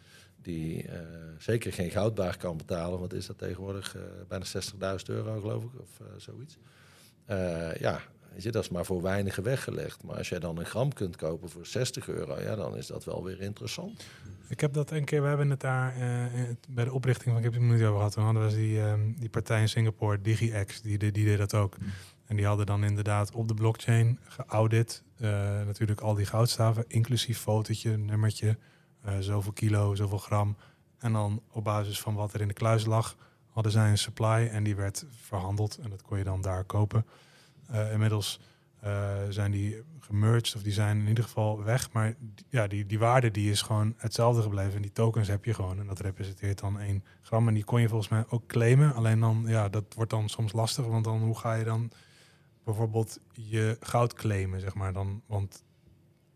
Die 0.42 0.90
zeker 1.38 1.74
geen 1.74 1.92
goudbaar 1.92 2.38
kan 2.38 2.58
betalen. 2.58 3.00
Want 3.00 3.14
is 3.14 3.26
dat 3.26 3.38
tegenwoordig 3.38 3.96
bijna 4.28 4.46
60.000 4.98 5.06
euro 5.06 5.40
geloof 5.40 5.64
ik, 5.64 5.80
of 5.80 6.02
zoiets. 6.18 6.58
ja, 7.80 8.02
Weet 8.36 8.44
je, 8.44 8.52
dat 8.52 8.64
is 8.64 8.70
maar 8.70 8.86
voor 8.86 9.02
weinigen 9.02 9.44
weggelegd. 9.44 10.04
Maar 10.04 10.18
als 10.18 10.30
jij 10.30 10.40
dan 10.40 10.58
een 10.58 10.66
gram 10.66 10.94
kunt 10.94 11.16
kopen 11.16 11.50
voor 11.50 11.66
60 11.66 12.08
euro, 12.08 12.42
ja, 12.42 12.56
dan 12.56 12.78
is 12.78 12.88
dat 12.88 13.04
wel 13.04 13.24
weer 13.24 13.42
interessant. 13.42 14.06
Ik 14.48 14.60
heb 14.60 14.74
dat 14.74 14.92
een 14.92 15.06
keer, 15.06 15.22
we 15.22 15.28
hebben 15.28 15.50
het 15.50 15.60
daar 15.60 15.96
eh, 15.96 16.44
bij 16.70 16.84
de 16.84 16.94
oprichting 16.94 17.28
van, 17.30 17.38
ik 17.38 17.44
heb 17.44 17.54
het 17.54 17.62
niet 17.62 17.82
over 17.82 17.96
gehad, 17.96 18.12
toen 18.12 18.24
hadden 18.24 18.50
die, 18.50 18.82
ehm, 18.82 19.00
die 19.18 19.30
partij 19.30 19.62
in 19.62 19.70
Singapore, 19.70 20.22
DigiX, 20.22 20.82
die, 20.82 20.98
die, 20.98 21.12
die 21.12 21.26
deed 21.26 21.38
dat 21.38 21.54
ook. 21.54 21.76
En 22.26 22.36
die 22.36 22.46
hadden 22.46 22.66
dan 22.66 22.84
inderdaad 22.84 23.32
op 23.32 23.48
de 23.48 23.54
blockchain 23.54 24.20
geaudit, 24.28 25.04
eh, 25.18 25.30
natuurlijk 25.66 26.02
al 26.02 26.16
die 26.16 26.26
goudstaven, 26.26 26.86
inclusief 26.88 27.40
fotootje, 27.40 27.98
nummertje, 27.98 28.58
eh, 29.02 29.14
zoveel 29.20 29.54
kilo, 29.54 29.96
zoveel 29.96 30.18
gram. 30.18 30.56
En 31.00 31.14
dan 31.14 31.42
op 31.52 31.64
basis 31.64 32.00
van 32.00 32.16
wat 32.16 32.34
er 32.34 32.42
in 32.42 32.48
de 32.48 32.54
kluis 32.54 32.86
lag, 32.86 33.16
hadden 33.50 33.72
zij 33.72 33.90
een 33.90 33.98
supply 33.98 34.50
en 34.52 34.64
die 34.64 34.76
werd 34.76 35.06
verhandeld 35.10 35.78
en 35.84 35.90
dat 35.90 36.02
kon 36.02 36.18
je 36.18 36.24
dan 36.24 36.42
daar 36.42 36.64
kopen. 36.64 37.06
Eh, 37.68 37.92
inmiddels 37.92 38.40
eh, 38.80 39.14
zijn 39.30 39.52
die 39.52 39.84
gemerged 40.00 40.56
of 40.56 40.62
die 40.62 40.74
zijn 40.74 41.00
in 41.00 41.08
ieder 41.08 41.24
geval 41.24 41.64
weg. 41.64 41.92
Maar 41.92 42.16
ja, 42.50 42.68
die, 42.68 42.86
die 42.86 43.00
waarde 43.00 43.32
die 43.32 43.52
is 43.52 43.62
gewoon 43.62 43.94
hetzelfde 43.98 44.42
gebleven. 44.42 44.76
En 44.76 44.82
die 44.82 44.92
tokens 44.92 45.28
heb 45.28 45.46
je 45.46 45.54
gewoon. 45.54 45.80
En 45.80 45.88
dat 45.88 46.00
representeert 46.00 46.60
dan 46.60 46.80
1 46.80 47.04
gram. 47.22 47.48
En 47.48 47.54
die 47.54 47.64
kon 47.64 47.82
je 47.82 47.88
volgens 47.88 48.10
mij 48.10 48.26
ook 48.30 48.48
claimen. 48.48 48.94
Alleen 48.94 49.20
dan, 49.20 49.44
ja, 49.48 49.70
dat 49.70 49.94
wordt 49.96 50.12
dan 50.12 50.30
soms 50.30 50.54
lastig. 50.54 50.86
Want 50.86 51.04
dan 51.04 51.20
hoe 51.20 51.38
ga 51.38 51.54
je 51.54 51.64
dan 51.64 51.92
bijvoorbeeld 52.64 53.20
je 53.34 53.78
goud 53.80 54.14
claimen, 54.14 54.60
zeg 54.60 54.74
maar. 54.74 54.94
Dan, 54.94 55.22
want 55.26 55.64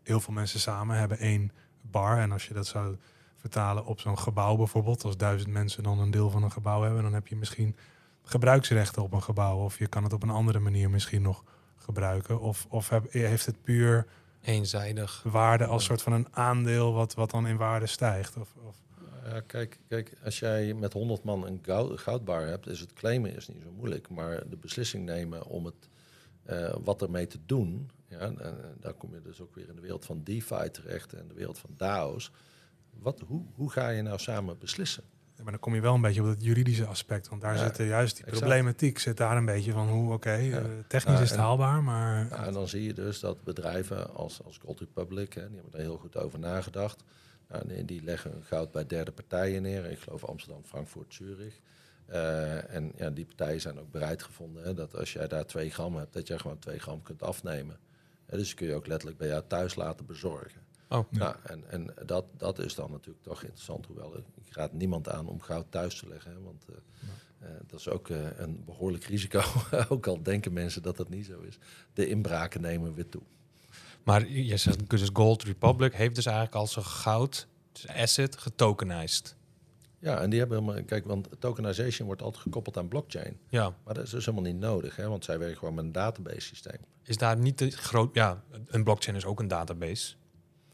heel 0.02 0.20
veel 0.20 0.34
mensen 0.34 0.60
samen 0.60 0.96
hebben 0.96 1.18
één 1.18 1.52
bar. 1.80 2.18
En 2.18 2.32
als 2.32 2.48
je 2.48 2.54
dat 2.54 2.66
zou 2.66 2.96
vertalen 3.36 3.86
op 3.86 4.00
zo'n 4.00 4.18
gebouw 4.18 4.56
bijvoorbeeld. 4.56 5.04
Als 5.04 5.16
duizend 5.16 5.52
mensen 5.52 5.82
dan 5.82 5.98
een 5.98 6.10
deel 6.10 6.30
van 6.30 6.42
een 6.42 6.52
gebouw 6.52 6.82
hebben. 6.82 7.02
Dan 7.02 7.14
heb 7.14 7.26
je 7.26 7.36
misschien 7.36 7.76
gebruiksrechten 8.30 9.02
op 9.02 9.12
een 9.12 9.22
gebouw. 9.22 9.58
Of 9.64 9.78
je 9.78 9.86
kan 9.86 10.02
het 10.04 10.12
op 10.12 10.22
een 10.22 10.30
andere 10.30 10.58
manier 10.58 10.90
misschien 10.90 11.22
nog 11.22 11.44
gebruiken. 11.76 12.40
Of, 12.40 12.66
of 12.68 12.88
heb- 12.88 13.12
heeft 13.12 13.46
het 13.46 13.62
puur 13.62 14.06
Eenzijdig. 14.42 15.22
waarde 15.22 15.64
als 15.66 15.84
soort 15.84 16.02
van 16.02 16.12
een 16.12 16.26
aandeel 16.30 16.92
wat, 16.92 17.14
wat 17.14 17.30
dan 17.30 17.46
in 17.46 17.56
waarde 17.56 17.86
stijgt? 17.86 18.36
Of, 18.36 18.54
of, 18.66 18.76
Ja, 19.24 19.40
kijk, 19.40 19.78
kijk, 19.88 20.12
als 20.24 20.38
jij 20.38 20.74
met 20.74 20.92
100 20.92 21.24
man 21.24 21.46
een 21.46 21.58
goud, 21.62 22.00
goudbar 22.00 22.46
hebt, 22.46 22.66
is 22.68 22.80
het 22.80 22.92
claimen 22.92 23.36
is 23.36 23.48
niet 23.48 23.62
zo 23.62 23.70
moeilijk. 23.76 24.08
Maar 24.10 24.48
de 24.48 24.56
beslissing 24.56 25.04
nemen 25.04 25.46
om 25.46 25.64
het, 25.64 25.88
eh, 26.42 26.74
wat 26.84 27.02
ermee 27.02 27.26
te 27.26 27.38
doen, 27.46 27.90
ja, 28.08 28.18
en, 28.18 28.40
en 28.40 28.56
daar 28.80 28.92
kom 28.94 29.14
je 29.14 29.22
dus 29.22 29.40
ook 29.40 29.54
weer 29.54 29.68
in 29.68 29.74
de 29.74 29.80
wereld 29.80 30.04
van 30.04 30.20
DeFi 30.24 30.70
terecht 30.70 31.12
en 31.12 31.28
de 31.28 31.34
wereld 31.34 31.58
van 31.58 31.70
DAO's. 31.76 32.30
Wat, 32.98 33.20
hoe, 33.26 33.42
hoe 33.54 33.70
ga 33.70 33.88
je 33.88 34.02
nou 34.02 34.18
samen 34.18 34.58
beslissen? 34.58 35.02
Maar 35.42 35.50
dan 35.52 35.60
kom 35.60 35.74
je 35.74 35.80
wel 35.80 35.94
een 35.94 36.00
beetje 36.00 36.20
op 36.22 36.26
het 36.28 36.44
juridische 36.44 36.84
aspect. 36.86 37.28
Want 37.28 37.40
daar 37.40 37.54
Ja, 37.56 37.64
zit 37.66 37.78
er 37.78 37.86
juist 37.86 38.16
die 38.16 38.24
exact. 38.24 38.40
problematiek 38.44 38.98
zit 38.98 39.16
daar 39.16 39.36
een 39.36 39.44
beetje 39.44 39.72
van 39.72 39.88
hoe, 39.88 40.12
oké, 40.12 40.32
Ja. 40.32 40.58
eh, 40.58 40.64
technisch 40.88 41.20
is 41.20 41.28
het 41.30 41.38
en- 41.38 41.44
haalbaar, 41.44 41.82
maar 41.82 42.26
Nou, 42.30 42.44
en 42.46 42.52
dan 42.52 42.68
zie 42.68 42.84
je 42.84 42.92
dus 42.94 43.20
dat 43.20 43.42
bedrijven 43.44 44.14
als, 44.14 44.44
als 44.44 44.58
Gold 44.64 44.80
Republic, 44.80 45.32
hè, 45.32 45.46
die 45.46 45.54
hebben 45.60 45.72
er 45.74 45.84
heel 45.84 45.96
goed 45.98 46.16
over 46.16 46.38
nagedacht. 46.38 47.02
Nou, 47.48 47.68
die, 47.68 47.84
die 47.84 48.02
leggen 48.02 48.30
hun 48.30 48.44
goud 48.44 48.70
bij 48.72 48.86
derde 48.86 49.12
partijen 49.12 49.62
neer. 49.62 49.90
Ik 49.90 49.98
geloof 49.98 50.24
Amsterdam, 50.24 50.62
Frankfurt, 50.64 51.14
Zurich. 51.14 51.60
Eh, 52.06 52.74
en 52.74 52.92
ja, 52.96 53.10
die 53.10 53.24
partijen 53.24 53.60
zijn 53.60 53.78
ook 53.80 53.90
bereid 53.90 54.22
gevonden 54.22 54.62
hè, 54.64 54.74
dat 54.74 54.96
als 54.96 55.12
jij 55.12 55.28
daar 55.28 55.46
twee 55.46 55.70
gram 55.70 55.96
hebt, 55.96 56.12
dat 56.12 56.26
jij 56.28 56.38
gewoon 56.38 56.58
twee 56.58 56.78
gram 56.78 57.02
kunt 57.02 57.22
afnemen. 57.22 57.78
Hè, 58.26 58.36
dus 58.36 58.54
kun 58.54 58.66
je 58.66 58.74
ook 58.74 58.86
letterlijk 58.86 59.18
bij 59.18 59.28
jou 59.28 59.42
thuis 59.46 59.74
laten 59.74 60.06
bezorgen. 60.06 60.60
Oh, 60.92 61.06
Ja. 61.10 61.18
Nou, 61.18 61.36
en 61.42 61.70
en 61.70 61.94
dat, 62.06 62.24
dat 62.36 62.58
is 62.58 62.74
dan 62.74 62.90
natuurlijk 62.90 63.24
toch 63.24 63.42
interessant. 63.42 63.86
Hoewel 63.86 64.16
ik 64.16 64.24
raad 64.50 64.72
niemand 64.72 65.08
aan 65.08 65.28
om 65.28 65.40
goud 65.40 65.66
thuis 65.70 65.98
te 65.98 66.08
leggen. 66.08 66.32
Hè, 66.32 66.40
want 66.40 66.64
eh, 66.68 66.76
eh, 67.48 67.60
dat 67.66 67.80
is 67.80 67.88
ook 67.88 68.08
eh, 68.08 68.38
een 68.38 68.64
behoorlijk 68.64 69.04
risico. 69.04 69.42
ook 69.88 70.06
al 70.06 70.22
denken 70.22 70.52
mensen 70.52 70.82
dat 70.82 70.96
dat 70.96 71.08
niet 71.08 71.26
zo 71.26 71.40
is. 71.40 71.58
De 71.92 72.08
inbraken 72.08 72.60
nemen 72.60 72.94
weer 72.94 73.08
toe. 73.08 73.22
Maar 74.02 74.28
je 74.28 74.56
zegt 74.56 74.90
dus 74.90 75.10
Gold 75.12 75.42
Republic 75.42 75.94
heeft 75.94 76.14
dus 76.14 76.26
eigenlijk 76.26 76.56
al 76.56 76.66
zijn 76.66 76.84
goud, 76.84 77.46
dus 77.72 77.88
asset, 77.88 78.36
getokenized. 78.36 79.36
Ja, 79.98 80.20
en 80.20 80.30
die 80.30 80.38
hebben 80.38 80.58
helemaal... 80.58 80.84
Kijk, 80.84 81.04
want 81.04 81.28
tokenization 81.38 82.06
wordt 82.06 82.22
altijd 82.22 82.42
gekoppeld 82.42 82.76
aan 82.76 82.88
blockchain. 82.88 83.38
Ja, 83.48 83.74
Maar 83.84 83.94
dat 83.94 84.04
is 84.04 84.10
dus 84.10 84.26
helemaal 84.26 84.50
niet 84.52 84.60
nodig. 84.60 84.96
Hè, 84.96 85.08
want 85.08 85.24
zij 85.24 85.38
werken 85.38 85.58
gewoon 85.58 85.74
met 85.74 85.84
een 85.84 85.92
database 85.92 86.40
systeem. 86.40 86.78
is 87.02 87.16
daar 87.16 87.36
niet 87.36 87.56
te 87.56 87.70
groot... 87.70 88.14
Ja, 88.14 88.42
een 88.66 88.84
blockchain 88.84 89.16
is 89.16 89.24
ook 89.24 89.40
een 89.40 89.48
database, 89.48 90.14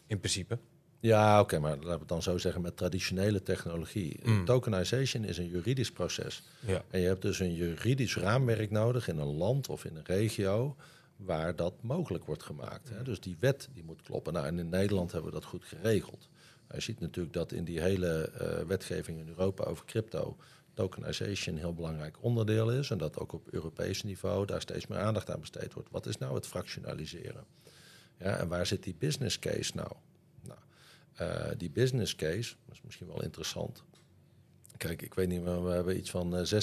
in 0.06 0.18
principe. 0.18 0.58
Ja, 1.00 1.40
oké, 1.40 1.58
maar 1.58 1.70
laten 1.70 1.90
we 1.90 1.98
het 1.98 2.08
dan 2.08 2.22
zo 2.22 2.38
zeggen 2.38 2.62
met 2.62 2.76
traditionele 2.76 3.42
technologie. 3.42 4.20
Mm. 4.22 4.44
Tokenization 4.44 5.24
is 5.24 5.38
een 5.38 5.48
juridisch 5.48 5.92
proces. 5.92 6.42
Ja. 6.66 6.82
En 6.90 7.00
je 7.00 7.06
hebt 7.06 7.22
dus 7.22 7.40
een 7.40 7.54
juridisch 7.54 8.16
raamwerk 8.16 8.70
nodig 8.70 9.08
in 9.08 9.18
een 9.18 9.36
land 9.36 9.68
of 9.68 9.84
in 9.84 9.96
een 9.96 10.04
regio 10.04 10.76
waar 11.16 11.56
dat 11.56 11.74
mogelijk 11.80 12.24
wordt 12.24 12.42
gemaakt. 12.42 12.88
Hè. 12.88 13.02
Dus 13.02 13.20
die 13.20 13.36
wet 13.40 13.68
die 13.72 13.84
moet 13.84 14.02
kloppen. 14.02 14.32
Nou, 14.32 14.46
en 14.46 14.58
in 14.58 14.68
Nederland 14.68 15.12
hebben 15.12 15.30
we 15.30 15.36
dat 15.36 15.48
goed 15.48 15.64
geregeld. 15.64 16.28
Nou, 16.66 16.74
je 16.74 16.80
ziet 16.80 17.00
natuurlijk 17.00 17.34
dat 17.34 17.52
in 17.52 17.64
die 17.64 17.80
hele 17.80 18.30
eh, 18.30 18.66
wetgeving 18.66 19.18
in 19.18 19.28
Europa 19.28 19.64
over 19.64 19.84
crypto 19.84 20.36
tokenization 20.74 21.54
een 21.54 21.60
heel 21.60 21.74
belangrijk 21.74 22.16
onderdeel 22.20 22.70
is. 22.70 22.90
En 22.90 22.98
dat 22.98 23.18
ook 23.18 23.32
op 23.32 23.48
Europees 23.50 24.02
niveau 24.02 24.46
daar 24.46 24.60
steeds 24.60 24.86
meer 24.86 24.98
aandacht 24.98 25.30
aan 25.30 25.40
besteed 25.40 25.72
wordt. 25.72 25.90
Wat 25.90 26.06
is 26.06 26.18
nou 26.18 26.34
het 26.34 26.46
fractionaliseren? 26.46 27.44
Ja, 28.18 28.38
en 28.38 28.48
waar 28.48 28.66
zit 28.66 28.82
die 28.82 28.94
business 28.98 29.38
case 29.38 29.72
nou? 29.74 29.92
nou 30.42 30.58
eh, 31.14 31.50
die 31.56 31.70
business 31.70 32.14
case, 32.14 32.54
is 32.72 32.82
misschien 32.82 33.06
wel 33.06 33.22
interessant. 33.22 33.84
Kijk, 34.76 35.02
ik 35.02 35.14
weet 35.14 35.28
niet, 35.28 35.44
maar 35.44 35.64
we 35.64 35.70
hebben 35.70 35.96
iets 35.96 36.10
van 36.10 36.36
eh, 36.36 36.62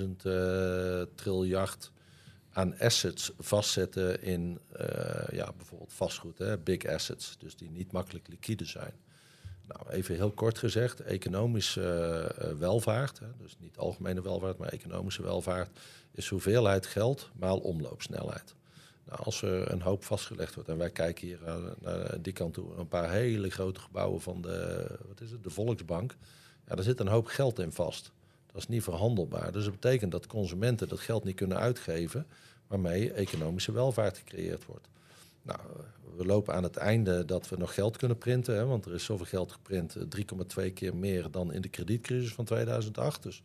16.000 0.00 0.06
eh, 0.22 1.02
triljard 1.14 1.90
aan 2.56 2.78
assets 2.78 3.32
vastzetten 3.38 4.22
in 4.22 4.60
eh, 4.72 5.28
ja, 5.32 5.52
bijvoorbeeld 5.56 5.92
vastgoed, 5.92 6.38
hè, 6.38 6.58
big 6.58 6.86
assets, 6.86 7.36
dus 7.38 7.56
die 7.56 7.70
niet 7.70 7.92
makkelijk 7.92 8.28
liquide 8.28 8.64
zijn. 8.64 8.92
Nou, 9.66 9.90
even 9.90 10.14
heel 10.14 10.32
kort 10.32 10.58
gezegd, 10.58 11.00
economische 11.00 11.82
eh, 11.82 12.50
eh, 12.50 12.56
welvaart, 12.58 13.18
hè, 13.18 13.26
dus 13.38 13.56
niet 13.58 13.76
algemene 13.76 14.22
welvaart, 14.22 14.58
maar 14.58 14.68
economische 14.68 15.22
welvaart, 15.22 15.78
is 16.12 16.28
hoeveelheid 16.28 16.86
geld 16.86 17.30
maal 17.38 17.58
omloopsnelheid. 17.58 18.54
Als 19.08 19.42
er 19.42 19.72
een 19.72 19.82
hoop 19.82 20.04
vastgelegd 20.04 20.54
wordt, 20.54 20.68
en 20.68 20.78
wij 20.78 20.90
kijken 20.90 21.26
hier 21.26 21.44
eh, 21.44 21.56
naar 21.80 22.22
die 22.22 22.32
kant 22.32 22.54
toe, 22.54 22.74
een 22.76 22.88
paar 22.88 23.10
hele 23.10 23.50
grote 23.50 23.80
gebouwen 23.80 24.20
van 24.20 24.42
de, 24.42 24.86
wat 25.08 25.20
is 25.20 25.30
het, 25.30 25.42
de 25.42 25.50
Volksbank, 25.50 26.16
ja, 26.68 26.74
daar 26.74 26.84
zit 26.84 27.00
een 27.00 27.08
hoop 27.08 27.26
geld 27.26 27.58
in 27.58 27.72
vast. 27.72 28.12
Dat 28.46 28.56
is 28.56 28.68
niet 28.68 28.82
verhandelbaar. 28.82 29.52
Dus 29.52 29.64
dat 29.64 29.72
betekent 29.72 30.12
dat 30.12 30.26
consumenten 30.26 30.88
dat 30.88 31.00
geld 31.00 31.24
niet 31.24 31.36
kunnen 31.36 31.58
uitgeven, 31.58 32.26
waarmee 32.66 33.12
economische 33.12 33.72
welvaart 33.72 34.18
gecreëerd 34.18 34.64
wordt. 34.64 34.88
Nou, 35.42 35.60
we 36.16 36.24
lopen 36.24 36.54
aan 36.54 36.62
het 36.62 36.76
einde 36.76 37.24
dat 37.24 37.48
we 37.48 37.56
nog 37.56 37.74
geld 37.74 37.96
kunnen 37.96 38.18
printen, 38.18 38.56
hè, 38.56 38.64
want 38.64 38.86
er 38.86 38.94
is 38.94 39.04
zoveel 39.04 39.26
geld 39.26 39.52
geprint, 39.52 39.96
eh, 39.96 40.02
3,2 40.08 40.72
keer 40.72 40.96
meer 40.96 41.30
dan 41.30 41.52
in 41.52 41.60
de 41.60 41.68
kredietcrisis 41.68 42.34
van 42.34 42.44
2008. 42.44 43.22
Dus 43.22 43.42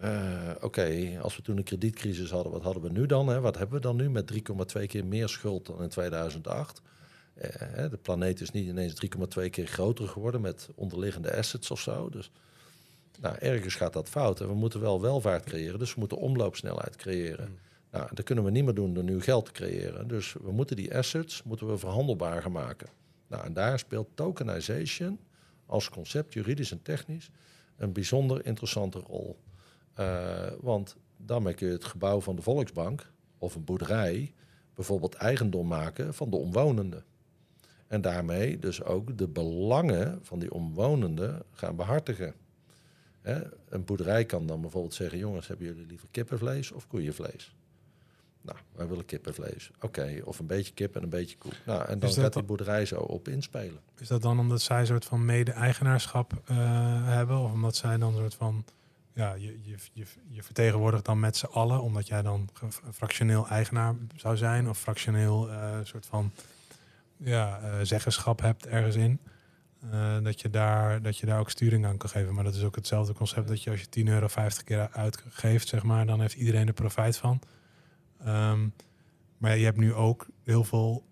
eh, 0.00 0.50
oké, 0.60 1.18
als 1.20 1.36
we 1.36 1.42
toen 1.42 1.56
een 1.56 1.64
kredietcrisis 1.64 2.30
hadden, 2.30 2.52
wat 2.52 2.62
hadden 2.62 2.82
we 2.82 2.90
nu 2.90 3.06
dan? 3.06 3.28
Hè? 3.28 3.40
Wat 3.40 3.58
hebben 3.58 3.76
we 3.76 3.82
dan 3.82 3.96
nu 3.96 4.10
met 4.10 4.32
3,2 4.78 4.86
keer 4.86 5.06
meer 5.06 5.28
schuld 5.28 5.66
dan 5.66 5.82
in 5.82 5.88
2008? 5.88 6.82
Eh, 7.34 7.90
de 7.90 7.98
planeet 8.02 8.40
is 8.40 8.50
niet 8.50 8.66
ineens 8.66 8.94
3,2 8.94 9.50
keer 9.50 9.66
groter 9.66 10.08
geworden 10.08 10.40
met 10.40 10.68
onderliggende 10.74 11.36
assets 11.36 11.70
of 11.70 11.80
zo. 11.80 12.08
Dus 12.08 12.30
nou, 13.20 13.36
ergens 13.38 13.74
gaat 13.74 13.92
dat 13.92 14.08
fout. 14.08 14.40
En 14.40 14.46
we 14.46 14.54
moeten 14.54 14.80
wel 14.80 15.00
welvaart 15.00 15.44
creëren, 15.44 15.78
dus 15.78 15.94
we 15.94 16.00
moeten 16.00 16.18
omloopsnelheid 16.18 16.96
creëren. 16.96 17.48
Mm. 17.48 17.58
Nou, 17.90 18.08
dat 18.14 18.24
kunnen 18.24 18.44
we 18.44 18.50
niet 18.50 18.64
meer 18.64 18.74
doen 18.74 18.94
door 18.94 19.04
nu 19.04 19.20
geld 19.20 19.44
te 19.44 19.52
creëren. 19.52 20.08
Dus 20.08 20.32
we 20.32 20.52
moeten 20.52 20.76
die 20.76 20.96
assets 20.96 21.42
moeten 21.42 21.66
we 21.66 21.78
verhandelbaar 21.78 22.42
gaan 22.42 22.52
maken. 22.52 22.88
Nou, 23.26 23.44
en 23.44 23.52
daar 23.52 23.78
speelt 23.78 24.08
tokenization 24.14 25.18
als 25.66 25.88
concept, 25.88 26.32
juridisch 26.32 26.70
en 26.70 26.82
technisch, 26.82 27.30
een 27.76 27.92
bijzonder 27.92 28.46
interessante 28.46 28.98
rol. 28.98 29.36
Eh, 29.94 30.46
want 30.60 30.96
daarmee 31.16 31.54
kun 31.54 31.66
je 31.66 31.72
het 31.72 31.84
gebouw 31.84 32.20
van 32.20 32.36
de 32.36 32.42
Volksbank 32.42 33.10
of 33.38 33.54
een 33.54 33.64
boerderij 33.64 34.34
bijvoorbeeld 34.74 35.14
eigendom 35.14 35.66
maken 35.66 36.14
van 36.14 36.30
de 36.30 36.36
omwonenden. 36.36 37.04
En 37.86 38.00
daarmee 38.00 38.58
dus 38.58 38.82
ook 38.82 39.18
de 39.18 39.28
belangen 39.28 40.18
van 40.22 40.38
die 40.38 40.52
omwonenden 40.52 41.42
gaan 41.52 41.76
behartigen. 41.76 42.34
Hè, 43.20 43.42
een 43.68 43.84
boerderij 43.84 44.24
kan 44.24 44.46
dan 44.46 44.60
bijvoorbeeld 44.60 44.94
zeggen: 44.94 45.18
jongens, 45.18 45.48
hebben 45.48 45.66
jullie 45.66 45.86
liever 45.86 46.08
kippenvlees 46.10 46.72
of 46.72 46.86
koeienvlees? 46.86 47.54
Nou, 48.40 48.58
wij 48.72 48.86
willen 48.88 49.04
kippenvlees. 49.04 49.70
Oké, 49.80 50.20
of 50.24 50.38
een 50.38 50.46
beetje 50.46 50.72
kip 50.72 50.96
en 50.96 51.02
een 51.02 51.08
beetje 51.08 51.36
koe. 51.36 51.52
Nou, 51.66 51.80
en 51.80 51.98
dan 51.98 52.12
gaat 52.12 52.22
die 52.22 52.30
dan- 52.30 52.46
boerderij 52.46 52.84
zo 52.86 52.96
op 52.96 53.28
inspelen. 53.28 53.80
is 53.98 54.08
dat 54.08 54.22
dan 54.22 54.38
omdat 54.38 54.60
zij 54.62 54.80
een 54.80 54.86
soort 54.86 55.04
van 55.04 55.24
mede-eigenaarschap 55.24 56.32
eh, 56.44 56.56
hebben? 57.06 57.38
Of 57.38 57.52
omdat 57.52 57.76
zij 57.76 57.96
dan 57.98 58.12
een 58.12 58.18
soort 58.20 58.34
van, 58.34 58.64
ja, 59.14 59.34
je, 59.34 59.58
je, 59.62 59.76
je, 59.92 60.04
je 60.28 60.42
vertegenwoordigt 60.42 61.04
dan 61.04 61.20
met 61.20 61.36
z'n 61.36 61.46
allen, 61.46 61.82
omdat 61.82 62.06
jij 62.06 62.22
dan 62.22 62.48
fractioneel 62.92 63.48
eigenaar 63.48 63.94
zou 64.16 64.36
zijn 64.36 64.68
of 64.68 64.78
fractioneel 64.78 65.50
eh, 65.50 65.78
soort 65.82 66.06
van, 66.06 66.32
ja, 67.16 67.60
eh, 67.60 67.78
zeggenschap 67.82 68.40
hebt 68.40 68.66
ergens 68.66 68.96
in. 68.96 69.20
Eh, 69.90 70.16
dat, 70.22 70.40
je 70.40 70.50
daar, 70.50 71.02
dat 71.02 71.18
je 71.18 71.26
daar 71.26 71.40
ook 71.40 71.50
sturing 71.50 71.86
aan 71.86 71.96
kan 71.96 72.08
geven. 72.08 72.34
Maar 72.34 72.44
dat 72.44 72.54
is 72.54 72.62
ook 72.62 72.74
hetzelfde 72.74 73.12
concept 73.12 73.48
dat 73.48 73.62
je 73.62 73.70
als 73.70 73.80
je 73.80 73.88
10 73.88 74.08
euro 74.08 74.26
50 74.26 74.64
keer 74.64 74.88
uitgeeft, 74.92 75.68
zeg 75.68 75.82
maar, 75.82 76.06
dan 76.06 76.20
heeft 76.20 76.34
iedereen 76.34 76.66
er 76.66 76.72
profijt 76.72 77.16
van. 77.16 77.40
Ehm, 78.24 78.68
Maar 79.38 79.56
je 79.56 79.64
hebt 79.64 79.78
nu 79.78 79.94
ook 79.94 80.26
heel 80.44 80.64
veel 80.64 81.04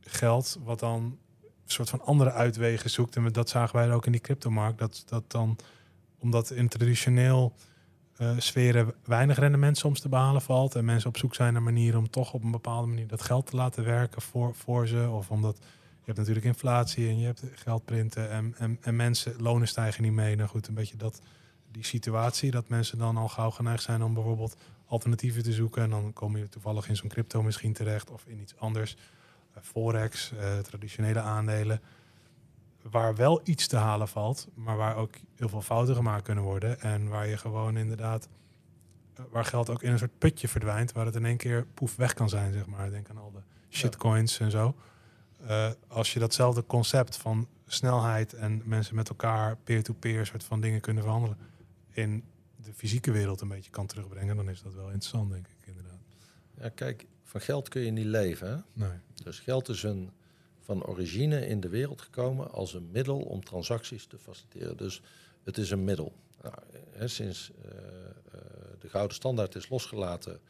geld 0.00 0.58
wat 0.62 0.78
dan 0.78 1.02
een 1.02 1.70
soort 1.70 1.90
van 1.90 2.00
andere 2.00 2.32
uitwegen 2.32 2.90
zoekt. 2.90 3.16
En 3.16 3.28
dat 3.28 3.48
zagen 3.48 3.76
wij 3.76 3.92
ook 3.92 4.06
in 4.06 4.12
die 4.12 4.20
cryptomarkt. 4.20 4.78
Dat, 4.78 5.02
dat 5.06 5.30
dan, 5.30 5.56
omdat 6.24 6.50
in 6.50 6.68
traditioneel 6.68 7.54
uh, 8.18 8.30
sferen 8.38 8.94
weinig 9.04 9.38
rendement 9.38 9.78
soms 9.78 10.00
te 10.00 10.08
behalen 10.08 10.42
valt. 10.42 10.74
En 10.74 10.84
mensen 10.84 11.08
op 11.08 11.16
zoek 11.16 11.34
zijn 11.34 11.52
naar 11.52 11.62
manieren 11.62 11.98
om 11.98 12.10
toch 12.10 12.32
op 12.32 12.44
een 12.44 12.50
bepaalde 12.50 12.88
manier 12.88 13.06
dat 13.06 13.22
geld 13.22 13.46
te 13.46 13.56
laten 13.56 13.84
werken 13.84 14.22
voor, 14.22 14.54
voor 14.54 14.86
ze. 14.86 15.08
Of 15.10 15.30
omdat 15.30 15.56
je 15.58 16.04
hebt 16.04 16.18
natuurlijk 16.18 16.46
inflatie 16.46 17.08
en 17.08 17.18
je 17.18 17.26
hebt 17.26 17.42
geldprinten 17.54 18.30
en, 18.30 18.54
en, 18.58 18.78
en 18.80 18.96
mensen, 18.96 19.42
lonen 19.42 19.68
stijgen 19.68 20.02
niet 20.02 20.12
mee. 20.12 20.36
Nou 20.36 20.48
goed, 20.48 20.68
een 20.68 20.74
beetje 20.74 20.96
dat, 20.96 21.20
die 21.70 21.84
situatie 21.84 22.50
dat 22.50 22.68
mensen 22.68 22.98
dan 22.98 23.16
al 23.16 23.28
gauw 23.28 23.50
geneigd 23.50 23.82
zijn 23.82 24.02
om 24.02 24.14
bijvoorbeeld 24.14 24.56
alternatieven 24.86 25.42
te 25.42 25.52
zoeken. 25.52 25.82
En 25.82 25.90
dan 25.90 26.12
kom 26.12 26.36
je 26.36 26.48
toevallig 26.48 26.88
in 26.88 26.96
zo'n 26.96 27.08
crypto 27.08 27.42
misschien 27.42 27.72
terecht 27.72 28.10
of 28.10 28.24
in 28.26 28.40
iets 28.40 28.56
anders. 28.56 28.96
Uh, 29.56 29.62
Forex, 29.62 30.32
uh, 30.32 30.58
traditionele 30.58 31.20
aandelen. 31.20 31.80
Waar 32.90 33.14
wel 33.14 33.40
iets 33.44 33.66
te 33.66 33.76
halen 33.76 34.08
valt, 34.08 34.48
maar 34.54 34.76
waar 34.76 34.96
ook 34.96 35.14
heel 35.34 35.48
veel 35.48 35.62
fouten 35.62 35.94
gemaakt 35.94 36.22
kunnen 36.22 36.44
worden. 36.44 36.80
En 36.80 37.08
waar 37.08 37.26
je 37.26 37.36
gewoon 37.36 37.76
inderdaad, 37.76 38.28
uh, 39.18 39.24
waar 39.30 39.44
geld 39.44 39.70
ook 39.70 39.82
in 39.82 39.92
een 39.92 39.98
soort 39.98 40.18
putje 40.18 40.48
verdwijnt, 40.48 40.92
waar 40.92 41.06
het 41.06 41.14
in 41.14 41.24
één 41.24 41.36
keer 41.36 41.66
poef 41.74 41.96
weg 41.96 42.14
kan 42.14 42.28
zijn, 42.28 42.52
zeg 42.52 42.66
maar. 42.66 42.90
Denk 42.90 43.08
aan 43.08 43.18
al 43.18 43.32
de 43.32 43.42
shitcoins 43.70 44.36
ja. 44.38 44.44
en 44.44 44.50
zo. 44.50 44.74
als 45.88 46.12
je 46.12 46.18
datzelfde 46.18 46.66
concept 46.66 47.16
van 47.16 47.48
snelheid 47.66 48.32
en 48.32 48.62
mensen 48.64 48.94
met 48.94 49.08
elkaar 49.08 49.56
peer-to-peer 49.56 50.12
-peer 50.12 50.26
soort 50.26 50.44
van 50.44 50.60
dingen 50.60 50.80
kunnen 50.80 51.02
verhandelen 51.02 51.38
in 51.90 52.24
de 52.56 52.72
fysieke 52.74 53.10
wereld 53.10 53.40
een 53.40 53.48
beetje 53.48 53.70
kan 53.70 53.86
terugbrengen, 53.86 54.36
dan 54.36 54.50
is 54.50 54.62
dat 54.62 54.74
wel 54.74 54.84
interessant, 54.84 55.30
denk 55.30 55.46
ik 55.46 55.66
inderdaad. 55.66 56.00
Ja, 56.60 56.68
kijk, 56.68 57.06
van 57.22 57.40
geld 57.40 57.68
kun 57.68 57.82
je 57.82 57.90
niet 57.90 58.04
leven. 58.04 58.48
Hè? 58.48 58.86
Nee. 58.86 58.98
Dus 59.22 59.40
geld 59.40 59.68
is 59.68 59.82
een, 59.82 60.10
van 60.64 60.84
origine 60.84 61.46
in 61.46 61.60
de 61.60 61.68
wereld 61.68 62.00
gekomen 62.00 62.50
als 62.50 62.74
een 62.74 62.90
middel 62.90 63.18
om 63.18 63.44
transacties 63.44 64.06
te 64.06 64.18
faciliteren. 64.18 64.76
Dus 64.76 65.02
het 65.42 65.58
is 65.58 65.70
een 65.70 65.84
middel. 65.84 66.12
Nou, 66.42 66.54
hè, 66.90 67.08
sinds 67.08 67.50
uh, 67.50 67.70
uh, 67.70 68.40
de 68.78 68.88
gouden 68.88 69.16
standaard 69.16 69.54
is 69.54 69.68
losgelaten 69.68 70.40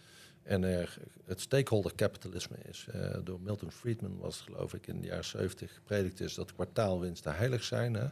en 0.42 0.64
er 0.64 0.98
het 1.24 1.40
stakeholder 1.40 1.94
capitalisme 1.94 2.56
is. 2.68 2.86
Uh, 2.94 3.16
door 3.24 3.40
Milton 3.40 3.70
Friedman 3.70 4.18
was 4.18 4.40
geloof 4.40 4.74
ik 4.74 4.86
in 4.86 5.00
de 5.00 5.06
jaren 5.06 5.24
70 5.24 5.74
gepredikt 5.74 6.20
is 6.20 6.34
dat 6.34 6.54
kwartaalwinsten 6.54 7.36
heilig 7.36 7.64
zijn. 7.64 7.94
Hè, 7.94 8.06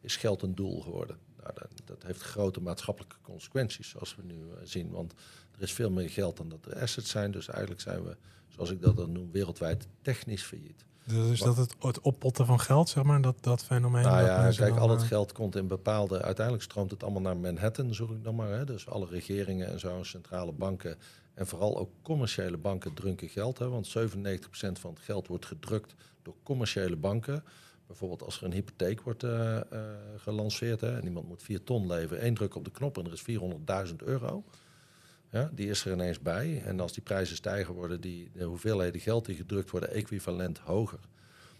is 0.00 0.16
geld 0.16 0.42
een 0.42 0.54
doel 0.54 0.80
geworden. 0.80 1.18
Nou, 1.42 1.54
dat, 1.84 2.02
heeft 2.02 2.22
grote 2.22 2.60
maatschappelijke 2.60 3.16
consequenties, 3.22 3.88
zoals 3.88 4.16
we 4.16 4.22
nu 4.22 4.44
zien. 4.62 4.90
Want 4.90 5.12
er 5.56 5.62
is 5.62 5.72
veel 5.72 5.90
meer 5.90 6.10
geld 6.10 6.36
dan 6.36 6.48
dat 6.48 6.66
er 6.66 6.78
assets 6.80 7.10
zijn. 7.10 7.30
Dus 7.30 7.48
eigenlijk 7.48 7.80
zijn 7.80 8.04
we, 8.04 8.16
zoals 8.48 8.70
ik 8.70 8.82
dat 8.82 8.96
dan 8.96 9.12
noem, 9.12 9.30
wereldwijd 9.30 9.86
technisch 10.02 10.42
failliet. 10.42 10.84
Dus 11.06 11.40
dat 11.40 11.56
het, 11.56 11.74
het 11.80 12.00
oppotten 12.00 12.46
van 12.46 12.60
geld, 12.60 12.88
zeg 12.88 13.04
maar, 13.04 13.20
dat, 13.20 13.36
dat 13.40 13.64
fenomeen? 13.64 14.02
Nou 14.02 14.26
dat 14.26 14.54
ja, 14.54 14.64
kijk, 14.64 14.76
al 14.76 14.90
het 14.90 15.02
geld 15.02 15.32
komt 15.32 15.56
in 15.56 15.66
bepaalde... 15.66 16.22
Uiteindelijk 16.22 16.64
stroomt 16.64 16.90
het 16.90 17.02
allemaal 17.02 17.22
naar 17.22 17.36
Manhattan, 17.36 17.94
zoek 17.94 18.10
ik 18.10 18.24
dan 18.24 18.34
maar. 18.34 18.50
Hè. 18.50 18.64
Dus 18.64 18.88
alle 18.88 19.06
regeringen 19.06 19.68
en 19.68 19.80
zo, 19.80 20.02
centrale 20.02 20.52
banken... 20.52 20.96
en 21.34 21.46
vooral 21.46 21.78
ook 21.78 21.90
commerciële 22.02 22.56
banken 22.56 22.94
drunken 22.94 23.28
geld. 23.28 23.58
Hè, 23.58 23.68
want 23.68 23.88
97% 23.88 23.92
van 24.72 24.90
het 24.90 25.02
geld 25.02 25.26
wordt 25.26 25.46
gedrukt 25.46 25.94
door 26.22 26.34
commerciële 26.42 26.96
banken... 26.96 27.44
Bijvoorbeeld 27.86 28.22
als 28.22 28.36
er 28.36 28.44
een 28.44 28.52
hypotheek 28.52 29.00
wordt 29.00 29.22
uh, 29.22 29.60
uh, 29.72 29.80
gelanceerd 30.16 30.80
hè, 30.80 30.96
en 30.96 31.04
iemand 31.04 31.28
moet 31.28 31.42
4 31.42 31.64
ton 31.64 31.86
leveren, 31.86 32.22
één 32.22 32.34
druk 32.34 32.54
op 32.54 32.64
de 32.64 32.70
knop 32.70 32.98
en 32.98 33.04
er 33.04 33.12
is 33.12 33.24
400.000 33.90 33.96
euro. 33.96 34.44
Ja, 35.34 35.50
die 35.52 35.68
is 35.68 35.84
er 35.84 35.92
ineens 35.92 36.20
bij. 36.20 36.62
En 36.64 36.80
als 36.80 36.92
die 36.92 37.02
prijzen 37.02 37.36
stijgen, 37.36 37.74
worden 37.74 38.00
die, 38.00 38.30
de 38.32 38.44
hoeveelheden 38.44 39.00
geld 39.00 39.24
die 39.24 39.34
gedrukt 39.34 39.70
worden 39.70 39.90
equivalent 39.90 40.58
hoger. 40.58 40.98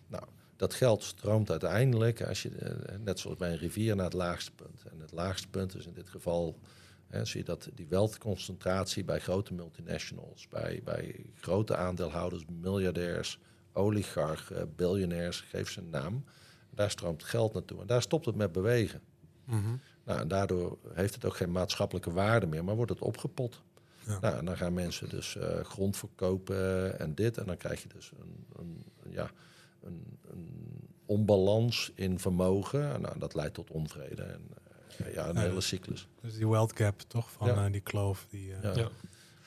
Nou, 0.06 0.24
dat 0.56 0.74
geld 0.74 1.02
stroomt 1.02 1.50
uiteindelijk, 1.50 2.22
als 2.22 2.42
je, 2.42 2.50
uh, 2.50 2.98
net 3.04 3.18
zoals 3.18 3.36
bij 3.36 3.50
een 3.50 3.58
rivier, 3.58 3.96
naar 3.96 4.04
het 4.04 4.14
laagste 4.14 4.52
punt. 4.52 4.84
En 4.92 5.00
het 5.00 5.12
laagste 5.12 5.48
punt 5.48 5.76
is 5.76 5.86
in 5.86 5.92
dit 5.92 6.08
geval, 6.08 6.58
hè, 7.06 7.24
zie 7.24 7.38
je 7.38 7.44
dat 7.44 7.68
die 7.74 7.86
wealthconcentratie 7.88 9.04
bij 9.04 9.20
grote 9.20 9.54
multinationals, 9.54 10.48
bij, 10.48 10.80
bij 10.84 11.26
grote 11.40 11.76
aandeelhouders, 11.76 12.44
miljardairs, 12.60 13.38
oligarchen, 13.72 14.74
biljonairs, 14.76 15.40
geef 15.40 15.70
ze 15.70 15.80
een 15.80 15.90
naam. 15.90 16.24
Daar 16.70 16.90
stroomt 16.90 17.24
geld 17.24 17.52
naartoe 17.52 17.80
en 17.80 17.86
daar 17.86 18.02
stopt 18.02 18.26
het 18.26 18.36
met 18.36 18.52
bewegen. 18.52 19.00
Mm. 19.44 19.80
Nou, 20.04 20.20
en 20.20 20.28
daardoor 20.28 20.78
heeft 20.92 21.14
het 21.14 21.24
ook 21.24 21.36
geen 21.36 21.52
maatschappelijke 21.52 22.12
waarde 22.12 22.46
meer, 22.46 22.64
maar 22.64 22.76
wordt 22.76 22.90
het 22.90 23.00
opgepot. 23.00 23.62
Ja. 24.06 24.18
Nou, 24.20 24.36
en 24.36 24.44
dan 24.44 24.56
gaan 24.56 24.74
mensen 24.74 25.08
dus 25.08 25.34
uh, 25.34 25.60
grond 25.60 25.96
verkopen 25.96 26.98
en 26.98 27.14
dit. 27.14 27.38
En 27.38 27.46
dan 27.46 27.56
krijg 27.56 27.82
je 27.82 27.88
dus 27.88 28.12
een, 28.20 28.46
een 28.56 28.84
ja, 29.10 29.30
een, 29.82 30.18
een, 30.30 30.48
onbalans 31.06 31.92
in 31.94 32.18
vermogen. 32.18 33.00
Nou, 33.00 33.18
dat 33.18 33.34
leidt 33.34 33.54
tot 33.54 33.70
onvrede 33.70 34.22
en 34.22 34.48
uh, 35.00 35.14
ja, 35.14 35.28
een 35.28 35.34
ja, 35.34 35.40
hele 35.40 35.60
cyclus. 35.60 36.08
Dus 36.20 36.34
die 36.34 36.48
wealth 36.48 36.76
gap, 36.76 37.00
toch? 37.00 37.30
Van 37.30 37.46
ja. 37.46 37.66
uh, 37.66 37.72
die 37.72 37.80
kloof. 37.80 38.26
Die, 38.30 38.52
ja. 38.62 38.88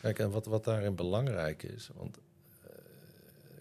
Kijk, 0.01 0.20
en 0.20 0.30
wat, 0.30 0.45
wat 0.45 0.64
daarin 0.64 0.95
belangrijk 0.95 1.64
is, 1.64 1.89
want 1.95 2.18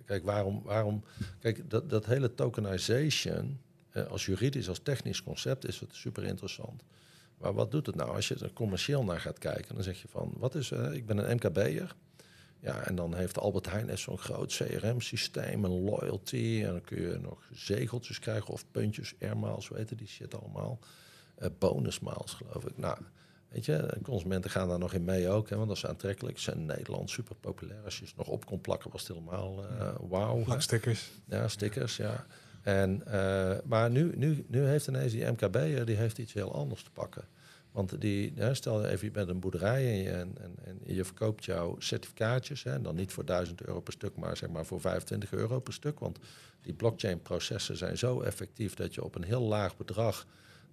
Kijk, 0.07 0.24
waarom, 0.24 0.62
waarom 0.64 1.05
kijk 1.40 1.70
dat, 1.70 1.90
dat 1.90 2.07
hele 2.07 2.34
tokenization, 2.34 3.34
eh, 3.34 3.65
als 4.05 4.26
juridisch, 4.26 4.68
als 4.68 4.80
technisch 4.82 5.22
concept, 5.22 5.66
is 5.66 5.80
het 5.80 5.94
super 5.94 6.24
interessant. 6.24 6.82
Maar 7.38 7.55
wat 7.55 7.70
doet 7.70 7.86
het 7.86 7.94
nou 7.94 8.14
als 8.14 8.28
je 8.28 8.34
er 8.34 8.53
commercieel 8.53 9.05
naar 9.05 9.20
gaat 9.20 9.38
kijken? 9.38 9.74
Dan 9.74 9.84
zeg 9.84 10.03
je 10.03 10.09
van, 10.09 10.32
wat 10.36 10.55
is, 10.55 10.70
uh, 10.70 10.92
ik 10.92 11.07
ben 11.07 11.18
een 11.18 11.34
MKB'er. 11.36 11.94
Ja, 12.61 12.80
en 12.80 12.94
dan 12.94 13.14
heeft 13.14 13.38
Albert 13.38 13.70
Heijn 13.70 13.99
zo'n 13.99 14.18
groot 14.18 14.57
CRM-systeem 14.57 15.64
en 15.64 15.84
loyalty. 15.84 16.62
En 16.64 16.70
dan 16.70 16.80
kun 16.80 17.01
je 17.01 17.18
nog 17.18 17.49
zegeltjes 17.53 18.18
krijgen 18.18 18.53
of 18.53 18.64
puntjes, 18.70 19.14
airmiles, 19.20 19.68
weten 19.68 19.97
die 19.97 20.07
shit 20.07 20.40
allemaal. 20.40 20.78
Uh, 21.38 21.49
bonusmiles, 21.59 22.32
geloof 22.32 22.64
ik. 22.64 22.78
Nou, 22.78 22.99
Weet 23.49 23.64
je, 23.64 23.99
consumenten 24.03 24.51
gaan 24.51 24.68
daar 24.68 24.78
nog 24.78 24.92
in 24.92 25.05
mee 25.05 25.28
ook, 25.28 25.49
hè, 25.49 25.57
want 25.57 25.68
dat 25.68 25.76
is 25.76 25.86
aantrekkelijk. 25.86 26.38
Ze 26.38 26.42
zijn 26.42 26.57
in 26.57 26.66
Nederland 26.66 27.11
super 27.11 27.34
populair. 27.34 27.84
Als 27.84 27.99
je 27.99 28.07
ze 28.07 28.12
nog 28.16 28.28
op 28.28 28.47
kon 28.47 28.61
plakken, 28.61 28.90
was 28.90 29.01
het 29.01 29.16
helemaal 29.16 29.64
uh, 29.64 29.94
wauw. 30.09 30.61
stickers. 30.61 31.11
Ja, 31.24 31.49
stickers, 31.49 31.97
ja. 31.97 32.26
En, 32.66 33.02
uh, 33.08 33.56
maar 33.64 33.90
nu, 33.90 34.12
nu, 34.16 34.44
nu 34.48 34.64
heeft 34.64 34.86
ineens 34.86 35.12
die 35.12 35.24
MKB, 35.24 35.86
die 35.86 35.96
heeft 35.96 36.18
iets 36.18 36.32
heel 36.32 36.54
anders 36.54 36.82
te 36.82 36.90
pakken. 36.90 37.24
Want 37.72 38.00
die, 38.00 38.32
ja, 38.34 38.54
stel 38.54 38.84
even, 38.84 39.06
je 39.06 39.12
bent 39.12 39.28
een 39.28 39.40
boerderij 39.40 39.86
en 39.86 39.96
je, 39.96 40.10
en, 40.10 40.36
en, 40.64 40.80
je 40.84 41.04
verkoopt 41.04 41.44
jouw 41.44 41.76
certificaatjes. 41.78 42.62
Hè, 42.62 42.72
en 42.72 42.82
dan 42.82 42.94
niet 42.94 43.12
voor 43.12 43.24
1000 43.24 43.62
euro 43.62 43.80
per 43.80 43.92
stuk, 43.92 44.16
maar 44.16 44.36
zeg 44.36 44.48
maar 44.48 44.64
voor 44.64 44.80
25 44.80 45.32
euro 45.32 45.60
per 45.60 45.72
stuk. 45.72 45.98
Want 45.98 46.18
die 46.62 46.72
blockchain-processen 46.72 47.76
zijn 47.76 47.98
zo 47.98 48.20
effectief 48.20 48.74
dat 48.74 48.94
je 48.94 49.04
op 49.04 49.14
een 49.14 49.24
heel 49.24 49.42
laag 49.42 49.76
bedrag 49.76 50.26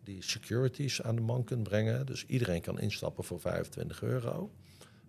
die 0.04 0.24
securities 0.24 1.02
aan 1.02 1.16
de 1.16 1.22
man 1.22 1.44
kunt 1.44 1.64
brengen. 1.64 2.06
Dus 2.06 2.26
iedereen 2.26 2.62
kan 2.62 2.80
instappen 2.80 3.24
voor 3.24 3.40
25 3.40 4.02
euro. 4.02 4.52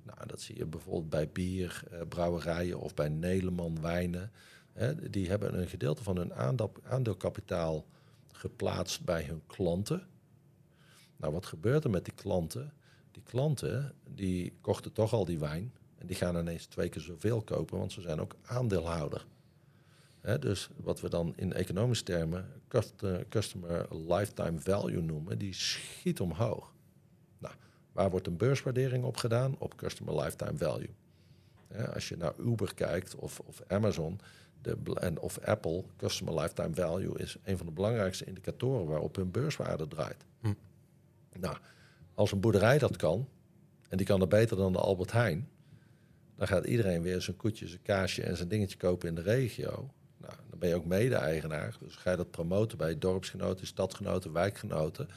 Nou, 0.03 0.27
dat 0.27 0.41
zie 0.41 0.57
je 0.57 0.67
bijvoorbeeld 0.67 1.11
bij 1.11 1.29
bier, 1.33 1.83
uh, 1.93 1.99
brouwerijen 2.09 2.81
of 2.81 2.95
bij 2.95 3.09
Nederland 3.09 3.81
wijnen. 3.81 4.31
Hè, 4.75 5.11
die 5.11 5.29
hebben 5.29 5.59
een 5.59 5.69
gedeelte 5.69 6.03
van 6.03 6.17
hun 6.17 6.35
aandeel, 6.35 6.73
aandeelkapitaal 6.83 7.85
geplaatst 8.33 9.05
bij 9.05 9.23
hun 9.23 9.43
klanten. 9.47 10.07
Nou, 11.17 11.33
wat 11.33 11.47
gebeurt 11.47 11.85
er 11.85 11.91
met 11.91 12.05
die 12.05 12.15
klanten? 12.15 12.73
Die 13.11 13.23
klanten 13.23 13.95
die 14.15 14.53
kochten 14.61 14.93
toch 14.93 15.13
al 15.13 15.25
die 15.25 15.39
wijn. 15.39 15.73
En 15.99 16.07
die 16.07 16.17
gaan 16.17 16.37
ineens 16.37 16.67
twee 16.67 16.89
keer 16.89 17.03
zoveel 17.03 17.43
kopen, 17.43 17.79
want 17.79 17.93
ze 17.93 18.01
zijn 18.01 18.21
ook 18.21 18.37
aandeelhouder. 18.43 19.27
Dus 20.41 20.69
wat 20.77 21.01
we 21.01 21.09
dan 21.09 21.33
in 21.37 21.53
economische 21.53 22.05
termen 22.05 22.47
customer 23.29 23.87
lifetime 23.91 24.61
value 24.61 25.03
noemen, 25.03 25.39
die 25.39 25.55
schiet 25.55 26.21
omhoog. 26.21 26.73
Nou, 27.39 27.55
waar 27.93 28.11
wordt 28.11 28.27
een 28.27 28.37
beurswaardering 28.37 29.05
op 29.05 29.17
gedaan? 29.17 29.59
Op 29.59 29.77
customer 29.77 30.23
lifetime 30.23 30.57
value. 30.57 30.91
Als 31.95 32.09
je 32.09 32.17
naar 32.17 32.35
Uber 32.39 32.75
kijkt 32.75 33.15
of, 33.15 33.41
of 33.41 33.63
Amazon 33.67 34.21
de, 34.65 35.01
en, 35.01 35.19
of 35.19 35.39
Apple, 35.39 35.85
customer 35.97 36.35
lifetime 36.41 36.75
value 36.75 37.19
is 37.19 37.37
een 37.45 37.57
van 37.57 37.67
de 37.67 37.73
belangrijkste 37.73 38.25
indicatoren 38.25 38.87
waarop 38.87 39.17
hun 39.17 39.31
beurswaarde 39.31 39.89
draait. 39.89 40.25
Hm. 40.41 40.53
Nou, 41.39 41.57
als 42.15 42.33
een 42.33 42.41
boerderij 42.41 42.79
dat 42.79 42.97
kan, 42.97 43.29
en 43.89 43.97
die 43.97 44.07
kan 44.07 44.21
er 44.21 44.29
beter 44.29 44.57
dan 44.57 44.73
de 44.73 44.79
Albert 44.79 45.13
Heijn, 45.13 45.49
dan 46.37 46.47
gaat 46.47 46.65
iedereen 46.65 47.03
weer 47.03 47.21
zijn 47.21 47.37
koetje, 47.37 47.69
zijn 47.69 47.83
kaasje 47.83 48.23
en 48.23 48.37
zijn 48.37 48.49
dingetje 48.49 48.77
kopen 48.77 49.09
in 49.09 49.15
de 49.15 49.23
regio. 49.23 49.91
Nou, 50.17 50.35
dan 50.51 50.59
ben 50.59 50.69
je 50.69 50.75
ook 50.75 50.85
mede-eigenaar. 50.85 51.77
Dus 51.81 51.97
ga 51.97 52.11
je 52.11 52.17
dat 52.17 52.31
promoten 52.31 52.79
bij 52.79 52.99
dorpsgenoten, 52.99 53.67
stadgenoten, 53.67 54.33
wijkgenoten. 54.33 55.09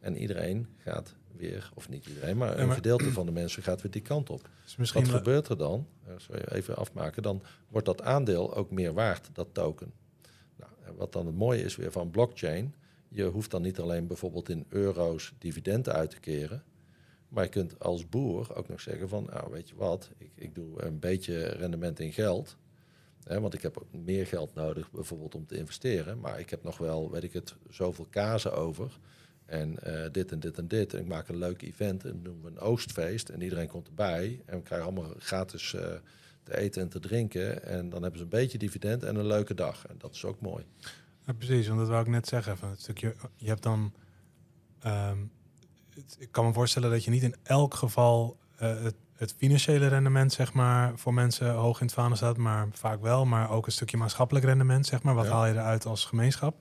En 0.00 0.16
iedereen 0.16 0.68
gaat 0.76 1.14
weer, 1.36 1.70
of 1.74 1.88
niet 1.88 2.06
iedereen, 2.06 2.36
maar 2.36 2.52
een 2.52 2.60
ja, 2.60 2.66
maar, 2.66 2.74
gedeelte 2.74 3.12
van 3.12 3.26
de 3.26 3.32
mensen 3.32 3.62
gaat 3.62 3.82
weer 3.82 3.90
die 3.92 4.02
kant 4.02 4.30
op. 4.30 4.48
Dus 4.76 4.92
Wat 4.92 5.08
gebeurt 5.08 5.48
er 5.48 5.56
dan? 5.56 5.86
Sorry, 6.16 6.42
even 6.48 6.76
afmaken. 6.76 7.22
Dan 7.22 7.42
wordt 7.68 7.86
dat 7.86 8.02
aandeel 8.02 8.54
ook 8.54 8.70
meer 8.70 8.92
waard, 8.92 9.28
dat 9.32 9.48
token. 9.52 9.92
Nou, 10.56 10.96
wat 10.96 11.12
dan 11.12 11.26
het 11.26 11.36
mooie 11.36 11.62
is 11.62 11.76
weer 11.76 11.92
van 11.92 12.10
blockchain, 12.10 12.74
je 13.08 13.24
hoeft 13.24 13.50
dan 13.50 13.62
niet 13.62 13.78
alleen 13.78 14.06
bijvoorbeeld 14.06 14.48
in 14.48 14.66
euro's 14.68 15.34
dividenden 15.38 15.92
uit 15.92 16.10
te 16.10 16.20
keren. 16.20 16.62
Maar 17.28 17.44
je 17.44 17.50
kunt 17.50 17.80
als 17.80 18.08
boer 18.08 18.54
ook 18.54 18.68
nog 18.68 18.80
zeggen 18.80 19.08
van, 19.08 19.28
nou 19.32 19.50
weet 19.50 19.68
je 19.68 19.74
wat, 19.76 20.10
ik, 20.18 20.30
ik 20.34 20.54
doe 20.54 20.82
een 20.82 20.98
beetje 20.98 21.46
rendement 21.46 22.00
in 22.00 22.12
geld. 22.12 22.56
Hè, 23.24 23.40
want 23.40 23.54
ik 23.54 23.62
heb 23.62 23.78
ook 23.78 23.92
meer 24.04 24.26
geld 24.26 24.54
nodig 24.54 24.90
bijvoorbeeld 24.90 25.34
om 25.34 25.46
te 25.46 25.56
investeren. 25.56 26.20
Maar 26.20 26.40
ik 26.40 26.50
heb 26.50 26.62
nog 26.62 26.78
wel, 26.78 27.10
weet 27.10 27.22
ik 27.22 27.32
het, 27.32 27.56
zoveel 27.70 28.06
kazen 28.10 28.52
over. 28.52 28.98
En 29.48 29.78
eh, 29.78 30.10
dit 30.12 30.32
en 30.32 30.40
dit 30.40 30.58
en 30.58 30.68
dit. 30.68 30.94
En 30.94 31.00
ik 31.00 31.06
maak 31.06 31.28
een 31.28 31.36
leuk 31.36 31.62
event 31.62 32.04
en 32.04 32.22
doen 32.22 32.40
we 32.42 32.48
een 32.48 32.58
oostfeest. 32.58 33.28
En 33.28 33.42
iedereen 33.42 33.68
komt 33.68 33.86
erbij. 33.88 34.42
En 34.46 34.56
we 34.56 34.62
krijgen 34.62 34.86
allemaal 34.88 35.12
gratis 35.18 35.74
eh, 35.74 35.86
te 36.42 36.56
eten 36.58 36.82
en 36.82 36.88
te 36.88 37.00
drinken. 37.00 37.64
En 37.64 37.88
dan 37.90 38.00
hebben 38.02 38.18
ze 38.18 38.24
een 38.24 38.30
beetje 38.30 38.58
dividend 38.58 39.02
en 39.02 39.16
een 39.16 39.26
leuke 39.26 39.54
dag. 39.54 39.86
En 39.86 39.94
dat 39.98 40.14
is 40.14 40.24
ook 40.24 40.40
mooi. 40.40 40.64
Ja, 41.26 41.32
precies, 41.32 41.66
want 41.68 41.78
dat 41.78 41.88
wou 41.88 42.00
ik 42.02 42.08
net 42.08 42.28
zeggen. 42.28 42.56
Van 42.58 42.70
het 42.70 42.80
stukje, 42.80 43.14
je 43.36 43.48
hebt 43.48 43.62
dan. 43.62 43.92
ehm, 44.80 45.18
het- 45.94 46.16
ik 46.18 46.32
kan 46.32 46.44
me 46.46 46.52
voorstellen 46.52 46.90
dat 46.90 47.04
je 47.04 47.10
niet 47.10 47.22
in 47.22 47.34
elk 47.42 47.74
geval 47.74 48.38
eh, 48.58 48.82
het, 48.82 48.94
het 49.12 49.34
financiële 49.36 49.86
rendement, 49.86 50.32
zeg 50.32 50.52
maar, 50.52 50.98
voor 50.98 51.14
mensen 51.14 51.50
hoog 51.52 51.80
in 51.80 51.86
het 51.86 51.94
vaandel 51.94 52.16
staat, 52.16 52.36
maar 52.36 52.68
vaak 52.72 53.00
wel, 53.02 53.24
maar 53.24 53.50
ook 53.50 53.66
een 53.66 53.72
stukje 53.72 53.96
maatschappelijk 53.96 54.44
rendement, 54.46 54.86
zeg 54.86 55.02
maar. 55.02 55.14
Wat 55.14 55.24
Ja. 55.24 55.30
haal 55.30 55.46
je 55.46 55.52
eruit 55.52 55.84
als 55.86 56.04
gemeenschap? 56.04 56.56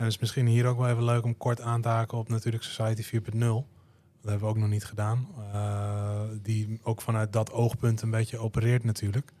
En 0.00 0.06
is 0.06 0.18
misschien 0.18 0.46
hier 0.46 0.66
ook 0.66 0.78
wel 0.78 0.88
even 0.88 1.04
leuk 1.04 1.24
om 1.24 1.36
kort 1.36 1.60
aan 1.60 1.82
te 1.82 1.88
haken 1.88 2.18
op 2.18 2.28
natuurlijk 2.28 2.64
Society 2.64 3.02
4.0. 3.02 3.38
Dat 3.38 3.64
hebben 4.20 4.40
we 4.40 4.46
ook 4.46 4.56
nog 4.56 4.68
niet 4.68 4.84
gedaan. 4.84 5.28
Eh, 5.52 6.22
die 6.42 6.80
ook 6.82 7.00
vanuit 7.00 7.32
dat 7.32 7.52
oogpunt 7.52 8.02
een 8.02 8.10
beetje 8.10 8.38
opereert 8.38 8.84
natuurlijk. 8.84 9.32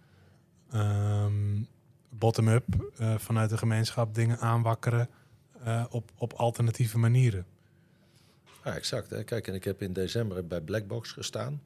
Ehm, 0.70 1.62
Bottom-up, 2.08 2.64
eh, 2.96 3.14
vanuit 3.18 3.50
de 3.50 3.56
gemeenschap 3.56 4.14
dingen 4.14 4.38
aanwakkeren 4.38 5.08
eh, 5.64 5.84
op, 5.90 6.10
op 6.16 6.32
alternatieve 6.32 6.98
manieren. 6.98 7.46
Ja, 8.64 8.74
exact. 8.74 9.10
Hè. 9.10 9.24
Kijk, 9.24 9.48
en 9.48 9.54
ik 9.54 9.64
heb 9.64 9.82
in 9.82 9.92
december 9.92 10.46
bij 10.46 10.60
Blackbox 10.60 11.12
gestaan. 11.12 11.62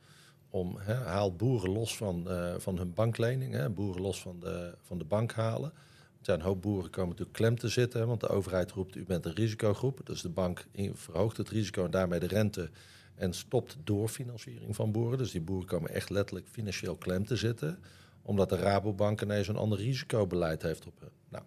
Om, 0.51 0.77
hè, 0.79 0.95
haal 0.95 1.35
boeren 1.35 1.71
los 1.71 1.97
van, 1.97 2.29
van 2.59 2.79
hun 2.79 2.95
banklening. 2.95 3.53
Hè, 3.53 3.71
boeren 3.71 4.03
los 4.03 4.21
van 4.21 4.41
de, 4.41 4.75
van 4.83 4.99
de 4.99 5.05
bank 5.05 5.33
halen. 5.33 5.73
Ja, 6.27 6.35
een 6.35 6.41
hoop 6.41 6.63
boeren 6.63 6.91
komen 6.91 7.11
natuurlijk 7.11 7.37
klem 7.37 7.59
te 7.59 7.69
zitten. 7.69 8.07
Want 8.07 8.21
de 8.21 8.29
overheid 8.29 8.71
roept, 8.71 8.97
u 8.97 9.05
bent 9.05 9.27
een 9.27 9.35
risicogroep. 9.35 10.01
Dus 10.05 10.23
de 10.23 10.29
bank 10.29 10.67
verhoogt 10.93 11.37
het 11.37 11.49
risico 11.49 11.85
en 11.85 11.91
daarmee 11.91 12.21
de 12.21 12.27
rente. 12.27 12.71
En 13.15 13.33
stopt 13.33 13.77
doorfinanciering 13.85 14.75
van 14.75 14.93
boeren. 14.93 15.19
Dus 15.19 15.31
die 15.31 15.41
boeren 15.41 15.67
komen 15.67 15.91
echt 15.91 16.11
letterlijk 16.11 16.49
financieel 16.49 16.97
klem 16.97 17.27
te 17.27 17.37
zitten. 17.37 17.79
Omdat 18.23 18.49
de 18.49 18.57
Rabobank 18.57 19.23
ineens 19.23 19.49
een 19.49 19.57
ander 19.57 19.79
risicobeleid 19.79 20.63
heeft 20.63 20.87
op 20.87 21.01
hun. 21.01 21.11
Nou, 21.29 21.45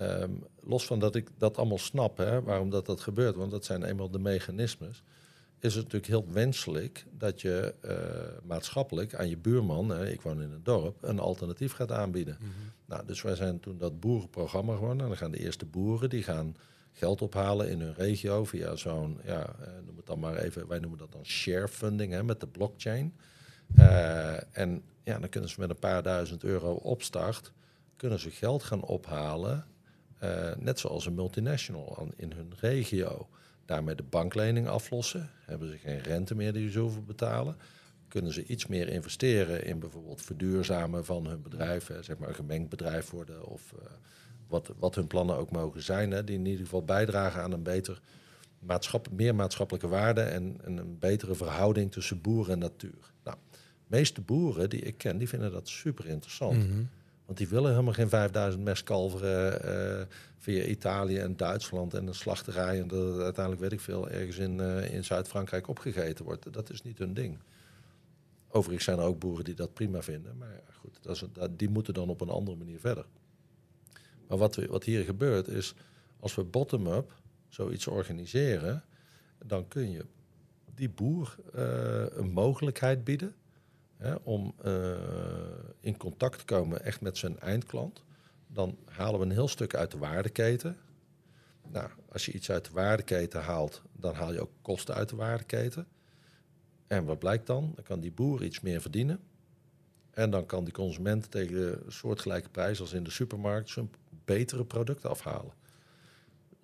Ehm, 0.00 0.30
los 0.62 0.86
van 0.86 0.98
dat 0.98 1.14
ik 1.14 1.28
dat 1.38 1.56
allemaal 1.56 1.78
snap, 1.78 2.16
hè, 2.16 2.42
waarom 2.42 2.70
dat, 2.70 2.86
dat 2.86 3.00
gebeurt, 3.00 3.36
want 3.36 3.50
dat 3.50 3.64
zijn 3.64 3.84
eenmaal 3.84 4.10
de 4.10 4.18
mechanismes, 4.18 5.02
is 5.60 5.74
het 5.74 5.84
natuurlijk 5.84 6.12
heel 6.12 6.32
wenselijk 6.32 7.06
dat 7.10 7.40
je 7.40 7.74
eh, 7.80 8.46
maatschappelijk 8.46 9.14
aan 9.14 9.28
je 9.28 9.36
buurman, 9.36 9.88
hè, 9.88 10.10
ik 10.10 10.20
woon 10.20 10.42
in 10.42 10.52
een 10.52 10.62
dorp, 10.62 10.96
een 11.00 11.18
alternatief 11.18 11.72
gaat 11.72 11.92
aanbieden. 11.92 12.36
Nou, 12.86 13.06
dus 13.06 13.22
wij 13.22 13.34
zijn 13.34 13.60
toen 13.60 13.78
dat 13.78 14.00
boerenprogramma 14.00 14.74
gewonnen. 14.74 15.00
En 15.00 15.08
dan 15.08 15.16
gaan 15.16 15.30
de 15.30 15.38
eerste 15.38 15.66
boeren, 15.66 16.10
die 16.10 16.22
gaan 16.22 16.56
geld 16.92 17.22
ophalen 17.22 17.70
in 17.70 17.80
hun 17.80 17.94
regio 17.94 18.44
via 18.44 18.76
zo'n, 18.76 19.20
ja, 19.24 19.54
eh, 19.60 19.68
noem 19.86 19.96
het 19.96 20.06
dan 20.06 20.18
maar 20.18 20.36
even, 20.36 20.68
wij 20.68 20.78
noemen 20.78 20.98
dat 20.98 21.12
dan 21.12 21.26
share 21.26 21.68
funding 21.68 22.12
hè, 22.12 22.22
met 22.22 22.40
de 22.40 22.46
blockchain. 22.46 23.14
Eh, 23.74 24.56
en 24.58 24.82
ja, 25.02 25.18
dan 25.18 25.28
kunnen 25.28 25.50
ze 25.50 25.60
met 25.60 25.70
een 25.70 25.78
paar 25.78 26.02
duizend 26.02 26.44
euro 26.44 26.72
opstart, 26.72 27.52
kunnen 27.96 28.18
ze 28.18 28.30
geld 28.30 28.62
gaan 28.62 28.82
ophalen, 28.82 29.64
net 30.58 30.78
zoals 30.78 31.06
een 31.06 31.14
multinational 31.14 32.08
in 32.16 32.32
hun 32.32 32.52
regio. 32.56 33.28
Daarmee 33.70 33.94
de 33.94 34.02
banklening 34.02 34.68
aflossen, 34.68 35.30
hebben 35.44 35.68
ze 35.68 35.78
geen 35.78 36.00
rente 36.00 36.34
meer 36.34 36.52
die 36.52 36.70
ze 36.70 36.78
hoeven 36.78 37.04
betalen. 37.04 37.56
Kunnen 38.08 38.32
ze 38.32 38.44
iets 38.44 38.66
meer 38.66 38.88
investeren 38.88 39.64
in 39.64 39.78
bijvoorbeeld 39.78 40.22
verduurzamen 40.22 41.04
van 41.04 41.26
hun 41.26 41.42
bedrijf, 41.42 41.90
zeg 42.00 42.18
maar 42.18 42.28
een 42.28 42.34
gemengd 42.34 42.68
bedrijf 42.68 43.10
worden 43.10 43.44
of 43.44 43.72
eh, 43.72 43.84
wat, 44.48 44.72
wat 44.78 44.94
hun 44.94 45.06
plannen 45.06 45.36
ook 45.36 45.50
mogen 45.50 45.82
zijn, 45.82 46.10
hè, 46.10 46.24
die 46.24 46.36
in 46.36 46.46
ieder 46.46 46.64
geval 46.64 46.84
bijdragen 46.84 47.42
aan 47.42 47.52
een 47.52 47.62
beter 47.62 48.00
maatschap, 48.58 49.10
meer 49.10 49.34
maatschappelijke 49.34 49.88
waarde 49.88 50.22
en, 50.22 50.56
en 50.64 50.76
een 50.76 50.98
betere 50.98 51.34
verhouding 51.34 51.92
tussen 51.92 52.20
boeren 52.20 52.52
en 52.52 52.58
natuur. 52.58 53.12
Nou, 53.24 53.36
de 53.50 53.96
meeste 53.96 54.20
boeren 54.20 54.70
die 54.70 54.80
ik 54.80 54.98
ken, 54.98 55.18
die 55.18 55.28
vinden 55.28 55.52
dat 55.52 55.68
super 55.68 56.06
interessant. 56.06 56.68
Mhm. 56.68 56.82
Want 57.30 57.42
die 57.42 57.50
willen 57.50 57.70
helemaal 57.70 57.92
geen 57.92 58.08
5000 58.08 58.64
mestkalveren 58.64 59.62
eh, 59.62 60.06
via 60.38 60.64
Italië 60.64 61.18
en 61.18 61.36
Duitsland 61.36 61.94
en 61.94 62.06
een 62.06 62.14
slachterij. 62.14 62.80
En 62.80 62.88
dat 62.88 63.20
uiteindelijk, 63.20 63.60
weet 63.60 63.72
ik 63.72 63.80
veel, 63.80 64.08
ergens 64.08 64.38
in, 64.38 64.60
eh, 64.60 64.94
in 64.94 65.04
Zuid-Frankrijk 65.04 65.68
opgegeten 65.68 66.24
wordt. 66.24 66.52
Dat 66.52 66.70
is 66.70 66.82
niet 66.82 66.98
hun 66.98 67.14
ding. 67.14 67.38
Overigens 68.48 68.84
zijn 68.84 68.98
er 68.98 69.04
ook 69.04 69.18
boeren 69.18 69.44
die 69.44 69.54
dat 69.54 69.72
prima 69.72 70.02
vinden. 70.02 70.36
Maar 70.36 70.60
goed, 70.80 70.98
dat 71.00 71.28
dat, 71.32 71.58
die 71.58 71.68
moeten 71.68 71.94
dan 71.94 72.08
op 72.08 72.20
een 72.20 72.28
andere 72.28 72.56
manier 72.56 72.80
verder. 72.80 73.06
Maar 74.28 74.38
wat, 74.38 74.54
we, 74.54 74.66
wat 74.66 74.84
hier 74.84 75.04
gebeurt 75.04 75.48
is, 75.48 75.74
als 76.20 76.34
we 76.34 76.44
bottom-up 76.44 77.12
zoiets 77.48 77.86
organiseren, 77.86 78.84
dan 79.44 79.68
kun 79.68 79.90
je 79.90 80.04
die 80.74 80.88
boer 80.88 81.36
eh, 81.54 82.04
een 82.10 82.30
mogelijkheid 82.30 83.04
bieden 83.04 83.34
om 84.22 84.54
eh, 84.62 84.92
in 85.80 85.96
contact 85.96 86.38
te 86.38 86.44
komen 86.44 86.84
echt 86.84 87.00
met 87.00 87.18
zijn 87.18 87.40
eindklant. 87.40 88.02
Dan 88.46 88.78
halen 88.84 89.20
we 89.20 89.26
een 89.26 89.32
heel 89.32 89.48
stuk 89.48 89.74
uit 89.74 89.90
de 89.90 89.98
waardeketen. 89.98 90.76
Nou, 91.68 91.90
als 92.12 92.26
je 92.26 92.32
iets 92.32 92.50
uit 92.50 92.64
de 92.64 92.72
waardeketen 92.72 93.42
haalt, 93.42 93.82
dan 93.92 94.14
haal 94.14 94.32
je 94.32 94.40
ook 94.40 94.52
kosten 94.62 94.94
uit 94.94 95.08
de 95.08 95.16
waardeketen. 95.16 95.86
En 96.86 97.04
wat 97.04 97.18
blijkt 97.18 97.46
dan? 97.46 97.72
Dan 97.74 97.84
kan 97.84 98.00
die 98.00 98.12
boer 98.12 98.44
iets 98.44 98.60
meer 98.60 98.80
verdienen. 98.80 99.20
En 100.10 100.30
dan 100.30 100.46
kan 100.46 100.64
die 100.64 100.72
consument 100.72 101.30
tegen 101.30 101.84
een 101.86 101.92
soortgelijke 101.92 102.48
prijs 102.48 102.80
als 102.80 102.92
in 102.92 103.04
de 103.04 103.10
supermarkt 103.10 103.70
zijn 103.70 103.90
betere 104.24 104.64
product 104.64 105.04
afhalen. 105.04 105.52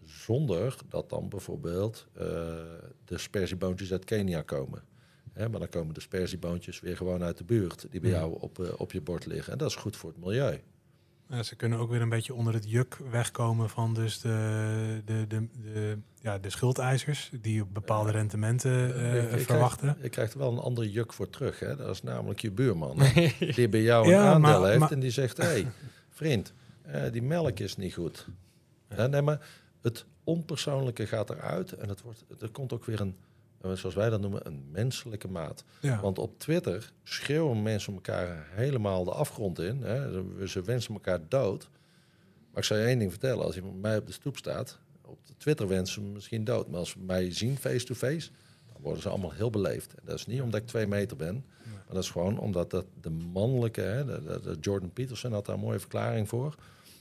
Zonder 0.05 0.77
dat 0.89 1.11
dan 1.11 1.29
bijvoorbeeld 1.29 2.07
eh, 2.13 2.25
de 3.05 3.19
sperzieboontjes 3.19 3.93
uit 3.93 4.05
Kenia 4.05 4.43
komen. 4.43 4.83
Hè, 5.37 5.49
maar 5.49 5.61
dan 5.61 5.69
komen 5.69 5.95
de 5.95 6.01
sperzieboontjes 6.01 6.81
weer 6.81 6.97
gewoon 6.97 7.23
uit 7.23 7.39
de 7.39 7.45
buurt 7.45 7.87
die 7.91 8.01
bij 8.01 8.11
Ja. 8.11 8.17
jou 8.19 8.37
op, 8.41 8.59
eh, 8.59 8.69
op 8.77 8.93
je 8.93 9.01
bord 9.01 9.27
liggen. 9.27 9.53
En 9.53 9.59
dat 9.59 9.69
is 9.71 9.75
goed 9.77 9.97
voor 9.97 10.11
het 10.11 10.19
milieu. 10.25 10.61
Ja, 11.29 11.43
ze 11.43 11.57
kunnen 11.57 11.79
ook 11.79 11.91
weer 11.91 12.01
een 12.01 12.09
beetje 12.09 12.35
onder 12.35 12.55
het 12.55 12.71
juk 12.71 12.99
wegkomen 13.11 13.71
van 13.71 13.95
dus 13.95 14.21
de, 14.21 15.03
de, 15.05 15.27
de, 15.29 15.47
de, 15.73 15.99
ja, 16.21 16.39
de 16.39 16.51
schuldeisers 16.51 17.31
die 17.41 17.63
op 17.63 17.75
bepaalde 17.75 18.11
rentementen 18.11 18.95
eh, 18.95 19.15
Je- 19.15 19.21
je 19.21 19.27
krijgt- 19.27 19.45
verwachten. 19.47 19.97
Je 20.03 20.09
krijgt 20.09 20.33
er 20.33 20.39
wel 20.39 20.53
een 20.53 20.59
andere 20.59 20.91
juk 20.91 21.13
voor 21.13 21.31
terug. 21.31 21.59
Hè? 21.59 21.77
Dat 21.77 21.89
is 21.95 22.03
namelijk 22.03 22.41
je 22.41 22.51
buurman. 22.51 22.99
die 23.55 23.69
bij 23.69 23.83
jou 23.83 24.05
een 24.05 24.11
Ja, 24.11 24.23
aandeel 24.33 24.41
maar- 24.61 24.69
heeft 24.69 24.79
maar- 24.81 24.91
en 24.93 25.01
die 25.01 25.11
zegt... 25.11 25.37
hé, 25.37 25.45
hey, 25.45 25.67
vriend, 26.11 26.53
eh, 26.83 27.13
die 27.13 27.23
melk 27.23 27.59
is 27.59 27.77
niet 27.77 27.95
goed. 27.95 28.27
Ja, 28.97 29.07
nee, 29.07 29.23
maar 29.23 29.49
het 29.83 30.05
onpersoonlijke 30.25 31.07
gaat 31.07 31.31
eruit. 31.31 31.73
En 31.73 31.89
het 31.89 32.03
wordt, 32.03 32.25
er 32.41 32.51
komt 32.51 32.73
ook 32.73 32.85
weer 32.85 33.01
een, 33.01 33.17
zoals 33.63 33.95
wij 33.95 34.11
dat 34.11 34.21
noemen, 34.21 34.47
een 34.47 34.65
menselijke 34.71 35.29
maat. 35.29 35.65
Ja. 35.81 36.01
Want 36.01 36.19
op 36.19 36.39
Twitter 36.39 36.93
schreeuwen 37.03 37.63
mensen 37.63 37.95
elkaar 37.95 38.47
helemaal 38.51 39.05
de 39.05 39.11
afgrond 39.11 39.59
in. 39.59 39.83
Hè? 39.83 40.13
Ze, 40.13 40.49
ze 40.49 40.63
wensen 40.63 40.95
elkaar 40.95 41.21
dood. 41.29 41.69
Maar 42.51 42.59
ik 42.59 42.65
zal 42.65 42.77
je 42.77 42.85
één 42.85 42.99
ding 42.99 43.11
vertellen. 43.11 43.45
Als 43.45 43.55
je 43.55 43.63
bij 43.63 43.71
mij 43.73 43.97
op 43.99 44.07
de 44.07 44.13
stoep 44.13 44.37
staat, 44.37 44.79
op 45.05 45.19
Twitter 45.39 45.69
wensen 45.69 45.95
ze 45.95 46.01
me 46.01 46.09
misschien 46.13 46.45
dood. 46.45 46.69
Maar 46.69 46.79
als 46.79 46.91
ze 46.91 46.99
mij 46.99 47.33
zien 47.33 47.57
face-to-face, 47.57 48.31
dan 48.73 48.83
worden 48.83 49.03
ze 49.03 49.09
allemaal 49.09 49.33
heel 49.33 49.51
beleefd. 49.51 49.95
En 49.95 50.03
dat 50.05 50.19
is 50.19 50.27
niet 50.27 50.41
omdat 50.41 50.61
ik 50.61 50.67
twee 50.67 50.87
meter 50.87 51.17
ben. 51.17 51.45
Maar 51.65 51.95
dat 51.95 52.03
is 52.05 52.11
gewoon 52.11 52.39
omdat 52.39 52.71
dat 52.71 52.87
de 53.01 53.11
mannelijke... 53.11 53.81
Hè, 53.81 54.05
de, 54.05 54.23
de- 54.25 54.41
de 54.41 54.57
Jordan 54.61 54.93
Peterson 54.93 55.33
had 55.33 55.47
daar 55.47 55.55
een 55.55 55.61
mooie 55.61 55.79
verklaring 55.79 56.29
voor. 56.29 56.55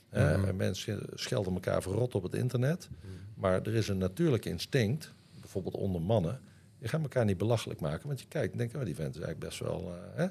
En 0.09 0.55
mensen 0.55 0.99
schelden 1.13 1.53
elkaar 1.53 1.81
verrot 1.81 2.15
op 2.15 2.23
het 2.23 2.33
internet. 2.33 2.89
Maar 3.33 3.61
er 3.61 3.73
is 3.75 3.87
een 3.87 3.97
natuurlijk 3.97 4.45
instinct, 4.45 5.13
bijvoorbeeld 5.55 5.83
onder 5.83 6.01
mannen. 6.01 6.39
Je 6.77 6.87
gaat 6.87 7.01
elkaar 7.01 7.25
niet 7.25 7.37
belachelijk 7.37 7.79
maken, 7.79 8.07
want 8.07 8.19
je 8.19 8.25
kijkt 8.27 8.51
en 8.51 8.57
denkt, 8.57 8.75
oh, 8.75 8.85
die 8.85 8.95
vent 8.95 9.15
is 9.15 9.21
eigenlijk 9.21 9.47
best 9.49 9.59
wel. 9.59 9.93
eh, 9.93 10.17
hè? 10.17 10.27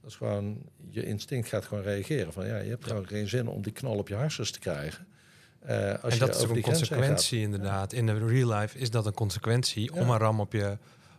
Dat 0.00 0.10
is 0.10 0.16
gewoon, 0.16 0.58
je 0.90 1.06
instinct 1.06 1.48
gaat 1.48 1.64
gewoon 1.64 1.82
reageren. 1.82 2.32
Van 2.32 2.46
ja, 2.46 2.56
je 2.56 2.70
hebt 2.70 2.86
gewoon 2.86 3.06
geen 3.06 3.28
zin 3.28 3.48
om 3.48 3.62
die 3.62 3.72
knal 3.72 3.96
op 3.96 4.08
je 4.08 4.14
harses 4.14 4.50
te 4.50 4.58
krijgen. 4.58 5.06
eh, 5.60 5.90
als 5.90 6.00
en 6.02 6.18
je 6.18 6.18
dat 6.18 6.36
is 6.36 6.44
ook 6.44 6.56
een 6.56 6.62
consequentie 6.62 7.40
inderdaad. 7.40 7.92
In 7.92 8.06
de 8.06 8.26
real 8.26 8.58
life 8.58 8.78
is 8.78 8.90
dat 8.90 9.06
een 9.06 9.14
consequentie 9.14 9.92
om 9.92 10.10
een 10.10 10.18
ram 10.18 10.40
op 10.40 10.52
je 10.52 10.78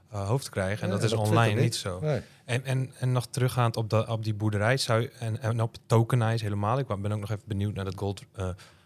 eh, 0.10 0.28
hoofd 0.28 0.44
te 0.44 0.52
krijgen. 0.52 0.84
En 0.84 0.90
dat 0.90 1.04
is 1.04 1.14
online 1.14 1.62
niet 1.62 1.76
zo. 1.76 2.00
Nee. 2.00 2.22
En, 2.46 2.66
en, 2.66 2.92
en 3.00 3.12
nog 3.12 3.28
teruggaand 3.28 3.78
op, 3.78 3.90
de, 3.90 4.08
op 4.08 4.24
die 4.24 4.34
boerderij 4.34 4.78
zou 4.78 5.02
je, 5.02 5.12
en, 5.20 5.42
en 5.42 5.62
op 5.62 5.76
tokenize 5.86 6.44
helemaal. 6.44 6.80
Ik 6.80 6.88
ben 6.88 7.12
ook 7.12 7.20
nog 7.20 7.32
even 7.32 7.44
benieuwd 7.48 7.74
naar 7.76 7.86
dat 7.86 7.98
Gold 7.98 8.22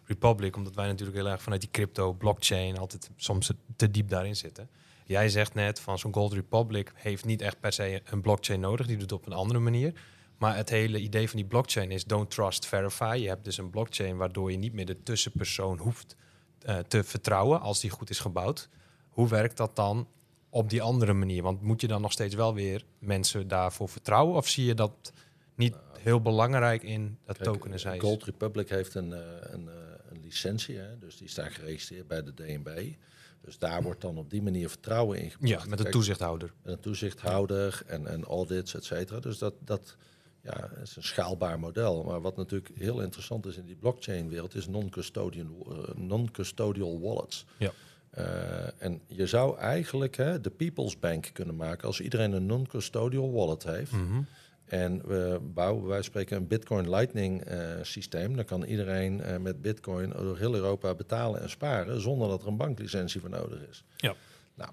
Republic, 0.09 0.55
omdat 0.55 0.75
wij 0.75 0.87
natuurlijk 0.87 1.17
heel 1.17 1.27
erg 1.27 1.41
vanuit 1.41 1.61
die 1.61 1.71
crypto, 1.71 2.13
blockchain, 2.13 2.77
altijd 2.77 3.09
soms 3.15 3.51
te 3.75 3.91
diep 3.91 4.09
daarin 4.09 4.35
zitten. 4.35 4.69
Jij 5.05 5.29
zegt 5.29 5.53
net 5.53 5.79
van 5.79 5.99
zo'n 5.99 6.13
Gold 6.13 6.33
Republic 6.33 6.91
heeft 6.95 7.25
niet 7.25 7.41
echt 7.41 7.59
per 7.59 7.73
se 7.73 8.01
een 8.05 8.21
blockchain 8.21 8.59
nodig, 8.59 8.87
die 8.87 8.97
doet 8.97 9.09
het 9.09 9.19
op 9.19 9.25
een 9.25 9.33
andere 9.33 9.59
manier. 9.59 9.93
Maar 10.37 10.55
het 10.55 10.69
hele 10.69 10.99
idee 10.99 11.29
van 11.29 11.37
die 11.39 11.47
blockchain 11.47 11.91
is 11.91 12.05
don't 12.05 12.31
trust, 12.31 12.65
verify. 12.65 13.17
Je 13.21 13.27
hebt 13.27 13.43
dus 13.43 13.57
een 13.57 13.69
blockchain 13.69 14.17
waardoor 14.17 14.51
je 14.51 14.57
niet 14.57 14.73
meer 14.73 14.85
de 14.85 15.03
tussenpersoon 15.03 15.77
hoeft 15.77 16.15
eh, 16.61 16.77
te 16.77 17.03
vertrouwen 17.03 17.61
als 17.61 17.79
die 17.79 17.89
goed 17.89 18.09
is 18.09 18.19
gebouwd. 18.19 18.69
Hoe 19.09 19.27
werkt 19.27 19.57
dat 19.57 19.75
dan 19.75 20.07
op 20.49 20.69
die 20.69 20.81
andere 20.81 21.13
manier? 21.13 21.43
Want 21.43 21.61
moet 21.61 21.81
je 21.81 21.87
dan 21.87 22.01
nog 22.01 22.11
steeds 22.11 22.35
wel 22.35 22.53
weer 22.53 22.83
mensen 22.99 23.47
daarvoor 23.47 23.89
vertrouwen? 23.89 24.35
Of 24.35 24.47
zie 24.47 24.65
je 24.65 24.73
dat 24.73 25.13
niet 25.55 25.75
heel 25.99 26.21
belangrijk 26.21 26.83
in 26.83 27.17
dat 27.25 27.37
Kijk, 27.37 27.49
tokenization? 27.49 28.01
Gold 28.01 28.23
Republic 28.23 28.69
heeft 28.69 28.95
een, 28.95 29.13
eh, 29.13 29.19
een, 29.41 29.69
eh, 29.69 29.73
een 29.75 29.88
licentie, 30.29 30.77
hè? 30.77 30.97
dus 30.97 31.17
die 31.17 31.29
staan 31.29 31.51
geregistreerd 31.51 32.07
bij 32.07 32.23
de 32.23 32.33
DNB. 32.33 32.93
Dus 33.41 33.57
daar 33.57 33.83
wordt 33.83 34.01
dan 34.01 34.17
op 34.17 34.29
die 34.29 34.41
manier 34.41 34.69
vertrouwen 34.69 35.19
in 35.19 35.31
gebracht. 35.31 35.63
Ja, 35.63 35.69
met 35.69 35.79
een 35.79 35.91
toezichthouder. 35.91 36.53
met 36.61 36.73
een 36.73 36.79
toezichthouder 36.79 37.81
en, 37.85 38.07
en 38.07 38.23
audits, 38.23 38.73
et 38.75 38.83
cetera. 38.83 39.19
Dus 39.19 39.37
dat, 39.37 39.53
dat 39.59 39.97
ja, 40.41 40.69
is 40.81 40.95
een 40.95 41.03
schaalbaar 41.03 41.59
model. 41.59 42.03
Maar 42.03 42.21
wat 42.21 42.35
natuurlijk 42.35 42.71
heel 42.75 43.01
interessant 43.01 43.45
is 43.45 43.57
in 43.57 43.65
die 43.65 43.75
blockchain-wereld, 43.75 44.55
is 44.55 44.67
non-custodial, 44.67 45.67
eh, 45.69 45.95
non-custodial 45.95 46.99
wallets. 46.99 47.45
Ja. 47.57 47.71
Eh, 48.09 48.83
en 48.83 49.01
je 49.07 49.27
zou 49.27 49.57
eigenlijk 49.57 50.15
hè, 50.15 50.41
de 50.41 50.49
People's 50.49 50.99
Bank 50.99 51.29
kunnen 51.33 51.55
maken 51.55 51.87
als 51.87 52.01
iedereen 52.01 52.31
een 52.31 52.45
non-custodial 52.45 53.31
wallet 53.31 53.63
heeft. 53.63 53.91
Mhm. 53.91 54.21
En 54.69 55.07
we 55.07 55.39
bouwen, 55.41 55.87
wij 55.87 56.01
spreken 56.01 56.37
een 56.37 56.47
Bitcoin 56.47 56.89
Lightning 56.89 57.43
eh, 57.43 57.59
systeem. 57.81 58.35
Dan 58.35 58.45
kan 58.45 58.63
iedereen 58.63 59.21
eh, 59.21 59.37
met 59.37 59.61
Bitcoin 59.61 60.09
door 60.09 60.37
heel 60.37 60.55
Europa 60.55 60.95
betalen 60.95 61.41
en 61.41 61.49
sparen 61.49 62.01
zonder 62.01 62.27
dat 62.27 62.41
er 62.41 62.47
een 62.47 62.57
banklicentie 62.57 63.19
voor 63.19 63.29
nodig 63.29 63.67
is. 63.69 63.83
Ja. 63.97 64.15
Nou, 64.55 64.71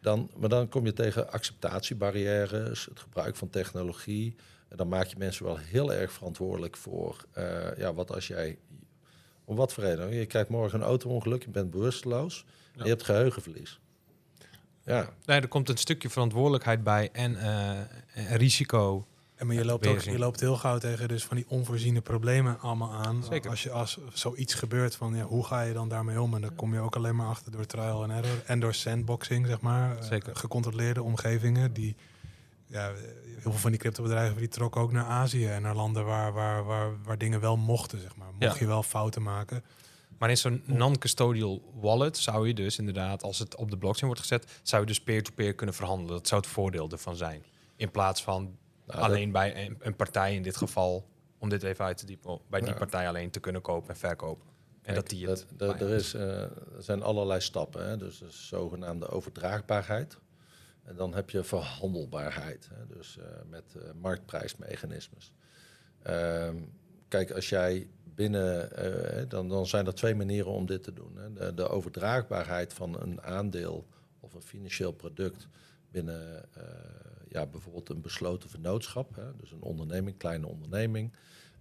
dan, 0.00 0.30
maar 0.36 0.48
dan 0.48 0.68
kom 0.68 0.84
je 0.84 0.92
tegen 0.92 1.32
acceptatiebarrières, 1.32 2.84
het 2.84 3.00
gebruik 3.00 3.36
van 3.36 3.50
technologie. 3.50 4.34
En 4.68 4.76
dan 4.76 4.88
maak 4.88 5.06
je 5.06 5.16
mensen 5.18 5.44
wel 5.44 5.56
heel 5.56 5.92
erg 5.92 6.12
verantwoordelijk 6.12 6.76
voor, 6.76 7.24
eh, 7.32 7.76
ja, 7.76 7.94
wat 7.94 8.14
als 8.14 8.26
jij, 8.26 8.58
om 9.44 9.56
wat 9.56 9.72
voor 9.72 9.84
reden? 9.84 10.14
Je 10.14 10.26
krijgt 10.26 10.48
morgen 10.48 10.80
een 10.80 10.86
auto-ongeluk, 10.86 11.44
je 11.44 11.50
bent 11.50 11.70
bewusteloos, 11.70 12.44
en 12.76 12.82
je 12.82 12.88
hebt 12.88 13.02
geheugenverlies. 13.02 13.80
Ja, 14.84 15.08
Nee, 15.26 15.40
er 15.40 15.48
komt 15.48 15.68
een 15.68 15.76
stukje 15.76 16.10
verantwoordelijkheid 16.10 16.82
bij 16.82 17.08
en 17.12 17.36
eh, 17.36 17.78
een 18.14 18.36
risico. 18.36 19.06
En 19.34 19.46
maar 19.46 19.56
je 19.56 19.64
loopt, 19.64 19.86
ook, 19.86 20.00
je 20.00 20.18
loopt 20.18 20.40
heel 20.40 20.56
gauw 20.56 20.78
tegen 20.78 21.08
dus 21.08 21.24
van 21.24 21.36
die 21.36 21.44
onvoorziene 21.48 22.00
problemen 22.00 22.60
allemaal 22.60 22.92
aan. 22.92 23.24
Zeker. 23.24 23.50
Als, 23.50 23.62
je, 23.62 23.70
als 23.70 23.98
zoiets 24.12 24.54
gebeurt, 24.54 24.96
van, 24.96 25.14
ja, 25.16 25.22
hoe 25.24 25.44
ga 25.44 25.60
je 25.62 25.72
dan 25.72 25.88
daarmee 25.88 26.20
om? 26.20 26.34
En 26.34 26.40
dan 26.40 26.54
kom 26.54 26.74
je 26.74 26.80
ook 26.80 26.96
alleen 26.96 27.16
maar 27.16 27.26
achter 27.28 27.52
door 27.52 27.66
trial 27.66 28.02
and 28.02 28.12
error. 28.12 28.42
En 28.46 28.60
door 28.60 28.74
sandboxing, 28.74 29.46
zeg 29.46 29.60
maar. 29.60 29.96
Eh, 29.98 30.02
Zeker. 30.04 30.36
gecontroleerde 30.36 31.02
omgevingen. 31.02 31.72
Die, 31.72 31.96
ja, 32.66 32.86
heel 33.24 33.40
veel 33.40 33.52
van 33.52 33.70
die 33.70 33.80
cryptobedrijven 33.80 34.36
die 34.38 34.48
trokken 34.48 34.80
ook 34.80 34.92
naar 34.92 35.04
Azië. 35.04 35.46
En 35.46 35.62
naar 35.62 35.74
landen 35.74 36.04
waar, 36.04 36.32
waar, 36.32 36.64
waar, 36.64 36.90
waar 37.02 37.18
dingen 37.18 37.40
wel 37.40 37.56
mochten, 37.56 38.00
zeg 38.00 38.16
maar. 38.16 38.28
Mocht 38.38 38.52
Ja. 38.54 38.60
je 38.60 38.66
wel 38.66 38.82
fouten 38.82 39.22
maken. 39.22 39.62
Maar 40.18 40.30
in 40.30 40.36
zo'n 40.36 40.62
non-custodial 40.66 41.72
wallet 41.74 42.18
zou 42.18 42.46
je 42.48 42.54
dus 42.54 42.78
inderdaad, 42.78 43.22
als 43.22 43.38
het 43.38 43.56
op 43.56 43.70
de 43.70 43.78
blockchain 43.78 44.06
wordt 44.06 44.20
gezet, 44.20 44.60
zou 44.62 44.80
je 44.80 44.86
dus 44.86 45.00
peer-to-peer 45.02 45.54
kunnen 45.54 45.74
verhandelen. 45.74 46.12
Dat 46.16 46.28
zou 46.28 46.40
het 46.40 46.50
voordeel 46.50 46.90
ervan 46.90 47.16
zijn. 47.16 47.42
In 47.76 47.90
plaats 47.90 48.22
van 48.22 48.56
Nou, 48.86 49.00
alleen 49.00 49.32
bij 49.32 49.66
een, 49.66 49.76
een 49.80 49.96
partij 49.96 50.34
in 50.34 50.42
dit 50.42 50.56
geval, 50.56 51.08
om 51.38 51.48
dit 51.48 51.62
even 51.62 51.84
uit 51.84 51.96
te 51.96 52.06
diepen, 52.06 52.40
bij 52.50 52.60
die 52.60 52.68
Ja. 52.68 52.74
partij 52.76 53.08
alleen 53.08 53.30
te 53.30 53.40
kunnen 53.40 53.62
kopen 53.62 53.88
en 53.88 53.96
verkopen. 53.96 54.46
En 54.46 54.80
Kijk, 54.82 54.96
dat 54.96 55.08
die 55.08 55.26
het. 55.28 55.46
dat- 55.56 55.80
er, 55.80 55.90
is, 55.90 56.14
eh, 56.14 56.40
er 56.40 56.50
zijn 56.78 57.02
allerlei 57.02 57.40
stappen. 57.40 57.88
Hè? 57.88 57.96
Dus 57.96 58.18
de 58.18 58.30
zogenaamde 58.30 59.08
overdraagbaarheid. 59.08 60.18
En 60.82 60.96
dan 60.96 61.14
heb 61.14 61.30
je 61.30 61.44
verhandelbaarheid. 61.44 62.68
Hè? 62.74 62.96
Dus 62.96 63.18
eh, 63.18 63.24
met 63.48 63.64
eh, 63.74 63.82
marktprijsmechanismes. 64.00 65.32
Ehm, 66.02 66.56
kijk, 67.08 67.30
als 67.30 67.48
jij 67.48 67.88
binnen... 68.14 68.76
eh, 68.76 69.28
dan, 69.28 69.48
dan 69.48 69.66
zijn 69.66 69.86
er 69.86 69.94
twee 69.94 70.14
manieren 70.14 70.50
om 70.50 70.66
dit 70.66 70.82
te 70.82 70.92
doen. 70.92 71.16
Hè? 71.16 71.54
De, 71.54 71.68
overdraagbaarheid 71.68 72.72
van 72.72 73.00
een 73.00 73.22
aandeel 73.22 73.86
of 74.20 74.34
een 74.34 74.42
financieel 74.42 74.92
product 74.92 75.48
binnen 75.90 76.44
eh, 76.54 76.62
ja, 77.28 77.46
bijvoorbeeld 77.46 77.88
een 77.88 78.00
besloten 78.00 78.50
vennootschap. 78.50 79.16
Hè? 79.16 79.36
Dus 79.36 79.50
een 79.50 79.62
onderneming, 79.62 80.16
kleine 80.16 80.46
onderneming 80.46 81.12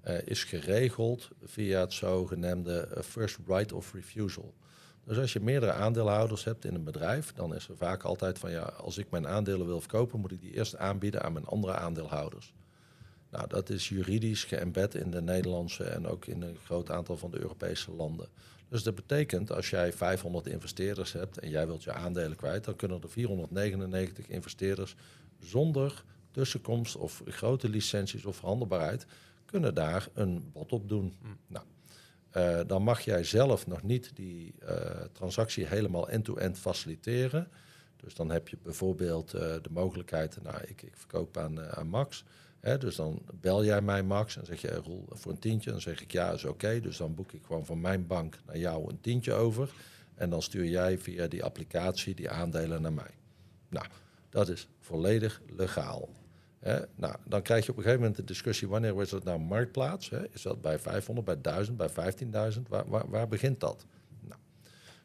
eh, 0.01 0.27
is 0.27 0.43
geregeld 0.43 1.29
via 1.43 1.79
het 1.79 1.93
zogenaamde 1.93 2.79
eh, 2.79 3.03
first 3.03 3.39
right 3.47 3.71
of 3.71 3.93
refusal. 3.93 4.53
Dus 5.03 5.17
als 5.17 5.33
je 5.33 5.39
meerdere 5.39 5.71
aandeelhouders 5.71 6.43
hebt 6.43 6.65
in 6.65 6.75
een 6.75 6.83
bedrijf, 6.83 7.33
dan 7.33 7.55
is 7.55 7.69
er 7.69 7.77
vaak 7.77 8.03
altijd 8.03 8.39
van 8.39 8.51
ja, 8.51 8.61
als 8.61 8.97
ik 8.97 9.09
mijn 9.09 9.27
aandelen 9.27 9.65
wil 9.65 9.79
verkopen, 9.79 10.19
moet 10.19 10.31
ik 10.31 10.41
die 10.41 10.53
eerst 10.53 10.77
aanbieden 10.77 11.23
aan 11.23 11.33
mijn 11.33 11.45
andere 11.45 11.73
aandeelhouders. 11.73 12.53
Nou, 13.33 13.47
dat 13.47 13.69
is 13.69 13.89
juridisch 13.89 14.43
geëmbed 14.43 14.95
in 14.95 15.11
de 15.11 15.21
Nederlandse 15.21 15.83
en 15.83 16.07
ook 16.07 16.25
in 16.25 16.41
een 16.41 16.57
groot 16.63 16.91
aantal 16.91 17.17
van 17.17 17.31
de 17.31 17.39
Europese 17.39 17.91
landen. 17.91 18.27
Dus 18.69 18.83
dat 18.83 18.95
betekent, 18.95 19.51
als 19.51 19.69
jij 19.69 19.93
500 19.93 20.47
investeerders 20.47 21.13
hebt 21.13 21.39
en 21.39 21.49
jij 21.49 21.65
wilt 21.65 21.83
je 21.83 21.93
aandelen 21.93 22.37
kwijt, 22.37 22.63
dan 22.63 22.75
kunnen 22.75 23.01
er 23.01 23.09
499 23.09 24.27
investeerders 24.27 24.95
zonder 25.39 26.03
tussenkomst 26.31 26.95
of 26.95 27.21
grote 27.25 27.69
licenties 27.69 28.25
of 28.25 28.35
verhandelbaarheid, 28.35 29.05
kunnen 29.45 29.73
daar 29.73 30.07
een 30.13 30.49
bod 30.51 30.71
op 30.71 30.89
doen. 30.89 31.13
Nou, 31.47 31.65
eh, 32.29 32.59
dan 32.67 32.83
mag 32.83 33.01
jij 33.01 33.23
zelf 33.23 33.67
nog 33.67 33.83
niet 33.83 34.11
die 34.15 34.53
eh, 34.59 35.01
transactie 35.11 35.65
helemaal 35.65 36.09
end-to-end 36.09 36.59
faciliteren. 36.59 37.47
Dus 37.95 38.13
dan 38.13 38.29
heb 38.29 38.47
je 38.47 38.57
bijvoorbeeld 38.63 39.33
eh, 39.33 39.41
de 39.41 39.69
mogelijkheid, 39.69 40.37
nou, 40.43 40.57
ik, 40.61 40.81
ik 40.81 40.97
verkoop 40.97 41.37
aan, 41.37 41.61
aan 41.61 41.87
Max. 41.87 42.23
Dus 42.63 42.95
dan 42.95 43.21
bel 43.39 43.65
jij 43.65 43.81
mij, 43.81 44.03
Max, 44.03 44.37
en 44.37 44.45
zeg 44.45 44.61
je, 44.61 44.81
voor 45.09 45.31
een 45.31 45.39
tientje. 45.39 45.71
Dan 45.71 45.81
zeg 45.81 46.01
ik, 46.01 46.11
ja, 46.11 46.31
is 46.31 46.43
oké. 46.43 46.79
Dus 46.79 46.97
dan 46.97 47.15
boek 47.15 47.31
ik 47.31 47.41
gewoon 47.45 47.65
van 47.65 47.81
mijn 47.81 48.07
bank 48.07 48.39
naar 48.45 48.57
jou 48.57 48.89
een 48.89 49.01
tientje 49.01 49.33
over. 49.33 49.73
En 50.15 50.29
dan 50.29 50.41
stuur 50.41 50.65
jij 50.65 50.97
via 50.97 51.27
die 51.27 51.43
applicatie 51.43 52.15
die 52.15 52.29
aandelen 52.29 52.81
naar 52.81 52.93
mij. 52.93 53.11
Nou, 53.69 53.85
dat 54.29 54.49
is 54.49 54.67
volledig 54.79 55.41
legaal. 55.55 56.09
Nou, 56.95 57.15
dan 57.25 57.41
krijg 57.41 57.65
je 57.65 57.71
op 57.71 57.77
een 57.77 57.83
gegeven 57.83 58.03
moment 58.03 58.19
de 58.19 58.23
discussie, 58.23 58.67
wanneer 58.67 59.01
is 59.01 59.09
dat 59.09 59.23
nou 59.23 59.39
marktplaats? 59.39 60.09
Is 60.31 60.41
dat 60.41 60.61
bij 60.61 60.79
500, 60.79 61.25
bij 61.25 61.41
1000, 61.41 61.77
bij 61.77 61.89
15.000? 62.53 62.61
Waar, 62.67 62.89
waar, 62.89 63.09
waar 63.09 63.27
begint 63.27 63.59
dat? 63.59 63.85
Nou, 64.19 64.39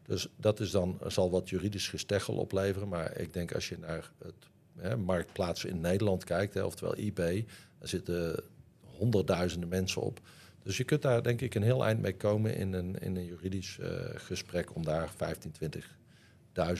dus 0.03 0.29
dat 0.37 0.61
is 0.61 0.71
dan, 0.71 0.99
zal 1.07 1.31
wat 1.31 1.49
juridisch 1.49 1.89
gesteggel 1.89 2.35
opleveren. 2.35 2.89
Maar 2.89 3.17
ik 3.17 3.33
denk 3.33 3.55
als 3.55 3.69
je 3.69 3.79
naar 3.79 4.11
het 4.19 4.49
hè, 4.81 4.97
marktplaats 4.97 5.65
in 5.65 5.81
Nederland 5.81 6.25
kijkt, 6.25 6.55
hè, 6.55 6.65
oftewel 6.65 6.95
eBay, 6.95 7.47
daar 7.79 7.89
zitten 7.89 8.43
honderdduizenden 8.81 9.69
mensen 9.69 10.03
op. 10.03 10.21
Dus 10.63 10.77
je 10.77 10.85
kunt 10.85 11.03
daar 11.03 11.23
denk 11.23 11.41
ik 11.41 11.55
een 11.55 11.63
heel 11.63 11.85
eind 11.85 12.01
mee 12.01 12.17
komen 12.17 12.57
in 12.57 12.73
een, 12.73 12.99
in 12.99 13.17
een 13.17 13.25
juridisch 13.25 13.79
eh, 13.79 13.91
gesprek 14.15 14.75
om 14.75 14.85
daar 14.85 15.11
15, 15.17 15.53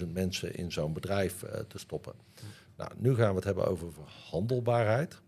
20.000 0.01 0.13
mensen 0.13 0.55
in 0.55 0.73
zo'n 0.73 0.93
bedrijf 0.93 1.43
eh, 1.43 1.61
te 1.61 1.79
stoppen. 1.79 2.13
Nou, 2.77 2.91
nu 2.97 3.15
gaan 3.15 3.29
we 3.29 3.35
het 3.35 3.45
hebben 3.45 3.67
over 3.67 3.93
verhandelbaarheid. 3.93 5.21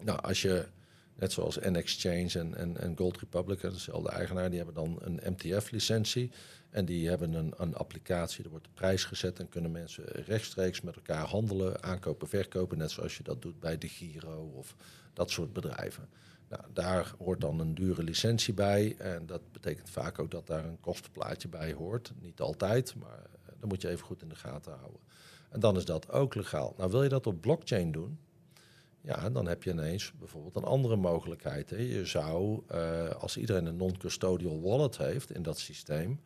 Nou, 0.00 0.20
als 0.20 0.42
je, 0.42 0.66
net 1.14 1.32
zoals 1.32 1.58
N-Exchange 1.58 2.38
en, 2.38 2.54
en, 2.54 2.76
en 2.76 2.96
Gold 2.96 3.18
Republic, 3.18 3.60
dezelfde 3.60 4.10
eigenaar, 4.10 4.48
die 4.48 4.58
hebben 4.58 4.74
dan 4.74 4.98
een 5.00 5.20
MTF-licentie. 5.32 6.30
En 6.70 6.84
die 6.84 7.08
hebben 7.08 7.34
een, 7.34 7.54
een 7.56 7.74
applicatie, 7.74 8.44
er 8.44 8.50
wordt 8.50 8.64
de 8.64 8.70
prijs 8.74 9.04
gezet 9.04 9.38
en 9.38 9.48
kunnen 9.48 9.70
mensen 9.70 10.04
rechtstreeks 10.04 10.80
met 10.80 10.96
elkaar 10.96 11.26
handelen, 11.26 11.82
aankopen, 11.82 12.28
verkopen, 12.28 12.78
net 12.78 12.90
zoals 12.90 13.16
je 13.16 13.22
dat 13.22 13.42
doet 13.42 13.60
bij 13.60 13.78
de 13.78 13.88
Giro 13.88 14.52
of 14.54 14.76
dat 15.12 15.30
soort 15.30 15.52
bedrijven. 15.52 16.08
Nou, 16.48 16.62
daar 16.72 17.12
hoort 17.18 17.40
dan 17.40 17.60
een 17.60 17.74
dure 17.74 18.02
licentie 18.02 18.54
bij 18.54 18.96
en 18.98 19.26
dat 19.26 19.52
betekent 19.52 19.90
vaak 19.90 20.18
ook 20.18 20.30
dat 20.30 20.46
daar 20.46 20.64
een 20.64 20.80
kostenplaatje 20.80 21.48
bij 21.48 21.72
hoort. 21.72 22.12
Niet 22.20 22.40
altijd, 22.40 22.94
maar 22.94 23.18
eh, 23.18 23.52
dat 23.58 23.68
moet 23.68 23.82
je 23.82 23.88
even 23.88 24.04
goed 24.04 24.22
in 24.22 24.28
de 24.28 24.34
gaten 24.34 24.72
houden. 24.72 25.00
En 25.50 25.60
dan 25.60 25.76
is 25.76 25.84
dat 25.84 26.10
ook 26.10 26.34
legaal. 26.34 26.74
Nou, 26.76 26.90
wil 26.90 27.02
je 27.02 27.08
dat 27.08 27.26
op 27.26 27.40
blockchain 27.40 27.92
doen? 27.92 28.18
Ja, 29.00 29.30
dan 29.30 29.46
heb 29.46 29.62
je 29.62 29.70
ineens 29.70 30.12
bijvoorbeeld 30.18 30.56
een 30.56 30.64
andere 30.64 30.96
mogelijkheid. 30.96 31.70
Hè. 31.70 31.76
Je 31.76 32.06
zou, 32.06 32.62
eh, 32.66 33.08
als 33.08 33.36
iedereen 33.36 33.66
een 33.66 33.76
non-custodial 33.76 34.60
wallet 34.60 34.96
heeft 34.96 35.32
in 35.32 35.42
dat 35.42 35.58
systeem, 35.58 36.20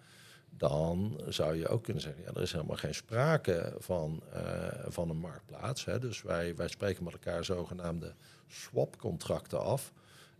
dan 0.57 1.20
zou 1.28 1.57
je 1.57 1.68
ook 1.68 1.82
kunnen 1.82 2.02
zeggen, 2.02 2.22
ja, 2.22 2.28
er 2.28 2.42
is 2.42 2.52
helemaal 2.52 2.76
geen 2.76 2.94
sprake 2.94 3.74
van, 3.78 4.22
eh, 4.32 4.66
van 4.86 5.11
een 5.11 5.18
marktplaats. 5.18 5.84
Hè. 5.84 5.98
Dus 5.98 6.22
wij, 6.22 6.57
wij 6.57 6.68
spreken 6.68 7.05
met 7.05 7.12
elkaar 7.12 7.44
zogenaamde 7.44 8.14
swap-contracten 8.46 9.61
af. 9.61 9.92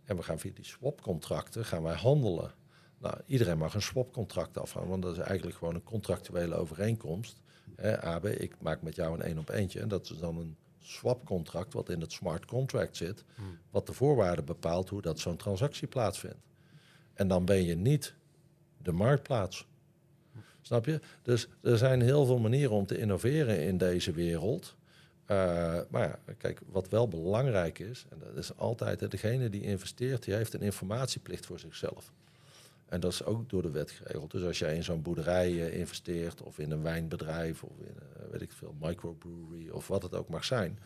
En 0.03 0.15
we 0.15 0.23
gaan 0.23 0.39
via 0.39 0.51
die 0.53 0.65
swap-contracten 0.65 1.65
gaan 1.65 1.83
wij 1.83 1.95
handelen. 1.95 2.51
Nou, 2.97 3.17
iedereen 3.25 3.57
mag 3.57 3.73
een 3.73 3.81
swap-contract 3.81 4.57
afhangen, 4.57 4.89
want 4.89 5.03
dat 5.03 5.17
is 5.17 5.23
eigenlijk 5.23 5.57
gewoon 5.57 5.75
een 5.75 5.83
contractuele 5.83 6.55
overeenkomst. 6.55 7.41
Hè, 7.75 8.01
AB, 8.01 8.25
ik 8.25 8.55
maak 8.59 8.81
met 8.81 8.95
jou 8.95 9.13
een 9.13 9.21
één 9.21 9.37
op 9.37 9.49
eentje. 9.49 9.79
En 9.79 9.87
dat 9.87 10.09
is 10.09 10.17
dan 10.17 10.37
een 10.37 10.55
swap-contract 10.79 11.73
wat 11.73 11.89
in 11.89 12.01
het 12.01 12.11
smart 12.11 12.45
contract 12.45 12.97
zit, 12.97 13.23
wat 13.69 13.87
de 13.87 13.93
voorwaarden 13.93 14.45
bepaalt 14.45 14.89
hoe 14.89 15.01
dat 15.01 15.19
zo'n 15.19 15.37
transactie 15.37 15.87
plaatsvindt. 15.87 16.45
En 17.13 17.27
dan 17.27 17.45
ben 17.45 17.63
je 17.63 17.75
niet 17.75 18.15
de 18.81 18.91
marktplaats. 18.91 19.67
Snap 20.65 20.85
je? 20.85 20.99
Dus 21.21 21.47
er 21.61 21.77
zijn 21.77 22.01
heel 22.01 22.25
veel 22.25 22.39
manieren 22.39 22.75
om 22.75 22.85
te 22.85 22.97
innoveren 22.97 23.63
in 23.63 23.77
deze 23.77 24.11
wereld. 24.11 24.75
Uh, 25.31 25.37
maar 25.89 26.07
ja, 26.07 26.19
kijk, 26.37 26.61
wat 26.65 26.89
wel 26.89 27.07
belangrijk 27.07 27.79
is, 27.79 28.05
en 28.09 28.17
dat 28.19 28.35
is 28.35 28.57
altijd, 28.57 29.11
degene 29.11 29.49
die 29.49 29.61
investeert, 29.61 30.23
die 30.23 30.33
heeft 30.33 30.53
een 30.53 30.61
informatieplicht 30.61 31.45
voor 31.45 31.59
zichzelf. 31.59 32.11
En 32.85 32.99
dat 32.99 33.11
is 33.11 33.23
ook 33.23 33.49
door 33.49 33.61
de 33.61 33.69
wet 33.69 33.91
geregeld. 33.91 34.31
Dus 34.31 34.43
als 34.43 34.59
jij 34.59 34.75
in 34.75 34.83
zo'n 34.83 35.01
boerderij 35.01 35.49
eh, 35.49 35.79
investeert 35.79 36.41
of 36.41 36.59
in 36.59 36.71
een 36.71 36.81
wijnbedrijf 36.81 37.63
of 37.63 37.79
in, 37.79 37.95
uh, 37.95 38.31
weet 38.31 38.41
ik 38.41 38.51
veel, 38.51 38.75
microbrewery 38.79 39.69
of 39.69 39.87
wat 39.87 40.03
het 40.03 40.13
ook 40.13 40.29
mag 40.29 40.45
zijn, 40.45 40.79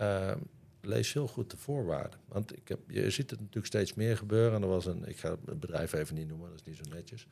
uh, 0.00 0.32
lees 0.80 1.12
heel 1.12 1.28
goed 1.28 1.50
de 1.50 1.56
voorwaarden. 1.56 2.18
Want 2.28 2.56
ik 2.56 2.68
heb, 2.68 2.78
je 2.86 3.10
ziet 3.10 3.30
het 3.30 3.38
natuurlijk 3.38 3.66
steeds 3.66 3.94
meer 3.94 4.16
gebeuren. 4.16 4.54
En 4.54 4.62
er 4.62 4.68
was 4.68 4.86
een, 4.86 5.08
ik 5.08 5.18
ga 5.18 5.30
het 5.30 5.60
bedrijf 5.60 5.92
even 5.92 6.14
niet 6.14 6.28
noemen, 6.28 6.48
dat 6.48 6.60
is 6.60 6.66
niet 6.66 6.86
zo 6.86 6.94
netjes. 6.94 7.26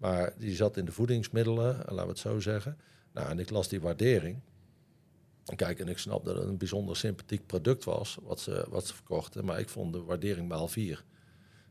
Maar 0.00 0.32
die 0.38 0.54
zat 0.54 0.76
in 0.76 0.84
de 0.84 0.92
voedingsmiddelen, 0.92 1.76
laten 1.76 1.96
we 1.96 2.08
het 2.08 2.18
zo 2.18 2.40
zeggen. 2.40 2.78
Nou, 3.12 3.28
en 3.30 3.38
ik 3.38 3.50
las 3.50 3.68
die 3.68 3.80
waardering. 3.80 4.40
Kijk, 5.56 5.78
en 5.78 5.88
ik 5.88 5.98
snap 5.98 6.24
dat 6.24 6.36
het 6.36 6.46
een 6.46 6.56
bijzonder 6.56 6.96
sympathiek 6.96 7.46
product 7.46 7.84
was, 7.84 8.18
wat 8.22 8.40
ze, 8.40 8.66
wat 8.68 8.86
ze 8.86 8.94
verkochten. 8.94 9.44
Maar 9.44 9.58
ik 9.58 9.68
vond 9.68 9.92
de 9.92 10.02
waardering 10.02 10.48
maal 10.48 10.68
vier. 10.68 11.04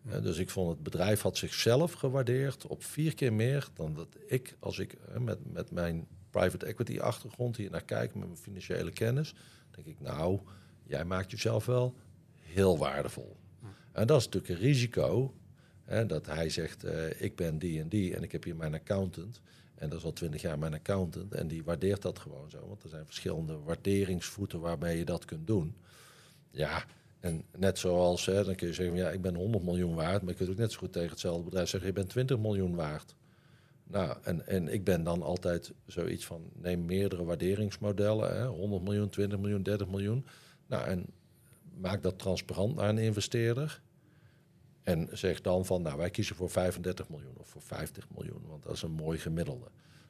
Ja. 0.02 0.20
dus 0.20 0.38
ik 0.38 0.50
vond 0.50 0.70
het 0.70 0.84
bedrijf 0.84 1.22
had 1.22 1.38
zichzelf 1.38 1.94
gewaardeerd 1.94 2.68
op 2.68 2.84
vier 2.84 3.16
keer 3.16 3.34
meer 3.34 3.68
dan 3.74 3.94
dat 3.94 4.08
ik, 4.28 4.56
als 4.60 4.80
ik 4.80 4.98
met, 5.20 5.54
met 5.54 5.72
mijn 5.72 6.08
private 6.30 6.66
equity 6.66 7.00
achtergrond 7.00 7.58
hier 7.58 7.70
naar 7.70 7.86
kijk, 7.86 8.16
met 8.16 8.28
mijn 8.28 8.38
financiële 8.38 8.92
kennis, 8.92 9.34
denk 9.72 9.88
ik, 9.88 10.00
nou, 10.00 10.40
jij 10.84 11.06
maakt 11.06 11.32
jezelf 11.32 11.66
wel 11.66 11.96
heel 12.36 12.78
waardevol. 12.78 13.38
En 13.92 14.08
dat 14.08 14.20
is 14.20 14.26
natuurlijk 14.26 14.54
een 14.54 14.66
risico. 14.68 15.34
Hè, 15.90 16.06
dat 16.06 16.26
hij 16.26 16.50
zegt, 16.50 16.86
uh, 16.86 17.22
ik 17.22 17.36
ben 17.36 17.58
die 17.58 17.82
en 17.82 17.88
die 17.88 18.16
en 18.16 18.24
ik 18.24 18.32
heb 18.32 18.44
hier 18.44 18.56
mijn 18.56 18.74
accountant. 18.74 19.42
En 19.76 19.90
dat 19.90 20.00
is 20.00 20.06
al 20.06 20.14
twintig 20.14 20.42
jaar 20.42 20.60
mijn 20.60 20.74
accountant. 20.74 21.34
En 21.34 21.48
die 21.48 21.64
waardeert 21.64 22.02
dat 22.02 22.20
gewoon 22.20 22.50
zo. 22.50 22.68
Want 22.68 22.84
er 22.84 22.90
zijn 22.90 23.06
verschillende 23.06 23.60
waarderingsvoeten 23.60 24.60
waarmee 24.60 24.98
je 24.98 25.06
dat 25.06 25.26
kunt 25.26 25.48
doen. 25.48 25.76
Ja, 26.52 26.86
en 27.20 27.44
net 27.58 27.80
zoals, 27.80 28.26
hè, 28.26 28.44
dan 28.44 28.56
kun 28.56 28.68
je 28.68 28.74
zeggen, 28.74 28.96
ja, 28.96 29.10
ik 29.10 29.22
ben 29.22 29.36
100 29.36 29.64
miljoen 29.64 29.96
waard. 29.96 30.22
Maar 30.22 30.32
je 30.32 30.38
kunt 30.38 30.50
ook 30.50 30.58
net 30.58 30.72
zo 30.72 30.78
goed 30.78 30.94
tegen 30.94 31.10
hetzelfde 31.10 31.44
bedrijf 31.44 31.70
zeggen, 31.70 31.90
je 31.90 31.96
bent 31.96 32.10
20 32.10 32.38
miljoen 32.38 32.76
waard. 32.76 33.16
Nou, 33.84 34.18
en, 34.24 34.48
en 34.48 34.68
ik 34.68 34.84
ben 34.84 35.04
dan 35.04 35.22
altijd 35.22 35.74
zoiets 35.86 36.26
van, 36.26 36.42
neem 36.54 36.86
meerdere 36.86 37.24
waarderingsmodellen. 37.24 38.38
Hè, 38.38 38.46
100 38.46 38.84
miljoen, 38.84 39.10
20 39.10 39.40
miljoen, 39.40 39.64
30 39.64 39.88
miljoen. 39.88 40.26
Nou, 40.68 40.88
en 40.88 41.06
maak 41.78 42.02
dat 42.02 42.20
transparant 42.20 42.76
naar 42.76 42.90
een 42.90 42.98
investeerder. 42.98 43.82
En 44.90 45.08
zeg 45.12 45.42
dan 45.42 45.66
van, 45.66 45.82
nou, 45.82 45.98
wij 45.98 46.10
kiezen 46.10 46.36
voor 46.36 46.50
35 46.50 47.10
miljoen 47.10 47.38
of 47.38 47.50
voor 47.50 47.62
50 47.62 48.06
miljoen, 48.16 48.42
want 48.48 48.64
dat 48.64 48.74
is 48.74 48.82
een 48.82 48.92
mooi 48.92 49.18
gemiddelde. 49.18 49.68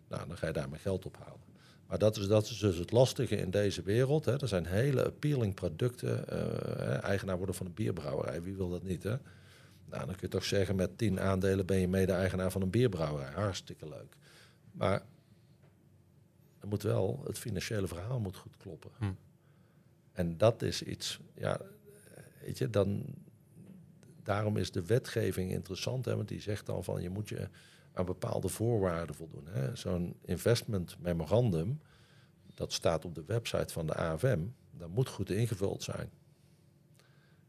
Nou, 0.07 0.27
dan 0.27 0.37
ga 0.37 0.47
je 0.47 0.53
daar 0.53 0.69
mijn 0.69 0.81
geld 0.81 1.05
ophalen. 1.05 1.47
Maar 1.87 1.97
dat 1.97 2.17
is, 2.17 2.27
dat 2.27 2.45
is 2.45 2.57
dus 2.57 2.77
het 2.77 2.91
lastige 2.91 3.35
in 3.35 3.51
deze 3.51 3.81
wereld. 3.81 4.25
Hè. 4.25 4.41
Er 4.41 4.47
zijn 4.47 4.65
hele 4.65 5.05
appealing 5.05 5.53
producten. 5.53 6.25
Uh, 6.33 7.03
eigenaar 7.03 7.37
worden 7.37 7.55
van 7.55 7.65
een 7.65 7.73
bierbrouwerij, 7.73 8.41
wie 8.41 8.55
wil 8.55 8.69
dat 8.69 8.83
niet? 8.83 9.03
Hè? 9.03 9.15
Nou, 9.89 10.05
dan 10.05 10.07
kun 10.15 10.17
je 10.19 10.27
toch 10.27 10.45
zeggen, 10.45 10.75
met 10.75 10.97
10 10.97 11.19
aandelen 11.19 11.65
ben 11.65 11.79
je 11.79 11.87
mede-eigenaar 11.87 12.51
van 12.51 12.61
een 12.61 12.69
bierbrouwerij. 12.69 13.31
Hartstikke 13.33 13.89
leuk. 13.89 14.15
Maar 14.71 15.03
er 16.59 16.67
moet 16.67 16.83
wel, 16.83 17.21
het 17.25 17.39
financiële 17.39 17.87
verhaal 17.87 18.19
moet 18.19 18.37
goed 18.37 18.57
kloppen. 18.57 18.91
Hm. 18.97 19.11
En 20.11 20.37
dat 20.37 20.61
is 20.61 20.83
iets, 20.83 21.19
ja, 21.35 21.61
weet 22.41 22.57
je, 22.57 22.69
dan, 22.69 23.03
daarom 24.29 24.57
is 24.57 24.71
de 24.71 24.85
wetgeving 24.85 25.51
interessant, 25.51 26.05
hè, 26.05 26.15
want 26.15 26.27
die 26.27 26.41
zegt 26.41 26.65
dan 26.65 26.83
van 26.83 27.01
je 27.01 27.09
moet 27.09 27.29
je 27.29 27.49
aan 27.93 28.05
bepaalde 28.05 28.47
voorwaarden 28.47 29.15
voldoen. 29.15 29.47
Zo'n 29.73 30.15
investment 30.21 30.95
memorandum, 30.99 31.81
dat 32.53 32.73
staat 32.73 33.05
op 33.05 33.15
de 33.15 33.23
website 33.25 33.73
van 33.73 33.85
de 33.85 33.95
AFM, 33.95 34.39
dat 34.71 34.89
moet 34.89 35.09
goed 35.09 35.29
ingevuld 35.29 35.83
zijn. 35.83 36.09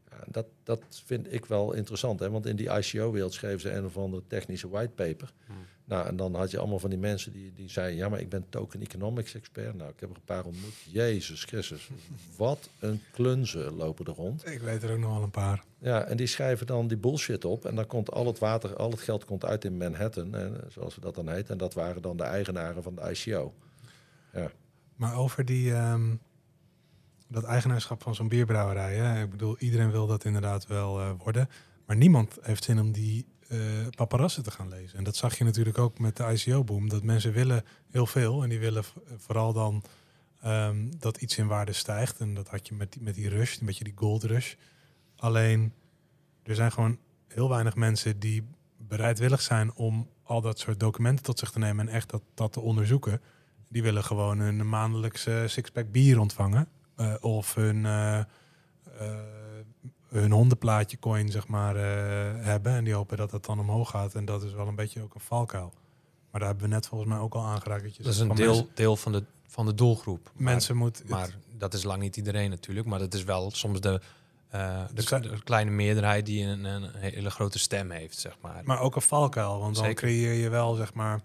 Ja, 0.09 0.23
dat, 0.27 0.45
dat 0.63 1.01
vind 1.05 1.33
ik 1.33 1.45
wel 1.45 1.73
interessant, 1.73 2.19
hè? 2.19 2.29
want 2.29 2.45
in 2.45 2.55
die 2.55 2.69
ICO-wereld 2.69 3.33
schreven 3.33 3.59
ze 3.59 3.71
een 3.71 3.85
of 3.85 3.97
andere 3.97 4.23
technische 4.27 4.69
whitepaper. 4.69 5.33
Hmm. 5.45 5.55
Nou, 5.91 6.07
en 6.07 6.15
dan 6.15 6.35
had 6.35 6.51
je 6.51 6.57
allemaal 6.57 6.79
van 6.79 6.89
die 6.89 6.99
mensen 6.99 7.31
die, 7.31 7.53
die 7.55 7.69
zeiden, 7.69 7.97
ja, 7.97 8.09
maar 8.09 8.19
ik 8.19 8.29
ben 8.29 8.45
token 8.49 8.81
economics 8.81 9.35
expert. 9.35 9.75
Nou, 9.75 9.89
ik 9.89 9.99
heb 9.99 10.09
er 10.09 10.15
een 10.15 10.21
paar 10.25 10.45
ontmoet. 10.45 10.73
Jezus 10.89 11.43
Christus, 11.43 11.89
wat 12.37 12.69
een 12.79 13.01
klunzen 13.11 13.73
lopen 13.73 14.05
er 14.05 14.13
rond. 14.13 14.47
Ik 14.47 14.61
weet 14.61 14.83
er 14.83 14.91
ook 14.91 14.99
nog 14.99 15.13
wel 15.13 15.23
een 15.23 15.31
paar. 15.31 15.63
Ja, 15.77 16.03
en 16.03 16.17
die 16.17 16.27
schrijven 16.27 16.67
dan 16.67 16.87
die 16.87 16.97
bullshit 16.97 17.45
op. 17.45 17.65
En 17.65 17.75
dan 17.75 17.87
komt 17.87 18.11
al 18.11 18.25
het 18.25 18.39
water, 18.39 18.75
al 18.75 18.91
het 18.91 18.99
geld 18.99 19.25
komt 19.25 19.45
uit 19.45 19.65
in 19.65 19.77
Manhattan, 19.77 20.35
en, 20.35 20.61
zoals 20.69 20.95
dat 20.95 21.15
dan 21.15 21.29
heet. 21.29 21.49
En 21.49 21.57
dat 21.57 21.73
waren 21.73 22.01
dan 22.01 22.17
de 22.17 22.23
eigenaren 22.23 22.83
van 22.83 22.95
de 22.95 23.11
ICO. 23.11 23.53
Ja. 24.33 24.51
Maar 24.95 25.15
over 25.15 25.45
die, 25.45 25.71
um, 25.71 26.19
dat 27.27 27.43
eigenaarschap 27.43 28.01
van 28.01 28.15
zo'n 28.15 28.27
bierbrouwerij. 28.27 28.95
Hè? 28.95 29.23
Ik 29.23 29.29
bedoel, 29.29 29.57
iedereen 29.57 29.91
wil 29.91 30.07
dat 30.07 30.25
inderdaad 30.25 30.67
wel 30.67 30.99
uh, 30.99 31.11
worden. 31.17 31.49
Maar 31.85 31.95
niemand 31.95 32.37
heeft 32.41 32.63
zin 32.63 32.79
om 32.79 32.91
die 32.91 33.25
uh, 33.51 33.59
paparazzen 33.95 34.43
te 34.43 34.51
gaan 34.51 34.69
lezen. 34.69 34.97
En 34.97 35.03
dat 35.03 35.15
zag 35.15 35.37
je 35.37 35.43
natuurlijk 35.43 35.77
ook 35.77 35.99
met 35.99 36.17
de 36.17 36.23
ICO-boom. 36.23 36.89
Dat 36.89 37.03
mensen 37.03 37.33
willen 37.33 37.63
heel 37.89 38.05
veel 38.05 38.43
en 38.43 38.49
die 38.49 38.59
willen 38.59 38.83
vooral 39.17 39.53
dan 39.53 39.83
um, 40.45 40.99
dat 40.99 41.17
iets 41.17 41.37
in 41.37 41.47
waarde 41.47 41.73
stijgt. 41.73 42.19
En 42.19 42.33
dat 42.33 42.47
had 42.47 42.67
je 42.67 42.73
met 42.73 42.93
die, 42.93 43.01
met 43.01 43.15
die 43.15 43.29
rush, 43.29 43.59
een 43.59 43.65
beetje 43.65 43.83
die 43.83 43.93
gold 43.95 44.23
rush. 44.23 44.53
Alleen, 45.15 45.73
er 46.43 46.55
zijn 46.55 46.71
gewoon 46.71 46.97
heel 47.27 47.49
weinig 47.49 47.75
mensen 47.75 48.19
die 48.19 48.47
bereidwillig 48.77 49.41
zijn 49.41 49.73
om 49.73 50.09
al 50.23 50.41
dat 50.41 50.59
soort 50.59 50.79
documenten 50.79 51.25
tot 51.25 51.39
zich 51.39 51.51
te 51.51 51.59
nemen 51.59 51.87
en 51.87 51.93
echt 51.93 52.09
dat, 52.09 52.21
dat 52.33 52.53
te 52.53 52.59
onderzoeken. 52.59 53.21
Die 53.69 53.83
willen 53.83 54.03
gewoon 54.03 54.39
een 54.39 54.69
maandelijkse 54.69 55.43
sixpack 55.47 55.91
bier 55.91 56.19
ontvangen. 56.19 56.67
Uh, 56.97 57.13
of 57.19 57.55
hun... 57.55 57.77
Uh, 57.77 58.19
hun 60.11 60.31
hondenplaatje 60.31 60.99
coin 60.99 61.29
zeg 61.29 61.47
maar 61.47 61.75
uh, 61.75 61.81
hebben. 62.45 62.73
En 62.73 62.83
die 62.83 62.93
hopen 62.93 63.17
dat 63.17 63.31
het 63.31 63.45
dan 63.45 63.59
omhoog 63.59 63.89
gaat. 63.89 64.15
En 64.15 64.25
dat 64.25 64.43
is 64.43 64.53
wel 64.53 64.67
een 64.67 64.75
beetje 64.75 65.01
ook 65.01 65.15
een 65.15 65.21
valkuil. 65.21 65.73
Maar 66.31 66.39
daar 66.39 66.49
hebben 66.49 66.69
we 66.69 66.73
net 66.73 66.87
volgens 66.87 67.09
mij 67.09 67.19
ook 67.19 67.33
al 67.33 67.45
aangeraakt. 67.45 67.83
Dat, 67.83 67.95
dat 67.97 68.13
is 68.13 68.19
een 68.19 68.35
deel, 68.35 68.53
mensen, 68.53 68.69
deel 68.73 68.95
van, 68.95 69.11
de, 69.11 69.23
van 69.47 69.65
de 69.65 69.73
doelgroep. 69.73 70.31
Mensen 70.35 70.77
moeten... 70.77 71.05
Maar 71.07 71.35
dat 71.57 71.73
is 71.73 71.83
lang 71.83 72.01
niet 72.01 72.17
iedereen 72.17 72.49
natuurlijk. 72.49 72.87
Maar 72.87 72.99
dat 72.99 73.13
is 73.13 73.23
wel 73.23 73.51
soms 73.51 73.81
de, 73.81 74.01
uh, 74.53 74.81
de, 74.93 75.19
de, 75.19 75.43
kleine 75.43 75.71
meerderheid 75.71 76.25
die 76.25 76.43
een, 76.43 76.63
een, 76.63 76.89
hele 76.95 77.29
grote 77.29 77.59
stem 77.59 77.91
heeft, 77.91 78.17
zeg 78.17 78.37
maar. 78.41 78.61
Maar 78.63 78.79
ook 78.79 78.95
een 78.95 79.01
valkuil. 79.01 79.59
Want 79.59 79.77
Zeker. 79.77 79.93
dan 79.93 80.03
creëer 80.03 80.33
je 80.33 80.49
wel, 80.49 80.73
zeg 80.73 80.93
maar... 80.93 81.21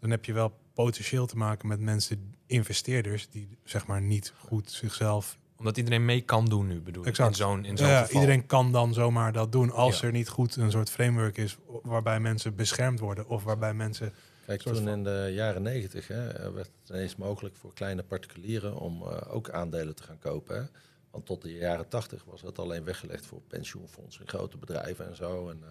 Dan 0.00 0.10
heb 0.10 0.24
je 0.24 0.32
wel 0.32 0.52
potentieel 0.74 1.26
te 1.26 1.36
maken 1.36 1.68
met 1.68 1.80
mensen, 1.80 2.34
investeerders... 2.46 3.28
die 3.28 3.58
zeg 3.64 3.86
maar 3.86 4.00
niet 4.00 4.32
goed 4.38 4.70
zichzelf 4.70 5.38
omdat 5.62 5.76
iedereen 5.76 6.04
mee 6.04 6.20
kan 6.20 6.44
doen 6.44 6.66
nu, 6.66 6.80
bedoel 6.80 7.06
ik. 7.06 7.18
In 7.18 7.34
zo'n 7.34 7.64
in 7.64 7.76
zo'n 7.76 7.88
ja, 7.88 8.08
Iedereen 8.08 8.46
kan 8.46 8.72
dan 8.72 8.94
zomaar 8.94 9.32
dat 9.32 9.52
doen 9.52 9.70
als 9.70 10.02
er 10.02 10.12
niet 10.12 10.28
goed 10.28 10.56
een 10.56 10.70
soort 10.70 10.90
framework 10.90 11.36
is 11.36 11.56
waarbij 11.82 12.20
mensen 12.20 12.54
beschermd 12.54 13.00
worden 13.00 13.28
of 13.28 13.44
waarbij 13.44 13.74
mensen... 13.74 14.12
Kijk, 14.46 14.62
toen 14.62 14.88
in 14.88 15.04
de 15.04 15.30
jaren 15.34 15.62
negentig 15.62 16.06
werd 16.06 16.56
het 16.56 16.90
ineens 16.90 17.16
mogelijk 17.16 17.56
voor 17.56 17.74
kleine 17.74 18.02
particulieren 18.02 18.76
om 18.76 19.02
uh, 19.02 19.16
ook 19.28 19.50
aandelen 19.50 19.94
te 19.94 20.02
gaan 20.02 20.18
kopen. 20.18 20.56
Hè? 20.56 20.62
Want 21.10 21.26
tot 21.26 21.42
de 21.42 21.52
jaren 21.52 21.88
tachtig 21.88 22.24
was 22.24 22.40
dat 22.42 22.58
alleen 22.58 22.84
weggelegd 22.84 23.26
voor 23.26 23.40
pensioenfondsen, 23.48 24.28
grote 24.28 24.58
bedrijven 24.58 25.08
en 25.08 25.16
zo. 25.16 25.48
En, 25.48 25.58
uh, 25.62 25.68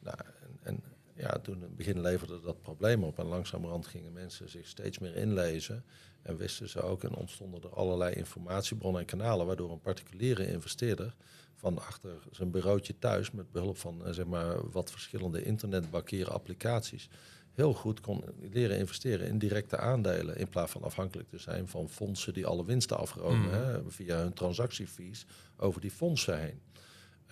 nou, 0.00 0.16
en, 0.18 0.58
en 0.62 0.82
ja, 1.14 1.38
toen 1.42 1.54
in 1.54 1.62
het 1.62 1.76
begin 1.76 2.00
leverde 2.00 2.40
dat 2.40 2.60
probleem 2.60 3.04
op. 3.04 3.18
En 3.18 3.26
langzamerhand 3.26 3.86
gingen 3.86 4.12
mensen 4.12 4.48
zich 4.48 4.66
steeds 4.66 4.98
meer 4.98 5.16
inlezen. 5.16 5.84
En 6.22 6.36
wisten 6.36 6.68
ze 6.68 6.82
ook 6.82 7.04
en 7.04 7.14
ontstonden 7.14 7.62
er 7.62 7.74
allerlei 7.74 8.14
informatiebronnen 8.14 9.00
en 9.00 9.06
kanalen. 9.06 9.46
Waardoor 9.46 9.70
een 9.70 9.80
particuliere 9.80 10.46
investeerder 10.46 11.14
van 11.54 11.78
achter 11.78 12.18
zijn 12.30 12.50
bureautje 12.50 12.98
thuis. 12.98 13.30
met 13.30 13.52
behulp 13.52 13.78
van 13.78 14.06
eh, 14.06 14.12
zeg 14.12 14.26
maar, 14.26 14.70
wat 14.70 14.90
verschillende 14.90 15.42
internetbankieren 15.44 16.32
applicaties. 16.32 17.08
heel 17.52 17.74
goed 17.74 18.00
kon 18.00 18.24
leren 18.52 18.78
investeren 18.78 19.26
in 19.26 19.38
directe 19.38 19.76
aandelen. 19.76 20.36
In 20.36 20.48
plaats 20.48 20.72
van 20.72 20.82
afhankelijk 20.82 21.28
te 21.28 21.38
zijn 21.38 21.68
van 21.68 21.88
fondsen 21.88 22.34
die 22.34 22.46
alle 22.46 22.64
winsten 22.64 22.96
afromen. 22.98 23.46
Mm. 23.46 23.52
Hè, 23.52 23.90
via 23.90 24.16
hun 24.16 24.32
transactiefees 24.32 25.26
over 25.56 25.80
die 25.80 25.90
fondsen 25.90 26.40
heen. 26.40 26.60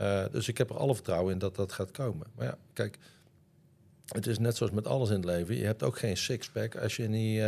Uh, 0.00 0.24
dus 0.30 0.48
ik 0.48 0.58
heb 0.58 0.70
er 0.70 0.76
alle 0.76 0.94
vertrouwen 0.94 1.32
in 1.32 1.38
dat 1.38 1.56
dat 1.56 1.72
gaat 1.72 1.90
komen. 1.90 2.26
Maar 2.34 2.46
ja, 2.46 2.58
kijk 2.72 2.98
het 4.14 4.26
is 4.26 4.38
net 4.38 4.56
zoals 4.56 4.72
met 4.72 4.86
alles 4.86 5.08
in 5.08 5.16
het 5.16 5.24
leven. 5.24 5.56
Je 5.56 5.64
hebt 5.64 5.82
ook 5.82 5.98
geen 5.98 6.16
sixpack 6.16 6.76
als 6.76 6.96
je 6.96 7.08
niet 7.08 7.36
uh, 7.36 7.42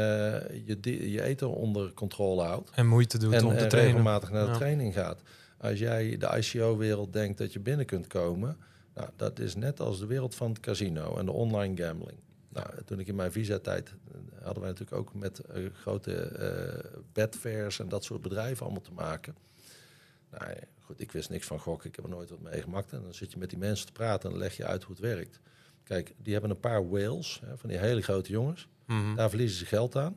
je, 0.67 1.11
je 1.11 1.23
eten 1.23 1.55
onder 1.55 1.93
controle 1.93 2.43
houdt. 2.43 2.71
En 2.75 2.87
moeite 2.87 3.19
doet 3.19 3.33
en, 3.33 3.45
om 3.45 3.57
te 3.57 3.63
en 3.63 3.69
trainen. 3.69 3.93
regelmatig 3.93 4.31
naar 4.31 4.45
de 4.45 4.51
ja. 4.51 4.57
training 4.57 4.95
gaat. 4.95 5.23
Als 5.59 5.79
jij 5.79 6.17
de 6.17 6.37
ICO-wereld 6.37 7.13
denkt 7.13 7.39
dat 7.39 7.53
je 7.53 7.61
binnen 7.61 7.87
kunt 7.87 8.07
komen... 8.07 8.57
Nou, 8.95 9.09
dat 9.17 9.39
is 9.39 9.55
net 9.55 9.81
als 9.81 9.99
de 9.99 10.07
wereld 10.07 10.35
van 10.35 10.51
het 10.51 10.61
casino 10.61 11.17
en 11.17 11.25
de 11.25 11.33
online 11.33 11.83
gambling. 11.83 12.19
Nou, 12.49 12.67
toen 12.85 13.01
ik 13.01 13.07
in 13.07 13.15
mijn 13.15 13.33
visa-tijd 13.33 13.89
eh, 13.89 14.45
hadden 14.45 14.63
wij 14.63 14.73
natuurlijk 14.73 14.99
ook 14.99 15.15
met 15.15 15.41
uh, 15.57 15.67
grote 15.75 16.31
uh, 16.39 17.03
bedfairs 17.13 17.79
en 17.79 17.89
dat 17.89 18.05
soort 18.05 18.23
bedrijven 18.23 18.65
allemaal 18.65 18.83
te 18.83 18.93
maken. 18.93 19.37
Nou, 20.31 20.53
goed, 20.81 21.01
ik 21.01 21.13
wist 21.13 21.31
niks 21.31 21.47
van 21.47 21.59
gokken, 21.59 21.89
ik 21.89 21.97
heb 21.97 22.05
er 22.05 22.11
nooit 22.11 22.31
wat 22.31 22.41
meegemaakt. 22.41 22.93
En 22.93 23.03
dan 23.03 23.15
zit 23.15 23.33
je 23.33 23.39
met 23.39 23.51
die 23.51 23.59
mensen 23.59 23.87
te 23.87 23.93
praten 23.93 24.25
en 24.25 24.31
dan 24.31 24.45
leg 24.45 24.57
je 24.57 24.67
uit 24.67 24.83
hoe 24.83 24.95
het 24.95 25.05
werkt. 25.05 25.41
Kijk, 25.85 26.15
die 26.23 26.33
hebben 26.33 26.51
een 26.51 26.61
paar 26.61 26.89
whales, 26.89 27.41
hè, 27.45 27.57
van 27.57 27.69
die 27.69 27.79
hele 27.79 28.03
grote 28.03 28.31
jongens. 28.31 28.69
Mm 28.87 29.01
-hmm. 29.01 29.17
Daar 29.17 29.29
verliezen 29.29 29.59
ze 29.59 29.67
geld 29.67 29.97
aan. 29.97 30.17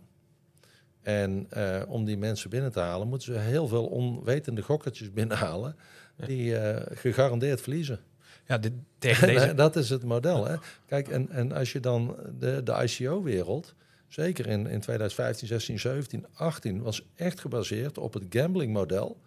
En 1.01 1.47
uh, 1.57 1.81
om 1.87 2.05
die 2.05 2.17
mensen 2.17 2.49
binnen 2.49 2.71
te 2.71 2.79
halen, 2.79 3.07
moeten 3.07 3.33
ze 3.33 3.39
heel 3.39 3.67
veel 3.67 3.85
onwetende 3.85 4.61
gokkertjes 4.61 5.13
binnenhalen. 5.13 5.75
Die 6.15 6.51
uh, 6.51 6.75
gegarandeerd 6.91 7.61
verliezen. 7.61 7.99
Ja, 8.45 8.57
dit, 8.57 8.71
tegen 8.97 9.27
deze... 9.27 9.53
dat 9.53 9.75
is 9.75 9.89
het 9.89 10.03
model. 10.03 10.47
Hè? 10.47 10.55
Kijk, 10.85 11.07
en, 11.07 11.29
en 11.29 11.51
als 11.51 11.71
je 11.71 11.79
dan 11.79 12.15
de, 12.39 12.63
de 12.63 12.83
ICO-wereld, 12.83 13.75
zeker 14.07 14.47
in, 14.47 14.67
in 14.67 14.79
2015, 14.79 15.47
16, 15.47 15.79
17, 15.79 16.25
18, 16.33 16.81
was 16.81 17.05
echt 17.15 17.39
gebaseerd 17.39 17.97
op 17.97 18.13
het 18.13 18.23
gambling-model. 18.29 19.17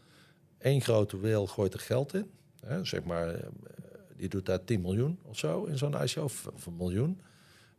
Eén 0.59 0.81
grote 0.81 1.21
weel 1.21 1.47
gooit 1.47 1.75
er 1.75 1.81
geld 1.81 2.15
in. 2.15 2.31
Hè? 2.67 2.85
Zeg 2.85 3.05
maar, 3.05 3.35
eh, 3.35 3.43
die 4.19 4.29
doet 4.29 4.47
daar 4.47 4.65
10 4.65 4.81
miljoen 4.81 5.19
of 5.23 5.39
zo 5.39 5.65
in 5.65 5.79
zo'n 5.79 6.03
ICO, 6.03 6.23
of, 6.23 6.47
of 6.47 6.67
een 6.67 6.77
miljoen. 6.77 7.21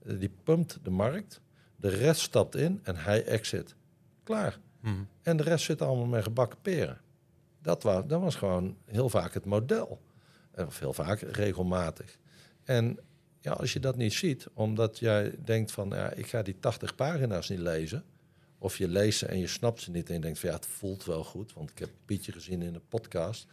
Eh, 0.05 0.19
Die 0.19 0.31
pumpt 0.43 0.79
de 0.83 0.89
markt. 0.89 1.41
De 1.75 1.89
rest 1.89 2.21
stapt 2.21 2.55
in 2.55 2.79
en 2.83 2.95
hij 2.95 3.23
exit. 3.25 3.75
Klaar. 4.23 4.59
Mhm. 4.79 4.93
En 5.21 5.37
de 5.37 5.43
rest 5.43 5.65
zit 5.65 5.81
allemaal 5.81 6.05
met 6.05 6.23
gebakken 6.23 6.59
peren. 6.61 7.01
Dat 7.61 7.83
was, 7.83 8.03
dat 8.07 8.21
was 8.21 8.35
gewoon 8.35 8.77
heel 8.85 9.09
vaak 9.09 9.33
het 9.33 9.45
model. 9.45 10.01
Eh, 10.51 10.65
Of 10.65 10.79
heel 10.79 10.93
vaak, 10.93 11.19
regelmatig. 11.19 12.17
En 12.63 12.97
ja, 13.41 13.51
als 13.51 13.73
je 13.73 13.79
dat 13.79 13.95
niet 13.95 14.13
ziet, 14.13 14.47
omdat 14.53 14.99
jij 14.99 15.35
denkt 15.43 15.71
van... 15.71 15.89
Ja, 15.89 16.11
ik 16.11 16.27
ga 16.27 16.41
die 16.41 16.59
80 16.59 16.95
pagina's 16.95 17.49
niet 17.49 17.59
lezen. 17.59 18.03
Of 18.57 18.77
je 18.77 18.87
leest 18.87 19.19
ze 19.19 19.25
en 19.25 19.39
je 19.39 19.47
snapt 19.47 19.81
ze 19.81 19.91
niet 19.91 20.07
en 20.07 20.13
je 20.13 20.19
denkt 20.21 20.39
van... 20.39 20.49
Ja, 20.49 20.55
het 20.55 20.65
voelt 20.65 21.05
wel 21.05 21.23
goed, 21.23 21.53
want 21.53 21.69
ik 21.69 21.79
heb 21.79 21.89
Pietje 22.05 22.31
gezien 22.31 22.61
in 22.61 22.73
een 22.75 22.87
podcast. 22.87 23.47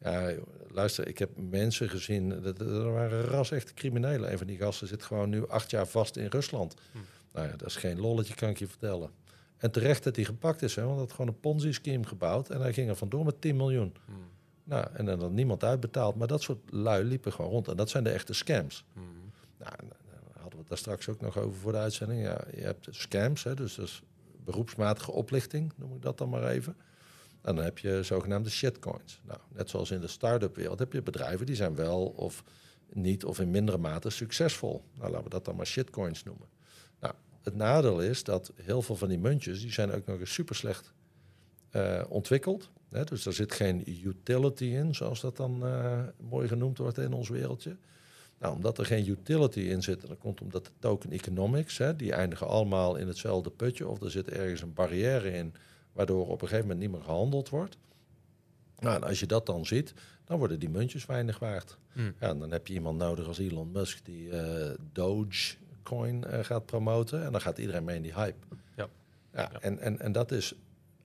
Ja, 0.00 0.32
luister, 0.68 1.08
ik 1.08 1.18
heb 1.18 1.30
mensen 1.36 1.88
gezien... 1.88 2.28
Dat, 2.28 2.58
dat 2.58 2.82
waren 2.82 3.24
ras 3.24 3.50
echte 3.50 3.74
criminelen. 3.74 4.32
Een 4.32 4.38
van 4.38 4.46
die 4.46 4.56
gasten 4.56 4.86
zit 4.86 5.02
gewoon 5.02 5.28
nu 5.28 5.48
acht 5.48 5.70
jaar 5.70 5.86
vast 5.86 6.16
in 6.16 6.26
Rusland. 6.26 6.74
Hm. 6.92 6.98
Nou 7.32 7.46
ja, 7.46 7.56
dat 7.56 7.68
is 7.68 7.76
geen 7.76 8.00
lolletje, 8.00 8.34
kan 8.34 8.48
ik 8.48 8.58
je 8.58 8.66
vertellen. 8.66 9.10
En 9.56 9.70
terecht 9.70 10.04
dat 10.04 10.16
hij 10.16 10.24
gepakt 10.24 10.62
is, 10.62 10.74
hè, 10.74 10.82
want 10.82 10.94
hij 10.94 11.02
had 11.02 11.12
gewoon 11.12 11.28
een 11.28 11.40
Ponzi-scheme 11.40 12.06
gebouwd... 12.06 12.50
en 12.50 12.60
hij 12.60 12.72
ging 12.72 12.88
er 12.88 12.96
vandoor 12.96 13.24
met 13.24 13.40
10 13.40 13.56
miljoen. 13.56 13.94
Mhm. 14.04 14.18
Nou, 14.64 14.86
en 14.92 15.04
dan 15.04 15.20
had 15.20 15.32
niemand 15.32 15.64
uitbetaald. 15.64 16.16
Maar 16.16 16.26
dat 16.26 16.42
soort 16.42 16.70
lui 16.70 17.04
liepen 17.04 17.32
gewoon 17.32 17.50
rond. 17.50 17.68
En 17.68 17.76
dat 17.76 17.90
zijn 17.90 18.04
de 18.04 18.10
echte 18.10 18.32
scams. 18.32 18.84
Mhm. 18.92 19.04
Nou, 19.58 19.72
eh, 19.72 19.86
hadden 20.32 20.52
we 20.52 20.58
het 20.58 20.68
daar 20.68 20.78
straks 20.78 21.08
ook 21.08 21.20
nog 21.20 21.38
over 21.38 21.60
voor 21.60 21.72
de 21.72 21.78
uitzending. 21.78 22.22
Ja, 22.22 22.44
je 22.54 22.62
hebt 22.62 22.88
scams, 22.90 23.44
hè, 23.44 23.54
dus 23.54 23.74
dat 23.74 23.86
is 23.86 24.02
beroepsmatige 24.44 25.12
oplichting, 25.12 25.72
noem 25.76 25.94
ik 25.94 26.02
dat 26.02 26.18
dan 26.18 26.28
maar 26.28 26.48
even. 26.48 26.76
En 27.46 27.54
dan 27.54 27.64
heb 27.64 27.78
je 27.78 28.02
zogenaamde 28.02 28.50
shitcoins. 28.50 29.20
Nou, 29.24 29.38
net 29.54 29.70
zoals 29.70 29.90
in 29.90 30.00
de 30.00 30.06
start-up 30.06 30.56
wereld 30.56 30.78
heb 30.78 30.92
je 30.92 31.02
bedrijven 31.02 31.46
die 31.46 31.54
zijn 31.54 31.74
wel 31.74 32.06
of 32.06 32.44
niet 32.92 33.24
of 33.24 33.40
in 33.40 33.50
mindere 33.50 33.78
mate 33.78 34.10
succesvol. 34.10 34.84
Nou, 34.94 35.10
laten 35.10 35.24
we 35.24 35.30
dat 35.30 35.44
dan 35.44 35.56
maar 35.56 35.66
shitcoins 35.66 36.22
noemen. 36.22 36.46
Nou, 37.00 37.14
het 37.42 37.54
nadeel 37.54 38.00
is 38.00 38.24
dat 38.24 38.52
heel 38.54 38.82
veel 38.82 38.96
van 38.96 39.08
die 39.08 39.18
muntjes, 39.18 39.60
die 39.60 39.72
zijn 39.72 39.92
ook 39.92 40.06
nog 40.06 40.18
eens 40.20 40.32
super 40.32 40.56
slecht 40.56 40.92
eh, 41.70 42.02
ontwikkeld. 42.08 42.70
Hè? 42.90 43.04
Dus 43.04 43.22
daar 43.22 43.32
zit 43.32 43.52
geen 43.52 44.06
utility 44.06 44.64
in, 44.64 44.94
zoals 44.94 45.20
dat 45.20 45.36
dan 45.36 45.66
eh, 45.66 46.02
mooi 46.20 46.48
genoemd 46.48 46.78
wordt 46.78 46.98
in 46.98 47.12
ons 47.12 47.28
wereldje. 47.28 47.76
Nou, 48.38 48.54
omdat 48.54 48.78
er 48.78 48.86
geen 48.86 49.08
utility 49.08 49.60
in 49.60 49.82
zit, 49.82 50.02
en 50.02 50.08
dat 50.08 50.18
komt 50.18 50.40
omdat 50.40 50.64
de 50.64 50.72
token 50.78 51.10
economics, 51.10 51.78
hè, 51.78 51.96
die 51.96 52.12
eindigen 52.12 52.46
allemaal 52.46 52.96
in 52.96 53.06
hetzelfde 53.06 53.50
putje, 53.50 53.88
of 53.88 54.02
er 54.02 54.10
zit 54.10 54.28
ergens 54.28 54.62
een 54.62 54.74
barrière 54.74 55.32
in, 55.32 55.54
waardoor 55.96 56.28
op 56.28 56.42
een 56.42 56.48
gegeven 56.48 56.68
moment 56.68 56.80
niet 56.80 56.90
meer 56.90 57.02
gehandeld 57.02 57.48
wordt. 57.48 57.76
Nou, 58.78 58.96
en 58.96 59.02
als 59.02 59.20
je 59.20 59.26
dat 59.26 59.46
dan 59.46 59.66
ziet, 59.66 59.94
dan 60.24 60.38
worden 60.38 60.58
die 60.58 60.70
muntjes 60.70 61.06
weinig 61.06 61.38
waard. 61.38 61.78
Hm. 61.92 62.00
Ja, 62.00 62.28
en 62.28 62.38
dan 62.38 62.50
heb 62.50 62.66
je 62.66 62.74
iemand 62.74 62.98
nodig 62.98 63.26
als 63.26 63.38
Elon 63.38 63.70
Musk 63.70 64.04
die 64.04 64.30
eh, 64.30 64.74
Dogecoin 64.92 66.24
eh, 66.24 66.44
gaat 66.44 66.66
promoten. 66.66 67.24
En 67.24 67.32
dan 67.32 67.40
gaat 67.40 67.58
iedereen 67.58 67.84
mee 67.84 67.96
in 67.96 68.02
die 68.02 68.14
hype. 68.14 68.46
Ja. 68.76 68.88
Ja, 69.32 69.50
Ja. 69.52 69.60
En, 69.60 69.78
en, 69.78 70.00
en 70.00 70.12
dat 70.12 70.30
is 70.32 70.54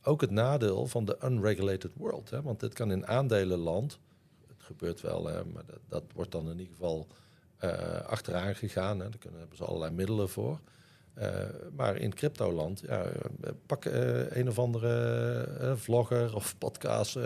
ook 0.04 0.22
het 0.22 0.32
nadeel 0.32 0.88
van 0.88 1.06
de 1.06 1.18
unregulated 1.24 1.92
world. 1.96 2.30
Hè? 2.30 2.42
Want 2.42 2.60
dit 2.60 2.74
kan 2.74 2.92
in 2.92 3.08
aandelenland, 3.08 4.00
het 4.48 4.64
gebeurt 4.64 5.02
wel, 5.02 5.26
hè, 5.28 5.46
maar 5.46 5.66
dat, 5.66 5.80
dat 5.88 6.04
wordt 6.14 6.32
dan 6.32 6.50
in 6.50 6.60
ieder 6.60 6.74
geval 6.74 7.08
eh, 7.58 8.02
achteraan 8.02 8.56
gegaan. 8.56 9.00
Hè? 9.00 9.10
Daar 9.10 9.20
kunnen, 9.20 9.40
hebben 9.40 9.58
ze 9.58 9.66
allerlei 9.66 9.92
middelen 9.92 10.30
voor. 10.30 10.60
Eh, 11.14 11.30
maar 11.76 11.96
in 11.96 12.14
cryptoland, 12.14 12.82
ja, 12.88 13.06
pak 13.66 13.86
eh, 13.86 14.38
een 14.38 14.48
of 14.48 14.60
andere 14.60 15.44
eh, 15.60 15.76
vlogger 15.76 16.36
of 16.36 16.58
podcast... 16.58 17.18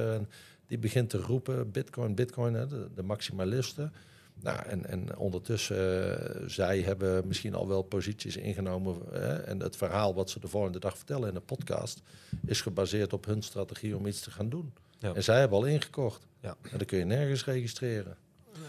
die 0.67 0.77
begint 0.77 1.09
te 1.09 1.17
roepen, 1.17 1.71
bitcoin, 1.71 2.15
bitcoin, 2.15 2.53
hè, 2.53 2.67
de, 2.67 2.87
de 2.95 3.03
maximalisten. 3.03 3.93
Nou, 4.41 4.65
en, 4.65 4.85
en 4.85 5.17
ondertussen, 5.17 6.51
zij 6.51 6.81
hebben 6.81 7.27
misschien 7.27 7.55
al 7.55 7.67
wel 7.67 7.81
posities 7.81 8.37
ingenomen. 8.37 8.97
Hè, 9.11 9.35
en 9.35 9.59
het 9.59 9.75
verhaal 9.75 10.13
wat 10.13 10.29
ze 10.29 10.39
de 10.39 10.47
volgende 10.47 10.79
dag 10.79 10.97
vertellen 10.97 11.29
in 11.29 11.35
een 11.35 11.45
podcast... 11.45 12.01
is 12.45 12.61
gebaseerd 12.61 13.13
op 13.13 13.25
hun 13.25 13.41
strategie 13.41 13.97
om 13.97 14.05
iets 14.05 14.19
te 14.19 14.31
gaan 14.31 14.49
doen. 14.49 14.73
Ja. 14.99 15.13
En 15.13 15.23
zij 15.23 15.39
hebben 15.39 15.57
al 15.57 15.65
ingekocht. 15.65 16.27
Ja. 16.41 16.55
En 16.61 16.77
dan 16.77 16.85
kun 16.85 16.97
je 16.97 17.05
nergens 17.05 17.45
registreren. 17.45 18.17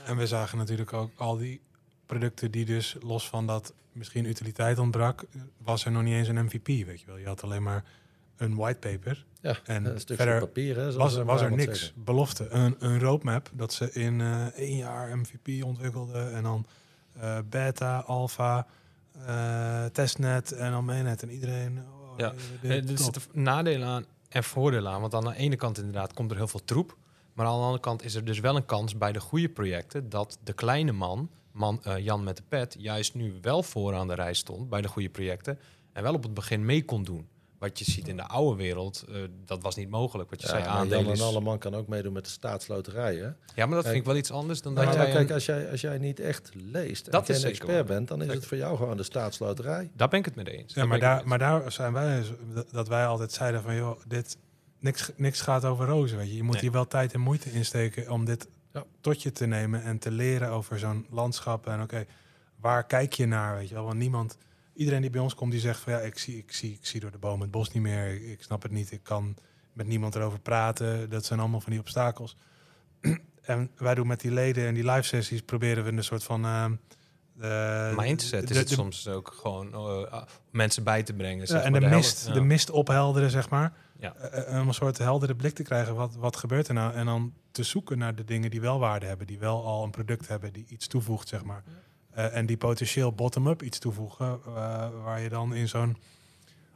En 0.04 0.16
we 0.16 0.26
zagen 0.26 0.58
natuurlijk 0.58 0.92
ook 0.92 1.10
al 1.16 1.36
die 1.36 1.60
producten 2.06 2.50
die 2.50 2.64
dus 2.64 2.96
los 3.00 3.28
van 3.28 3.46
dat 3.46 3.72
misschien 3.92 4.24
utiliteit 4.24 4.78
ontbrak, 4.78 5.24
was 5.58 5.84
er 5.84 5.90
nog 5.90 6.02
niet 6.02 6.14
eens 6.14 6.28
een 6.28 6.44
MVP, 6.44 6.66
weet 6.66 7.00
je 7.00 7.06
wel. 7.06 7.16
Je 7.18 7.26
had 7.26 7.42
alleen 7.42 7.62
maar 7.62 7.84
een 8.36 8.54
whitepaper. 8.54 9.24
Ja, 9.40 9.56
En 9.64 9.84
een 9.84 10.00
stukje 10.00 10.22
verder 10.22 10.40
papier. 10.40 10.76
Hè, 10.76 10.92
Was, 10.92 11.14
er 11.16 11.50
niks. 11.50 11.78
zeggen. 11.80 12.04
Belofte. 12.04 12.48
Een, 12.48 12.76
een 12.78 13.00
roadmap 13.00 13.50
dat 13.52 13.72
ze 13.72 13.92
in 13.92 14.20
eh, 14.20 14.46
één 14.46 14.76
jaar 14.76 15.18
MVP 15.18 15.64
ontwikkelden 15.64 16.34
en 16.34 16.42
dan 16.42 16.66
eh, 17.20 17.38
beta, 17.50 17.98
alpha, 17.98 18.66
eh, 19.26 19.84
testnet 19.84 20.52
en 20.52 20.70
dan 20.70 20.84
mainnet 20.84 21.22
en 21.22 21.30
iedereen. 21.30 21.78
oh, 21.78 22.18
Ja. 22.18 22.32
dit- 22.60 22.90
Er 22.90 22.98
zitten 22.98 23.22
nadelen 23.32 23.88
aan 23.88 24.04
en 24.28 24.44
voordelen 24.44 24.92
aan. 24.92 25.00
Want 25.00 25.14
aan 25.14 25.24
de 25.24 25.36
ene 25.36 25.56
kant 25.56 25.78
inderdaad 25.78 26.12
komt 26.12 26.30
er 26.30 26.36
heel 26.36 26.48
veel 26.48 26.64
troep. 26.64 26.96
Maar 27.32 27.46
aan 27.46 27.52
de 27.56 27.60
andere 27.64 27.80
kant 27.82 28.04
is 28.04 28.14
er 28.14 28.24
dus 28.24 28.40
wel 28.40 28.56
een 28.56 28.66
kans 28.66 28.96
bij 28.98 29.12
de 29.12 29.20
goede 29.20 29.48
projecten... 29.48 30.08
dat 30.08 30.38
de 30.44 30.52
kleine 30.52 30.92
man, 30.92 31.30
man 31.56 31.80
eh, 31.82 31.98
Jan 31.98 32.24
met 32.24 32.36
de 32.36 32.42
pet... 32.48 32.76
juist 32.78 33.14
nu 33.14 33.34
wel 33.40 33.62
vooraan 33.62 34.08
de 34.08 34.14
rij 34.14 34.34
stond 34.34 34.68
bij 34.68 34.80
de 34.82 34.88
goede 34.88 35.08
projecten... 35.08 35.58
en 35.92 36.02
wel 36.02 36.14
op 36.14 36.22
het 36.22 36.34
begin 36.34 36.64
mee 36.64 36.84
kon 36.84 37.02
doen. 37.04 37.28
Wat 37.58 37.78
je 37.78 37.84
ziet 37.84 38.08
in 38.08 38.16
de 38.16 38.26
oude 38.26 38.56
wereld, 38.62 39.04
eh, 39.08 39.14
dat 39.44 39.62
was 39.62 39.76
niet 39.76 39.88
mogelijk. 39.90 40.30
Wat 40.30 40.40
je 40.40 40.46
Ja, 40.46 40.52
zei, 40.52 40.64
maar 40.64 40.72
Jan 40.72 40.82
aandelen 40.82 41.14
en. 41.14 41.20
Alleman 41.20 41.58
kan 41.58 41.74
ook 41.74 41.88
meedoen 41.88 42.12
met 42.12 42.24
de 42.24 42.30
staatsloterij. 42.30 43.14
Hè? 43.16 43.28
Ja, 43.54 43.66
maar 43.66 43.74
dat 43.76 43.84
vind 43.84 43.96
ik 43.96 44.04
wel 44.04 44.16
iets 44.16 44.30
anders 44.30 44.62
dan 44.62 44.74
dat 44.74 44.84
Nou, 44.84 44.96
jij... 44.96 45.10
kijk, 45.10 45.28
een- 45.28 45.34
als 45.34 45.46
jij, 45.46 45.70
als 45.70 45.80
jij 45.80 45.98
niet 45.98 46.20
echt 46.20 46.50
leest 46.54 47.06
en 47.06 47.12
Dat 47.12 47.24
geen 47.26 47.34
zeker 47.34 47.50
expert 47.50 47.72
waar. 47.72 47.84
bent, 47.84 48.08
dan 48.08 48.16
is 48.18 48.22
Zeker. 48.24 48.40
het 48.40 48.48
voor 48.48 48.58
jou 48.58 48.76
gewoon 48.76 48.96
de 48.96 49.02
staatsloterij. 49.02 49.90
Daar 49.94 50.08
ben 50.08 50.18
ik 50.18 50.24
het 50.24 50.34
mee 50.34 50.44
eens. 50.44 50.74
Ja, 50.74 50.80
Daar 50.80 50.88
maar 50.88 50.98
daar, 51.00 51.28
maar 51.28 51.38
daar 51.38 51.72
zijn 51.72 51.92
wij, 51.92 52.18
dus- 52.18 52.64
dat- 52.72 52.88
wij 52.88 53.06
altijd 53.06 53.32
zeiden 53.32 53.62
van, 53.62 53.74
joh, 53.74 54.00
dit, 54.06 54.36
niks, 54.80 55.10
niks 55.16 55.40
gaat 55.40 55.64
over 55.64 55.86
rozen, 55.86 56.16
weet 56.18 56.28
je. 56.28 56.36
Je 56.36 56.42
moet 56.42 56.52
Nee. 56.52 56.62
hier 56.62 56.72
wel 56.72 56.86
tijd 56.86 57.12
en 57.12 57.20
moeite 57.20 57.52
insteken 57.52 58.10
om 58.10 58.24
dit. 58.24 58.48
Tot 59.00 59.22
je 59.22 59.32
te 59.32 59.46
nemen 59.46 59.82
en 59.82 59.98
te 59.98 60.10
leren 60.10 60.50
over 60.50 60.78
zo'n 60.78 61.06
landschap. 61.10 61.66
En 61.66 61.82
oké, 61.82 62.06
waar 62.60 62.86
kijk 62.86 63.12
je 63.12 63.26
naar, 63.26 63.56
weet 63.56 63.68
je 63.68 63.74
wel. 63.74 63.84
Want 63.84 63.98
niemand, 63.98 64.38
iedereen 64.74 65.00
die 65.00 65.10
bij 65.10 65.20
ons 65.20 65.34
komt, 65.34 65.50
die 65.50 65.60
zegt 65.60 65.80
van, 65.80 65.92
ja, 65.92 65.98
ik 65.98 66.18
zie, 66.18 66.36
ik 66.38 66.52
zie, 66.52 66.72
ik 66.72 66.86
zie 66.86 67.00
door 67.00 67.10
de 67.10 67.18
boom 67.18 67.40
het 67.40 67.50
bos 67.50 67.72
niet 67.72 67.82
meer. 67.82 68.14
Ik, 68.14 68.22
ik 68.22 68.42
snap 68.42 68.62
het 68.62 68.72
niet, 68.72 68.92
ik 68.92 69.02
kan 69.02 69.36
met 69.72 69.86
niemand 69.86 70.14
erover 70.14 70.40
praten. 70.40 71.10
Dat 71.10 71.24
zijn 71.24 71.40
allemaal 71.40 71.60
van 71.60 71.70
die 71.70 71.80
obstakels. 71.80 72.36
en 73.42 73.70
wij 73.76 73.94
doen 73.94 74.06
met 74.06 74.20
die 74.20 74.32
leden 74.32 74.66
en 74.66 74.74
die 74.74 74.90
live 74.90 75.02
sessies, 75.02 75.42
proberen 75.42 75.84
we 75.84 75.92
een 75.92 76.04
soort 76.04 76.24
van... 76.24 76.44
ehm, 76.44 76.74
eh, 77.40 77.96
Mindset 77.96 78.46
de- 78.48 78.52
is 78.54 78.58
het 78.60 78.68
de- 78.68 78.74
soms 78.74 79.08
ook 79.08 79.32
gewoon 79.40 79.72
eh, 79.72 80.12
ah, 80.12 80.22
mensen 80.50 80.84
bij 80.84 81.02
te 81.02 81.12
brengen. 81.12 81.46
zeg 81.46 81.62
en 81.62 81.70
maar, 81.72 81.80
de, 81.80 81.86
mist, 81.88 82.32
de 82.34 82.40
mist 82.40 82.70
ophelderen, 82.70 83.30
zeg 83.30 83.48
maar. 83.50 83.72
Ja. 83.98 84.14
Eh, 84.14 84.54
eh, 84.54 84.60
om 84.60 84.68
een 84.68 84.74
soort 84.74 84.98
heldere 84.98 85.34
blik 85.36 85.54
te 85.54 85.62
krijgen. 85.62 85.94
Wat, 85.94 86.14
wat 86.14 86.36
gebeurt 86.36 86.68
er 86.68 86.74
nou? 86.74 86.94
En 86.94 87.06
dan 87.06 87.32
te 87.50 87.62
zoeken 87.62 87.98
naar 87.98 88.14
de 88.14 88.24
dingen 88.24 88.50
die 88.50 88.60
wel 88.60 88.78
waarde 88.78 89.06
hebben. 89.06 89.26
Die 89.26 89.38
wel 89.38 89.64
al 89.64 89.84
een 89.84 89.90
product 89.90 90.28
hebben, 90.28 90.52
die 90.52 90.64
iets 90.68 90.86
toevoegt, 90.86 91.28
zeg 91.28 91.44
maar. 91.44 91.62
Eh, 92.10 92.36
en 92.36 92.46
die 92.46 92.56
potentieel 92.56 93.12
bottom-up 93.12 93.62
iets 93.62 93.78
toevoegen. 93.78 94.40
eh, 94.46 94.88
waar 95.04 95.20
je 95.20 95.28
dan 95.28 95.54
in 95.54 95.68
zo'n 95.68 95.96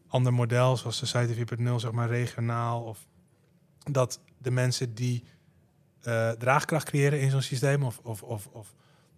ander 0.09 0.33
model, 0.35 0.77
zoals 0.77 1.01
de 1.01 1.07
Site 1.07 1.35
4.0, 1.35 1.75
zeg 1.81 1.91
maar 1.93 2.09
regionaal. 2.09 2.83
Of 2.83 3.07
dat 3.91 4.21
de 4.39 4.51
mensen 4.51 4.95
die 4.95 5.25
eh, 6.01 6.31
draagkracht 6.31 6.85
creëren 6.89 7.21
in 7.21 7.31
zo'n 7.31 7.43
systeem. 7.43 7.83
Of, 7.83 7.99
of, 8.03 8.23
of, 8.23 8.47
of, 8.47 8.75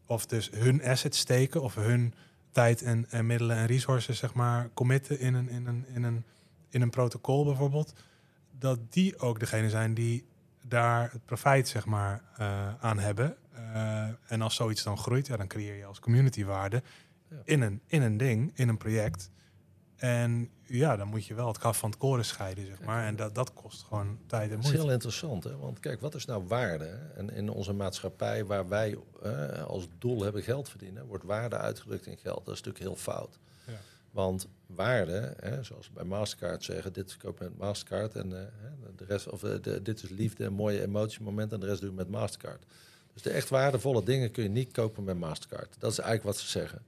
of 0.06 0.26
dus 0.26 0.50
hun 0.50 0.82
assets 0.82 1.18
steken. 1.18 1.62
Of 1.62 1.74
hun 1.74 2.14
tijd 2.50 2.82
en, 2.82 3.06
en 3.10 3.26
middelen 3.26 3.56
en 3.56 3.66
resources, 3.66 4.18
zeg 4.18 4.34
maar, 4.34 4.70
committen 4.74 5.18
in 5.18 5.34
een, 5.34 5.48
in, 5.48 5.66
een, 5.66 5.86
in, 5.94 6.02
een, 6.02 6.24
in 6.70 6.82
een 6.82 6.90
protocol 6.90 7.44
bijvoorbeeld. 7.44 7.92
Dat 8.58 8.78
die 8.92 9.18
ook 9.18 9.40
degene 9.40 9.70
zijn 9.70 9.94
die 9.94 10.24
daar 10.62 11.12
het 11.12 11.24
profijt, 11.24 11.68
zeg 11.68 11.86
maar, 11.86 12.22
eh, 12.36 12.74
aan 12.80 12.98
hebben. 12.98 13.36
Eh, 13.52 14.08
en 14.26 14.42
als 14.42 14.54
zoiets 14.54 14.82
dan 14.82 14.98
groeit, 14.98 15.26
ja, 15.26 15.36
dan 15.36 15.46
creëer 15.46 15.74
je 15.74 15.84
als 15.84 16.00
community 16.00 16.44
waarde 16.44 16.82
in, 17.44 17.60
een, 17.60 17.80
in 17.86 18.02
een 18.02 18.16
ding, 18.16 18.52
in 18.54 18.68
een 18.68 18.76
project. 18.76 19.30
En 20.02 20.50
ja, 20.66 20.96
dan 20.96 21.08
moet 21.08 21.26
je 21.26 21.34
wel 21.34 21.46
het 21.46 21.58
kaf 21.58 21.78
van 21.78 21.90
het 21.90 21.98
koren 21.98 22.24
scheiden, 22.24 22.66
zeg 22.66 22.80
maar. 22.80 23.04
En 23.04 23.16
dat, 23.16 23.34
dat 23.34 23.52
kost 23.52 23.82
gewoon 23.82 24.18
tijd 24.26 24.42
en 24.42 24.48
Dat 24.48 24.58
is 24.58 24.64
moeite. 24.64 24.82
heel 24.82 24.92
interessant, 24.92 25.44
hè? 25.44 25.56
want 25.56 25.80
kijk, 25.80 26.00
wat 26.00 26.14
is 26.14 26.24
nou 26.24 26.44
waarde? 26.46 26.98
En 27.14 27.30
in 27.30 27.48
onze 27.48 27.72
maatschappij 27.72 28.44
waar 28.44 28.68
wij 28.68 28.98
eh, 29.22 29.62
als 29.64 29.88
doel 29.98 30.22
hebben 30.22 30.42
geld 30.42 30.68
verdienen, 30.68 31.06
wordt 31.06 31.24
waarde 31.24 31.56
uitgedrukt 31.56 32.06
in 32.06 32.18
geld. 32.18 32.44
Dat 32.44 32.54
is 32.54 32.62
natuurlijk 32.62 32.84
heel 32.84 32.96
fout. 32.96 33.38
Ja. 33.66 33.72
Want 34.10 34.46
waarde, 34.66 35.34
hè, 35.40 35.62
zoals 35.62 35.86
we 35.86 35.92
bij 35.94 36.04
Mastercard 36.04 36.64
zeggen, 36.64 36.92
dit 36.92 37.16
je 37.20 37.32
met 37.38 37.58
Mastercard 37.58 38.14
en 38.14 38.32
eh, 38.32 38.46
hè, 38.60 38.94
de 38.96 39.04
rest, 39.04 39.28
of 39.28 39.44
eh, 39.44 39.62
de, 39.62 39.82
dit 39.82 40.02
is 40.02 40.10
liefde, 40.10 40.44
een 40.44 40.52
mooie 40.52 40.82
emotiemomenten 40.82 41.54
en 41.54 41.60
de 41.60 41.66
rest 41.68 41.80
doe 41.80 41.90
je 41.90 41.96
met 41.96 42.08
Mastercard. 42.08 42.64
Dus 43.12 43.22
de 43.22 43.30
echt 43.30 43.48
waardevolle 43.48 44.02
dingen 44.02 44.30
kun 44.30 44.42
je 44.42 44.48
niet 44.48 44.72
kopen 44.72 45.04
met 45.04 45.18
Mastercard. 45.18 45.74
Dat 45.78 45.90
is 45.90 45.98
eigenlijk 45.98 46.36
wat 46.36 46.44
ze 46.44 46.48
zeggen. 46.48 46.82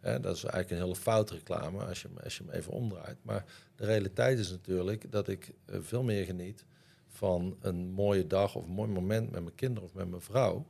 Hè, 0.00 0.20
dat 0.20 0.36
is 0.36 0.44
eigenlijk 0.44 0.70
een 0.70 0.86
hele 0.88 1.00
fout 1.00 1.30
reclame 1.30 1.84
als 1.84 2.02
je, 2.02 2.08
hem- 2.08 2.18
als 2.24 2.36
je 2.38 2.44
hem 2.44 2.52
even 2.52 2.72
omdraait. 2.72 3.16
Maar 3.22 3.44
de 3.76 3.84
realiteit 3.84 4.38
is 4.38 4.50
natuurlijk 4.50 5.12
dat 5.12 5.28
ik 5.28 5.52
eh, 5.64 5.78
veel 5.80 6.02
meer 6.02 6.24
geniet 6.24 6.64
van 7.08 7.56
een 7.60 7.90
mooie 7.90 8.26
dag 8.26 8.54
of 8.54 8.64
een 8.64 8.72
mooi 8.72 8.90
moment 8.90 9.30
met 9.30 9.42
mijn 9.42 9.54
kinderen 9.54 9.88
of 9.88 9.94
met 9.94 10.08
mijn 10.10 10.22
vrouw. 10.22 10.66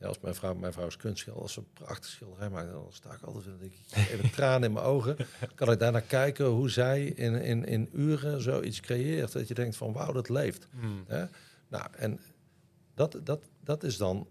Ja, 0.00 0.06
als 0.06 0.20
mijn 0.20 0.34
vrouw, 0.34 0.54
mijn 0.54 0.72
vrouw 0.72 0.86
is 0.86 0.96
kunstschilder, 0.96 1.42
als 1.42 1.52
ze 1.52 1.58
een 1.58 1.72
prachtig 1.72 2.10
schilderij 2.10 2.50
maakt, 2.50 2.70
dan 2.70 2.86
sta 2.90 3.12
ik 3.12 3.22
altijd 3.22 3.44
weer, 3.44 3.58
denk 3.58 3.72
ik, 3.72 3.96
even 4.12 4.30
tranen 4.30 4.68
in 4.68 4.72
mijn 4.72 4.86
ogen. 4.86 5.16
Kan 5.54 5.70
ik 5.72 5.78
daarnaar 5.78 6.02
kijken 6.02 6.46
hoe 6.46 6.70
zij 6.70 7.04
in, 7.04 7.34
in, 7.34 7.64
in 7.64 7.88
uren 7.92 8.40
zoiets 8.40 8.80
creëert. 8.80 9.32
Dat 9.32 9.48
je 9.48 9.54
denkt 9.54 9.76
van 9.76 9.92
wauw, 9.92 10.12
dat 10.12 10.28
leeft. 10.28 10.68
Hmm. 10.80 11.04
Nou, 11.68 11.86
en 11.96 12.20
dat, 12.94 13.20
dat, 13.24 13.42
dat 13.64 13.82
is 13.82 13.96
dan 13.96 14.26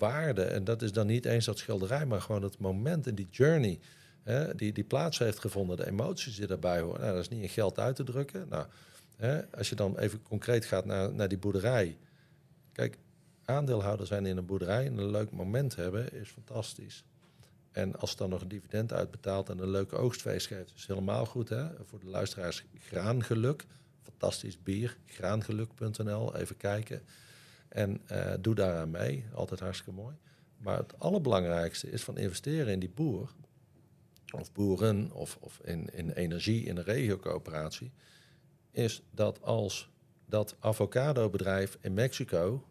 waarde. 0.00 0.42
En 0.42 0.64
dat 0.64 0.82
is 0.82 0.92
dan 0.92 1.06
niet 1.06 1.24
eens 1.24 1.44
dat 1.44 1.58
schilderij, 1.58 2.06
maar 2.06 2.20
gewoon 2.20 2.42
het 2.42 2.58
moment 2.58 3.06
en 3.06 3.14
die 3.14 3.28
journey 3.30 3.78
hè, 4.22 4.54
die, 4.54 4.72
die 4.72 4.84
plaats 4.84 5.18
heeft 5.18 5.38
gevonden, 5.38 5.76
de 5.76 5.86
emoties 5.86 6.36
die 6.36 6.46
daarbij 6.46 6.80
horen. 6.80 7.00
Nou, 7.00 7.12
dat 7.12 7.22
is 7.22 7.28
niet 7.28 7.42
in 7.42 7.48
geld 7.48 7.78
uit 7.78 7.96
te 7.96 8.04
drukken. 8.04 8.46
Nou, 8.48 8.66
hè, 9.16 9.46
als 9.56 9.68
je 9.68 9.74
dan 9.74 9.98
even 9.98 10.22
concreet 10.22 10.64
gaat 10.64 10.84
naar, 10.84 11.14
naar 11.14 11.28
die 11.28 11.38
boerderij. 11.38 11.98
Kijk, 12.72 12.98
aandeelhouder 13.44 14.06
zijn 14.06 14.26
in 14.26 14.36
een 14.36 14.46
boerderij 14.46 14.86
en 14.86 14.98
een 14.98 15.10
leuk 15.10 15.30
moment 15.30 15.76
hebben 15.76 16.12
is 16.12 16.28
fantastisch. 16.28 17.04
En 17.72 17.96
als 17.96 18.10
het 18.10 18.18
dan 18.18 18.30
nog 18.30 18.40
een 18.40 18.48
dividend 18.48 18.92
uitbetaalt 18.92 19.48
en 19.48 19.58
een 19.58 19.70
leuke 19.70 19.96
oogstfeest 19.96 20.46
geeft, 20.46 20.72
is 20.76 20.86
helemaal 20.86 21.26
goed. 21.26 21.48
Hè? 21.48 21.66
Voor 21.84 22.00
de 22.00 22.06
luisteraars, 22.06 22.64
graangeluk. 22.78 23.64
Fantastisch 24.02 24.62
bier, 24.62 24.96
graangeluk.nl. 25.06 26.36
Even 26.36 26.56
kijken. 26.56 27.02
En 27.70 28.00
eh, 28.06 28.32
doe 28.40 28.54
daaraan 28.54 28.90
mee. 28.90 29.24
Altijd 29.34 29.60
hartstikke 29.60 30.00
mooi. 30.00 30.14
Maar 30.56 30.76
het 30.76 30.98
allerbelangrijkste 30.98 31.90
is 31.90 32.02
van 32.02 32.18
investeren 32.18 32.72
in 32.72 32.78
die 32.78 32.92
boer. 32.94 33.30
Of 34.30 34.52
boeren, 34.52 35.12
of, 35.12 35.36
of 35.40 35.60
in, 35.64 35.94
in 35.94 36.10
energie, 36.10 36.64
in 36.64 36.76
een 36.76 36.84
regiocoöperatie. 36.84 37.92
Is 38.70 39.02
dat 39.10 39.42
als 39.42 39.90
dat 40.26 40.56
avocado-bedrijf 40.60 41.78
in 41.80 41.94
Mexico 41.94 42.64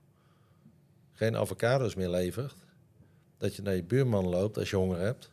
geen 1.11 1.35
avocado's 1.35 1.95
meer 1.95 2.09
levert, 2.09 2.55
dat 3.37 3.55
je 3.55 3.61
naar 3.61 3.75
je 3.75 3.83
buurman 3.83 4.27
loopt 4.27 4.57
als 4.57 4.69
je 4.69 4.75
honger 4.75 4.99
hebt 4.99 5.31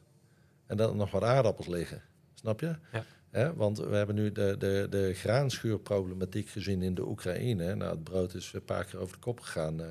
en 0.67 0.77
dat 0.77 0.91
er 0.91 0.97
nog 0.97 1.11
wat 1.11 1.23
aardappels 1.23 1.67
liggen. 1.67 2.03
Snap 2.35 2.61
je? 2.61 2.77
Ja. 2.93 3.05
Want 3.55 3.79
we 3.79 3.97
hebben 3.97 4.15
nu 4.15 4.33
de, 4.33 4.57
de, 4.59 4.87
de 4.91 5.15
graanschuurproblematiek 5.15 6.49
gezien 6.49 6.83
in 6.83 6.95
de 6.95 7.07
Oekraïne. 7.09 7.75
Nou, 7.75 7.91
het 7.91 8.05
brood 8.05 8.35
is 8.35 8.53
een 8.53 8.65
paar 8.65 8.85
keer 8.85 9.01
over 9.01 9.15
de 9.15 9.23
kop 9.23 9.41
gegaan, 9.41 9.81
eh, 9.81 9.89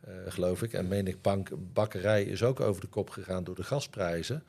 eh, 0.00 0.14
geloof 0.28 0.62
ik. 0.62 0.72
En 0.72 0.88
menig 0.88 1.20
bank, 1.20 1.50
bakkerij 1.72 2.24
is 2.24 2.42
ook 2.42 2.60
over 2.60 2.80
de 2.80 2.86
kop 2.86 3.10
gegaan 3.10 3.44
door 3.44 3.54
de 3.54 3.62
gasprijzen. 3.62 4.42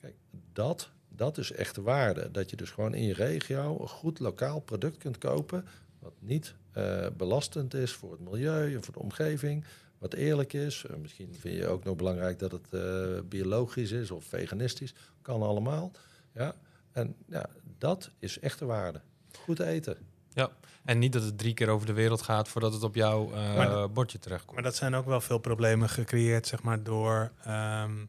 Kijk, 0.00 0.14
dat, 0.52 0.90
dat 1.08 1.38
is 1.38 1.52
echt 1.52 1.74
de 1.74 1.82
waarde. 1.82 2.30
Dat 2.30 2.50
je 2.50 2.56
dus 2.56 2.70
gewoon 2.70 2.94
in 2.94 3.04
je 3.04 3.14
regio 3.14 3.78
een 3.80 3.88
goed 3.88 4.18
lokaal 4.18 4.60
product 4.60 4.96
kunt 4.96 5.18
kopen. 5.18 5.64
Wat 5.98 6.14
niet 6.18 6.54
eh, 6.72 7.06
belastend 7.16 7.74
is 7.74 7.92
voor 7.92 8.10
het 8.10 8.20
milieu 8.20 8.74
en 8.74 8.82
voor 8.82 8.94
de 8.94 9.00
omgeving. 9.00 9.64
Wat 9.98 10.14
eerlijk 10.14 10.52
is. 10.52 10.84
Misschien 11.00 11.34
vind 11.38 11.56
je 11.56 11.66
ook 11.66 11.84
nog 11.84 11.96
belangrijk 11.96 12.38
dat 12.38 12.52
het 12.52 13.28
biologisch 13.28 13.90
is 13.90 14.10
of 14.10 14.24
veganistisch. 14.24 14.94
Kan 15.22 15.42
allemaal. 15.42 15.92
Ja. 16.32 16.54
En 16.98 17.16
ja, 17.26 17.46
dat 17.78 18.10
is 18.18 18.38
echte 18.38 18.64
waarde. 18.64 19.00
Goed 19.44 19.60
eten. 19.60 19.96
Ja, 20.32 20.50
en 20.84 20.98
niet 20.98 21.12
dat 21.12 21.22
het 21.22 21.38
drie 21.38 21.54
keer 21.54 21.68
over 21.68 21.86
de 21.86 21.92
wereld 21.92 22.22
gaat 22.22 22.48
voordat 22.48 22.72
het 22.72 22.82
op 22.82 22.94
jouw 22.94 23.32
eh, 23.32 23.84
bordje 23.92 24.18
terechtkomt. 24.18 24.54
Maar 24.54 24.62
dat 24.62 24.76
zijn 24.76 24.94
ook 24.94 25.06
wel 25.06 25.20
veel 25.20 25.38
problemen 25.38 25.88
gecreëerd, 25.88 26.46
zeg 26.46 26.62
maar, 26.62 26.82
door 26.82 27.32
ehm, 27.44 28.04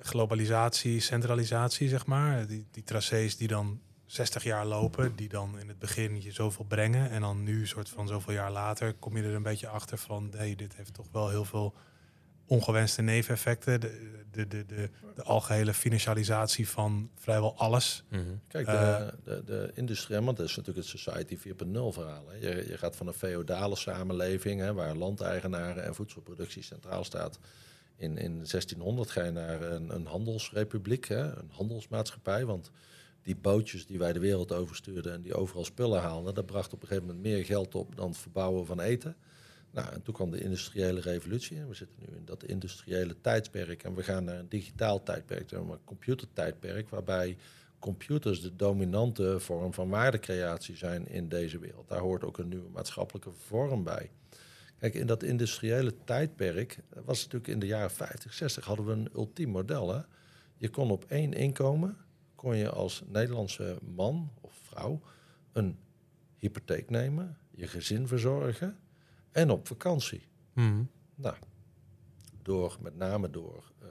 globalisatie, 0.00 1.00
centralisatie, 1.00 1.88
zeg 1.88 2.06
maar. 2.06 2.46
Die, 2.46 2.66
die 2.70 2.84
tracés 2.84 3.36
die 3.36 3.48
dan 3.48 3.80
60 4.06 4.44
jaar 4.44 4.66
lopen, 4.66 5.16
die 5.16 5.28
dan 5.28 5.58
in 5.58 5.68
het 5.68 5.78
begin 5.78 6.22
je 6.22 6.32
zoveel 6.32 6.64
brengen. 6.64 7.10
En 7.10 7.20
dan 7.20 7.42
nu, 7.42 7.66
soort 7.66 7.88
van 7.88 8.06
zoveel 8.06 8.32
jaar 8.34 8.52
later, 8.52 8.94
kom 8.94 9.16
je 9.16 9.22
er 9.22 9.34
een 9.34 9.42
beetje 9.42 9.68
achter 9.68 9.98
van, 9.98 10.32
hey, 10.36 10.54
dit 10.54 10.76
heeft 10.76 10.94
toch 10.94 11.08
wel 11.12 11.28
heel 11.28 11.44
veel 11.44 11.74
ongewenste 12.46 13.02
neveneffecten. 13.02 13.80
De, 13.80 14.14
de, 14.30 14.46
de, 14.48 14.66
de, 14.66 14.90
de 15.14 15.22
algehele 15.22 15.74
financialisatie 15.74 16.68
van 16.68 17.10
vrijwel 17.14 17.56
alles. 17.56 18.04
Mhm. 18.08 18.22
Kijk, 18.48 18.66
de, 18.66 18.72
Eh. 18.72 19.06
de, 19.24 19.42
de 19.44 19.70
industrie, 19.74 20.20
want 20.20 20.36
dat 20.36 20.46
is 20.48 20.56
natuurlijk 20.56 20.86
het 20.88 20.98
Society 21.00 21.36
4.0 21.36 21.72
verhaal. 21.72 22.28
Hè. 22.28 22.48
Je, 22.48 22.68
je 22.68 22.78
gaat 22.78 22.96
van 22.96 23.06
een 23.06 23.12
feodale 23.12 23.76
samenleving, 23.76 24.60
hè, 24.60 24.74
waar 24.74 24.94
landeigenaren 24.96 25.84
en 25.84 25.94
voedselproductie 25.94 26.62
centraal 26.62 27.04
staat. 27.04 27.38
In, 27.96 28.18
in 28.18 28.32
1600 28.34 29.10
ga 29.10 29.24
je 29.24 29.30
naar 29.30 29.62
een, 29.62 29.94
een 29.94 30.06
handelsrepubliek, 30.06 31.08
hè, 31.08 31.22
een 31.38 31.50
handelsmaatschappij. 31.50 32.44
Want 32.44 32.70
die 33.22 33.36
bootjes 33.36 33.86
die 33.86 33.98
wij 33.98 34.12
de 34.12 34.18
wereld 34.20 34.52
overstuurden 34.52 35.12
en 35.12 35.22
die 35.22 35.34
overal 35.34 35.64
spullen 35.64 36.00
haalden, 36.00 36.34
dat 36.34 36.46
bracht 36.46 36.72
op 36.72 36.82
een 36.82 36.88
gegeven 36.88 37.08
moment 37.08 37.24
meer 37.26 37.44
geld 37.44 37.74
op 37.74 37.96
dan 37.96 38.08
het 38.08 38.18
verbouwen 38.18 38.66
van 38.66 38.80
eten. 38.80 39.16
Nou, 39.76 39.92
en 39.92 40.02
toen 40.02 40.14
kwam 40.14 40.30
de 40.30 40.40
industriële 40.40 41.00
revolutie. 41.00 41.64
We 41.64 41.74
zitten 41.74 41.96
nu 41.98 42.16
in 42.16 42.24
dat 42.24 42.44
industriële 42.44 43.20
tijdsperk. 43.20 43.82
En 43.82 43.94
we 43.94 44.02
gaan 44.02 44.24
naar 44.24 44.38
een 44.38 44.48
digitaal 44.48 45.02
tijdperk, 45.02 45.50
een 45.50 45.78
computertijdperk, 45.84 46.88
waarbij 46.88 47.36
computers 47.78 48.40
de 48.40 48.56
dominante 48.56 49.40
vorm 49.40 49.72
van 49.74 49.88
waardecreatie 49.88 50.76
zijn 50.76 51.08
in 51.08 51.28
deze 51.28 51.58
wereld. 51.58 51.88
Daar 51.88 52.00
hoort 52.00 52.24
ook 52.24 52.38
een 52.38 52.48
nieuwe 52.48 52.68
maatschappelijke 52.68 53.30
vorm 53.32 53.82
bij. 53.84 54.10
Kijk, 54.78 54.94
in 54.94 55.06
dat 55.06 55.22
industriële 55.22 55.94
tijdperk 56.04 56.78
was 57.04 57.22
het 57.22 57.32
natuurlijk 57.32 57.52
in 57.52 57.58
de 57.58 57.66
jaren 57.66 57.90
50, 57.90 58.34
60 58.34 58.64
hadden 58.64 58.86
we 58.86 58.92
een 58.92 59.10
ultiem 59.14 59.48
model. 59.48 59.94
Hè? 59.94 60.00
Je 60.56 60.68
kon 60.68 60.90
op 60.90 61.04
één 61.08 61.32
inkomen, 61.32 61.96
kon 62.34 62.56
je 62.56 62.70
als 62.70 63.02
Nederlandse 63.06 63.78
man 63.94 64.30
of 64.40 64.52
vrouw 64.62 65.00
een 65.52 65.78
hypotheek 66.36 66.90
nemen, 66.90 67.38
je 67.50 67.66
gezin 67.66 68.06
verzorgen 68.06 68.76
en 69.36 69.50
op 69.50 69.66
vakantie. 69.66 70.28
Mhm. 70.52 70.82
Nou, 71.14 71.36
door, 72.42 72.76
met 72.80 72.96
name 72.96 73.30
door 73.30 73.72
eh, 73.82 73.88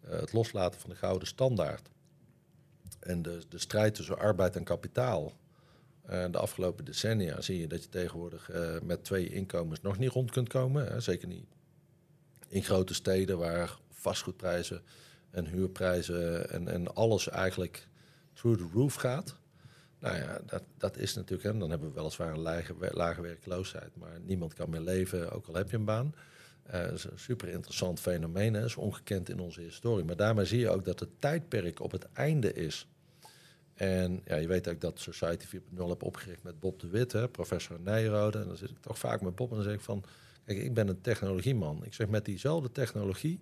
eh, 0.00 0.20
het 0.20 0.32
loslaten 0.32 0.80
van 0.80 0.90
de 0.90 0.96
gouden 0.96 1.28
standaard 1.28 1.90
en 3.00 3.22
de, 3.22 3.42
de 3.48 3.58
strijd 3.58 3.94
tussen 3.94 4.18
arbeid 4.18 4.56
en 4.56 4.64
kapitaal. 4.64 5.32
eh, 6.02 6.24
de 6.30 6.38
afgelopen 6.38 6.84
decennia 6.84 7.40
zie 7.40 7.60
je 7.60 7.66
dat 7.66 7.82
je 7.82 7.88
tegenwoordig 7.88 8.50
met 8.82 9.04
twee 9.04 9.28
inkomens 9.28 9.80
nog 9.80 9.98
niet 9.98 10.10
rond 10.10 10.30
kunt 10.30 10.48
komen. 10.48 10.86
Hè? 10.86 11.00
Zeker 11.00 11.28
niet 11.28 11.46
in 12.48 12.64
grote 12.64 12.94
steden 12.94 13.38
waar 13.38 13.78
vastgoedprijzen 13.90 14.82
en 15.30 15.46
huurprijzen 15.46 16.50
en, 16.50 16.68
en 16.68 16.94
alles 16.94 17.28
eigenlijk 17.28 17.88
through 18.32 18.62
the 18.62 18.68
roof 18.72 18.94
gaat. 18.94 19.36
Nou 20.06 20.18
ja, 20.18 20.40
dat, 20.46 20.62
dat 20.78 20.96
is 20.96 21.14
natuurlijk, 21.14 21.42
hè, 21.42 21.58
dan 21.58 21.70
hebben 21.70 21.88
we 21.88 21.94
weliswaar 21.94 22.32
een 22.32 22.38
lage, 22.38 22.74
lage 22.90 23.20
werkloosheid, 23.20 23.96
maar 23.96 24.20
niemand 24.24 24.54
kan 24.54 24.70
meer 24.70 24.80
leven, 24.80 25.32
ook 25.32 25.46
al 25.46 25.54
heb 25.54 25.70
je 25.70 25.76
een 25.76 25.84
baan. 25.84 26.14
Eh, 26.62 26.82
dat 26.82 26.92
is 26.92 27.04
een 27.04 27.18
super 27.18 27.48
interessant 27.48 28.00
fenomeen, 28.00 28.54
hè, 28.54 28.64
is 28.64 28.76
ongekend 28.76 29.28
in 29.28 29.40
onze 29.40 29.60
historie. 29.60 30.04
Maar 30.04 30.16
daarmee 30.16 30.44
zie 30.44 30.58
je 30.58 30.70
ook 30.70 30.84
dat 30.84 31.00
het 31.00 31.08
tijdperk 31.18 31.80
op 31.80 31.92
het 31.92 32.06
einde 32.12 32.52
is. 32.52 32.88
En 33.74 34.22
ja, 34.24 34.36
je 34.36 34.46
weet 34.46 34.68
ook 34.68 34.80
dat 34.80 35.00
Society 35.00 35.46
4.0 35.46 35.88
heb 35.88 36.02
opgericht 36.02 36.42
met 36.42 36.60
Bob 36.60 36.80
de 36.80 36.88
Wit, 36.88 37.12
hè, 37.12 37.28
professor 37.28 37.80
Nijrode. 37.80 38.38
En 38.38 38.46
dan 38.46 38.56
zit 38.56 38.70
ik 38.70 38.80
toch 38.80 38.98
vaak 38.98 39.20
met 39.20 39.34
Bob 39.34 39.50
en 39.50 39.56
dan 39.56 39.64
zeg 39.64 39.74
ik 39.74 39.80
van, 39.80 40.04
kijk, 40.44 40.58
ik 40.58 40.74
ben 40.74 40.88
een 40.88 41.00
technologieman. 41.00 41.84
Ik 41.84 41.94
zeg 41.94 42.08
met 42.08 42.24
diezelfde 42.24 42.72
technologie 42.72 43.40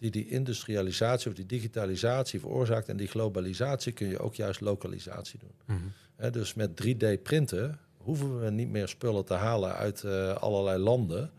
die 0.00 0.10
die 0.10 0.28
industrialisatie 0.28 1.30
of 1.30 1.36
die 1.36 1.46
digitalisatie 1.46 2.40
veroorzaakt 2.40 2.88
en 2.88 2.96
die 2.96 3.08
globalisatie 3.08 3.92
kun 3.92 4.08
je 4.08 4.18
ook 4.18 4.34
juist 4.34 4.60
lokalisatie 4.60 5.38
doen. 5.38 5.76
Mhm. 6.16 6.32
Dus 6.32 6.54
met 6.54 6.70
3D-printen 6.84 7.78
hoeven 7.96 8.40
we 8.40 8.50
niet 8.50 8.68
meer 8.68 8.88
spullen 8.88 9.24
te 9.24 9.34
halen 9.34 9.74
uit 9.74 10.04
eh, 10.04 10.34
allerlei 10.34 10.78
landen. 10.78 11.30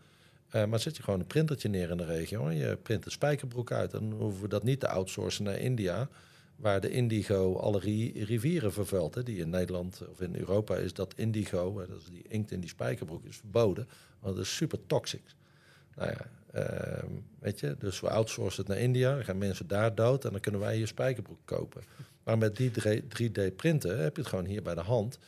Eh, 0.48 0.64
maar 0.64 0.78
zet 0.80 0.96
je 0.96 1.02
gewoon 1.02 1.20
een 1.20 1.26
printertje 1.26 1.68
neer 1.68 1.90
in 1.90 1.96
de 1.96 2.04
regio 2.04 2.46
en 2.48 2.56
je 2.56 2.76
print 2.82 3.04
een 3.04 3.10
spijkerbroek 3.10 3.72
uit. 3.72 3.90
Dan 3.90 4.12
hoeven 4.12 4.42
we 4.42 4.48
dat 4.48 4.62
niet 4.62 4.80
te 4.80 4.88
outsourcen 4.88 5.44
naar 5.44 5.58
India, 5.58 6.08
waar 6.56 6.80
de 6.80 6.90
indigo 6.90 7.56
alle 7.56 7.78
ri- 7.78 8.24
rivieren 8.24 8.72
vervuilt. 8.72 9.14
Hè. 9.14 9.22
Die 9.22 9.36
in 9.38 9.50
Nederland 9.50 10.02
of 10.10 10.20
in 10.20 10.34
Europa 10.36 10.76
is 10.76 10.92
dat 10.94 11.14
indigo, 11.16 11.78
hè, 11.78 11.86
dat 11.86 11.98
is 11.98 12.04
die 12.10 12.24
inkt 12.28 12.50
in 12.50 12.60
die 12.60 12.68
spijkerbroek, 12.68 13.24
is 13.24 13.36
verboden. 13.36 13.88
Want 14.20 14.36
dat 14.36 14.44
is 14.44 14.56
super 14.56 14.78
toxic. 14.86 15.22
Nou 15.96 16.10
ja, 16.10 16.26
ehm, 16.52 17.10
weet 17.38 17.60
je, 17.60 17.76
dus 17.78 18.00
we 18.00 18.10
outsourcen 18.10 18.60
het 18.60 18.68
naar 18.68 18.82
India, 18.82 19.14
dan 19.14 19.24
gaan 19.24 19.38
mensen 19.38 19.66
daar 19.66 19.94
dood 19.94 20.24
en 20.24 20.30
dan 20.30 20.40
kunnen 20.40 20.60
wij 20.60 20.76
hier 20.76 20.86
spijkerbroek 20.86 21.40
kopen. 21.44 21.82
Maar 22.22 22.38
met 22.38 22.56
die 22.56 22.70
3D-printen 23.08 24.02
heb 24.02 24.16
je 24.16 24.22
het 24.22 24.30
gewoon 24.30 24.44
hier 24.44 24.62
bij 24.62 24.74
de 24.74 24.80
hand. 24.80 25.18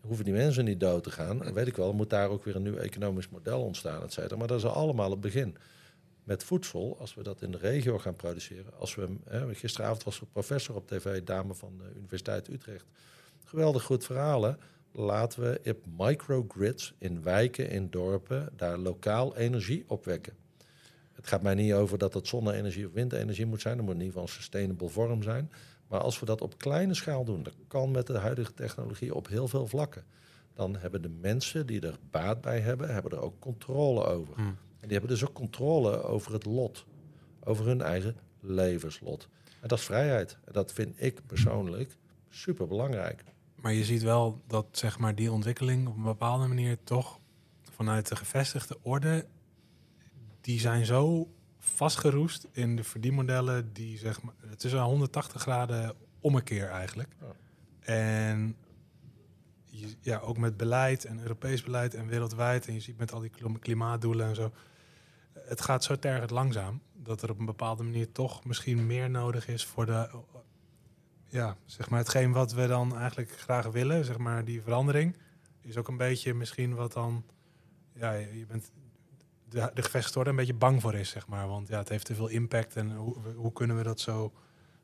Hoeven 0.00 0.24
die 0.24 0.34
mensen 0.34 0.64
niet 0.64 0.80
dood 0.80 1.02
te 1.02 1.10
gaan. 1.10 1.52
Weet 1.52 1.66
ik 1.66 1.76
wel, 1.76 1.92
moet 1.92 2.10
daar 2.10 2.28
ook 2.28 2.44
weer 2.44 2.56
een 2.56 2.62
nieuw 2.62 2.76
economisch 2.76 3.28
model 3.28 3.62
ontstaan, 3.62 4.02
et 4.02 4.12
cetera. 4.12 4.36
Maar 4.36 4.46
dat 4.46 4.58
is 4.58 4.64
allemaal 4.64 5.10
het 5.10 5.20
begin. 5.20 5.56
Met 6.24 6.44
voedsel, 6.44 6.96
als 7.00 7.14
we 7.14 7.22
dat 7.22 7.42
in 7.42 7.50
de 7.50 7.58
regio 7.58 7.98
gaan 7.98 8.16
produceren. 8.16 8.72
Als 8.78 8.94
we, 8.94 9.08
hè, 9.24 9.54
gisteravond 9.54 10.02
was 10.02 10.16
er 10.16 10.22
een 10.22 10.28
professor 10.32 10.76
op 10.76 10.88
tv, 10.88 11.22
dame 11.22 11.54
van 11.54 11.78
de 11.78 11.92
Universiteit 11.96 12.48
Utrecht. 12.48 12.84
Geweldig 13.44 13.82
goed 13.82 14.04
verhalen. 14.04 14.58
Laten 14.92 15.42
we 15.42 15.60
op 15.70 16.06
microgrids 16.06 16.94
in 16.98 17.22
wijken, 17.22 17.70
in 17.70 17.90
dorpen, 17.90 18.48
daar 18.56 18.78
lokaal 18.78 19.36
energie 19.36 19.84
opwekken. 19.86 20.32
Het 21.12 21.26
gaat 21.26 21.42
mij 21.42 21.54
niet 21.54 21.72
over 21.72 21.98
dat 21.98 22.14
het 22.14 22.26
zonne-energie 22.26 22.86
of 22.86 22.92
windenergie 22.92 23.46
moet 23.46 23.60
zijn. 23.60 23.76
Dat 23.76 23.84
moet 23.84 23.94
in 23.94 24.00
ieder 24.00 24.12
geval 24.12 24.28
een 24.28 24.40
sustainable 24.42 24.88
vorm 24.88 25.22
zijn. 25.22 25.50
Maar 25.88 26.00
als 26.00 26.20
we 26.20 26.26
dat 26.26 26.40
op 26.40 26.58
kleine 26.58 26.94
schaal 26.94 27.24
doen, 27.24 27.42
dat 27.42 27.54
kan 27.68 27.90
met 27.90 28.06
de 28.06 28.18
huidige 28.18 28.54
technologie 28.54 29.14
op 29.14 29.28
heel 29.28 29.48
veel 29.48 29.66
vlakken. 29.66 30.04
Dan 30.54 30.76
hebben 30.76 31.02
de 31.02 31.08
mensen 31.08 31.66
die 31.66 31.80
er 31.80 31.98
baat 32.10 32.40
bij 32.40 32.60
hebben, 32.60 32.94
hebben 32.94 33.12
er 33.12 33.20
ook 33.20 33.38
controle 33.38 34.04
over. 34.04 34.34
Hmm. 34.34 34.46
En 34.80 34.88
die 34.88 34.98
hebben 34.98 35.08
dus 35.08 35.24
ook 35.24 35.34
controle 35.34 36.02
over 36.02 36.32
het 36.32 36.44
lot. 36.44 36.84
Over 37.44 37.66
hun 37.66 37.82
eigen 37.82 38.16
levenslot. 38.40 39.28
En 39.60 39.68
dat 39.68 39.78
is 39.78 39.84
vrijheid. 39.84 40.38
En 40.44 40.52
dat 40.52 40.72
vind 40.72 40.94
ik 41.02 41.26
persoonlijk 41.26 41.96
super 42.28 42.66
belangrijk. 42.66 43.24
Maar 43.62 43.72
je 43.72 43.84
ziet 43.84 44.02
wel 44.02 44.42
dat 44.46 44.66
zeg 44.72 44.98
maar, 44.98 45.14
die 45.14 45.32
ontwikkeling 45.32 45.88
op 45.88 45.96
een 45.96 46.02
bepaalde 46.02 46.46
manier 46.46 46.78
toch 46.84 47.18
vanuit 47.70 48.08
de 48.08 48.16
gevestigde 48.16 48.78
orde, 48.82 49.26
die 50.40 50.60
zijn 50.60 50.84
zo 50.86 51.32
vastgeroest 51.58 52.48
in 52.52 52.76
de 52.76 52.84
verdienmodellen 52.84 53.72
die 53.72 53.98
zeg 53.98 54.22
maar, 54.22 54.34
het 54.46 54.64
is 54.64 54.72
een 54.72 54.80
180 54.80 55.40
graden 55.42 55.94
ommekeer 56.20 56.68
eigenlijk. 56.68 57.08
Ja. 57.20 57.26
En 57.94 58.56
je- 59.64 59.96
ja, 60.00 60.18
ook 60.18 60.38
met 60.38 60.56
beleid 60.56 61.04
en 61.04 61.20
Europees 61.20 61.62
beleid 61.62 61.94
en 61.94 62.06
wereldwijd 62.06 62.66
en 62.66 62.74
je 62.74 62.80
ziet 62.80 62.98
met 62.98 63.12
al 63.12 63.20
die 63.20 63.30
klim- 63.30 63.58
klimaatdoelen 63.58 64.26
en 64.26 64.34
zo, 64.34 64.52
het 65.32 65.60
gaat 65.60 65.84
zo 65.84 65.96
tergend 65.98 66.30
langzaam 66.30 66.80
dat 66.92 67.22
er 67.22 67.30
op 67.30 67.38
een 67.38 67.44
bepaalde 67.44 67.82
manier 67.82 68.12
toch 68.12 68.44
misschien 68.44 68.86
meer 68.86 69.10
nodig 69.10 69.48
is 69.48 69.64
voor 69.64 69.86
de 69.86 70.08
ja, 71.32 71.56
zeg 71.64 71.90
maar 71.90 71.98
hetgeen 71.98 72.32
wat 72.32 72.52
we 72.52 72.66
dan 72.66 72.96
eigenlijk 72.96 73.30
graag 73.38 73.66
willen, 73.66 74.04
zeg 74.04 74.18
maar 74.18 74.44
die 74.44 74.62
verandering, 74.62 75.16
is 75.60 75.76
ook 75.76 75.88
een 75.88 75.96
beetje 75.96 76.34
misschien 76.34 76.74
wat 76.74 76.92
dan, 76.92 77.24
ja, 77.94 78.12
je 78.12 78.46
bent 78.48 78.70
de, 79.48 79.70
de 79.74 79.82
gevestigde 79.82 80.18
orde 80.18 80.30
een 80.30 80.36
beetje 80.36 80.54
bang 80.54 80.80
voor 80.80 80.94
is, 80.94 81.08
zeg 81.08 81.26
maar. 81.26 81.48
Want 81.48 81.68
ja, 81.68 81.78
het 81.78 81.88
heeft 81.88 82.04
te 82.04 82.14
veel 82.14 82.28
impact 82.28 82.76
en 82.76 82.96
hoe, 82.96 83.16
hoe 83.36 83.52
kunnen 83.52 83.76
we 83.76 83.82
dat 83.82 84.00
zo, 84.00 84.32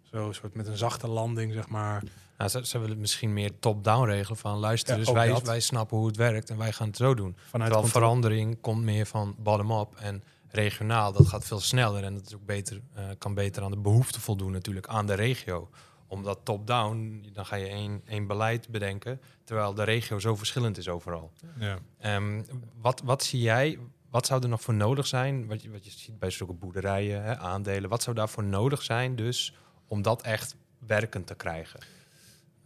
zo 0.03 0.33
soort 0.33 0.55
met 0.55 0.67
een 0.67 0.77
zachte 0.77 1.09
landing, 1.09 1.53
zeg 1.53 1.69
maar. 1.69 2.03
Nou, 2.39 2.51
ze, 2.51 2.67
ze 2.67 2.73
willen 2.79 2.93
het 2.93 3.01
misschien 3.01 3.33
meer 3.33 3.59
top-down 3.59 4.07
regelen 4.07 4.39
van 4.39 4.59
luister, 4.59 4.93
Ja, 4.93 5.05
dus 5.05 5.13
wij, 5.13 5.29
dat. 5.29 5.43
wij 5.43 5.61
snappen 5.61 5.97
hoe 5.97 6.07
het 6.07 6.17
werkt 6.17 6.51
en 6.51 6.59
wij 6.59 6.73
gaan 6.73 6.87
het 6.87 6.97
zo 6.97 7.15
doen. 7.15 7.37
Vanuit 7.37 7.71
Terwijl 7.71 7.93
verandering 7.93 8.61
komt 8.61 8.83
meer 8.83 9.07
van 9.07 9.35
bottom-up 9.39 9.95
en 9.97 10.23
regionaal. 10.49 11.13
Dat 11.13 11.27
gaat 11.27 11.45
veel 11.45 11.61
sneller 11.61 12.05
en 12.05 12.15
dat 12.15 12.27
is 12.27 12.35
ook 12.35 12.47
beter, 12.47 12.81
eh, 12.95 13.05
kan 13.19 13.35
beter 13.35 13.63
aan 13.63 13.71
de 13.71 13.79
behoeften 13.79 14.21
voldoen 14.21 14.53
natuurlijk 14.53 14.87
aan 14.87 15.07
de 15.07 15.15
regio. 15.15 15.71
Omdat 16.09 16.41
top-down, 16.43 17.27
dan 17.33 17.47
ga 17.47 17.57
je 17.57 17.67
één, 17.67 18.03
één 18.07 18.27
beleid 18.27 18.69
bedenken, 18.69 19.21
terwijl 19.45 19.75
de 19.75 19.83
regio 19.83 20.19
zo 20.19 20.37
verschillend 20.37 20.79
is 20.79 20.89
overal. 20.89 21.33
Ja. 21.59 21.79
Ehm, 21.99 22.43
wat, 22.81 23.03
wat 23.05 23.23
zie 23.23 23.41
jij, 23.41 23.79
wat 24.11 24.27
zou 24.27 24.43
er 24.43 24.49
nog 24.49 24.63
voor 24.63 24.75
nodig 24.75 25.07
zijn, 25.07 25.47
wat 25.47 25.63
je, 25.63 25.71
wat 25.71 25.85
je 25.85 25.91
ziet 25.91 26.19
bij 26.19 26.31
zulke 26.31 26.53
boerderijen, 26.53 27.23
hè, 27.23 27.37
aandelen, 27.37 27.91
wat 27.91 28.03
zou 28.03 28.17
daarvoor 28.17 28.45
nodig 28.45 28.83
zijn 28.83 29.17
dus 29.17 29.55
om 29.87 30.03
dat 30.03 30.23
echt 30.23 30.57
werkend 30.79 31.27
te 31.27 31.35
krijgen? 31.35 31.81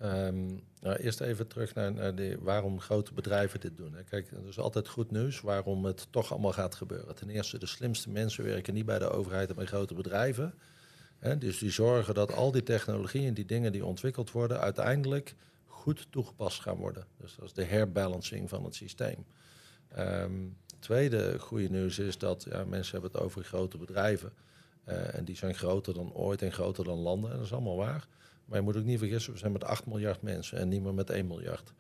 Ehm, 0.03 0.47
nou, 0.81 0.97
eerst 0.97 1.21
even 1.21 1.47
terug 1.47 1.75
naar, 1.75 1.93
naar 1.93 2.15
de, 2.15 2.39
waarom 2.41 2.81
grote 2.81 3.15
bedrijven 3.15 3.61
dit 3.61 3.77
doen. 3.77 3.95
Hè. 3.95 4.03
Kijk, 4.05 4.31
er 4.31 4.49
is 4.49 4.59
altijd 4.59 4.89
goed 4.89 5.11
nieuws 5.11 5.41
waarom 5.41 5.85
het 5.85 6.07
toch 6.11 6.33
allemaal 6.33 6.53
gaat 6.53 6.75
gebeuren. 6.75 7.15
Ten 7.15 7.31
eerste, 7.31 7.59
de 7.59 7.67
slimste 7.67 8.11
mensen 8.11 8.45
werken 8.45 8.75
niet 8.75 8.87
bij 8.87 8.99
de 8.99 9.11
overheid 9.11 9.49
en 9.49 9.55
bij 9.55 9.67
grote 9.67 9.95
bedrijven. 9.95 10.55
Dus 11.39 11.59
die 11.59 11.71
zorgen 11.71 12.15
dat 12.15 12.35
al 12.35 12.51
die 12.51 12.63
technologieën 12.63 13.35
die 13.35 13.45
dingen 13.45 13.73
die 13.73 13.85
ontwikkeld 13.85 14.31
worden, 14.31 14.61
uiteindelijk 14.61 15.35
goed 15.67 16.07
toegepast 16.11 16.61
gaan 16.61 16.77
worden. 16.77 17.07
Dus 17.17 17.35
dat 17.35 17.45
is 17.45 17.53
de 17.53 17.65
herbalancing 17.65 18.49
van 18.49 18.65
het 18.65 18.75
systeem. 18.75 19.25
Ehm, 19.89 20.33
tweede 20.79 21.39
goede 21.39 21.69
nieuws 21.69 21.99
is 21.99 22.19
dat 22.19 22.47
ja, 22.51 22.65
mensen 22.65 22.93
hebben 22.93 23.11
het 23.13 23.21
over 23.21 23.45
grote 23.45 23.79
bedrijven. 23.79 24.33
eh, 24.85 25.15
en 25.15 25.25
die 25.25 25.37
zijn 25.37 25.55
groter 25.55 25.95
dan 25.95 26.13
ooit 26.13 26.43
en 26.43 26.53
groter 26.53 26.85
dan 26.85 26.99
landen. 26.99 27.31
En 27.31 27.37
dat 27.37 27.47
is 27.47 27.53
allemaal 27.53 27.77
waar. 27.77 28.09
Maar 28.45 28.59
je 28.59 28.65
moet 28.65 28.77
ook 28.77 28.85
niet 28.85 28.99
vergissen, 28.99 29.33
we 29.33 29.39
zijn 29.39 29.53
met 29.53 29.65
8 29.65 29.87
miljard 29.87 30.23
mensen 30.23 30.59
en 30.59 30.69
niet 30.69 30.83
meer 30.83 30.95
met 30.95 31.11
1 31.11 31.27
miljard. 31.27 31.73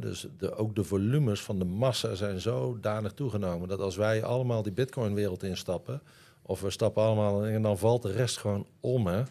Dus 0.00 0.26
de, 0.38 0.54
ook 0.54 0.74
de 0.74 0.84
volumes 0.84 1.40
van 1.42 1.58
de 1.58 1.64
massa 1.64 2.14
zijn 2.14 2.40
zodanig 2.40 3.12
toegenomen 3.12 3.68
dat 3.68 3.80
als 3.80 3.96
wij 3.96 4.24
allemaal 4.24 4.62
die 4.62 4.72
bitcoin-wereld 4.72 5.42
instappen, 5.42 6.02
of 6.50 6.60
we 6.60 6.70
stappen 6.70 7.02
allemaal 7.02 7.46
en 7.46 7.62
dan 7.62 7.78
valt 7.78 8.02
de 8.02 8.12
rest 8.12 8.38
gewoon 8.38 8.66
om. 8.80 9.06
Hè. 9.06 9.22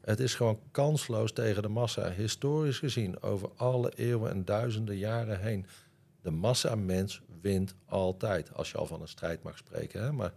Het 0.00 0.20
is 0.20 0.34
gewoon 0.34 0.60
kansloos 0.70 1.32
tegen 1.32 1.62
de 1.62 1.68
massa. 1.68 2.10
Historisch 2.10 2.78
gezien, 2.78 3.22
over 3.22 3.50
alle 3.56 3.92
eeuwen 3.94 4.30
en 4.30 4.44
duizenden 4.44 4.96
jaren 4.96 5.40
heen. 5.40 5.66
De 6.22 6.30
massa-mens 6.30 7.22
wint 7.40 7.74
altijd, 7.86 8.54
als 8.54 8.70
je 8.70 8.78
al 8.78 8.86
van 8.86 9.00
een 9.00 9.08
strijd 9.08 9.42
mag 9.42 9.58
spreken. 9.58 10.02
Hè. 10.02 10.12
Maar 10.12 10.32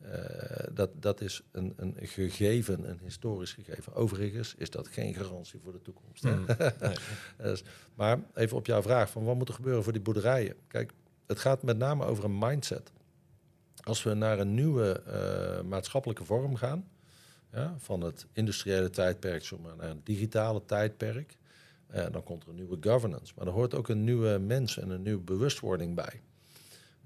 eh, 0.00 0.66
dat, 0.72 0.90
dat 1.02 1.20
is 1.20 1.42
een, 1.52 1.72
een 1.76 1.94
gegeven, 2.00 2.88
een 2.88 3.00
historisch 3.02 3.52
gegeven. 3.52 3.94
Overigens 3.94 4.54
is 4.54 4.70
dat 4.70 4.88
geen 4.88 5.14
garantie 5.14 5.60
voor 5.62 5.72
de 5.72 5.82
toekomst. 5.82 6.24
Mm, 6.24 6.44
nee. 6.80 6.94
Dus, 7.50 7.62
maar 7.94 8.18
even 8.34 8.56
op 8.56 8.66
jouw 8.66 8.82
vraag 8.82 9.10
van 9.10 9.24
wat 9.24 9.36
moet 9.36 9.48
er 9.48 9.54
gebeuren 9.54 9.82
voor 9.82 9.92
die 9.92 10.02
boerderijen? 10.02 10.54
Kijk, 10.66 10.92
het 11.26 11.38
gaat 11.38 11.62
met 11.62 11.78
name 11.78 12.04
over 12.04 12.24
een 12.24 12.38
mindset. 12.38 12.90
Als 13.82 14.02
we 14.02 14.14
naar 14.14 14.38
een 14.38 14.54
nieuwe 14.54 15.02
eh, 15.02 15.62
maatschappelijke 15.62 16.24
vorm 16.24 16.56
gaan, 16.56 16.88
ja, 17.52 17.74
van 17.78 18.00
het 18.00 18.26
industriële 18.32 18.90
tijdperk 18.90 19.44
zeg 19.44 19.58
maar, 19.58 19.76
naar 19.76 19.90
een 19.90 20.00
digitale 20.04 20.64
tijdperk, 20.64 21.38
eh, 21.86 22.06
dan 22.10 22.22
komt 22.22 22.42
er 22.42 22.48
een 22.48 22.54
nieuwe 22.54 22.76
governance. 22.80 23.32
Maar 23.36 23.46
er 23.46 23.52
hoort 23.52 23.74
ook 23.74 23.88
een 23.88 24.04
nieuwe 24.04 24.38
mens 24.38 24.78
en 24.78 24.90
een 24.90 25.02
nieuwe 25.02 25.22
bewustwording 25.22 25.94
bij. 25.94 26.20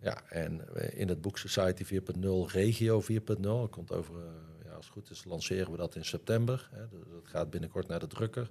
Ja, 0.00 0.22
en 0.28 0.74
eh, 0.74 1.00
in 1.00 1.08
het 1.08 1.20
boek 1.20 1.38
Society 1.38 1.84
4.0, 1.84 2.46
Regio 2.46 3.00
4.0, 3.00 3.60
dat 3.60 3.70
komt 3.70 3.92
over, 3.92 4.14
ja, 4.64 4.70
als 4.70 4.84
het 4.84 4.94
goed 4.94 5.10
is, 5.10 5.24
lanceren 5.24 5.70
we 5.70 5.76
dat 5.76 5.94
in 5.94 6.04
september. 6.04 6.68
Hè, 6.72 6.80
dat 6.88 7.00
gaat 7.22 7.50
binnenkort 7.50 7.88
naar 7.88 8.00
de 8.00 8.06
drukker. 8.06 8.50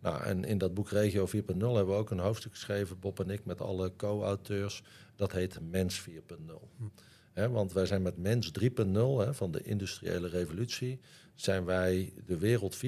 Nou, 0.00 0.22
en 0.22 0.44
in 0.44 0.58
dat 0.58 0.74
boek 0.74 0.90
Regio 0.90 1.26
4.0 1.26 1.32
hebben 1.36 1.86
we 1.86 1.92
ook 1.92 2.10
een 2.10 2.18
hoofdstuk 2.18 2.52
geschreven, 2.52 2.98
Bob 2.98 3.20
en 3.20 3.30
ik, 3.30 3.44
met 3.44 3.60
alle 3.60 3.92
co-auteurs. 3.96 4.82
Dat 5.16 5.32
heet 5.32 5.70
Mens 5.70 6.00
4.0. 6.00 6.14
Want 7.34 7.72
wij 7.72 7.86
zijn 7.86 8.02
met 8.02 8.16
Mens 8.16 8.50
3.0 8.60 8.66
hè, 8.92 9.34
van 9.34 9.50
de 9.50 9.62
industriële 9.62 10.28
revolutie, 10.28 11.00
zijn 11.34 11.64
wij 11.64 12.12
de 12.26 12.38
wereld 12.38 12.76
4.0, 12.76 12.80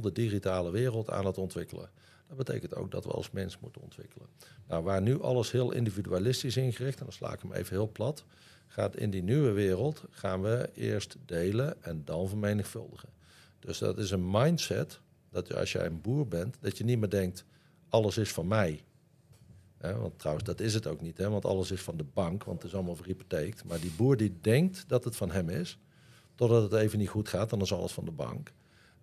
de 0.00 0.12
digitale 0.12 0.70
wereld, 0.70 1.10
aan 1.10 1.26
het 1.26 1.38
ontwikkelen. 1.38 1.90
Dat 2.28 2.36
betekent 2.36 2.74
ook 2.74 2.90
dat 2.90 3.04
we 3.04 3.10
als 3.10 3.30
mens 3.30 3.58
moeten 3.58 3.82
ontwikkelen. 3.82 4.28
Nou, 4.68 4.82
waar 4.84 5.02
nu 5.02 5.22
alles 5.22 5.50
heel 5.50 5.72
individualistisch 5.72 6.56
ingericht, 6.56 6.98
en 6.98 7.04
dan 7.04 7.12
sla 7.12 7.32
ik 7.32 7.40
hem 7.40 7.52
even 7.52 7.76
heel 7.76 7.90
plat, 7.90 8.24
gaat 8.66 8.96
in 8.96 9.10
die 9.10 9.22
nieuwe 9.22 9.50
wereld 9.50 10.04
gaan 10.10 10.42
we 10.42 10.70
eerst 10.74 11.16
delen 11.24 11.82
en 11.82 12.02
dan 12.04 12.28
vermenigvuldigen. 12.28 13.08
Dus 13.58 13.78
dat 13.78 13.98
is 13.98 14.10
een 14.10 14.30
mindset 14.30 15.00
dat 15.30 15.54
als 15.54 15.72
jij 15.72 15.86
een 15.86 16.00
boer 16.00 16.28
bent, 16.28 16.56
dat 16.60 16.78
je 16.78 16.84
niet 16.84 16.98
meer 16.98 17.10
denkt, 17.10 17.44
alles 17.88 18.18
is 18.18 18.32
van 18.32 18.46
mij. 18.46 18.82
Want 19.80 20.18
trouwens, 20.18 20.46
dat 20.46 20.60
is 20.60 20.74
het 20.74 20.86
ook 20.86 21.00
niet, 21.00 21.18
hè, 21.18 21.30
want 21.30 21.44
alles 21.44 21.70
is 21.70 21.80
van 21.80 21.96
de 21.96 22.06
bank, 22.14 22.44
want 22.44 22.62
het 22.62 22.70
is 22.70 22.76
allemaal 22.76 22.96
verhypotheekt. 22.96 23.64
Maar 23.64 23.80
die 23.80 23.92
boer 23.96 24.16
die 24.16 24.38
denkt 24.40 24.84
dat 24.88 25.04
het 25.04 25.16
van 25.16 25.30
hem 25.30 25.48
is, 25.48 25.78
totdat 26.34 26.62
het 26.62 26.80
even 26.80 26.98
niet 26.98 27.08
goed 27.08 27.28
gaat, 27.28 27.50
dan 27.50 27.60
is 27.60 27.72
alles 27.72 27.92
van 27.92 28.04
de 28.04 28.10
bank. 28.10 28.52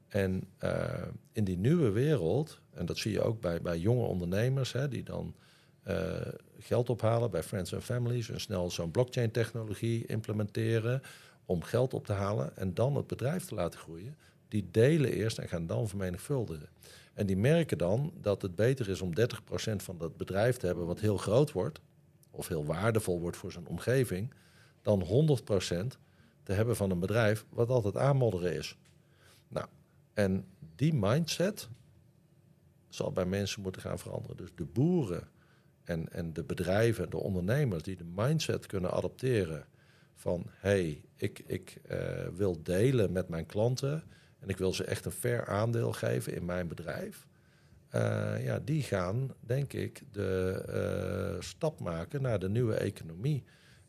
En 0.07 0.43
eh, 0.57 1.07
in 1.31 1.43
die 1.43 1.57
nieuwe 1.57 1.89
wereld, 1.89 2.60
en 2.72 2.85
dat 2.85 2.97
zie 2.97 3.11
je 3.11 3.22
ook 3.22 3.41
bij, 3.41 3.61
bij 3.61 3.77
jonge 3.77 4.06
ondernemers, 4.06 4.72
hè, 4.72 4.88
die 4.88 5.03
dan 5.03 5.35
eh, 5.84 6.15
geld 6.60 6.89
ophalen 6.89 7.31
bij 7.31 7.43
Friends 7.43 7.73
and 7.73 7.84
Families 7.84 8.30
en 8.30 8.41
snel 8.41 8.72
zo'n 8.72 8.91
blockchain-technologie 8.91 10.06
implementeren 10.06 11.02
om 11.45 11.64
geld 11.64 11.93
op 11.93 12.06
te 12.06 12.14
halen 12.14 12.57
en 12.57 12.73
dan 12.73 12.95
het 12.95 13.07
bedrijf 13.07 13.45
te 13.45 13.56
laten 13.56 13.80
groeien. 13.80 14.15
Die 14.47 14.68
delen 14.72 15.11
eerst 15.11 15.38
en 15.38 15.47
gaan 15.47 15.68
dan 15.68 15.88
vermenigvuldigen. 15.88 16.69
En 17.15 17.25
die 17.25 17.37
merken 17.37 17.77
dan 17.77 18.13
dat 18.21 18.41
het 18.41 18.55
beter 18.55 18.89
is 18.89 19.01
om 19.01 19.11
30% 19.19 19.75
van 19.75 19.97
dat 19.97 20.17
bedrijf 20.17 20.57
te 20.57 20.65
hebben 20.65 20.85
wat 20.85 20.99
heel 20.99 21.17
groot 21.17 21.51
wordt, 21.51 21.81
of 22.31 22.47
heel 22.47 22.65
waardevol 22.65 23.19
wordt 23.19 23.37
voor 23.37 23.51
zijn 23.51 23.67
omgeving, 23.67 24.33
dan 24.81 25.03
100% 25.03 25.05
te 26.43 26.53
hebben 26.53 26.75
van 26.75 26.91
een 26.91 26.99
bedrijf 26.99 27.45
wat 27.49 27.69
altijd 27.69 27.97
aanmodderen 27.97 28.53
is. 28.53 28.77
Nou, 29.47 29.67
en 30.13 30.45
die 30.75 30.93
mindset 30.93 31.69
zal 32.89 33.11
bij 33.11 33.25
mensen 33.25 33.61
moeten 33.61 33.81
gaan 33.81 33.99
veranderen. 33.99 34.37
Dus 34.37 34.49
de 34.55 34.65
boeren 34.65 35.27
en, 35.83 36.11
en 36.11 36.33
de 36.33 36.43
bedrijven, 36.43 37.09
de 37.09 37.17
ondernemers 37.17 37.83
die 37.83 37.95
de 37.95 38.11
mindset 38.15 38.65
kunnen 38.65 38.91
adopteren 38.91 39.65
van 40.15 40.45
hé, 40.49 40.69
hey, 40.69 41.01
ik, 41.15 41.43
ik 41.45 41.77
eh, 41.87 42.27
wil 42.35 42.63
delen 42.63 43.11
met 43.11 43.29
mijn 43.29 43.45
klanten 43.45 44.03
en 44.45 44.51
ik 44.51 44.57
wil 44.57 44.73
ze 44.73 44.84
echt 44.84 45.05
een 45.05 45.11
fair 45.11 45.47
aandeel 45.47 45.91
geven 45.91 46.35
in 46.35 46.45
mijn 46.45 46.67
bedrijf. 46.67 47.27
Eh, 47.89 48.43
ja, 48.43 48.59
die 48.59 48.84
gaan, 48.84 49.34
denk 49.39 49.73
ik, 49.73 50.01
de 50.11 50.63
eh, 50.67 51.41
stap 51.41 51.80
maken 51.80 52.22
naar 52.22 52.39
de 52.39 52.49
nieuwe 52.49 52.73
economie 52.73 53.43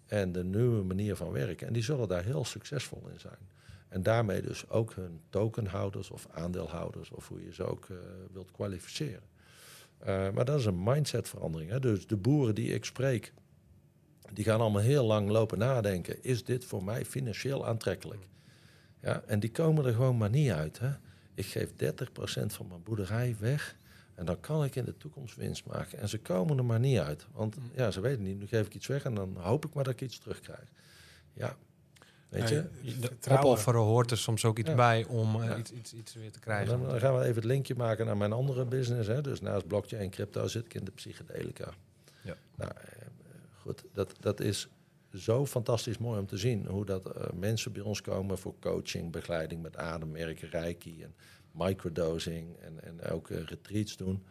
en 0.07 0.33
de 0.33 0.45
nieuwe 0.45 0.83
manier 0.83 1.17
van 1.17 1.31
werken. 1.31 1.67
En 1.67 1.73
die 1.73 1.83
zullen 1.83 2.09
daar 2.09 2.25
heel 2.25 2.45
succesvol 2.45 3.09
in 3.13 3.21
zijn. 3.21 3.49
En 3.89 4.03
daarmee 4.03 4.43
dus 4.43 4.69
ook 4.69 4.95
hun 4.95 5.21
tokenhouders 5.31 6.11
of 6.11 6.27
aandeelhouders, 6.31 7.11
of 7.11 7.29
hoe 7.29 7.45
je 7.45 7.53
ze 7.53 7.65
ook 7.65 7.89
eh, 7.91 7.97
wilt 8.33 8.51
kwalificeren. 8.51 9.35
Maar 10.05 10.45
dat 10.45 10.59
is 10.59 10.65
een 10.65 10.83
mindsetverandering. 10.83 11.71
Hè? 11.71 11.81
Dus 11.81 12.07
de 12.07 12.17
boeren 12.17 12.55
die 12.55 12.75
ik 12.75 12.85
spreek, 12.85 13.33
Die 14.33 14.45
gaan 14.45 14.61
allemaal 14.61 14.83
heel 14.83 15.05
lang 15.05 15.29
lopen 15.29 15.59
nadenken. 15.59 16.23
Is 16.23 16.45
dit 16.45 16.65
voor 16.65 16.85
mij 16.85 17.05
financieel 17.05 17.67
aantrekkelijk? 17.67 18.27
Ja, 19.07 19.23
en 19.27 19.41
die 19.41 19.51
komen 19.51 19.85
er 19.87 19.93
gewoon 19.95 20.17
maar 20.17 20.31
niet 20.31 20.51
uit. 20.51 20.79
Hè? 20.79 20.91
Ik 21.35 21.47
geef 21.47 21.71
30% 21.71 21.75
van 22.47 22.67
mijn 22.69 22.83
boerderij 22.83 23.37
weg. 23.39 23.77
En 24.15 24.25
dan 24.25 24.41
kan 24.41 24.65
ik 24.65 24.77
in 24.77 24.85
de 24.85 24.97
toekomst 24.97 25.37
winst 25.37 25.65
maken. 25.67 25.99
En 25.99 26.09
ze 26.09 26.19
komen 26.19 26.59
er 26.59 26.65
maar 26.65 26.81
niet 26.81 26.99
uit. 26.99 27.27
Want 27.33 27.57
ja, 27.75 27.91
ze 27.91 28.01
weten 28.01 28.23
niet, 28.23 28.39
nu 28.39 28.47
geef 28.47 28.67
ik 28.67 28.75
iets 28.75 28.87
weg 28.87 29.05
en 29.05 29.15
dan 29.15 29.37
hoop 29.37 29.65
ik 29.67 29.75
maar 29.75 29.85
dat 29.85 29.93
ik 29.93 30.01
iets 30.01 30.19
terugkrijg. 30.19 30.69
Ja, 31.33 31.57
weet 32.29 32.49
je. 32.49 32.65
De 32.83 32.91
Vertrouwen. 33.07 33.47
opofferen 33.49 33.81
hoort 33.81 34.11
er 34.11 34.19
soms 34.19 34.45
ook 34.45 34.59
iets 34.59 34.69
Ja. 34.69 34.75
bij 34.75 35.05
om 35.05 35.41
eh, 35.43 35.49
Ja. 35.49 35.57
iets, 35.57 35.71
iets, 35.73 35.93
iets 35.95 36.15
weer 36.15 36.29
te 36.31 36.35
En 36.35 36.41
krijgen. 36.41 36.79
dan, 36.79 36.89
dan 36.89 36.99
gaan 37.01 37.15
we 37.15 37.21
even 37.23 37.35
het 37.35 37.45
linkje 37.45 37.75
maken 37.75 38.07
naar 38.07 38.17
mijn 38.17 38.33
andere 38.33 38.65
business. 38.65 39.09
Hè. 39.09 39.21
Dus 39.21 39.41
naast 39.41 39.67
blockchain 39.67 40.03
en 40.03 40.11
crypto 40.11 40.47
zit 40.47 40.65
ik 40.65 40.75
in 40.75 40.85
de 40.85 40.91
psychedelica. 40.91 41.71
Ja. 42.23 42.37
Nou, 42.55 42.71
eh, 42.71 43.07
goed, 43.61 43.85
dat, 43.93 44.15
dat 44.21 44.41
is 44.41 44.69
zo 45.17 45.47
fantastisch 45.47 45.99
mooi 45.99 46.19
om 46.21 46.27
te 46.27 46.37
zien. 46.37 46.67
Hoe 46.67 46.85
dat 46.85 47.13
eh, 47.13 47.33
mensen 47.33 47.73
bij 47.73 47.83
ons 47.83 48.01
komen 48.01 48.39
voor 48.39 48.55
coaching, 48.61 49.13
begeleiding 49.13 49.63
met 49.63 49.77
ademwerken, 49.77 50.49
reiki 50.49 51.03
en 51.03 51.15
microdosing. 51.51 52.57
En, 52.57 52.85
en 52.85 53.03
ook 53.03 53.29
retreats 53.29 53.97
doen. 53.97 54.25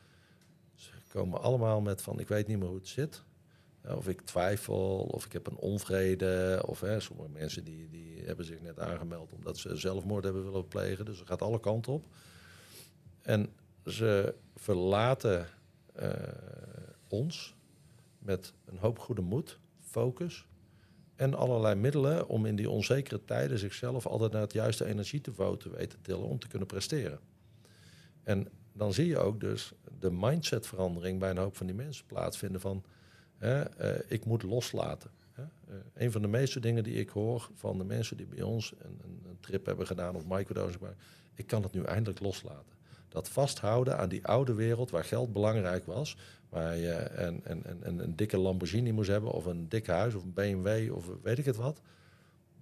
Ze 0.75 0.89
komen 1.09 1.41
allemaal 1.41 1.81
met 1.81 2.01
van, 2.01 2.19
ik 2.19 2.27
weet 2.27 2.47
niet 2.47 2.57
meer 2.57 2.67
hoe 2.67 2.77
het 2.77 2.87
zit. 2.87 3.23
Eh, 3.81 3.97
Of 3.97 4.07
ik 4.07 4.21
twijfel, 4.21 5.09
of 5.11 5.25
ik 5.25 5.31
heb 5.33 5.47
een 5.47 5.57
onvrede. 5.57 6.63
Of 6.65 6.79
hè, 6.79 6.99
sommige 6.99 7.29
mensen 7.29 7.63
die, 7.63 7.89
die 7.89 8.23
hebben 8.25 8.45
zich 8.45 8.61
net 8.61 8.79
aangemeld 8.79 9.33
omdat 9.33 9.57
ze 9.57 9.75
zelfmoord 9.75 10.23
hebben 10.23 10.43
willen 10.43 10.67
plegen. 10.67 11.05
Dus 11.05 11.19
het 11.19 11.27
gaat 11.27 11.41
alle 11.41 11.59
kanten 11.59 11.93
op. 11.93 12.05
En 13.21 13.49
ze 13.85 14.35
verlaten 14.55 15.47
eh, 15.93 16.09
ons 17.07 17.55
met 18.19 18.53
een 18.65 18.77
hoop 18.77 18.99
goede 18.99 19.21
moed, 19.21 19.59
focus 19.79 20.45
en 21.15 21.33
allerlei 21.33 21.75
middelen 21.75 22.27
om 22.27 22.45
in 22.45 22.55
die 22.55 22.69
onzekere 22.69 23.25
tijden 23.25 23.59
zichzelf 23.59 24.05
altijd 24.05 24.31
naar 24.31 24.41
het 24.41 24.53
juiste 24.53 24.85
energietevoud 24.85 25.59
te 25.59 25.69
weten 25.69 25.89
te 25.89 26.01
tillen 26.01 26.27
om 26.27 26.39
te 26.39 26.47
kunnen 26.47 26.67
presteren. 26.67 27.19
En 28.23 28.47
dan 28.73 28.93
zie 28.93 29.07
je 29.07 29.17
ook 29.17 29.39
dus 29.39 29.71
de 29.99 30.11
mindsetverandering 30.11 31.19
bij 31.19 31.29
een 31.29 31.37
hoop 31.37 31.57
van 31.57 31.65
die 31.65 31.75
mensen 31.75 32.05
plaatsvinden 32.05 32.61
van 32.61 32.83
hè, 33.37 33.61
eh, 33.61 34.01
ik 34.07 34.25
moet 34.25 34.43
loslaten. 34.43 35.11
Hè. 35.31 35.43
Eh, 35.43 35.75
een 35.93 36.11
van 36.11 36.21
de 36.21 36.27
meeste 36.27 36.59
dingen 36.59 36.83
die 36.83 36.95
ik 36.95 37.09
hoor 37.09 37.49
van 37.53 37.77
de 37.77 37.83
mensen 37.83 38.17
die 38.17 38.25
bij 38.25 38.41
ons 38.41 38.73
een, 38.77 38.99
een, 39.03 39.37
trip 39.39 39.65
hebben 39.65 39.87
gedaan 39.87 40.15
of 40.15 40.25
microdosing, 40.25 40.83
ik 41.33 41.47
kan 41.47 41.63
het 41.63 41.73
nu 41.73 41.83
eindelijk 41.83 42.19
loslaten. 42.19 42.74
Dat 43.15 43.29
vasthouden 43.29 43.97
aan 43.97 44.09
die 44.09 44.25
oude 44.25 44.53
wereld 44.53 44.89
waar 44.91 45.03
geld 45.03 45.33
belangrijk 45.33 45.85
was, 45.85 46.17
waar 46.49 46.77
je 46.77 47.09
een, 47.11 47.41
een, 47.43 47.63
een, 47.81 47.99
een, 47.99 48.15
dikke 48.15 48.37
Lamborghini 48.37 48.91
moest 48.91 49.09
hebben 49.09 49.31
of 49.31 49.45
een 49.45 49.69
dik 49.69 49.87
huis 49.87 50.13
of 50.13 50.23
een 50.23 50.33
BMW 50.33 50.93
of 50.95 51.05
weet 51.21 51.37
ik 51.37 51.45
het 51.45 51.55
wat. 51.55 51.81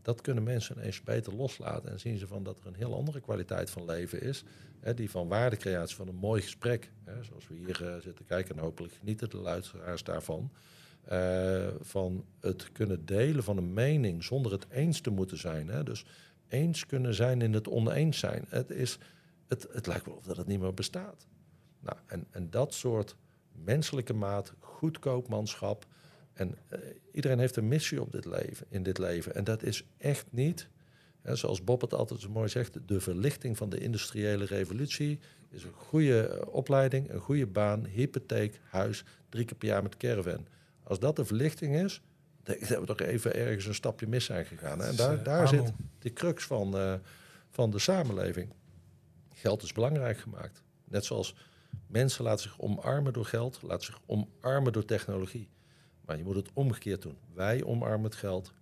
Dat 0.02 0.22
kunnen 0.22 0.44
mensen 0.44 0.76
ineens 0.78 1.04
beter 1.04 1.36
loslaten 1.36 1.92
en 1.92 2.00
zien 2.00 2.18
ze 2.18 2.28
van 2.28 2.44
dat 2.44 2.60
er 2.60 2.68
een 2.68 2.76
heel 2.76 2.96
andere 2.96 3.22
kwaliteit 3.22 3.70
van 3.70 3.86
leven 3.86 4.22
is. 4.22 4.44
Hè, 4.80 4.94
die 4.94 5.10
van 5.10 5.28
waardecreatie, 5.28 5.96
van 5.96 6.08
een 6.08 6.16
mooi 6.16 6.42
gesprek. 6.42 6.92
Hè, 7.04 7.24
zoals 7.24 7.48
we 7.48 7.56
hier 7.56 7.88
eh, 7.88 8.02
zitten 8.02 8.26
kijken 8.26 8.56
en 8.56 8.62
hopelijk 8.62 8.94
genieten 8.94 9.30
de 9.30 9.38
luisteraars 9.38 10.04
daarvan. 10.04 10.52
eh, 11.08 11.68
van 11.82 12.26
het 12.40 12.72
kunnen 12.72 13.06
delen 13.06 13.44
van 13.44 13.58
een 13.58 13.74
mening 13.74 14.24
zonder 14.24 14.52
het 14.52 14.66
eens 14.70 15.02
te 15.02 15.10
moeten 15.10 15.38
zijn. 15.38 15.68
Hè. 15.68 15.84
Dus 15.84 16.06
eens 16.48 16.86
kunnen 16.86 17.14
zijn 17.14 17.42
in 17.42 17.54
het 17.54 17.68
oneens 17.68 18.20
zijn. 18.20 18.46
Het, 18.50 18.70
is, 18.70 18.98
het, 19.54 19.68
het 19.72 19.88
lijkt 19.88 20.06
wel 20.06 20.16
of 20.16 20.26
dat 20.26 20.38
het 20.38 20.48
niet 20.48 20.60
meer 20.60 20.74
bestaat. 20.74 21.28
Nou, 21.80 21.98
en, 22.06 22.28
en 22.30 22.50
dat 22.50 22.74
soort 22.74 23.16
menselijke 23.52 24.14
maat, 24.14 24.54
goedkoopmanschap. 24.60 25.86
En 26.34 26.58
eh, 26.68 26.80
iedereen 27.12 27.40
heeft 27.40 27.56
een 27.56 27.68
missie 27.68 28.02
op 28.02 28.12
dit 28.12 28.26
leven, 28.26 28.66
in 28.70 28.84
dit 28.84 28.98
leven. 28.98 29.36
En 29.36 29.44
dat 29.44 29.64
is 29.64 29.86
echt 29.98 30.26
niet, 30.30 30.68
hè, 31.22 31.36
zoals 31.36 31.64
Bob 31.64 31.82
het 31.82 31.94
altijd 31.94 32.22
zo 32.22 32.30
mooi 32.30 32.50
zegt, 32.50 32.78
de 32.86 33.02
verlichting 33.02 33.58
van 33.58 33.70
de 33.70 33.80
industriële 33.80 34.46
revolutie 34.46 35.20
is 35.50 35.64
een 35.64 35.74
goede 35.74 36.28
eh, 36.28 36.48
opleiding, 36.54 37.10
een 37.10 37.20
goede 37.20 37.48
baan, 37.48 37.86
hypotheek, 37.86 38.60
huis, 38.70 39.04
drie 39.30 39.46
keer 39.46 39.58
per 39.58 39.68
jaar 39.68 39.84
met 39.84 39.98
caravan. 39.98 40.48
Als 40.84 41.00
dat 41.00 41.16
de 41.16 41.26
verlichting 41.26 41.76
is, 41.76 42.02
denk 42.44 42.60
ik 42.60 42.68
dat 42.68 42.80
we 42.80 42.86
toch 42.86 43.00
even 43.00 43.36
ergens 43.36 43.66
een 43.66 43.74
stapje 43.74 44.08
mis 44.08 44.26
zijn 44.26 44.46
gegaan. 44.46 44.80
hè. 44.80 44.88
En 44.88 44.96
daar, 44.96 45.24
daar 45.24 45.48
zit 45.48 45.72
de 46.00 46.14
crux 46.14 46.46
van, 46.46 46.78
eh, 46.78 46.94
van 47.50 47.72
de 47.72 47.80
samenleving. 47.80 48.54
Geld 49.44 49.64
is 49.64 49.74
belangrijk 49.74 50.18
gemaakt. 50.18 50.64
Net 50.84 51.06
zoals 51.06 51.36
mensen 51.88 52.24
laten 52.24 52.44
zich 52.44 52.60
omarmen 52.60 53.14
door 53.14 53.26
geld, 53.26 53.62
laten 53.62 53.86
zich 53.86 54.00
omarmen 54.06 54.74
door 54.74 54.86
technologie. 54.86 55.50
Maar 56.06 56.18
je 56.18 56.24
moet 56.24 56.36
het 56.36 56.50
omgekeerd 56.54 57.02
doen. 57.02 57.18
Wij 57.34 57.64
omarmen 57.64 58.04
het 58.04 58.16
geld, 58.16 58.54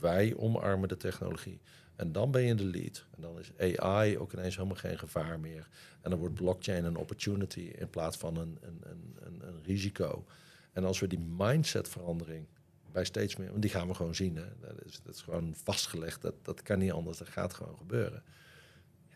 wij 0.00 0.36
omarmen 0.36 0.88
de 0.88 0.96
technologie. 0.96 1.60
En 1.96 2.12
dan 2.12 2.30
ben 2.30 2.42
je 2.42 2.48
in 2.48 2.56
de 2.56 2.64
lead. 2.64 3.06
En 3.16 3.22
dan 3.22 3.38
is 3.38 3.78
AI 3.78 4.18
ook 4.18 4.32
ineens 4.32 4.56
helemaal 4.56 4.76
geen 4.76 4.98
gevaar 4.98 5.40
meer. 5.40 5.68
En 6.00 6.10
dan 6.10 6.18
wordt 6.18 6.34
blockchain 6.34 6.84
een 6.84 6.96
opportunity 6.96 7.60
in 7.60 7.90
plaats 7.90 8.16
van 8.16 8.36
een, 8.36 8.58
een, 8.60 8.82
een, 9.22 9.42
een, 9.48 9.62
risico. 9.62 10.24
En 10.72 10.84
als 10.84 11.00
we 11.00 11.06
die 11.06 11.20
mindsetverandering 11.36 12.46
bij 12.92 13.04
steeds 13.04 13.36
meer, 13.36 13.50
want 13.50 13.62
die 13.62 13.70
gaan 13.70 13.88
we 13.88 13.94
gewoon 13.94 14.14
zien. 14.14 14.36
Hè? 14.36 14.46
Dat, 14.60 14.84
is, 14.84 15.00
dat 15.02 15.14
is 15.14 15.22
gewoon 15.22 15.54
vastgelegd. 15.62 16.22
Dat, 16.22 16.34
dat 16.42 16.62
kan 16.62 16.78
niet 16.78 16.92
anders. 16.92 17.18
Dat 17.18 17.28
gaat 17.28 17.54
gewoon 17.54 17.76
gebeuren. 17.76 18.22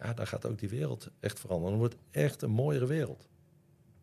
Ja, 0.03 0.12
dan 0.15 0.27
gaat 0.27 0.47
ook 0.47 0.59
die 0.59 0.69
wereld 0.69 1.11
echt 1.20 1.41
veranderen. 1.41 1.70
Dan 1.70 1.89
wordt 1.89 1.97
echt 2.11 2.43
een 2.43 2.51
mooiere 2.51 2.87
wereld. 2.87 3.29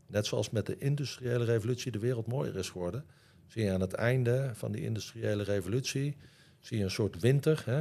Net 0.07 0.25
zoals 0.25 0.49
met 0.49 0.65
de 0.65 0.77
industriële 0.77 1.43
revolutie 1.43 1.91
de 1.91 1.99
wereld 1.99 2.27
mooier 2.27 2.55
is 2.55 2.69
geworden. 2.69 3.05
Zie 3.47 3.63
je 3.63 3.71
aan 3.71 3.81
het 3.81 3.93
einde 3.93 4.51
van 4.53 4.71
die 4.71 4.81
industriële 4.81 5.43
revolutie, 5.43 6.17
zie 6.59 6.77
je 6.77 6.83
een 6.83 6.91
soort 6.91 7.19
winter. 7.19 7.61
Hè? 7.65 7.77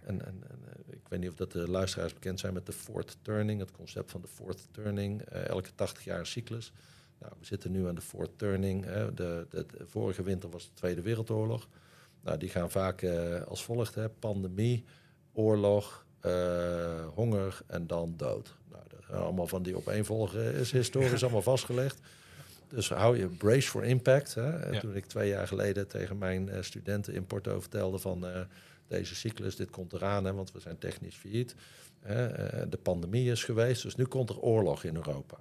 En, 0.00 0.26
en, 0.26 0.42
eh, 0.42 0.94
ik 0.94 1.08
weet 1.08 1.20
niet 1.20 1.28
of 1.28 1.34
dat 1.34 1.52
de 1.52 1.70
luisteraars 1.70 2.14
bekend 2.14 2.40
zijn 2.40 2.54
met 2.54 2.66
de 2.66 2.72
fourth 2.72 3.18
turning, 3.22 3.60
het 3.60 3.70
concept 3.70 4.10
van 4.10 4.20
de 4.20 4.28
fourth 4.28 4.68
turning. 4.70 5.22
Eh, 5.22 5.46
elke 5.46 5.74
80 5.74 6.04
jaar 6.04 6.26
cyclus. 6.26 6.72
Nou, 7.18 7.32
we 7.38 7.46
zitten 7.46 7.70
nu 7.70 7.86
aan 7.86 7.94
de 7.94 8.00
fourth 8.00 8.38
turning. 8.38 8.84
Hè. 8.84 9.14
De 9.14 9.46
vorige 9.86 10.22
winter 10.22 10.50
was 10.50 10.64
de 10.64 10.74
Tweede 10.74 11.02
Wereldoorlog. 11.02 11.68
Nou, 12.20 12.38
die 12.38 12.48
gaan 12.48 12.70
vaak 12.70 13.02
eh, 13.02 13.42
als 13.42 13.64
volgt: 13.64 13.94
hè. 13.94 14.08
pandemie, 14.08 14.84
oorlog, 15.32 16.06
eh, 16.20 17.06
honger 17.14 17.60
en 17.66 17.86
dan 17.86 18.14
dood. 18.16 18.54
Nou, 18.70 18.82
dat 18.88 19.00
zijn 19.06 19.20
allemaal 19.20 19.46
van 19.46 19.62
die 19.62 19.76
opeenvolgen 19.76 20.54
is 20.54 20.72
historisch 20.72 21.22
allemaal 21.24 21.42
vastgelegd. 21.42 21.98
Dus 22.68 22.88
hou 22.88 23.18
je 23.18 23.26
brace 23.26 23.68
for 23.68 23.84
impact. 23.84 24.34
Hè. 24.34 24.70
Ja. 24.70 24.80
Toen 24.80 24.96
ik 24.96 25.06
twee 25.06 25.28
jaar 25.28 25.46
geleden 25.46 25.88
tegen 25.88 26.18
mijn 26.18 26.48
eh, 26.48 26.62
studenten 26.62 27.14
in 27.14 27.26
Porto 27.26 27.60
vertelde 27.60 27.98
van 27.98 28.26
eh, 28.26 28.40
deze 28.86 29.14
cyclus, 29.14 29.56
dit 29.56 29.70
komt 29.70 29.92
eraan, 29.92 30.24
hè, 30.24 30.32
want 30.32 30.52
we 30.52 30.60
zijn 30.60 30.78
technisch 30.78 31.16
failliet. 31.16 31.54
Hè, 32.00 32.26
eh, 32.26 32.66
de 32.68 32.76
pandemie 32.76 33.30
is 33.30 33.44
geweest, 33.44 33.82
dus 33.82 33.96
nu 33.96 34.04
komt 34.04 34.28
er 34.28 34.38
oorlog 34.38 34.84
in 34.84 34.96
Europa. 34.96 35.36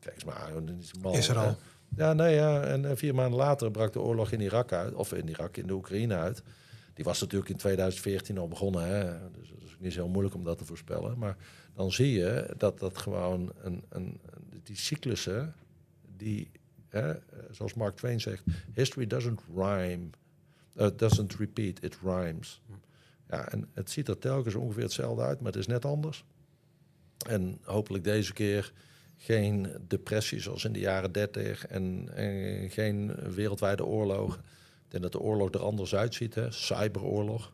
Kijk 0.00 0.14
eens 0.14 0.24
maar, 0.24 0.36
aan, 0.36 0.78
is 0.80 1.18
Is 1.18 1.28
er 1.28 1.38
al. 1.38 1.56
Ja, 1.96 2.12
nee, 2.12 2.34
ja. 2.34 2.62
En 2.62 2.84
eh, 2.84 2.96
vier 2.96 3.14
maanden 3.14 3.38
later 3.38 3.70
brak 3.70 3.92
de 3.92 4.00
oorlog 4.00 4.30
in 4.30 4.40
Irak 4.40 4.72
uit, 4.72 4.94
of 4.94 5.12
in 5.12 5.28
Irak, 5.28 5.56
in 5.56 5.66
de 5.66 5.72
Oekraïne 5.72 6.14
uit. 6.16 6.42
Die 7.00 7.08
was 7.08 7.20
natuurlijk 7.20 7.50
in 7.50 7.56
2014 7.56 8.38
al 8.38 8.48
begonnen, 8.48 8.86
hè. 8.86 9.30
dus 9.38 9.50
het 9.50 9.62
is 9.62 9.76
niet 9.78 9.92
zo 9.92 10.08
moeilijk 10.08 10.34
om 10.34 10.44
dat 10.44 10.58
te 10.58 10.64
voorspellen. 10.64 11.18
Maar 11.18 11.36
dan 11.74 11.92
zie 11.92 12.12
je 12.12 12.54
dat 12.56 12.78
dat 12.78 12.98
gewoon 12.98 13.52
een, 13.62 13.84
een, 13.88 14.20
die 14.62 14.76
cyclussen, 14.76 15.54
die, 16.16 16.50
hè, 16.88 17.14
zoals 17.50 17.74
Mark 17.74 17.96
Twain 17.96 18.20
zegt, 18.20 18.42
history 18.74 19.06
doesn't 19.06 19.40
rhyme, 19.54 20.06
uh, 20.76 20.86
doesn't 20.96 21.34
repeat, 21.34 21.82
it 21.82 21.98
rhymes. 22.02 22.62
Ja, 23.28 23.48
en 23.48 23.68
het 23.74 23.90
ziet 23.90 24.08
er 24.08 24.18
telkens 24.18 24.54
ongeveer 24.54 24.82
hetzelfde 24.82 25.22
uit, 25.22 25.40
maar 25.40 25.52
het 25.52 25.60
is 25.60 25.66
net 25.66 25.84
anders. 25.84 26.24
En 27.28 27.58
hopelijk 27.62 28.04
deze 28.04 28.32
keer 28.32 28.72
geen 29.16 29.68
depressie 29.88 30.40
zoals 30.40 30.64
in 30.64 30.72
de 30.72 30.80
jaren 30.80 31.12
30 31.12 31.66
en, 31.66 32.08
en 32.14 32.70
geen 32.70 33.14
wereldwijde 33.14 33.84
oorlogen. 33.84 34.42
Denk 34.90 35.02
dat 35.02 35.12
de 35.12 35.20
oorlog 35.20 35.50
er 35.50 35.62
anders 35.62 35.94
uitziet, 35.94 36.34
hè? 36.34 36.50
cyberoorlog. 36.50 37.52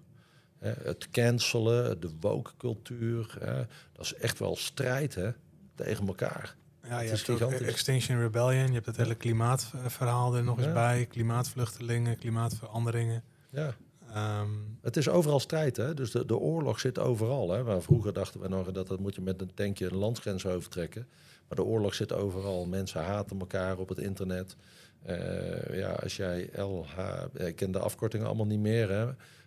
Hè? 0.58 0.72
Het 0.82 1.10
cancelen, 1.10 2.00
de 2.00 2.10
woke-cultuur. 2.20 3.36
Hè? 3.40 3.56
Dat 3.92 4.04
is 4.04 4.14
echt 4.14 4.38
wel 4.38 4.56
strijd 4.56 5.14
hè? 5.14 5.30
tegen 5.74 6.06
elkaar. 6.06 6.56
Ja, 6.88 7.00
je 7.00 7.08
hebt 7.08 7.42
ook. 7.42 7.52
Extinction 7.52 8.20
Rebellion. 8.20 8.66
Je 8.66 8.72
hebt 8.72 8.86
het 8.86 8.96
hele 8.96 9.14
klimaatverhaal 9.14 10.34
er 10.34 10.44
nog 10.44 10.58
eens 10.58 10.72
bij. 10.72 11.06
Klimaatvluchtelingen, 11.06 12.18
klimaatveranderingen. 12.18 13.22
Ja. 13.50 13.74
Ehm, 14.12 14.50
Het 14.82 14.96
is 14.96 15.08
overal 15.08 15.40
strijd, 15.40 15.76
hè? 15.76 15.94
dus 15.94 16.10
de, 16.10 16.26
de 16.26 16.36
oorlog 16.36 16.80
zit 16.80 16.98
overal. 16.98 17.50
Hè? 17.50 17.62
Maar 17.62 17.82
vroeger 17.82 18.12
dachten 18.12 18.40
we 18.40 18.48
nog 18.48 18.72
dat 18.72 18.86
dat 18.86 19.00
moet 19.00 19.14
je 19.14 19.20
met 19.20 19.40
een 19.40 19.54
tankje 19.54 19.86
een 19.86 19.96
landsgrens 19.96 20.46
overtrekken. 20.46 21.08
Maar 21.48 21.56
de 21.56 21.64
oorlog 21.64 21.94
zit 21.94 22.12
overal. 22.12 22.66
Mensen 22.66 23.04
haten 23.04 23.38
elkaar 23.38 23.78
op 23.78 23.88
het 23.88 23.98
internet. 23.98 24.56
Eh, 25.02 25.78
ja, 25.78 25.90
als 25.90 26.16
jij 26.16 26.51
LH... 26.56 26.97
ja, 26.97 27.28
Ik 27.47 27.56
ken 27.56 27.70
de 27.73 27.78
afkortingen 27.78 28.27
allemaal 28.27 28.47
niet 28.47 28.60
meer, 28.60 28.90
hè? 28.90 29.06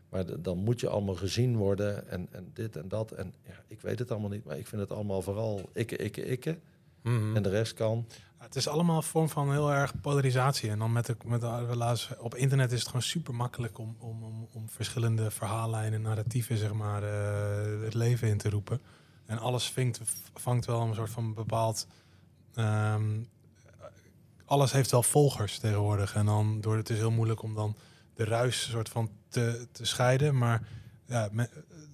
maar 0.10 0.42
dan 0.42 0.58
moet 0.58 0.80
je 0.80 0.90
allemaal 0.90 1.16
gezien 1.16 1.56
worden 1.58 2.10
en, 2.10 2.28
en 2.32 2.52
dit 2.54 2.76
en 2.76 2.88
dat. 2.88 3.12
En 3.12 3.34
ja, 3.48 3.64
ik 3.68 3.82
weet 3.82 4.00
het 4.00 4.12
allemaal 4.12 4.30
niet, 4.30 4.46
maar 4.46 4.58
ik 4.58 4.68
vind 4.68 4.82
het 4.82 4.92
allemaal 4.92 5.22
vooral 5.22 5.70
ikke, 5.74 5.96
ikke, 5.96 6.26
ikke. 6.26 6.58
Mhm. 7.02 7.36
En 7.36 7.44
de 7.44 7.50
rest 7.50 7.74
kan. 7.74 8.08
het 8.38 8.56
is 8.56 8.68
allemaal 8.68 8.96
een 8.96 9.04
vorm 9.04 9.30
van 9.30 9.52
heel 9.52 9.72
erg 9.72 10.02
polarisatie. 10.02 10.70
En 10.70 10.80
dan 10.80 10.92
met 10.92 11.06
de, 11.06 11.16
met 11.26 11.42
de 11.42 11.66
relatie 11.66 12.22
op 12.22 12.36
internet 12.36 12.72
is 12.72 12.80
het 12.80 12.88
gewoon 12.88 13.02
super 13.02 13.36
makkelijk 13.36 13.78
om, 13.78 13.96
om, 14.00 14.24
om, 14.24 14.48
om 14.54 14.70
verschillende 14.70 15.32
verhaallijnen, 15.32 16.02
narratieven, 16.02 16.58
zeg 16.58 16.74
maar, 16.74 17.04
eh, 17.04 17.84
het 17.84 17.94
leven 17.94 18.28
in 18.28 18.38
te 18.38 18.50
roepen. 18.50 18.82
En 19.26 19.38
alles 19.38 19.70
vinkt, 19.70 20.02
vangt 20.34 20.66
wel 20.66 20.82
een 20.82 20.96
soort 20.96 21.10
van 21.10 21.34
bepaald. 21.34 21.88
ehm, 22.54 23.22
alles 24.50 24.72
heeft 24.72 24.92
wel 24.92 25.04
volgers 25.04 25.58
tegenwoordig. 25.58 26.16
En 26.16 26.26
dan 26.26 26.62
door 26.62 26.78
het 26.78 26.90
is 26.90 26.98
heel 26.98 27.12
moeilijk 27.12 27.42
om 27.42 27.56
dan 27.56 27.76
de 28.14 28.24
ruis 28.24 28.70
soort 28.70 28.90
van 28.90 29.10
te, 29.30 29.68
te 29.72 29.86
scheiden. 29.86 30.38
Maar 30.38 30.68
ja, 31.06 31.30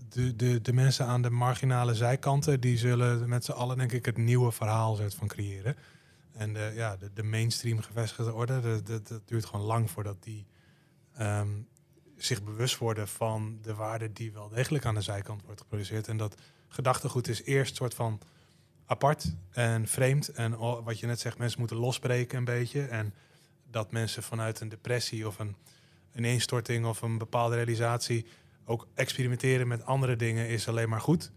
de, 0.09 0.35
de, 0.35 0.61
de 0.61 0.73
mensen 0.73 1.05
aan 1.05 1.21
de 1.21 1.29
marginale 1.29 1.95
zijkanten, 1.95 2.59
die 2.59 2.77
zullen 2.77 3.29
met 3.29 3.45
z'n 3.45 3.51
allen 3.51 3.77
denk 3.77 3.91
ik 3.91 4.05
het 4.05 4.17
nieuwe 4.17 4.51
verhaal 4.51 4.95
soort 4.95 5.15
van 5.15 5.27
creëren. 5.27 5.75
En 6.31 6.53
de, 6.53 6.71
ja, 6.75 6.97
de, 6.97 7.09
de 7.13 7.23
mainstream 7.23 7.81
gevestigde 7.81 8.33
orde, 8.33 8.61
de- 8.61 8.81
de- 8.83 9.01
dat 9.01 9.27
duurt 9.27 9.45
gewoon 9.45 9.65
lang 9.65 9.91
voordat 9.91 10.23
die 10.23 10.45
ehm, 11.13 11.49
zich 12.17 12.43
bewust 12.43 12.77
worden 12.77 13.07
van 13.07 13.59
de 13.61 13.73
waarde 13.73 14.13
die 14.13 14.31
wel 14.31 14.49
degelijk 14.49 14.85
aan 14.85 14.95
de 14.95 15.01
zijkant 15.01 15.43
wordt 15.43 15.61
geproduceerd. 15.61 16.07
En 16.07 16.17
dat 16.17 16.35
gedachtegoed 16.67 17.27
is 17.27 17.43
eerst 17.43 17.75
soort 17.75 17.93
van 17.93 18.19
apart 18.85 19.35
en 19.51 19.87
vreemd. 19.87 20.29
En 20.29 20.57
wat 20.83 20.99
je 20.99 21.07
net 21.07 21.19
zegt, 21.19 21.37
mensen 21.37 21.59
moeten 21.59 21.77
losbreken 21.77 22.37
een 22.37 22.45
beetje. 22.45 22.81
En 22.81 23.13
dat 23.71 23.91
mensen 23.91 24.23
vanuit 24.23 24.59
een 24.59 24.69
depressie 24.69 25.27
of 25.27 25.39
een 25.39 25.55
ineenstorting 26.15 26.85
of 26.85 27.01
een 27.01 27.17
bepaalde 27.17 27.55
realisatie 27.55 28.25
ook 28.65 28.87
experimenteren 28.93 29.67
met 29.67 29.85
andere 29.85 30.15
dingen 30.15 30.47
is 30.47 30.67
alleen 30.67 30.89
maar 30.89 31.01
goed. 31.01 31.31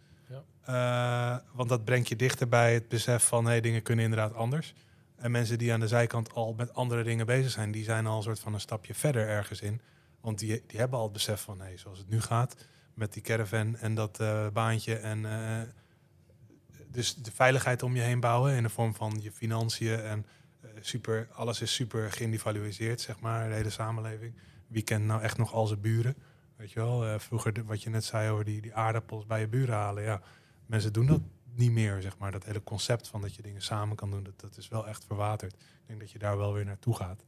Eh, 0.68 1.36
want 1.52 1.68
dat 1.68 1.84
brengt 1.84 2.08
je 2.08 2.16
dichter 2.16 2.48
bij 2.48 2.74
het 2.74 2.88
besef 2.88 3.26
van 3.26 3.46
hey, 3.46 3.60
dingen 3.60 3.82
kunnen 3.82 4.04
inderdaad 4.04 4.34
anders. 4.34 4.74
En 5.16 5.30
mensen 5.30 5.58
die 5.58 5.72
aan 5.72 5.80
de 5.80 5.88
zijkant 5.88 6.34
al 6.34 6.54
met 6.56 6.74
andere 6.74 7.02
dingen 7.02 7.26
bezig 7.26 7.50
zijn, 7.50 7.70
die 7.70 7.84
zijn 7.84 8.06
al 8.06 8.16
een 8.16 8.22
soort 8.22 8.40
van 8.40 8.54
een 8.54 8.60
stapje 8.60 8.94
verder 8.94 9.28
ergens 9.28 9.60
in. 9.60 9.80
Want 10.20 10.38
die, 10.38 10.62
die 10.66 10.78
hebben 10.78 10.98
al 10.98 11.04
het 11.04 11.12
besef 11.12 11.40
van 11.40 11.60
hey, 11.60 11.76
zoals 11.76 11.98
het 11.98 12.08
nu 12.08 12.20
gaat 12.20 12.56
met 12.94 13.12
die 13.12 13.22
caravan 13.22 13.76
en 13.76 13.94
dat 13.94 14.20
eh, 14.20 14.48
baantje. 14.48 14.96
En 14.96 15.24
eh, 15.24 15.68
dus 16.98 17.14
de 17.14 17.30
veiligheid 17.30 17.82
om 17.82 17.94
je 17.94 18.00
heen 18.02 18.20
bouwen 18.20 18.52
in 18.54 18.62
de 18.62 18.68
vorm 18.68 18.94
van 18.94 19.18
je 19.22 19.32
financiën 19.32 20.00
en 20.00 20.26
eh, 20.60 20.70
super, 20.80 21.28
alles 21.32 21.60
is 21.60 21.74
super 21.74 22.12
geïndividualiseerd, 22.12 23.00
zeg 23.00 23.20
maar, 23.20 23.48
de 23.48 23.54
hele 23.54 23.70
samenleving. 23.70 24.34
Wie 24.66 24.82
kent 24.82 25.04
nou 25.04 25.22
echt 25.22 25.38
nog 25.38 25.52
al 25.52 25.66
zijn 25.66 25.80
buren? 25.80 26.14
Weet 26.56 26.72
je 26.72 26.80
wel, 26.80 27.04
eh, 27.06 27.18
vroeger 27.18 27.52
de- 27.52 27.64
wat 27.64 27.82
je 27.82 27.90
net 27.90 28.04
zei 28.04 28.30
over 28.30 28.44
die, 28.44 28.60
die 28.60 28.74
aardappels 28.74 29.26
bij 29.26 29.40
je 29.40 29.48
buren 29.48 29.74
halen. 29.74 30.02
Ja, 30.02 30.20
mensen 30.66 30.92
doen 30.92 31.06
dat 31.06 31.20
niet 31.54 31.70
meer, 31.70 32.02
zeg 32.02 32.18
maar. 32.18 32.32
Dat 32.32 32.44
hele 32.44 32.62
concept 32.62 33.08
van 33.08 33.20
dat 33.20 33.34
je 33.34 33.42
dingen 33.42 33.62
samen 33.62 33.96
kan 33.96 34.10
doen, 34.10 34.22
dat, 34.22 34.40
dat 34.40 34.56
is 34.56 34.68
wel 34.68 34.86
echt 34.86 35.04
verwaterd. 35.04 35.52
Ik 35.54 35.86
denk 35.86 36.00
dat 36.00 36.10
je 36.10 36.18
daar 36.18 36.36
wel 36.38 36.52
weer 36.52 36.64
naartoe 36.64 36.94
gaat. 36.96 37.24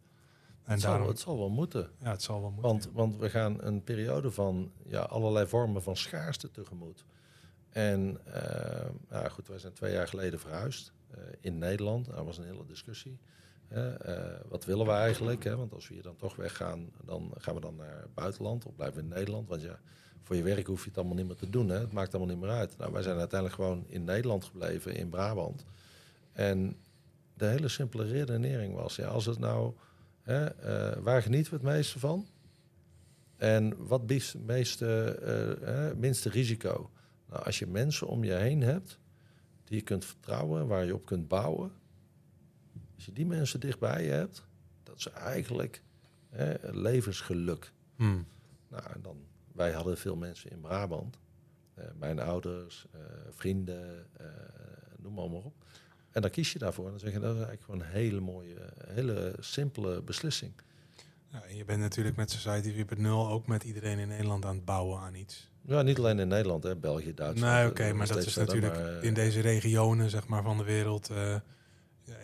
En 0.64 0.72
Het 0.72 0.80
zal, 0.80 0.90
daarom, 0.90 1.08
het 1.08 1.18
zal 1.20 1.38
wel 1.38 1.50
moeten. 1.50 1.90
ja, 2.02 2.10
het 2.10 2.22
zal 2.22 2.40
wel 2.40 2.50
moeten. 2.50 2.70
Want, 2.70 2.90
want 2.92 3.16
we 3.16 3.30
gaan 3.30 3.62
een 3.62 3.82
periode 3.84 4.30
van 4.30 4.72
ja, 4.84 5.00
allerlei 5.00 5.46
vormen 5.46 5.82
van 5.82 5.96
schaarste 5.96 6.50
tegemoet. 6.50 7.04
En 7.70 8.18
eh, 8.24 8.88
ja, 9.10 9.28
goed, 9.28 9.48
wij 9.48 9.58
zijn 9.58 9.72
twee 9.72 9.92
jaar 9.92 10.08
geleden 10.08 10.40
verhuisd 10.40 10.92
eh, 11.10 11.18
in 11.40 11.58
Nederland. 11.58 12.06
Dat 12.06 12.24
was 12.24 12.38
een 12.38 12.44
hele 12.44 12.66
discussie. 12.66 13.18
Eh, 13.68 13.86
wat 14.48 14.64
willen 14.64 14.86
we 14.86 14.92
eigenlijk? 14.92 15.44
Hè? 15.44 15.56
Want 15.56 15.72
als 15.72 15.88
we 15.88 15.94
hier 15.94 16.02
dan 16.02 16.16
toch 16.16 16.36
weggaan, 16.36 16.90
dan 17.04 17.32
gaan 17.38 17.54
we 17.54 17.60
dan 17.60 17.76
naar 17.76 18.00
het 18.00 18.14
buitenland 18.14 18.66
of 18.66 18.74
blijven 18.74 18.96
we 18.96 19.02
in 19.02 19.08
Nederland. 19.08 19.48
Want 19.48 19.62
ja, 19.62 19.80
voor 20.22 20.36
je 20.36 20.42
werk 20.42 20.66
hoef 20.66 20.82
je 20.82 20.88
het 20.88 20.98
allemaal 20.98 21.16
niet 21.16 21.26
meer 21.26 21.36
te 21.36 21.50
doen. 21.50 21.68
Hè? 21.68 21.78
Het 21.78 21.92
maakt 21.92 22.14
allemaal 22.14 22.34
niet 22.34 22.44
meer 22.44 22.54
uit. 22.54 22.76
Nou, 22.78 22.92
wij 22.92 23.02
zijn 23.02 23.18
uiteindelijk 23.18 23.60
gewoon 23.60 23.84
in 23.88 24.04
Nederland 24.04 24.44
gebleven, 24.44 24.94
in 24.94 25.08
Brabant. 25.08 25.64
En 26.32 26.76
de 27.34 27.46
hele 27.46 27.68
simpele 27.68 28.04
redenering 28.04 28.74
was, 28.74 28.96
ja, 28.96 29.08
als 29.08 29.26
het 29.26 29.38
nou, 29.38 29.74
hè, 30.22 30.44
eh, 30.46 31.02
waar 31.02 31.22
genieten 31.22 31.52
we 31.52 31.58
het 31.58 31.74
meeste 31.76 31.98
van? 31.98 32.26
En 33.36 33.86
wat 33.86 34.06
biedt 34.06 34.32
het 34.32 34.46
meeste, 34.46 35.94
minste 35.96 36.28
risico? 36.28 36.90
Nou, 37.30 37.44
als 37.44 37.58
je 37.58 37.66
mensen 37.66 38.06
om 38.06 38.24
je 38.24 38.34
heen 38.34 38.60
hebt 38.60 38.98
die 39.64 39.78
je 39.78 39.84
kunt 39.84 40.04
vertrouwen, 40.04 40.66
waar 40.66 40.84
je 40.84 40.94
op 40.94 41.06
kunt 41.06 41.28
bouwen. 41.28 41.72
Als 42.94 43.04
je 43.04 43.12
die 43.12 43.26
mensen 43.26 43.60
dichtbij 43.60 44.04
je 44.04 44.10
hebt, 44.10 44.46
dat 44.82 44.96
is 44.96 45.06
eigenlijk 45.10 45.82
hè, 46.28 46.54
levensgeluk. 46.72 47.72
Hmm. 47.96 48.26
Nou, 48.68 48.84
en 48.94 49.02
dan, 49.02 49.16
wij 49.52 49.72
hadden 49.72 49.98
veel 49.98 50.16
mensen 50.16 50.50
in 50.50 50.60
Brabant. 50.60 51.18
Eh, 51.74 51.84
mijn 51.98 52.20
ouders, 52.20 52.86
eh, 52.92 53.00
vrienden, 53.30 54.06
eh, 54.16 54.26
noem 54.98 55.14
maar, 55.14 55.30
maar 55.30 55.42
op. 55.42 55.64
En 56.10 56.22
dan 56.22 56.30
kies 56.30 56.52
je 56.52 56.58
daarvoor. 56.58 56.84
En 56.84 56.90
dan 56.90 57.00
zeg 57.00 57.12
je, 57.12 57.18
dat 57.18 57.36
is 57.36 57.42
eigenlijk 57.42 57.64
gewoon 57.64 57.80
een 57.80 58.02
hele 58.02 58.20
mooie, 58.20 58.72
hele 58.86 59.34
simpele 59.38 60.02
beslissing. 60.02 60.52
Ja, 61.26 61.42
en 61.42 61.56
je 61.56 61.64
bent 61.64 61.80
natuurlijk 61.80 62.16
met 62.16 62.30
Society 62.30 62.72
4.0 62.72 63.28
ook 63.28 63.46
met 63.46 63.64
iedereen 63.64 63.98
in 63.98 64.08
Nederland 64.08 64.44
aan 64.44 64.56
het 64.56 64.64
bouwen 64.64 65.00
aan 65.00 65.14
iets. 65.14 65.49
Ja, 65.66 65.82
niet 65.82 65.98
alleen 65.98 66.18
in 66.18 66.28
Nederland, 66.28 66.62
hè, 66.62 66.76
België, 66.76 67.14
Duitsland. 67.14 67.52
Nee, 67.52 67.62
eh, 67.62 67.68
oké, 67.70 67.92
maar 67.92 68.06
dat 68.06 68.16
is 68.16 68.32
verder, 68.32 68.54
natuurlijk 68.54 68.82
maar, 68.82 68.98
eh, 68.98 69.02
in 69.04 69.14
deze 69.14 69.40
regionen 69.40 70.10
zeg 70.10 70.26
maar, 70.26 70.42
van 70.42 70.58
de 70.58 70.64
wereld 70.64 71.08
eh, 71.10 71.36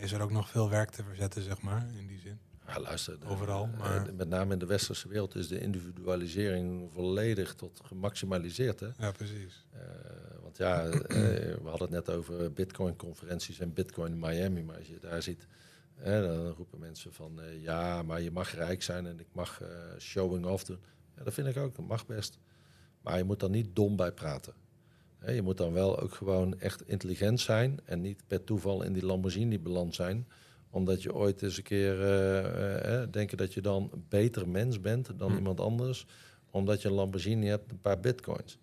is 0.01 0.13
er 0.13 0.21
ook 0.21 0.31
nog 0.31 0.49
veel 0.49 0.71
werk 0.71 0.91
te 0.91 1.03
verzetten, 1.03 1.43
zeg 1.43 1.63
maar, 1.63 1.87
in 1.99 2.07
die 2.07 2.19
zin. 2.19 2.39
Ja, 2.67 2.81
luister, 2.81 3.19
Overal, 3.27 3.67
maar- 3.79 4.15
met 4.15 4.29
name 4.29 4.53
in 4.53 4.59
de 4.59 4.67
westerse 4.67 5.09
wereld 5.09 5.35
is 5.35 5.49
de 5.49 5.61
individualisering 5.61 6.93
volledig 6.93 7.55
tot 7.55 7.81
gemaximaliseerd. 7.85 8.81
Hè? 8.81 8.89
Ja, 8.99 9.11
precies. 9.11 9.67
Want 10.43 10.57
ja, 10.57 10.89
we 10.91 11.59
hadden 11.65 11.93
het 11.95 12.07
net 12.07 12.11
over 12.17 12.53
Bitcoin-conferenties 12.53 13.59
en 13.59 13.73
Bitcoin 13.73 14.13
in 14.13 14.19
Miami. 14.19 14.63
Maar 14.63 14.77
als 14.77 14.87
je 14.87 14.99
daar 15.01 15.23
ziet, 15.23 15.47
dan 16.05 16.49
roepen 16.49 16.79
mensen 16.79 17.13
van 17.13 17.41
ja, 17.61 18.03
maar 18.03 18.21
je 18.21 18.31
mag 18.31 18.55
rijk 18.55 18.83
zijn 18.83 19.07
en 19.07 19.21
ik 19.21 19.29
mag 19.33 19.63
showing 19.99 20.47
off 20.47 20.65
doen. 20.65 20.81
Ja, 21.17 21.25
dat 21.25 21.35
vind 21.35 21.47
ik 21.47 21.57
ook, 21.57 21.77
dat 21.77 21.87
mag 21.87 22.07
best. 22.07 22.39
Maar 23.07 23.19
je 23.19 23.24
moet 23.24 23.41
dan 23.41 23.51
niet 23.51 23.77
dom 23.77 23.97
bij 23.97 24.12
praten. 24.12 24.53
Je 25.27 25.43
moet 25.43 25.57
dan 25.57 25.73
wel 25.73 26.01
ook 26.01 26.15
gewoon 26.15 26.61
echt 26.61 26.89
intelligent 26.89 27.41
zijn 27.41 27.81
en 27.85 28.01
niet 28.01 28.23
per 28.27 28.45
toeval 28.45 28.83
in 28.83 28.93
die 28.93 29.05
Lamborghini 29.05 29.59
beland 29.61 29.95
zijn 29.95 30.28
omdat 30.70 31.03
je 31.03 31.15
ooit 31.15 31.43
eens 31.43 31.57
een 31.57 31.62
keer 31.62 32.03
eh, 32.03 33.07
denken 33.11 33.37
dat 33.37 33.55
je 33.55 33.61
dan 33.61 33.89
een 33.93 34.05
beter 34.09 34.49
mens 34.49 34.81
bent 34.81 35.19
dan 35.19 35.31
Hm. 35.31 35.37
iemand 35.37 35.61
anders, 35.61 36.07
omdat 36.51 36.83
je 36.83 36.89
een 36.89 36.95
Lamborghini 36.95 37.47
hebt, 37.47 37.70
een 37.70 37.81
paar 37.81 38.01
bitcoins. 38.01 38.59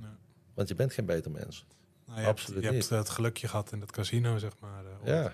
Ja. 0.00 0.16
Want 0.54 0.68
je 0.68 0.74
bent 0.74 0.92
geen 0.92 1.06
beter 1.06 1.30
mens. 1.30 1.66
Nou, 2.06 2.20
je 2.20 2.26
Absoluut 2.26 2.62
hebt, 2.62 2.74
je 2.74 2.80
niet. 2.80 2.88
hebt 2.88 3.02
het 3.06 3.14
gelukje 3.16 3.48
gehad 3.48 3.72
in 3.72 3.80
dat 3.80 3.90
casino, 3.92 4.38
zeg 4.38 4.52
maar. 4.60 4.84
Ja, 5.04 5.32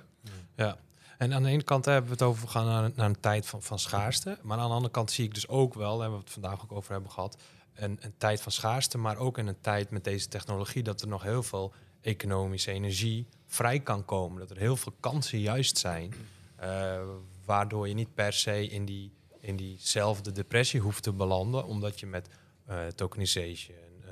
Ja. 0.56 0.76
En 1.18 1.32
aan 1.32 1.42
de 1.42 1.48
ene 1.48 1.62
kant 1.62 1.84
hebben 1.84 2.04
we 2.04 2.10
het 2.12 2.22
over 2.22 2.48
gaan 2.48 2.66
naar, 2.66 2.90
naar 2.94 3.06
een 3.08 3.20
tijd 3.20 3.46
van, 3.46 3.62
van 3.62 3.78
schaarste. 3.78 4.38
Maar 4.42 4.58
aan 4.58 4.68
de 4.68 4.74
andere 4.74 4.92
kant 4.92 5.10
zie 5.10 5.24
ik 5.24 5.34
dus 5.34 5.48
ook 5.48 5.74
wel, 5.74 5.90
daar 5.92 6.00
hebben 6.00 6.18
we 6.18 6.24
het 6.24 6.32
vandaag 6.32 6.62
ook 6.62 6.72
over 6.72 6.92
hebben 6.92 7.10
gehad, 7.10 7.36
een, 7.74 7.98
een 8.00 8.14
tijd 8.16 8.40
van 8.40 8.52
schaarste, 8.52 8.98
maar 8.98 9.16
ook 9.16 9.38
in 9.38 9.46
een 9.46 9.60
tijd 9.60 9.90
met 9.90 10.04
deze 10.04 10.28
technologie 10.28 10.82
dat 10.82 11.00
er 11.00 11.08
nog 11.08 11.22
heel 11.22 11.42
veel 11.42 11.72
economische 12.00 12.70
energie 12.70 13.26
vrij 13.46 13.80
kan 13.80 14.04
komen. 14.04 14.38
Dat 14.40 14.50
er 14.50 14.56
heel 14.56 14.76
veel 14.76 14.94
kansen 15.00 15.38
juist 15.40 15.78
zijn, 15.78 16.12
eh, 16.56 17.00
waardoor 17.44 17.88
je 17.88 17.94
niet 17.94 18.14
per 18.14 18.32
se 18.32 18.66
in, 18.68 18.84
die, 18.84 19.12
in 19.40 19.56
diezelfde 19.56 20.32
depressie 20.32 20.80
hoeft 20.80 21.02
te 21.02 21.12
belanden, 21.12 21.64
omdat 21.66 22.00
je 22.00 22.06
met 22.06 22.28
eh, 22.66 22.86
tokenization, 22.86 23.76
eh, 24.04 24.10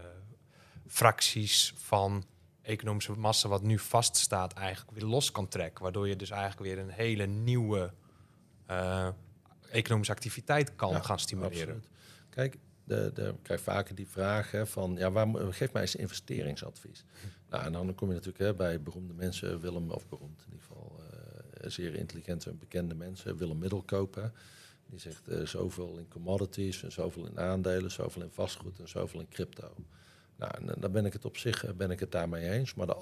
fracties 0.86 1.74
van 1.76 2.24
economische 2.62 3.12
massa 3.12 3.48
wat 3.48 3.62
nu 3.62 3.78
vaststaat 3.78 4.52
eigenlijk 4.52 4.98
weer 4.98 5.08
los 5.08 5.30
kan 5.30 5.48
trekken. 5.48 5.82
Waardoor 5.82 6.08
je 6.08 6.16
dus 6.16 6.30
eigenlijk 6.30 6.60
weer 6.62 6.78
een 6.78 6.90
hele 6.90 7.26
nieuwe 7.26 7.92
economische 9.70 10.12
activiteit 10.12 10.76
kan 10.76 10.90
Ja, 10.90 11.00
gaan 11.02 11.18
stimuleren. 11.18 11.74
absoluut. 11.74 11.88
Kijk, 12.30 12.56
de, 12.84 13.10
de, 13.14 13.28
ik 13.28 13.42
krijg 13.42 13.60
vaker 13.60 13.94
die 13.94 14.08
vraag 14.08 14.52
van, 14.64 14.94
ja, 14.98 15.10
waar, 15.10 15.28
geef 15.52 15.72
mij 15.72 15.82
eens 15.82 15.96
investeringsadvies. 15.96 17.04
Nou, 17.50 17.64
en 17.64 17.72
dan 17.72 17.94
kom 17.94 18.08
je 18.08 18.14
natuurlijk 18.14 18.44
hè, 18.44 18.54
bij 18.54 18.82
beroemde 18.82 19.14
mensen, 19.14 19.60
Willem, 19.60 19.90
of 19.90 20.08
beroemd 20.08 20.40
in 20.46 20.52
ieder 20.52 20.66
geval, 20.66 21.00
eh, 21.60 21.70
zeer 21.70 21.94
intelligente 21.94 22.50
en 22.50 22.58
bekende 22.58 22.94
mensen, 22.94 23.36
Willem 23.36 23.58
Middelkoper. 23.58 24.32
Die 24.86 24.98
zegt 24.98 25.28
eh, 25.28 25.46
zoveel 25.46 25.98
in 25.98 26.08
commodities, 26.08 26.82
en 26.82 26.92
zoveel 26.92 27.26
in 27.26 27.38
aandelen, 27.38 27.90
zoveel 27.90 28.22
in 28.22 28.30
vastgoed 28.30 28.78
en 28.78 28.88
zoveel 28.88 29.20
in 29.20 29.28
crypto. 29.28 29.74
Nou, 30.36 30.52
en, 30.54 30.80
daar 30.80 30.90
ben 30.90 31.06
ik 31.06 31.12
het 31.12 31.24
op 31.24 31.36
zich 31.36 31.64
eh, 31.64 31.72
ben 31.72 31.90
ik 31.90 32.00
het 32.00 32.12
daarmee 32.12 32.50
eens. 32.50 32.74
Maar 32.74 32.86
de 32.86 32.96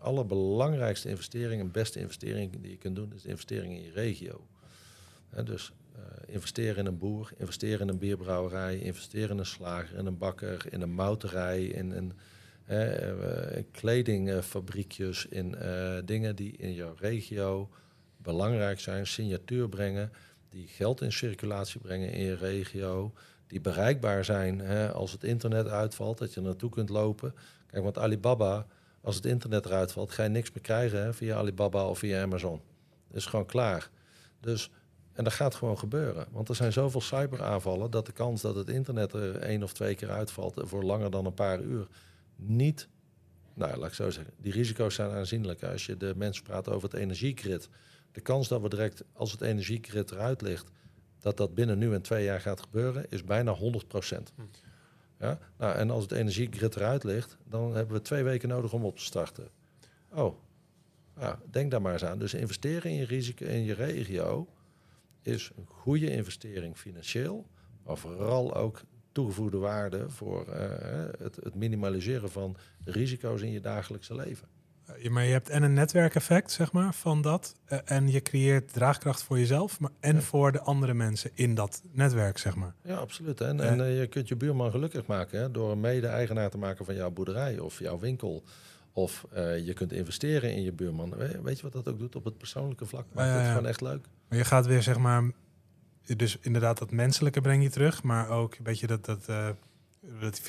allerbelangrijkste 0.00 1.08
investering 1.08 1.60
en 1.60 1.70
beste 1.70 2.00
investering 2.00 2.60
die 2.60 2.70
je 2.70 2.78
kunt 2.78 2.96
doen, 2.96 3.12
is 3.14 3.22
de 3.22 3.28
investering 3.28 3.74
in 3.76 3.82
je 3.82 3.92
regio. 3.92 4.46
Dus 5.44 5.72
investeren 6.26 6.76
in 6.76 6.86
een 6.86 6.98
boer, 6.98 7.32
investeren 7.36 7.80
in 7.80 7.88
een 7.88 7.98
bierbrouwerij, 7.98 8.78
investeren 8.78 9.30
in 9.30 9.38
een 9.38 9.46
slager, 9.46 9.98
in 9.98 10.06
een 10.06 10.18
bakker, 10.18 10.66
in 10.70 10.80
een 10.80 10.94
mouterij, 10.94 11.64
in, 11.64 11.92
in 11.92 12.12
eh, 12.64 13.10
eh, 13.56 13.64
kledingfabriekjes, 13.70 15.26
in 15.26 15.54
eh, 15.54 15.98
dingen 16.04 16.36
die 16.36 16.56
in 16.56 16.72
jouw 16.72 16.94
regio 16.98 17.70
belangrijk 18.16 18.80
zijn, 18.80 19.06
signatuur 19.06 19.68
brengen, 19.68 20.12
die 20.48 20.66
geld 20.66 21.00
in 21.00 21.12
circulatie 21.12 21.80
brengen 21.80 22.12
in 22.12 22.24
je 22.24 22.34
regio, 22.34 23.12
die 23.46 23.60
bereikbaar 23.60 24.24
zijn 24.24 24.58
hè, 24.58 24.92
als 24.92 25.12
het 25.12 25.24
internet 25.24 25.68
uitvalt, 25.68 26.18
dat 26.18 26.34
je 26.34 26.40
naartoe 26.40 26.70
kunt 26.70 26.88
lopen. 26.88 27.34
Kijk, 27.66 27.82
want 27.82 27.98
Alibaba 27.98 28.66
Als 29.00 29.16
het 29.16 29.26
internet 29.26 29.66
eruit 29.66 29.92
valt, 29.92 30.10
ga 30.10 30.22
je 30.22 30.28
niks 30.28 30.52
meer 30.52 30.62
krijgen 30.62 31.02
hè, 31.02 31.14
via 31.14 31.36
Alibaba 31.36 31.88
of 31.88 31.98
via 31.98 32.22
Amazon. 32.22 32.60
Dat 33.08 33.16
is 33.16 33.26
gewoon 33.26 33.46
klaar. 33.46 33.90
Dus, 34.40 34.70
en 35.14 35.24
dat 35.24 35.32
gaat 35.32 35.54
gewoon 35.54 35.78
gebeuren. 35.78 36.26
Want 36.30 36.48
er 36.48 36.54
zijn 36.54 36.72
zoveel 36.72 37.00
cyberaanvallen 37.00 37.90
dat 37.90 38.06
de 38.06 38.12
kans 38.12 38.42
dat 38.42 38.54
het 38.54 38.68
internet 38.68 39.12
er 39.12 39.36
één 39.36 39.62
of 39.62 39.72
twee 39.72 39.94
keer 39.94 40.10
uitvalt 40.10 40.60
voor 40.64 40.82
langer 40.82 41.10
dan 41.10 41.26
een 41.26 41.34
paar 41.34 41.60
uur 41.60 41.86
niet. 42.36 42.88
Nou, 43.54 43.76
laat 43.76 43.88
ik 43.88 43.94
zo 43.94 44.10
zeggen. 44.10 44.34
Die 44.36 44.52
risico's 44.52 44.94
zijn 44.94 45.10
aanzienlijk. 45.10 45.62
Als 45.62 45.86
je 45.86 45.96
de 45.96 46.12
mensen 46.16 46.42
praat 46.42 46.68
over 46.68 46.90
het 46.90 47.00
energiegrid. 47.00 47.68
De 48.12 48.20
kans 48.20 48.48
dat 48.48 48.60
we 48.60 48.68
direct, 48.68 49.04
als 49.12 49.32
het 49.32 49.40
energiegrid 49.40 50.10
eruit 50.10 50.42
ligt, 50.42 50.70
dat 51.18 51.36
dat 51.36 51.54
binnen 51.54 51.78
nu 51.78 51.94
en 51.94 52.02
twee 52.02 52.24
jaar 52.24 52.40
gaat 52.40 52.60
gebeuren, 52.60 53.06
is 53.08 53.24
bijna 53.24 53.52
100 53.52 53.88
procent. 53.88 54.32
Hm. 54.34 54.42
Ja? 55.18 55.38
Nou, 55.56 55.76
en 55.76 55.90
als 55.90 56.02
het 56.02 56.12
energiegrid 56.12 56.76
eruit 56.76 57.04
ligt, 57.04 57.36
dan 57.44 57.74
hebben 57.74 57.96
we 57.96 58.02
twee 58.02 58.22
weken 58.22 58.48
nodig 58.48 58.72
om 58.72 58.84
op 58.84 58.96
te 58.96 59.04
starten. 59.04 59.48
Oh, 60.12 60.36
denk 61.50 61.70
daar 61.70 61.82
maar 61.82 61.92
eens 61.92 62.04
aan. 62.04 62.18
Dus 62.18 62.34
investeren 62.34 62.90
in 62.90 62.96
je 62.96 63.04
risico 63.04 63.44
in 63.44 63.64
je 63.64 63.74
regio 63.74 64.48
is 65.26 65.50
een 65.56 65.66
goede 65.68 66.10
investering 66.10 66.76
financieel, 66.76 67.46
maar 67.84 67.96
vooral 67.96 68.54
ook 68.54 68.80
toegevoegde 69.12 69.56
waarde 69.58 70.08
voor 70.10 70.48
eh, 70.48 70.68
het, 71.18 71.36
het 71.42 71.54
minimaliseren 71.54 72.30
van 72.30 72.56
risico's 72.84 73.40
in 73.42 73.50
je 73.50 73.60
dagelijkse 73.60 74.14
leven. 74.14 74.48
Eh, 74.86 75.02
Ja, 75.02 75.10
maar 75.10 75.24
je 75.24 75.32
hebt 75.32 75.48
en 75.48 75.62
een 75.62 75.72
netwerkeffect, 75.74 76.50
zeg 76.52 76.72
maar, 76.72 76.94
van 76.94 77.22
dat. 77.22 77.54
eh, 77.64 77.78
En 77.84 78.10
je 78.10 78.20
creëert 78.22 78.72
draagkracht 78.72 79.22
voor 79.22 79.38
jezelf, 79.38 79.80
maar 79.80 79.90
en 80.00 80.14
Ja. 80.14 80.20
voor 80.20 80.52
de 80.52 80.60
andere 80.60 80.94
mensen 80.94 81.30
in 81.34 81.54
dat 81.54 81.82
netwerk, 81.92 82.38
zeg 82.38 82.54
maar. 82.54 82.74
Ja, 82.82 82.96
absoluut. 82.96 83.40
En, 83.40 83.56
Ja. 83.56 83.62
en 83.62 83.80
eh, 83.80 83.98
je 84.00 84.06
kunt 84.06 84.28
je 84.28 84.36
buurman 84.36 84.70
gelukkig 84.70 85.06
maken 85.06 85.40
hè, 85.40 85.50
door 85.50 85.70
een 85.72 85.80
mede-eigenaar 85.80 86.50
te 86.50 86.58
maken 86.58 86.84
van 86.84 86.94
jouw 86.94 87.10
boerderij 87.10 87.58
of 87.58 87.78
jouw 87.78 87.98
winkel. 87.98 88.42
Of 88.96 89.26
eh, 89.32 89.66
je 89.66 89.72
kunt 89.72 89.92
investeren 89.92 90.52
in 90.54 90.62
je 90.62 90.72
buurman. 90.72 91.10
We- 91.10 91.40
Weet 91.42 91.56
je 91.56 91.62
wat 91.62 91.72
dat 91.72 91.88
ook 91.88 91.98
doet 91.98 92.16
op 92.16 92.24
het 92.24 92.38
persoonlijke 92.38 92.86
vlak? 92.86 93.06
Maakt 93.12 93.28
Ja, 93.28 93.34
ja, 93.34 93.40
het 93.40 93.48
gewoon 93.48 93.66
echt 93.66 93.80
leuk. 93.80 94.06
Maar 94.28 94.38
je 94.38 94.44
gaat 94.44 94.66
weer, 94.66 94.82
zeg 94.82 94.98
maar, 94.98 95.30
dus 96.16 96.38
inderdaad 96.40 96.78
dat 96.78 96.90
menselijke 96.90 97.40
breng 97.40 97.62
je 97.62 97.70
terug, 97.70 98.02
maar 98.02 98.28
ook 98.28 98.54
een 98.54 98.64
beetje 98.64 98.86
dat, 98.86 99.04
dat, 99.04 99.28
eh, 99.28 99.48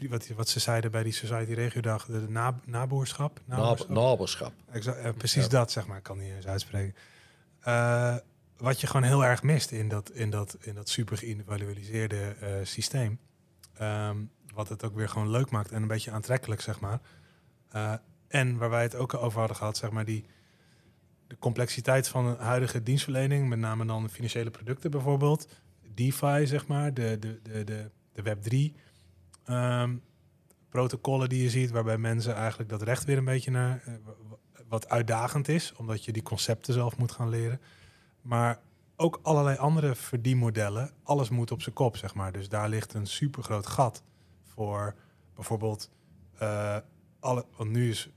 wat, 0.09 0.27
wat, 0.35 0.49
ze 0.49 0.59
zeiden 0.59 0.91
bij 0.91 1.03
die 1.03 1.13
Society 1.13 1.53
Regio 1.53 1.81
Dag, 1.81 2.05
de 2.05 2.26
na, 2.30 2.59
naboerschap. 2.65 3.39
Nab 3.45 3.89
naboerschap. 3.89 4.53
eh, 4.72 5.09
precies 5.17 5.43
Ja. 5.43 5.49
dat, 5.49 5.72
zeg 5.72 5.88
maar. 5.88 6.01
Kan 6.01 6.17
niet 6.17 6.31
eens 6.31 6.47
uitspreken. 6.47 6.95
Wat 8.57 8.81
je 8.81 8.88
gewoon 8.88 9.03
heel 9.03 9.26
erg 9.26 9.43
mist 9.43 9.72
in 9.72 9.89
dat, 9.89 10.09
in 10.11 10.30
dat, 10.30 10.57
in 10.61 10.76
dat 10.76 10.89
super 10.89 11.17
geïndividualiseerde 11.17 12.35
systeem. 12.63 13.19
Ehm, 13.73 14.17
wat 14.53 14.69
het 14.69 14.84
ook 14.84 14.95
weer 14.95 15.09
gewoon 15.09 15.30
leuk 15.30 15.49
maakt 15.49 15.72
en 15.72 15.81
een 15.81 15.88
beetje 15.88 16.11
aantrekkelijk, 16.11 16.61
zeg 16.61 16.80
maar. 16.80 16.99
En 18.36 18.57
waar 18.57 18.70
wij 18.70 18.82
het 18.82 18.95
ook 18.95 19.14
over 19.14 19.40
hadden 19.40 19.57
gehad, 19.57 19.78
zeg 19.78 19.91
maar, 19.91 20.06
die 20.06 20.26
de 21.28 21.38
complexiteit 21.38 22.07
van 22.07 22.26
de 22.26 22.44
huidige 22.44 22.84
dienstverlening, 22.84 23.49
met 23.49 23.60
name 23.60 23.86
dan 23.86 24.10
financiële 24.10 24.49
producten 24.49 24.91
bijvoorbeeld, 24.91 25.48
DeFi, 25.94 26.48
zeg 26.48 26.68
maar, 26.68 26.94
de, 26.94 27.20
de, 27.20 27.40
de, 27.44 27.64
de, 27.64 27.90
de 28.14 28.24
Web3 28.24 28.80
ehm, 29.45 29.95
protocollen 30.70 31.30
die 31.30 31.44
je 31.44 31.49
ziet, 31.49 31.72
waarbij 31.72 31.98
mensen 31.98 32.36
eigenlijk 32.36 32.70
dat 32.70 32.82
recht 32.82 33.03
weer 33.03 33.18
een 33.18 33.26
beetje 33.26 33.52
naar 33.52 33.82
eh, 33.86 33.94
wat 34.68 34.90
uitdagend 34.90 35.48
is, 35.48 35.74
omdat 35.76 36.06
je 36.06 36.12
die 36.12 36.24
concepten 36.24 36.74
zelf 36.74 36.98
moet 36.98 37.12
gaan 37.12 37.30
leren. 37.30 37.62
Maar 38.22 38.60
ook 38.95 39.20
allerlei 39.22 39.57
andere 39.57 39.95
verdienmodellen, 39.95 40.91
alles 41.03 41.30
moet 41.30 41.52
op 41.52 41.62
zijn 41.62 41.76
kop, 41.76 41.98
zeg 41.98 42.14
maar. 42.14 42.32
Dus 42.32 42.49
daar 42.49 42.70
ligt 42.70 42.94
een 42.94 43.07
super 43.07 43.44
groot 43.44 43.68
gat 43.68 44.03
voor 44.44 44.95
bijvoorbeeld 45.36 45.90
eh, 46.38 46.78
alle, 47.26 47.45
want 47.57 47.69
nu 47.72 47.89
is 47.89 48.10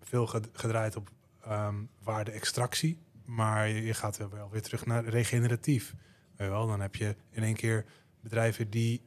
veel 0.00 0.26
ged- 0.26 0.48
gedraaid 0.52 0.96
op 0.96 1.10
ehm, 1.42 1.74
waarde-extractie, 2.02 2.98
maar 3.24 3.68
je 3.68 3.82
je 3.82 3.94
gaat 3.94 4.16
wel- 4.16 4.30
wel 4.30 4.50
weer 4.50 4.62
terug 4.62 4.86
naar 4.86 5.04
regeneratief. 5.04 5.94
Je 6.36 6.48
wel, 6.48 6.66
dan 6.66 6.80
heb 6.80 6.94
je 6.94 7.16
in 7.30 7.42
één 7.42 7.54
keer 7.56 7.84
bedrijven 8.20 8.70
die 8.70 9.02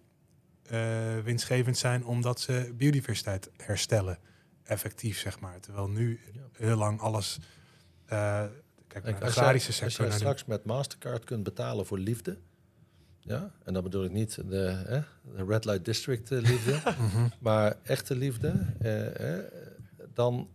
eh, 0.64 1.18
winstgevend 1.24 1.78
zijn 1.78 2.06
omdat 2.06 2.40
ze 2.40 2.74
biodiversiteit 2.78 3.50
herstellen, 3.58 4.20
effectief 4.64 5.20
zeg 5.20 5.40
maar. 5.40 5.60
Terwijl 5.60 5.90
nu 5.90 6.20
heel 6.52 6.78
lang 6.78 7.00
alles, 7.00 7.40
eh, 8.06 8.40
kijk 8.40 8.52
Kijk, 8.88 9.04
naar 9.04 9.20
de 9.20 9.26
als, 9.26 9.38
agrarische 9.38 9.68
als 9.68 9.78
sector. 9.78 9.98
jij 10.00 10.08
naar 10.08 10.18
straks 10.18 10.46
met 10.46 10.66
Mastercard 10.66 11.24
kunt 11.24 11.44
betalen 11.44 11.86
voor 11.86 11.98
liefde, 11.98 12.38
ja, 13.22 13.52
en 13.64 13.74
dan 13.74 13.84
bedoel 13.84 14.04
ik 14.04 14.12
niet 14.12 14.36
de, 14.36 14.84
hè, 14.86 15.02
de 15.36 15.46
Red 15.46 15.66
Light 15.66 15.86
District 15.86 16.32
eh, 16.32 16.42
liefde, 16.42 16.80
Mhm. 17.00 17.28
maar 17.40 17.78
echte 17.84 18.16
liefde, 18.16 18.54
eh, 18.80 19.38
eh, 19.38 19.46
dan 20.14 20.50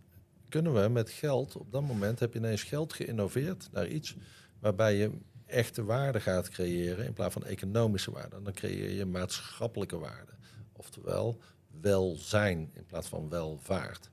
kunnen 0.49 0.81
we 0.81 0.89
met 0.89 1.09
geld, 1.09 1.55
op 1.55 1.71
dat 1.71 1.81
moment 1.81 2.19
heb 2.19 2.33
je 2.33 2.39
ineens 2.39 2.63
geld 2.63 2.93
geïnnoveerd 2.93 3.69
naar 3.71 3.87
iets 3.87 4.15
waarbij 4.59 4.95
je 4.95 5.11
echte 5.45 5.83
waarde 5.83 6.19
gaat 6.19 6.49
creëren 6.49 7.05
in 7.05 7.13
plaats 7.13 7.33
van 7.33 7.45
economische 7.45 8.11
waarde. 8.11 8.35
En 8.35 8.43
dan 8.43 8.53
creëer 8.53 8.91
je 8.91 9.05
maatschappelijke 9.05 9.97
waarde. 9.97 10.31
Oftewel 10.73 11.39
welzijn 11.81 12.71
in 12.73 12.85
plaats 12.85 13.07
van 13.07 13.29
welvaart. 13.29 14.09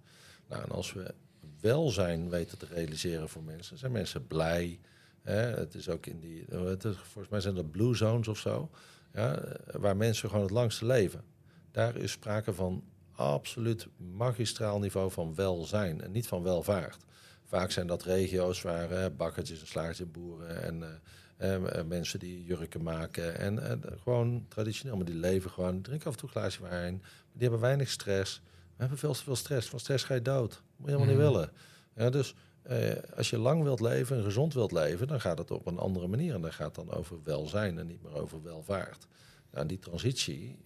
Nou, 0.49 0.63
en 0.63 0.71
als 0.71 0.93
we 0.93 1.15
welzijn 1.61 2.29
weten 2.29 2.59
te 2.59 2.67
realiseren 2.67 3.29
voor 3.29 3.43
mensen, 3.43 3.79
zijn 3.79 3.93
mensen 3.93 4.27
blij. 4.27 4.81
Hè? 5.25 5.37
Het 5.41 5.75
is 5.75 5.89
ook 5.89 6.07
in 6.07 6.21
die, 6.21 6.45
het 6.51 6.85
is, 6.85 6.97
volgens 6.97 7.29
mij 7.29 7.41
zijn 7.41 7.55
dat 7.55 7.71
blue 7.71 7.95
zones 7.95 8.29
of 8.29 8.39
zo, 8.39 8.71
ja, 9.13 9.43
waar 9.73 9.97
mensen 9.97 10.29
gewoon 10.29 10.45
het 10.45 10.53
langste 10.53 10.87
leven. 10.87 11.23
Daar 11.71 11.97
is 11.97 12.11
sprake 12.11 12.53
van 12.53 12.85
absoluut 13.13 13.87
magistraal 13.97 14.79
niveau 14.79 15.11
van 15.11 15.35
welzijn 15.35 16.01
en 16.01 16.11
niet 16.13 16.27
van 16.27 16.43
welvaart. 16.43 16.97
Vaak 17.45 17.71
zijn 17.71 17.87
dat 17.87 18.03
regio's 18.03 18.63
waar 18.63 18.91
eh, 18.91 19.07
bakkertjes 19.17 19.61
en 19.61 19.67
slagers 19.67 20.01
en 20.01 20.11
boeren 20.11 20.63
en 20.63 20.83
eh, 20.83 21.55
eh, 21.55 21.79
eh, 21.79 21.87
mensen 21.87 22.19
die 22.19 22.45
jurken 22.45 22.83
maken 22.83 23.39
en 23.39 23.81
gewoon 24.03 24.45
traditioneel, 24.49 24.97
maar 24.97 25.05
die 25.07 25.15
leven 25.15 25.51
gewoon, 25.51 25.81
drinken 25.81 26.07
af 26.07 26.13
en 26.13 26.19
toe 26.19 26.29
een 26.29 26.35
glaasje 26.35 26.63
wijn, 26.63 27.03
die 27.33 27.43
hebben 27.43 27.61
weinig 27.61 27.89
stress. 27.91 28.41
We 28.45 28.81
hebben 28.81 28.99
veel 28.99 29.13
te 29.15 29.23
veel 29.23 29.37
stress. 29.37 29.69
Van 29.69 29.79
stress 29.79 30.05
ga 30.05 30.15
je 30.15 30.23
dood. 30.23 30.63
Moet 30.77 30.89
je 30.91 30.95
helemaal 30.97 31.15
Mhm. 31.15 31.25
niet 31.25 31.33
willen. 31.33 31.51
Ja, 31.97 32.11
dus 32.11 32.35
eh, 32.65 33.17
als 33.17 33.31
je 33.31 33.39
lang 33.39 33.63
wilt 33.63 33.81
leven 33.81 34.17
en 34.17 34.23
gezond 34.23 34.55
wilt 34.55 34.73
leven, 34.73 35.07
dan 35.07 35.21
gaat 35.21 35.39
het 35.39 35.51
op 35.51 35.67
een 35.67 35.79
andere 35.79 36.07
manier. 36.07 36.35
En 36.35 36.41
dan 36.41 36.53
gaat 36.53 36.77
het 36.77 36.87
dan 36.87 36.97
over 36.97 37.19
welzijn 37.23 37.79
en 37.79 37.87
niet 37.87 38.03
meer 38.03 38.15
over 38.15 38.43
welvaart. 38.43 39.07
Nou, 39.51 39.67
die 39.67 39.79
transitie 39.79 40.59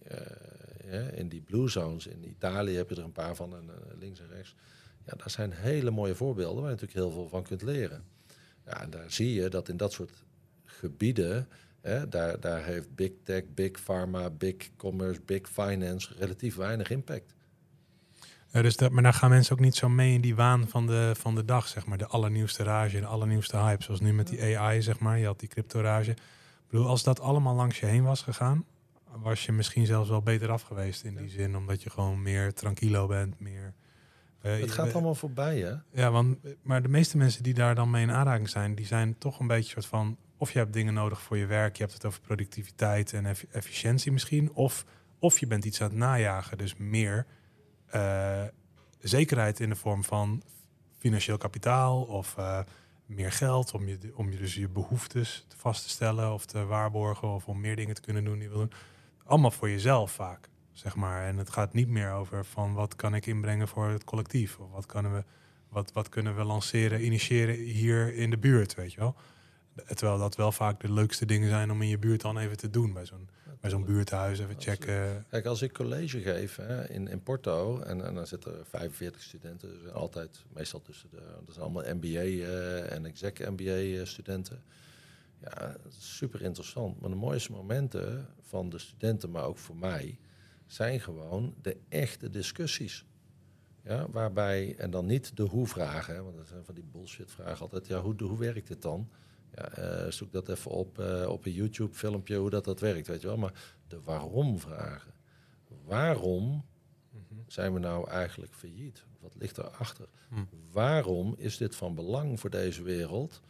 eh, 0.89 1.17
in 1.17 1.29
die 1.29 1.41
blue 1.41 1.69
zones, 1.69 2.07
in 2.07 2.29
Italië 2.29 2.75
heb 2.75 2.89
je 2.89 2.95
er 2.95 3.03
een 3.03 3.11
paar 3.11 3.35
van, 3.35 3.55
en 3.55 3.69
eh, 3.69 3.97
links 3.99 4.19
en 4.19 4.27
rechts. 4.29 4.55
Ja, 5.05 5.13
dat 5.17 5.31
zijn 5.31 5.51
hele 5.51 5.91
mooie 5.91 6.15
voorbeelden 6.15 6.61
waar 6.61 6.71
je 6.71 6.77
natuurlijk 6.81 6.99
heel 6.99 7.11
veel 7.11 7.27
van 7.29 7.43
kunt 7.43 7.61
leren. 7.61 8.03
Ja, 8.65 8.81
en 8.81 8.89
daar 8.89 9.11
zie 9.11 9.33
je 9.33 9.49
dat 9.49 9.69
in 9.69 9.77
dat 9.77 9.93
soort 9.93 10.23
gebieden, 10.65 11.47
hè, 11.81 12.07
daar, 12.07 12.39
daar 12.39 12.65
heeft 12.65 12.95
big 12.95 13.11
tech, 13.23 13.43
big 13.53 13.71
pharma, 13.83 14.29
big 14.29 14.55
commerce, 14.75 15.21
big 15.25 15.49
finance 15.49 16.13
relatief 16.17 16.55
weinig 16.55 16.89
impact. 16.89 17.33
Dus 18.51 18.77
dat, 18.77 18.91
maar 18.91 19.03
daar 19.03 19.13
gaan 19.13 19.29
mensen 19.29 19.53
ook 19.53 19.59
niet 19.61 19.75
zo 19.75 19.89
mee 19.89 20.13
in 20.13 20.21
die 20.21 20.35
waan 20.35 20.67
van 20.67 20.87
de, 20.87 21.11
van 21.17 21.35
de 21.35 21.45
dag, 21.45 21.67
zeg 21.67 21.85
maar. 21.85 21.97
De 21.97 22.07
allernieuwste 22.07 22.63
rage, 22.63 22.99
de 22.99 23.05
allernieuwste 23.05 23.57
hype. 23.57 23.83
Zoals 23.83 23.99
nu 23.99 24.13
met 24.13 24.27
die 24.27 24.57
AI, 24.59 24.81
zeg 24.81 24.99
maar. 24.99 25.17
Je 25.19 25.25
had 25.25 25.39
die 25.39 25.49
crypto-rage. 25.49 26.11
Ik 26.11 26.17
bedoel, 26.69 26.87
als 26.87 27.03
dat 27.03 27.19
allemaal 27.19 27.55
langs 27.55 27.79
je 27.79 27.85
heen 27.85 28.03
was 28.03 28.21
gegaan, 28.21 28.65
was 29.15 29.45
je 29.45 29.51
misschien 29.51 29.85
zelfs 29.85 30.09
wel 30.09 30.21
beter 30.21 30.51
af 30.51 30.61
geweest 30.61 31.03
in 31.03 31.15
die 31.15 31.29
zin. 31.29 31.55
Omdat 31.57 31.83
je 31.83 31.89
gewoon 31.89 32.21
meer 32.21 32.53
tranquilo 32.53 33.07
bent, 33.07 33.39
meer... 33.39 33.73
eh, 34.41 34.51
Het 34.51 34.59
je- 34.63 34.69
gaat 34.69 34.93
allemaal 34.93 35.15
voorbij, 35.15 35.59
hè? 35.59 35.73
Ja, 36.01 36.11
want, 36.11 36.37
maar 36.61 36.81
de 36.81 36.87
meeste 36.89 37.17
mensen 37.17 37.43
die 37.43 37.53
daar 37.53 37.75
dan 37.75 37.89
mee 37.89 38.03
in 38.03 38.11
aanraking 38.11 38.49
zijn, 38.49 38.75
die 38.75 38.85
zijn 38.85 39.17
toch 39.17 39.39
een 39.39 39.47
beetje 39.47 39.71
soort 39.71 39.85
van... 39.85 40.17
Of 40.37 40.51
je 40.51 40.59
hebt 40.59 40.73
dingen 40.73 40.93
nodig 40.93 41.21
voor 41.21 41.37
je 41.37 41.45
werk, 41.45 41.75
je 41.75 41.81
hebt 41.83 41.93
het 41.95 42.05
over 42.05 42.21
productiviteit 42.21 43.13
en 43.13 43.25
eff- 43.25 43.45
efficiëntie 43.51 44.11
misschien. 44.11 44.51
Of, 44.53 44.85
of 45.19 45.39
je 45.39 45.47
bent 45.47 45.65
iets 45.65 45.81
aan 45.81 45.89
het 45.89 45.97
najagen, 45.97 46.57
dus 46.57 46.75
meer 46.77 47.25
eh, 47.91 48.43
zekerheid 48.99 49.59
in 49.59 49.69
de 49.69 49.75
vorm 49.75 50.03
van 50.03 50.43
financieel 50.97 51.37
kapitaal 51.37 52.01
of 52.01 52.37
eh, 52.37 52.59
meer 53.05 53.31
geld 53.31 53.71
om 53.71 53.87
je, 53.87 53.97
om 54.15 54.31
je 54.31 54.37
dus 54.37 54.55
je 54.55 54.69
behoeftes 54.69 55.45
te 55.47 55.57
vast 55.57 55.83
te 55.83 55.89
stellen 55.89 56.33
of 56.33 56.45
te 56.45 56.65
waarborgen 56.65 57.27
of 57.27 57.47
om 57.47 57.59
meer 57.59 57.75
dingen 57.75 57.95
te 57.95 58.01
kunnen 58.01 58.23
doen 58.23 58.33
die 58.33 58.43
je 58.43 58.49
wil 58.49 58.59
doen. 58.59 58.71
Allemaal 59.25 59.51
voor 59.51 59.69
jezelf 59.69 60.11
vaak, 60.11 60.49
zeg 60.71 60.95
maar. 60.95 61.25
En 61.25 61.37
het 61.37 61.49
gaat 61.49 61.73
niet 61.73 61.87
meer 61.87 62.11
over 62.11 62.45
van 62.45 62.73
wat 62.73 62.95
kan 62.95 63.15
ik 63.15 63.25
inbrengen 63.25 63.67
voor 63.67 63.87
het 63.89 64.03
collectief 64.03 64.59
of 64.59 64.71
wat 64.71 64.85
kunnen 64.85 65.13
we, 65.13 65.23
wat, 65.69 65.91
wat 65.93 66.09
kunnen 66.09 66.35
we 66.35 66.43
lanceren, 66.43 67.05
initiëren 67.05 67.55
hier 67.55 68.13
in 68.13 68.29
de 68.29 68.37
buurt, 68.37 68.75
weet 68.75 68.93
je 68.93 68.99
wel. 68.99 69.15
Terwijl 69.87 70.17
dat 70.17 70.35
wel 70.35 70.51
vaak 70.51 70.79
de 70.79 70.91
leukste 70.91 71.25
dingen 71.25 71.49
zijn 71.49 71.71
om 71.71 71.81
in 71.81 71.87
je 71.87 71.97
buurt 71.97 72.21
dan 72.21 72.37
even 72.37 72.57
te 72.57 72.69
doen 72.69 72.93
bij 72.93 73.05
zo'n 73.05 73.29
bij 73.59 73.69
zo'n 73.69 73.85
buurthuis 73.85 74.39
even 74.39 74.61
checken. 74.61 75.25
Kijk, 75.29 75.45
als 75.45 75.61
ik 75.61 75.73
college 75.73 76.19
geef 76.19 76.55
hè, 76.55 76.89
in, 76.89 77.07
in 77.07 77.23
Porto 77.23 77.79
en, 77.79 78.05
en 78.05 78.13
dan 78.13 78.27
zitten 78.27 78.57
er 78.57 78.65
45 78.65 79.21
studenten, 79.21 79.69
dus 79.69 79.91
altijd 79.91 80.45
meestal 80.53 80.81
tussen 80.81 81.09
de, 81.09 81.21
dat 81.45 81.53
zijn 81.53 81.65
allemaal 81.65 81.95
MBA 81.95 82.07
eh, 82.07 82.91
en 82.91 83.05
exec 83.05 83.49
MBA 83.49 83.63
eh, 83.63 84.05
studenten. 84.05 84.63
Ja, 85.41 85.75
super 85.97 86.41
interessant. 86.41 86.99
Maar 86.99 87.09
de 87.09 87.15
mooiste 87.15 87.51
momenten 87.51 88.27
van 88.41 88.69
de 88.69 88.77
studenten, 88.77 89.31
maar 89.31 89.43
ook 89.43 89.57
voor 89.57 89.77
mij, 89.77 90.19
zijn 90.67 90.99
gewoon 90.99 91.55
de 91.61 91.77
echte 91.89 92.29
discussies. 92.29 93.05
Ja, 93.83 94.09
waarbij, 94.09 94.75
en 94.77 94.91
dan 94.91 95.05
niet 95.05 95.37
de 95.37 95.43
hoe-vragen, 95.43 96.23
want 96.23 96.37
dat 96.37 96.47
zijn 96.47 96.65
van 96.65 96.75
die 96.75 96.83
bullshit-vragen 96.91 97.59
altijd. 97.59 97.87
Ja, 97.87 97.99
hoe, 97.99 98.23
hoe 98.23 98.37
werkt 98.37 98.67
dit 98.67 98.81
dan? 98.81 99.09
Ja, 99.55 99.69
eh, 99.69 100.11
zoek 100.11 100.31
dat 100.31 100.49
even 100.49 100.71
op 100.71 100.99
eh, 100.99 101.29
op 101.29 101.45
een 101.45 101.51
YouTube-filmpje 101.51 102.35
hoe 102.35 102.49
dat, 102.49 102.65
dat 102.65 102.79
werkt, 102.79 103.07
weet 103.07 103.21
je 103.21 103.27
wel. 103.27 103.37
Maar 103.37 103.53
de 103.87 104.01
waarom-vragen. 104.01 105.13
Waarom 105.85 106.65
zijn 107.47 107.73
we 107.73 107.79
nou 107.79 108.09
eigenlijk 108.09 108.53
failliet? 108.53 109.05
Wat 109.19 109.35
ligt 109.37 109.57
erachter? 109.57 110.07
Hm. 110.29 110.43
Waarom 110.71 111.35
is 111.37 111.57
dit 111.57 111.75
van 111.75 111.95
belang 111.95 112.39
voor 112.39 112.49
deze 112.49 112.83
wereld 112.83 113.41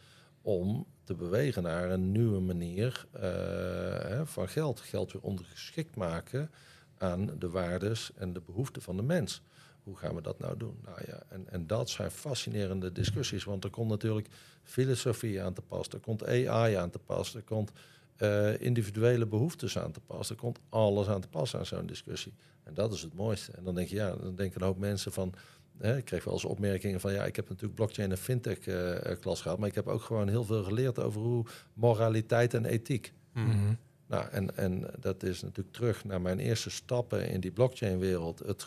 om 0.42 0.86
te 1.04 1.14
bewegen 1.14 1.62
naar 1.62 1.90
een 1.90 2.12
nieuwe 2.12 2.40
manier 2.40 3.06
eh, 3.12 4.26
van 4.26 4.48
geld? 4.48 4.80
Geld 4.80 5.12
weer 5.12 5.22
ondergeschikt 5.22 5.96
maken 5.96 6.50
aan 6.98 7.38
de 7.38 7.50
waardes 7.50 8.10
en 8.14 8.32
de 8.32 8.40
behoeften 8.40 8.82
van 8.82 8.96
de 8.96 9.02
mens. 9.02 9.42
Hoe 9.82 9.96
gaan 9.96 10.14
we 10.14 10.22
dat 10.22 10.38
nou 10.38 10.56
doen? 10.56 10.78
Nou 10.84 10.98
ja, 11.06 11.22
en, 11.28 11.48
en 11.48 11.66
dat 11.66 11.90
zijn 11.90 12.10
fascinerende 12.10 12.92
discussies, 12.92 13.44
want 13.44 13.64
er 13.64 13.70
komt 13.70 13.88
natuurlijk 13.88 14.28
filosofie 14.62 15.42
aan 15.42 15.52
te 15.52 15.62
pas, 15.62 15.88
er 15.88 15.98
komt 15.98 16.26
AI 16.26 16.74
aan 16.74 16.90
te 16.90 16.98
pas, 16.98 17.34
er 17.34 17.42
komt 17.42 17.72
eh, 18.16 18.60
individuele 18.60 19.26
behoeftes 19.26 19.78
aan 19.78 19.92
te 19.92 20.00
pas, 20.00 20.30
er 20.30 20.36
komt 20.36 20.58
alles 20.68 21.08
aan 21.08 21.20
te 21.20 21.28
pas 21.28 21.56
aan 21.56 21.66
zo'n 21.66 21.86
discussie. 21.86 22.32
En 22.62 22.74
dat 22.74 22.92
is 22.92 23.02
het 23.02 23.14
mooiste. 23.14 23.52
En 23.52 23.64
dan 23.64 23.74
denk 23.74 23.88
je, 23.88 23.96
ja, 23.96 24.16
dan 24.16 24.34
denken 24.34 24.60
een 24.60 24.66
hoop 24.66 24.78
mensen 24.78 25.12
van, 25.12 25.34
hè, 25.78 25.96
ik 25.96 26.04
kreeg 26.04 26.24
wel 26.24 26.34
eens 26.34 26.44
opmerkingen 26.44 27.00
van, 27.00 27.12
ja, 27.12 27.24
ik 27.24 27.36
heb 27.36 27.48
natuurlijk 27.48 27.74
blockchain 27.74 28.10
en 28.10 28.18
fintech 28.18 28.58
eh, 28.58 29.16
klas 29.20 29.40
gehad, 29.40 29.58
maar 29.58 29.68
ik 29.68 29.74
heb 29.74 29.86
ook 29.86 30.02
gewoon 30.02 30.28
heel 30.28 30.44
veel 30.44 30.64
geleerd 30.64 30.98
over 30.98 31.20
hoe 31.20 31.44
moraliteit 31.74 32.54
en 32.54 32.64
ethiek. 32.64 33.12
Hm. 33.32 33.40
Mhm. 33.40 33.74
Nou, 34.06 34.28
en, 34.30 34.56
en 34.56 34.90
dat 34.98 35.22
is 35.22 35.42
natuurlijk 35.42 35.76
terug 35.76 36.04
naar 36.04 36.20
mijn 36.20 36.38
eerste 36.38 36.70
stappen 36.70 37.28
in 37.28 37.40
die 37.40 37.50
blockchain-wereld. 37.50 38.38
Het, 38.38 38.66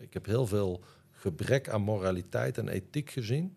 ik 0.00 0.12
heb 0.12 0.26
heel 0.26 0.46
veel 0.46 0.82
gebrek 1.10 1.68
aan 1.68 1.82
moraliteit 1.82 2.58
en 2.58 2.68
ethiek 2.68 3.10
gezien. 3.10 3.56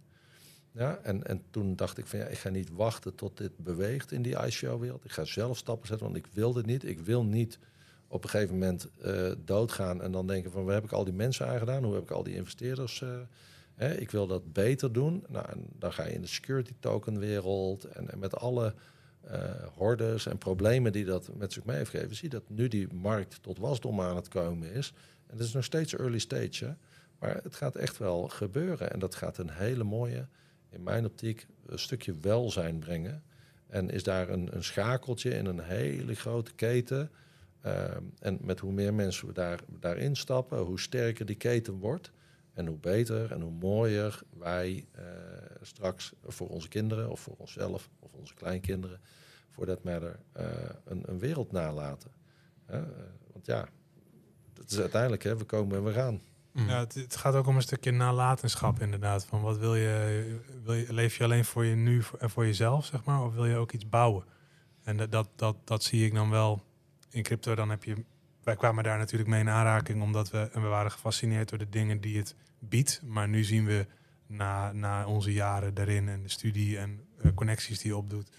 Ja, 0.72 1.00
en, 1.04 1.24
en 1.24 1.42
toen 1.50 1.76
dacht 1.76 1.98
ik 1.98 2.06
van 2.06 2.20
ja, 2.20 2.26
ik 2.26 2.38
ga 2.38 2.50
niet 2.50 2.70
wachten 2.72 3.16
tot 3.16 3.38
dit 3.38 3.58
beweegt 3.58 4.12
in 4.12 4.22
die 4.22 4.46
ICO-wereld. 4.46 5.06
Ik 5.06 5.12
ga 5.12 5.26
zelf 5.26 5.58
stappen 5.58 5.88
zetten, 5.88 6.06
want 6.06 6.18
ik 6.18 6.28
wil 6.34 6.54
dit 6.54 6.66
niet. 6.66 6.84
Ik 6.84 7.00
wil 7.00 7.24
niet 7.24 7.60
op 8.08 8.24
een 8.24 8.30
gegeven 8.30 8.54
moment 8.54 8.88
eh, 9.02 9.32
doodgaan 9.46 10.02
en 10.02 10.12
dan 10.12 10.28
denken 10.28 10.52
van 10.52 10.66
waar 10.66 10.74
heb 10.74 10.84
ik 10.84 10.92
al 10.92 11.04
die 11.04 11.14
mensen 11.14 11.48
aangedaan? 11.48 11.84
Hoe 11.84 11.94
heb 11.94 12.04
ik 12.04 12.12
al 12.12 12.24
die 12.24 12.36
investeerders? 12.36 13.02
eh, 13.02 13.10
hè? 13.76 13.94
Ik 13.94 14.12
wil 14.12 14.28
dat 14.28 14.54
beter 14.54 14.94
doen. 14.94 15.26
Nou, 15.28 15.46
en 15.50 15.66
dan 15.78 15.94
ga 15.94 16.06
je 16.06 16.14
in 16.14 16.22
de 16.22 16.28
security 16.28 16.74
token 16.80 17.20
wereld 17.20 17.84
en, 17.84 18.20
met 18.20 18.36
alle 18.36 18.74
eh, 19.22 19.42
hordes 19.76 20.26
en 20.26 20.38
problemen 20.38 20.92
die 20.92 21.06
dat 21.06 21.30
met 21.36 21.54
zich 21.54 21.66
mee 21.66 21.78
heeft 21.78 21.90
gegeven, 21.90 22.16
zie 22.16 22.30
dat 22.30 22.44
nu 22.48 22.68
die 22.68 22.94
markt 22.94 23.42
tot 23.42 23.58
wasdom 23.58 24.02
aan 24.02 24.16
het 24.16 24.28
komen 24.28 24.72
is. 24.74 24.94
Het 25.30 25.40
is 25.40 25.54
nog 25.54 25.64
steeds 25.64 25.96
early 25.96 26.20
stage, 26.20 26.76
maar 27.20 27.40
het 27.44 27.56
gaat 27.56 27.76
echt 27.76 27.98
wel 27.98 28.28
gebeuren. 28.28 28.92
En 28.92 29.00
dat 29.00 29.16
gaat 29.16 29.38
een 29.38 29.50
hele 29.50 29.84
mooie, 29.84 30.28
in 30.70 30.84
mijn 30.84 31.06
optiek, 31.06 31.48
een 31.66 31.80
stukje 31.80 32.16
welzijn 32.22 32.80
brengen. 32.80 33.24
En 33.68 33.90
is 33.90 34.04
daar 34.04 34.30
een, 34.30 34.56
een 34.56 34.64
schakeltje 34.64 35.30
in 35.30 35.46
een 35.46 35.60
hele 35.60 36.16
grote 36.16 36.54
keten. 36.54 37.12
Ehm, 37.62 38.04
en 38.20 38.40
met 38.42 38.60
hoe 38.60 38.72
meer 38.72 38.94
mensen 38.94 39.28
we 39.28 39.34
daar, 39.34 39.60
daarin 39.80 40.16
stappen, 40.16 40.60
hoe 40.60 40.80
sterker 40.80 41.26
die 41.26 41.36
keten 41.36 41.74
wordt. 41.74 42.12
En 42.54 42.68
hoe 42.68 42.78
beter 42.78 43.32
en 43.32 43.42
hoe 43.42 43.52
mooier 43.52 44.22
wij 44.38 44.86
eh, 44.92 45.04
straks 45.62 46.14
voor 46.26 46.50
onze 46.50 46.68
kinderen 46.68 47.10
of 47.10 47.20
voor 47.20 47.36
onszelf 47.38 47.90
of 48.00 48.14
onze 48.14 48.34
kleinkinderen, 48.34 49.00
voor 49.50 49.66
dat 49.66 49.84
matter, 49.84 50.20
eh, 50.32 50.46
een, 50.86 51.04
een 51.06 51.20
wereld 51.20 51.52
nalaten. 51.52 52.12
Eh, 52.66 52.82
want 53.32 53.46
ja, 53.46 53.70
het 54.60 54.72
is 54.72 54.80
uiteindelijk, 54.80 55.24
hè, 55.24 55.38
we 55.38 55.44
komen 55.44 55.78
en 55.78 55.84
we 55.84 55.94
gaan. 55.94 56.22
Hm. 56.52 56.70
Ja, 56.70 56.80
het, 56.80 56.94
het 56.94 57.16
gaat 57.16 57.36
ook 57.36 57.48
om 57.48 57.56
een 57.56 57.62
stukje 57.62 57.92
nalatenschap 57.92 58.80
inderdaad. 58.80 59.26
Van 59.26 59.42
wat 59.42 59.58
wil 59.58 59.76
je, 59.76 60.40
wil 60.64 60.74
je, 60.74 60.94
leef 60.94 61.18
je 61.18 61.24
alleen 61.24 61.46
voor 61.46 61.66
je 61.66 61.76
nu 61.76 62.04
voor- 62.04 62.20
en 62.20 62.30
voor 62.30 62.46
jezelf, 62.46 62.86
zeg 62.86 63.04
maar, 63.04 63.24
of 63.24 63.34
wil 63.34 63.46
je 63.46 63.56
ook 63.56 63.72
iets 63.72 63.90
bouwen? 63.90 64.24
En 64.84 64.98
dat, 64.98 65.12
dat, 65.12 65.30
dat, 65.36 65.56
dat 65.64 65.84
zie 65.84 66.06
ik 66.06 66.14
dan 66.14 66.30
wel 66.30 66.64
in 67.10 67.24
crypto. 67.24 67.56
Dan 67.56 67.70
heb 67.70 67.84
je, 67.84 68.04
wij 68.44 68.56
kwamen 68.56 68.84
daar 68.84 68.98
natuurlijk 68.98 69.30
mee 69.30 69.40
in 69.40 69.50
aanraking, 69.50 70.02
omdat 70.02 70.30
we, 70.30 70.50
en 70.52 70.62
we 70.62 70.68
waren 70.68 70.92
gefascineerd 70.92 71.50
door 71.50 71.60
de 71.60 71.70
dingen 71.70 72.02
die 72.02 72.18
het 72.18 72.36
biedt. 72.60 73.02
Maar 73.06 73.28
nu 73.28 73.44
zien 73.44 73.66
we 73.66 73.86
na, 74.28 74.72
na 74.72 75.08
onze 75.08 75.34
jaren 75.34 75.74
daarin 75.74 76.10
en 76.10 76.24
de 76.24 76.30
studie 76.30 76.78
en 76.78 77.00
eh, 77.22 77.32
connecties 77.36 77.80
die 77.80 77.92
je 77.92 77.98
opdoet, 77.98 78.30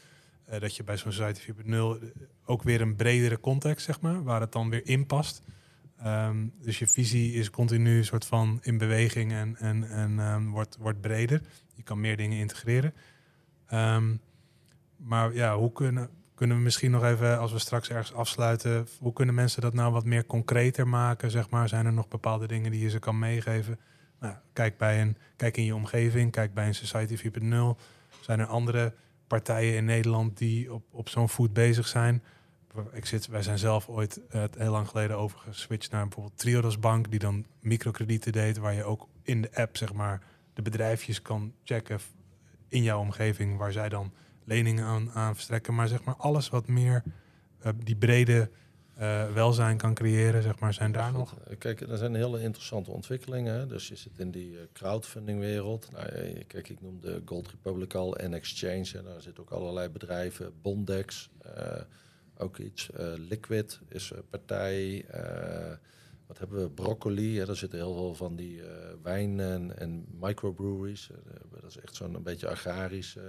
eh, 0.44 0.60
dat 0.60 0.76
je 0.76 0.84
bij 0.84 0.97
zo'n 0.97 1.12
Society 1.12 1.40
4.0 1.40 2.12
ook 2.44 2.62
weer 2.62 2.80
een 2.80 2.97
bredere 2.97 3.40
context, 3.40 3.84
zeg 3.84 4.01
maar, 4.01 4.22
waar 4.22 4.40
het 4.40 4.52
dan 4.52 4.70
weer 4.70 4.86
in 4.86 5.06
past. 5.06 5.42
Ehm, 6.02 6.47
dus 6.60 6.78
je 6.78 6.86
visie 6.86 7.32
is 7.32 7.51
continu 7.51 8.05
soort 8.05 8.24
van 8.24 8.59
in 8.62 8.78
beweging 8.78 9.32
en, 9.32 9.56
en, 9.59 9.90
en 9.90 10.18
ehm, 10.18 10.48
wordt, 10.48 10.77
wordt 10.77 11.01
breder. 11.01 11.43
Je 11.74 11.82
kan 11.82 12.01
meer 12.01 12.16
dingen 12.16 12.39
integreren. 12.39 12.94
Ehm, 13.66 14.16
maar 14.97 15.35
ja, 15.35 15.56
hoe 15.56 15.72
kunnen, 15.72 16.10
kunnen 16.35 16.56
we 16.56 16.62
misschien 16.62 16.90
nog 16.90 17.05
even, 17.05 17.39
als 17.39 17.52
we 17.52 17.59
straks 17.59 17.90
ergens 17.90 18.12
afsluiten, 18.12 18.86
hoe 18.98 19.12
kunnen 19.12 19.35
mensen 19.35 19.62
dat 19.62 19.74
nou 19.74 19.93
wat 19.93 20.05
meer 20.05 20.27
concreter 20.27 20.89
maken? 20.89 21.31
Zeg 21.31 21.51
maar? 21.51 21.68
Zijn 21.68 21.86
er 21.86 21.93
nog 21.93 22.09
bepaalde 22.09 22.47
dingen 22.47 22.70
die 22.70 22.81
je 22.81 22.90
ze 22.90 22.98
kan 22.98 23.18
meegeven? 23.18 23.78
Nou, 24.20 24.35
kijk, 24.52 24.78
bij 24.78 25.01
een, 25.01 25.16
kijk 25.36 25.56
in 25.56 25.64
je 25.64 25.74
omgeving, 25.74 26.32
kijk 26.32 26.55
bij 26.55 26.66
een 26.66 26.74
Society 26.74 27.16
4.0. 27.16 27.81
Zijn 28.20 28.40
er 28.40 28.47
andere 28.47 28.94
partijen 29.27 29.74
in 29.74 29.85
Nederland 29.85 30.39
die 30.39 30.72
op, 30.72 30.85
op 30.90 31.09
zo'n 31.09 31.28
voet 31.28 31.52
bezig 31.52 31.86
zijn? 31.86 32.22
Ik 32.92 33.06
zit, 33.06 33.26
wij 33.26 33.42
zijn 33.42 33.59
zelf 33.59 33.88
ooit 33.88 34.20
eh, 34.28 34.44
heel 34.56 34.70
lang 34.70 34.88
geleden 34.88 35.16
overgeswitcht 35.16 35.90
naar 35.90 36.02
bijvoorbeeld 36.02 36.38
Triodos 36.38 36.78
Bank, 36.78 37.10
die 37.10 37.18
dan 37.18 37.47
microkredieten 37.60 38.32
deed, 38.32 38.59
waar 38.59 38.74
je 38.74 38.84
ook 38.84 39.09
in 39.22 39.42
de 39.42 39.55
app 39.55 39.76
zeg 39.76 39.92
maar 39.92 40.22
de 40.55 40.62
bedrijfjes 40.62 41.22
kan 41.22 41.55
checken 41.64 42.01
in 42.68 42.82
jouw 42.82 43.01
omgeving, 43.01 43.59
waar 43.59 43.72
zij 43.72 43.88
dan 43.88 44.12
leningen 44.44 44.84
aan, 44.84 45.10
aan 45.10 45.34
verstrekken. 45.34 45.74
Maar 45.74 45.88
zeg 45.88 46.05
maar 46.05 46.16
alles 46.16 46.48
wat 46.48 46.66
meer 46.66 47.02
eh, 47.59 47.72
die 47.84 47.97
brede 47.97 48.51
eh, 48.94 49.32
welzijn 49.32 49.76
kan 49.76 49.94
creëren, 49.94 50.42
zeg 50.42 50.59
maar, 50.59 50.74
zijn 50.74 50.92
daar 50.92 51.12
nog. 51.12 51.36
Kijk, 51.59 51.80
er 51.80 51.98
zijn 51.98 52.14
hele 52.14 52.40
interessante 52.40 52.90
ontwikkelingen. 52.90 53.55
Hè? 53.55 53.66
Dus 53.66 53.88
je 53.88 53.97
zit 53.97 54.18
in 54.18 54.30
die 54.30 54.59
crowdfunding-wereld. 54.72 55.88
Nou, 55.92 56.09
kijk, 56.47 56.68
ik 56.68 56.80
noemde 56.80 57.22
Gold 57.24 57.51
Republic 57.51 57.94
al 57.94 58.16
en 58.16 58.34
Exchange. 58.34 58.90
En 58.94 59.05
daar 59.05 59.20
zitten 59.22 59.42
ook 59.42 59.51
allerlei 59.51 59.88
bedrijven. 59.88 60.52
Bondex, 60.62 61.30
ook 62.41 62.59
iets. 62.59 62.91
Eh, 62.91 63.12
Liquid 63.17 63.81
is 63.89 64.11
een 64.11 64.29
partij. 64.31 65.05
Eh, 65.05 65.73
wat 66.27 66.39
hebben 66.39 66.62
we? 66.62 66.71
Broccoli. 66.71 67.39
Hè? 67.39 67.47
Daar 67.47 67.57
zitten 67.57 67.79
heel 67.79 67.95
veel 67.95 68.15
van 68.15 68.37
die 68.37 68.62
eh 68.62 68.95
wijnen 69.03 69.79
en 69.79 70.07
microbreweries. 70.21 71.11
Eh, 71.11 71.17
dat 71.61 71.71
is 71.71 71.79
echt 71.79 71.97
zo'n 71.97 72.15
een 72.15 72.23
beetje 72.23 72.49
agrarisch 72.49 73.17
eh, 73.17 73.25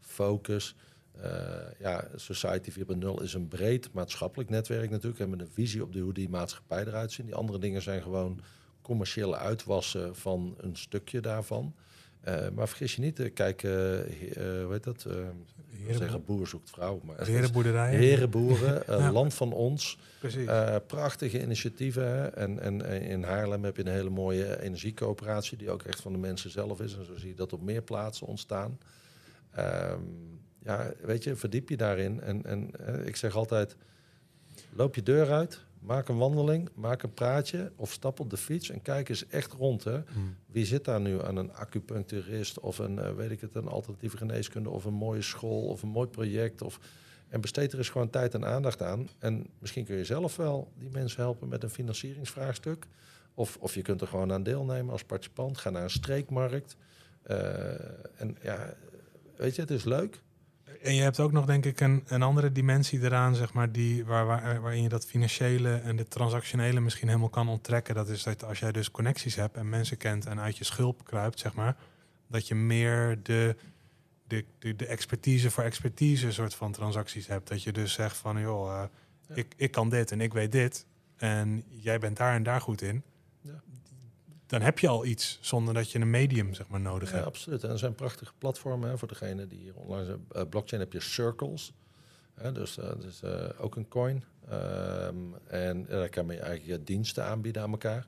focus. 0.00 0.74
Eh, 1.20 1.78
ja, 1.78 2.08
Society 2.14 2.70
4.0 2.70 3.22
is 3.22 3.34
een 3.34 3.48
breed 3.48 3.92
maatschappelijk 3.92 4.50
netwerk 4.50 4.90
natuurlijk. 4.90 5.20
En 5.20 5.30
met 5.30 5.40
een 5.40 5.52
visie 5.52 5.82
op 5.82 5.94
hoe 5.94 6.12
die 6.12 6.28
maatschappij 6.28 6.84
eruit 6.86 7.12
ziet. 7.12 7.26
Die 7.26 7.34
andere 7.34 7.58
dingen 7.58 7.82
zijn 7.82 8.02
gewoon 8.02 8.40
commerciële 8.82 9.36
uitwassen 9.36 10.16
van 10.16 10.54
een 10.58 10.76
stukje 10.76 11.20
daarvan. 11.20 11.74
Eh, 12.20 12.48
maar 12.54 12.68
vergis 12.68 12.94
je 12.94 13.00
niet, 13.00 13.20
eh, 13.20 13.34
kijk, 13.34 13.62
hoe 13.62 14.68
heet 14.70 14.84
dat? 14.84 15.06
Zeggen 15.90 16.24
boer 16.24 16.46
zoekt 16.46 16.70
vrouw. 16.70 17.00
Maar 17.04 17.26
Herenboerderijen. 17.26 18.00
Herenboeren, 18.00 18.82
Ja. 19.02 19.12
land 19.12 19.34
van 19.34 19.52
ons. 19.52 19.98
Precies. 20.18 20.48
Prachtige 20.86 21.42
initiatieven. 21.42 22.08
Hè? 22.08 22.26
En, 22.26 22.60
en 22.60 22.84
in 22.84 23.22
Haarlem 23.22 23.64
heb 23.64 23.76
je 23.76 23.86
een 23.86 23.92
hele 23.92 24.10
mooie 24.10 24.60
energiecoöperatie... 24.60 25.58
die 25.58 25.70
ook 25.70 25.82
echt 25.82 26.00
van 26.00 26.12
de 26.12 26.18
mensen 26.18 26.50
zelf 26.50 26.80
is. 26.80 26.96
En 26.96 27.04
zo 27.04 27.14
zie 27.16 27.28
je 27.28 27.34
dat 27.34 27.52
op 27.52 27.62
meer 27.62 27.82
plaatsen 27.82 28.26
ontstaan. 28.26 28.78
Ehm, 29.50 30.00
ja, 30.62 30.92
weet 31.00 31.24
je, 31.24 31.36
verdiep 31.36 31.68
je 31.68 31.76
daarin. 31.76 32.20
En, 32.20 32.44
en 32.44 32.70
ik 33.04 33.16
zeg 33.16 33.36
altijd, 33.36 33.76
loop 34.72 34.94
je 34.94 35.02
deur 35.02 35.32
uit... 35.32 35.66
Maak 35.88 36.08
een 36.08 36.18
wandeling, 36.18 36.68
maak 36.74 37.02
een 37.02 37.14
praatje 37.14 37.72
of 37.76 37.92
stap 37.92 38.20
op 38.20 38.30
de 38.30 38.36
fiets 38.36 38.70
en 38.70 38.82
kijk 38.82 39.08
eens 39.08 39.26
echt 39.26 39.52
rond. 39.52 39.84
Hè. 39.84 39.96
Hm. 39.96 40.18
Wie 40.46 40.66
zit 40.66 40.84
daar 40.84 41.00
nu 41.00 41.22
aan 41.22 41.36
een 41.36 41.52
acupuncturist 41.52 42.60
of 42.60 42.78
een, 42.78 42.98
eh, 42.98 43.14
weet 43.14 43.30
ik 43.30 43.40
het, 43.40 43.54
een 43.54 43.68
alternatieve 43.68 44.16
geneeskunde 44.16 44.70
of 44.70 44.84
een 44.84 44.94
mooie 44.94 45.22
school 45.22 45.62
of 45.62 45.82
een 45.82 45.88
mooi 45.88 46.08
project? 46.08 46.62
Of, 46.62 46.80
en 47.28 47.40
besteed 47.40 47.72
er 47.72 47.78
eens 47.78 47.88
gewoon 47.88 48.10
tijd 48.10 48.34
en 48.34 48.44
aandacht 48.44 48.82
aan. 48.82 49.08
En 49.18 49.46
misschien 49.58 49.84
kun 49.84 49.96
je 49.96 50.04
zelf 50.04 50.36
wel 50.36 50.72
die 50.78 50.90
mensen 50.90 51.22
helpen 51.22 51.48
met 51.48 51.62
een 51.62 51.70
financieringsvraagstuk. 51.70 52.86
Of, 53.34 53.56
of 53.60 53.74
je 53.74 53.82
kunt 53.82 54.00
er 54.00 54.06
gewoon 54.06 54.32
aan 54.32 54.42
deelnemen 54.42 54.92
als 54.92 55.04
participant. 55.04 55.58
Ga 55.58 55.70
naar 55.70 55.82
een 55.82 55.90
streekmarkt. 55.90 56.76
Eh, 57.22 57.40
en 58.20 58.36
ja, 58.42 58.74
weet 59.36 59.54
je, 59.54 59.60
het 59.60 59.70
is 59.70 59.84
leuk. 59.84 60.22
En 60.82 60.94
je 60.94 61.02
hebt 61.02 61.20
ook 61.20 61.32
nog, 61.32 61.46
denk 61.46 61.64
ik, 61.64 61.80
een, 61.80 62.04
een 62.06 62.22
andere 62.22 62.52
dimensie 62.52 63.00
eraan, 63.00 63.34
zeg 63.34 63.52
maar, 63.52 63.72
die, 63.72 64.04
waar, 64.04 64.26
waar, 64.26 64.60
waarin 64.60 64.82
je 64.82 64.88
dat 64.88 65.06
financiële 65.06 65.74
en 65.74 65.96
de 65.96 66.08
transactionele 66.08 66.80
misschien 66.80 67.08
helemaal 67.08 67.28
kan 67.28 67.48
onttrekken. 67.48 67.94
Dat 67.94 68.08
is 68.08 68.22
dat 68.22 68.44
als 68.44 68.58
jij 68.58 68.72
dus 68.72 68.90
connecties 68.90 69.34
hebt 69.34 69.56
en 69.56 69.68
mensen 69.68 69.96
kent 69.96 70.26
en 70.26 70.40
uit 70.40 70.58
je 70.58 70.64
schulp 70.64 71.04
kruipt, 71.04 71.38
zeg 71.38 71.54
maar, 71.54 71.76
dat 72.26 72.48
je 72.48 72.54
meer 72.54 73.18
de, 73.22 73.56
de, 74.26 74.44
de, 74.58 74.76
de 74.76 74.86
expertise 74.86 75.50
voor 75.50 75.64
expertise 75.64 76.32
soort 76.32 76.54
van 76.54 76.72
transacties 76.72 77.26
hebt. 77.26 77.48
Dat 77.48 77.62
je 77.62 77.72
dus 77.72 77.92
zegt 77.92 78.16
van, 78.16 78.40
joh, 78.40 78.82
eh, 79.28 79.36
ik, 79.36 79.54
ik 79.56 79.70
kan 79.70 79.88
dit 79.88 80.12
en 80.12 80.20
ik 80.20 80.32
weet 80.32 80.52
dit 80.52 80.86
en 81.16 81.64
jij 81.68 81.98
bent 81.98 82.16
daar 82.16 82.34
en 82.34 82.42
daar 82.42 82.60
goed 82.60 82.82
in. 82.82 83.02
Dan 84.48 84.60
heb 84.62 84.78
je 84.78 84.88
al 84.88 85.04
iets 85.04 85.38
zonder 85.40 85.74
dat 85.74 85.90
je 85.90 85.98
een 85.98 86.10
medium 86.10 86.54
zeg 86.54 86.68
maar, 86.68 86.80
nodig 86.80 87.08
Ja, 87.08 87.14
hebt. 87.14 87.26
absoluut. 87.26 87.64
En 87.64 87.70
er 87.70 87.78
zijn 87.78 87.94
prachtige 87.94 88.32
platformen 88.38 88.88
hè, 88.90 88.98
voor 88.98 89.08
degene 89.08 89.46
die 89.46 89.58
hier 89.58 89.74
online 89.74 90.04
zijn. 90.04 90.24
Eh, 90.32 90.42
blockchain 90.48 90.82
heb 90.82 90.92
je 90.92 91.00
Circles. 91.00 91.72
Hè, 92.34 92.52
dus 92.52 92.74
dat 92.74 93.04
is 93.04 93.22
eh, 93.22 93.48
ook 93.58 93.76
een 93.76 93.88
coin. 93.88 94.24
Ehm, 94.48 95.14
en 95.46 95.86
daar 95.88 96.08
kan 96.08 96.26
je 96.26 96.32
eigenlijk 96.38 96.64
je 96.66 96.84
diensten 96.84 97.24
aanbieden 97.24 97.62
aan 97.62 97.70
elkaar. 97.70 98.06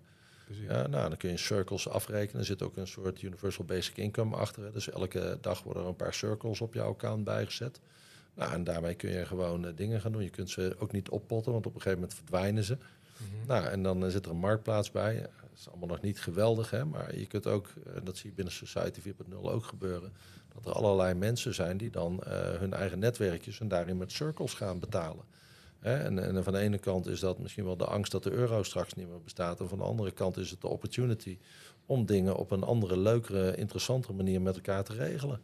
Ja, 0.68 0.86
nou, 0.86 1.08
dan 1.08 1.16
kun 1.16 1.30
je 1.30 1.36
circles 1.36 1.88
afrekenen. 1.88 2.40
Er 2.40 2.46
zit 2.46 2.62
ook 2.62 2.76
een 2.76 2.86
soort 2.86 3.22
universal 3.22 3.64
basic 3.64 3.96
income 3.96 4.36
achter. 4.36 4.64
hè. 4.64 4.70
Dus 4.70 4.90
elke 4.90 5.38
dag 5.40 5.62
worden 5.62 5.82
er 5.82 5.88
een 5.88 5.96
paar 5.96 6.14
circles 6.14 6.60
op 6.60 6.74
jouw 6.74 6.88
account 6.90 7.24
bijgezet. 7.24 7.80
Nou, 8.34 8.52
en 8.52 8.64
daarmee 8.64 8.94
kun 8.94 9.10
je 9.10 9.26
gewoon 9.26 9.72
dingen 9.74 10.00
gaan 10.00 10.12
doen. 10.12 10.22
Je 10.22 10.30
kunt 10.30 10.50
ze 10.50 10.76
ook 10.78 10.92
niet 10.92 11.08
oppotten, 11.08 11.52
want 11.52 11.66
op 11.66 11.74
een 11.74 11.80
gegeven 11.80 12.00
moment 12.00 12.18
verdwijnen 12.18 12.64
ze. 12.64 12.76
Mhm. 13.16 13.46
Nou, 13.46 13.64
en 13.66 13.82
dan 13.82 14.10
zit 14.10 14.24
er 14.24 14.30
een 14.30 14.36
marktplaats 14.36 14.90
bij. 14.90 15.26
Is 15.60 15.68
allemaal 15.68 15.88
nog 15.88 16.00
niet 16.00 16.20
geweldig, 16.20 16.70
hè? 16.70 16.84
maar 16.84 17.18
je 17.18 17.26
kunt 17.26 17.46
ook, 17.46 17.68
en 17.94 18.04
dat 18.04 18.16
zie 18.16 18.30
je 18.30 18.36
binnen 18.36 18.54
Society 18.54 19.00
4.0 19.00 19.34
ook 19.42 19.64
gebeuren, 19.64 20.12
dat 20.54 20.66
er 20.66 20.72
allerlei 20.72 21.14
mensen 21.14 21.54
zijn 21.54 21.76
die 21.76 21.90
dan 21.90 22.22
eh, 22.22 22.32
hun 22.58 22.72
eigen 22.72 22.98
netwerkjes 22.98 23.60
en 23.60 23.68
daarin 23.68 23.96
met 23.96 24.12
circles 24.12 24.54
gaan 24.54 24.78
betalen. 24.78 25.24
Hè? 25.78 25.96
En, 25.96 26.18
en 26.18 26.44
van 26.44 26.52
de 26.52 26.58
ene 26.58 26.78
kant 26.78 27.06
is 27.06 27.20
dat 27.20 27.38
misschien 27.38 27.64
wel 27.64 27.76
de 27.76 27.84
angst 27.84 28.12
dat 28.12 28.22
de 28.22 28.30
euro 28.30 28.62
straks 28.62 28.94
niet 28.94 29.08
meer 29.08 29.22
bestaat. 29.22 29.60
En 29.60 29.68
van 29.68 29.78
de 29.78 29.84
andere 29.84 30.10
kant 30.10 30.36
is 30.36 30.50
het 30.50 30.60
de 30.60 30.68
opportunity 30.68 31.38
om 31.86 32.06
dingen 32.06 32.36
op 32.36 32.50
een 32.50 32.62
andere, 32.62 32.98
leukere, 32.98 33.56
interessantere 33.56 34.12
manier 34.12 34.40
met 34.40 34.54
elkaar 34.54 34.84
te 34.84 34.92
regelen. 34.92 35.40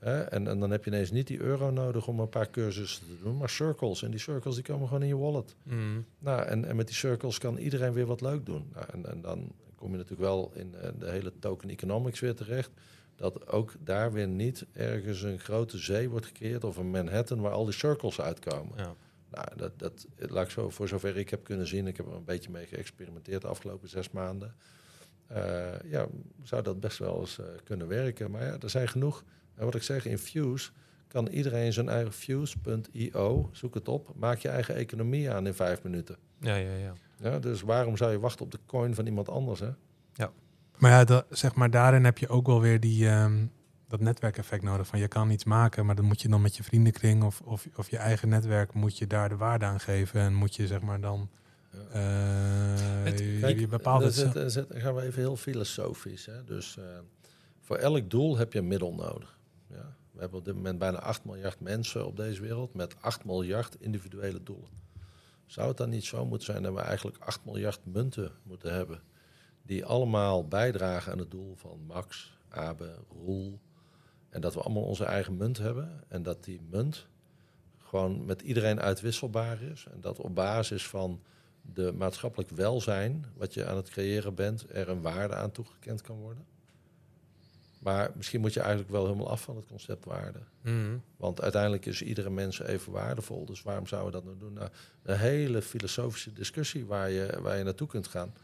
Hè? 0.00 0.20
En, 0.20 0.48
en 0.48 0.60
dan 0.60 0.70
heb 0.70 0.84
je 0.84 0.90
ineens 0.90 1.10
niet 1.10 1.26
die 1.26 1.40
euro 1.40 1.70
nodig 1.70 2.06
om 2.06 2.20
een 2.20 2.28
paar 2.28 2.50
cursussen 2.50 3.06
te 3.06 3.22
doen, 3.22 3.36
maar 3.36 3.48
circles. 3.48 4.02
En 4.02 4.10
die 4.10 4.20
circles 4.20 4.54
die 4.54 4.64
komen 4.64 4.86
gewoon 4.86 5.02
in 5.02 5.08
je 5.08 5.16
wallet. 5.16 5.54
Mm. 5.62 6.04
Nou, 6.18 6.42
en, 6.42 6.64
en 6.64 6.76
met 6.76 6.86
die 6.86 6.96
circles 6.96 7.38
kan 7.38 7.56
iedereen 7.56 7.92
weer 7.92 8.06
wat 8.06 8.20
leuk 8.20 8.46
doen. 8.46 8.70
Nou, 8.72 8.86
en, 8.92 9.10
en 9.10 9.20
dan 9.20 9.52
kom 9.74 9.90
je 9.90 9.96
natuurlijk 9.96 10.22
wel 10.22 10.52
in 10.54 10.74
eh, 10.74 10.90
de 10.98 11.10
hele 11.10 11.32
token 11.38 11.70
economics 11.70 12.20
weer 12.20 12.34
terecht. 12.34 12.70
Dat 13.16 13.48
ook 13.48 13.72
daar 13.78 14.12
weer 14.12 14.28
niet 14.28 14.66
ergens 14.72 15.22
een 15.22 15.38
grote 15.38 15.78
zee 15.78 16.08
wordt 16.08 16.26
gecreëerd 16.26 16.64
of 16.64 16.76
een 16.76 16.90
Manhattan 16.90 17.40
waar 17.40 17.52
al 17.52 17.64
die 17.64 17.74
circles 17.74 18.20
uitkomen. 18.20 18.72
Ja. 18.76 18.94
Nou, 19.30 19.46
dat, 19.56 19.78
dat 19.78 20.06
laat 20.16 20.44
ik 20.44 20.50
zo, 20.50 20.70
voor 20.70 20.88
zover 20.88 21.16
ik 21.16 21.30
heb 21.30 21.44
kunnen 21.44 21.66
zien, 21.66 21.86
ik 21.86 21.96
heb 21.96 22.06
er 22.06 22.14
een 22.14 22.24
beetje 22.24 22.50
mee 22.50 22.66
geëxperimenteerd 22.66 23.42
de 23.42 23.48
afgelopen 23.48 23.88
zes 23.88 24.10
maanden. 24.10 24.54
Eh, 25.26 25.90
ja, 25.90 26.06
zou 26.42 26.62
dat 26.62 26.80
best 26.80 26.98
wel 26.98 27.20
eens 27.20 27.38
eh, 27.38 27.46
kunnen 27.64 27.88
werken. 27.88 28.30
Maar 28.30 28.44
ja, 28.44 28.56
er 28.60 28.70
zijn 28.70 28.88
genoeg. 28.88 29.24
En 29.54 29.64
wat 29.64 29.74
ik 29.74 29.82
zeg, 29.82 30.06
in 30.06 30.18
Fuse 30.18 30.70
kan 31.08 31.28
iedereen 31.28 31.72
zijn 31.72 31.88
eigen 31.88 32.12
Fuse.io, 32.12 33.48
zoek 33.52 33.74
het 33.74 33.88
op, 33.88 34.12
maak 34.16 34.38
je 34.38 34.48
eigen 34.48 34.74
economie 34.74 35.30
aan 35.30 35.46
in 35.46 35.54
vijf 35.54 35.82
minuten. 35.82 36.16
Ja, 36.40 36.54
ja, 36.54 36.74
ja. 36.74 36.92
Ja, 37.22 37.38
dus 37.38 37.60
waarom 37.62 37.96
zou 37.96 38.10
je 38.12 38.20
wachten 38.20 38.44
op 38.44 38.50
de 38.50 38.58
coin 38.66 38.94
van 38.94 39.06
iemand 39.06 39.28
anders? 39.28 39.60
Hè? 39.60 39.70
Maar 40.78 40.90
ja, 40.90 41.04
dat, 41.04 41.26
zeg 41.30 41.54
maar, 41.54 41.70
daarin 41.70 42.04
heb 42.04 42.18
je 42.18 42.28
ook 42.28 42.46
wel 42.46 42.60
weer 42.60 42.80
die, 42.80 43.08
ehm, 43.08 43.46
dat 43.88 44.00
netwerkeffect 44.00 44.62
nodig. 44.62 44.86
Van 44.86 44.98
je 44.98 45.08
kan 45.08 45.30
iets 45.30 45.44
maken, 45.44 45.86
maar 45.86 45.94
dan 45.94 46.04
moet 46.04 46.22
je 46.22 46.28
dan 46.28 46.40
met 46.42 46.56
je 46.56 46.62
vriendenkring 46.62 47.22
of, 47.24 47.40
of, 47.40 47.66
of 47.76 47.90
je 47.90 47.96
eigen 47.96 48.28
netwerk 48.28 48.72
moet 48.74 48.98
je 48.98 49.06
daar 49.06 49.28
de 49.28 49.36
waarde 49.36 49.64
aan 49.64 49.80
geven. 49.80 50.20
En 50.20 50.34
moet 50.34 50.54
je 50.56 50.66
zeg 50.66 50.80
maar 50.80 51.00
dan. 51.00 51.28
Ja. 51.72 51.78
eh, 51.92 53.04
Het- 53.04 53.18
je- 53.18 53.38
Kijk, 53.40 53.58
je 53.58 53.68
bepaalt 53.68 54.14
dan 54.16 54.28
het. 54.42 54.52
zit- 54.52 54.66
gaan 54.68 54.94
we 54.94 55.02
even 55.02 55.20
heel 55.20 55.36
filosofisch. 55.36 56.26
Hè? 56.26 56.44
Dus 56.44 56.76
eh, 56.78 56.84
voor 57.60 57.76
elk 57.76 58.10
doel 58.10 58.36
heb 58.36 58.52
je 58.52 58.58
een 58.58 58.68
middel 58.68 58.94
nodig. 58.94 59.38
Ja? 59.70 59.96
We 60.12 60.20
hebben 60.20 60.38
op 60.38 60.44
dit 60.44 60.54
moment 60.54 60.78
bijna 60.78 60.98
8 60.98 61.24
miljard 61.24 61.60
mensen 61.60 62.06
op 62.06 62.16
deze 62.16 62.40
wereld 62.40 62.74
met 62.74 63.02
8 63.02 63.24
miljard 63.24 63.76
individuele 63.80 64.42
doelen. 64.42 64.68
Zou 65.46 65.68
het 65.68 65.76
dan 65.76 65.88
niet 65.88 66.04
zo 66.04 66.26
moeten 66.26 66.52
zijn 66.52 66.62
dat 66.62 66.74
we 66.74 66.80
eigenlijk 66.80 67.18
8 67.18 67.44
miljard 67.44 67.80
munten 67.84 68.32
moeten 68.42 68.72
hebben? 68.72 69.02
Die 69.62 69.84
allemaal 69.84 70.48
bijdragen 70.48 71.12
aan 71.12 71.18
het 71.18 71.30
doel 71.30 71.54
van 71.56 71.80
Max, 71.86 72.38
Abe, 72.48 72.98
Roel. 73.08 73.60
En 74.28 74.40
dat 74.40 74.54
we 74.54 74.60
allemaal 74.60 74.82
onze 74.82 75.04
eigen 75.04 75.36
munt 75.36 75.58
hebben. 75.58 76.04
En 76.08 76.22
dat 76.22 76.44
die 76.44 76.60
munt 76.70 77.06
gewoon 77.78 78.24
met 78.24 78.42
iedereen 78.42 78.80
uitwisselbaar 78.80 79.62
is. 79.62 79.86
En 79.92 80.00
dat 80.00 80.18
op 80.18 80.34
basis 80.34 80.86
van 80.88 81.22
de 81.62 81.92
maatschappelijk 81.92 82.50
welzijn, 82.50 83.24
wat 83.36 83.54
je 83.54 83.66
aan 83.66 83.76
het 83.76 83.90
creëren 83.90 84.34
bent, 84.34 84.66
er 84.68 84.88
een 84.88 85.00
waarde 85.00 85.34
aan 85.34 85.50
toegekend 85.50 86.00
kan 86.00 86.16
worden. 86.16 86.44
Maar 87.80 88.10
misschien 88.14 88.40
moet 88.40 88.52
je 88.52 88.60
eigenlijk 88.60 88.90
wel 88.90 89.04
helemaal 89.04 89.30
af 89.30 89.42
van 89.42 89.56
het 89.56 89.66
concept 89.66 90.04
waarde. 90.04 90.38
Mm. 90.62 91.02
Want 91.16 91.40
uiteindelijk 91.40 91.86
is 91.86 92.02
iedere 92.02 92.30
mens 92.30 92.60
even 92.60 92.92
waardevol. 92.92 93.44
Dus 93.44 93.62
waarom 93.62 93.86
zouden 93.86 94.10
we 94.10 94.16
dat 94.16 94.24
nou 94.24 94.38
doen? 94.38 94.52
Nou, 94.52 94.68
een 95.02 95.18
hele 95.18 95.62
filosofische 95.62 96.32
discussie 96.32 96.86
waar 96.86 97.10
je, 97.10 97.38
waar 97.42 97.58
je 97.58 97.64
naartoe 97.64 97.88
kunt 97.88 98.06
gaan. 98.06 98.34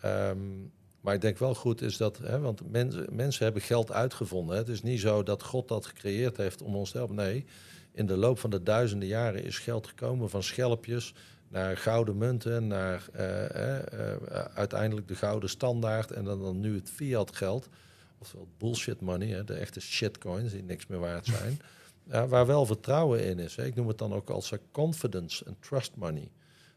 Ehm, 0.00 0.38
maar 1.00 1.14
ik 1.14 1.20
denk 1.20 1.38
wel 1.38 1.54
goed 1.54 1.82
is 1.82 1.96
dat, 1.96 2.18
hè, 2.18 2.38
want 2.40 2.70
mensen, 2.70 3.06
mensen 3.10 3.44
hebben 3.44 3.62
geld 3.62 3.92
uitgevonden. 3.92 4.54
Hè. 4.54 4.60
Het 4.60 4.70
is 4.70 4.82
niet 4.82 5.00
zo 5.00 5.22
dat 5.22 5.42
God 5.42 5.68
dat 5.68 5.86
gecreëerd 5.86 6.36
heeft 6.36 6.62
om 6.62 6.76
ons 6.76 6.90
te 6.90 6.96
helpen. 6.96 7.16
Nee, 7.16 7.44
in 7.92 8.06
de 8.06 8.16
loop 8.16 8.38
van 8.38 8.50
de 8.50 8.62
duizenden 8.62 9.08
jaren 9.08 9.44
is 9.44 9.58
geld 9.58 9.86
gekomen 9.86 10.30
van 10.30 10.42
schelpjes 10.42 11.14
naar 11.48 11.76
gouden 11.76 12.16
munten, 12.16 12.66
naar 12.66 13.08
eh, 13.12 13.44
eh, 13.50 14.12
eh, 14.12 14.44
uiteindelijk 14.54 15.08
de 15.08 15.14
gouden 15.14 15.48
standaard 15.48 16.10
en 16.10 16.24
dan, 16.24 16.40
dan 16.40 16.60
nu 16.60 16.74
het 16.74 16.90
fiat 16.90 17.36
geld. 17.36 17.68
Oftewel 18.18 18.48
bullshit 18.58 19.00
money, 19.00 19.28
hè, 19.28 19.44
de 19.44 19.54
echte 19.54 19.80
shitcoins 19.80 20.52
die 20.52 20.62
niks 20.62 20.86
meer 20.86 20.98
waard 20.98 21.26
zijn. 21.26 21.60
Ja, 22.10 22.26
waar 22.34 22.46
wel 22.46 22.66
vertrouwen 22.66 23.24
in 23.24 23.38
is. 23.38 23.56
Hè. 23.56 23.64
Ik 23.64 23.74
noem 23.74 23.88
het 23.88 23.98
dan 23.98 24.12
ook 24.12 24.30
als 24.30 24.52
eh, 24.52 24.58
confidence 24.72 25.44
en 25.44 25.56
trust 25.60 25.96
money. 25.96 26.30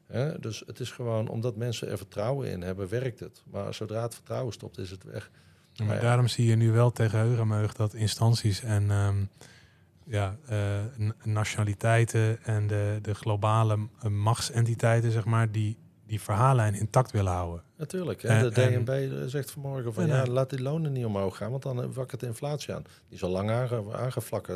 Hè. 0.08 0.40
Dus 0.40 0.64
het 0.66 0.80
is 0.80 0.92
gewoon 0.92 1.28
omdat 1.28 1.56
mensen 1.56 1.90
er 1.90 1.98
vertrouwen 1.98 2.50
in 2.50 2.62
hebben, 2.62 2.90
werkt 2.90 3.20
het. 3.20 3.44
Maar 3.52 3.74
zodra 3.74 4.02
het 4.02 4.14
vertrouwen 4.14 4.54
stopt, 4.54 4.78
is 4.78 4.92
het 4.92 5.04
weg. 5.04 5.32
Maar 5.78 5.88
Maar 5.88 5.96
ja. 5.96 6.02
daarom 6.02 6.28
zie 6.28 6.46
je 6.46 6.56
nu 6.56 6.72
wel 6.72 6.92
tegen 6.92 7.20
Heugemeug 7.20 7.74
dat 7.74 7.94
instanties 7.94 8.62
en 8.62 8.92
ehm, 8.92 9.24
ja, 10.06 10.38
eh, 10.46 10.80
nationaliteiten 11.24 12.44
en 12.44 12.68
de, 12.68 13.00
de 13.02 13.16
globale 13.16 13.88
eh, 14.02 14.10
machtsentiteiten, 14.10 15.12
zeg 15.12 15.26
maar, 15.26 15.52
die 15.52 15.78
die 16.10 16.22
verhaallijn 16.22 16.74
intact 16.74 17.12
willen 17.12 17.32
houden. 17.32 17.64
Natuurlijk. 17.80 18.22
Hè. 18.22 18.28
En- 18.30 18.44
de 18.44 18.84
DNB 18.84 19.30
zegt 19.30 19.52
vanmorgen 19.52 19.94
van 19.94 20.08
ja, 20.08 20.22
eh, 20.22 20.28
laat 20.28 20.50
die 20.50 20.62
lonen 20.62 20.92
niet 20.92 21.06
omhoog 21.06 21.38
gaan, 21.38 21.52
want 21.52 21.64
dan 21.64 21.94
wakkert 21.94 22.20
de 22.22 22.28
inflatie 22.28 22.74
aan. 22.74 22.82
Die 22.84 23.18
is 23.18 23.24
al 23.24 23.30
lang 23.30 23.50
aange, 23.50 23.84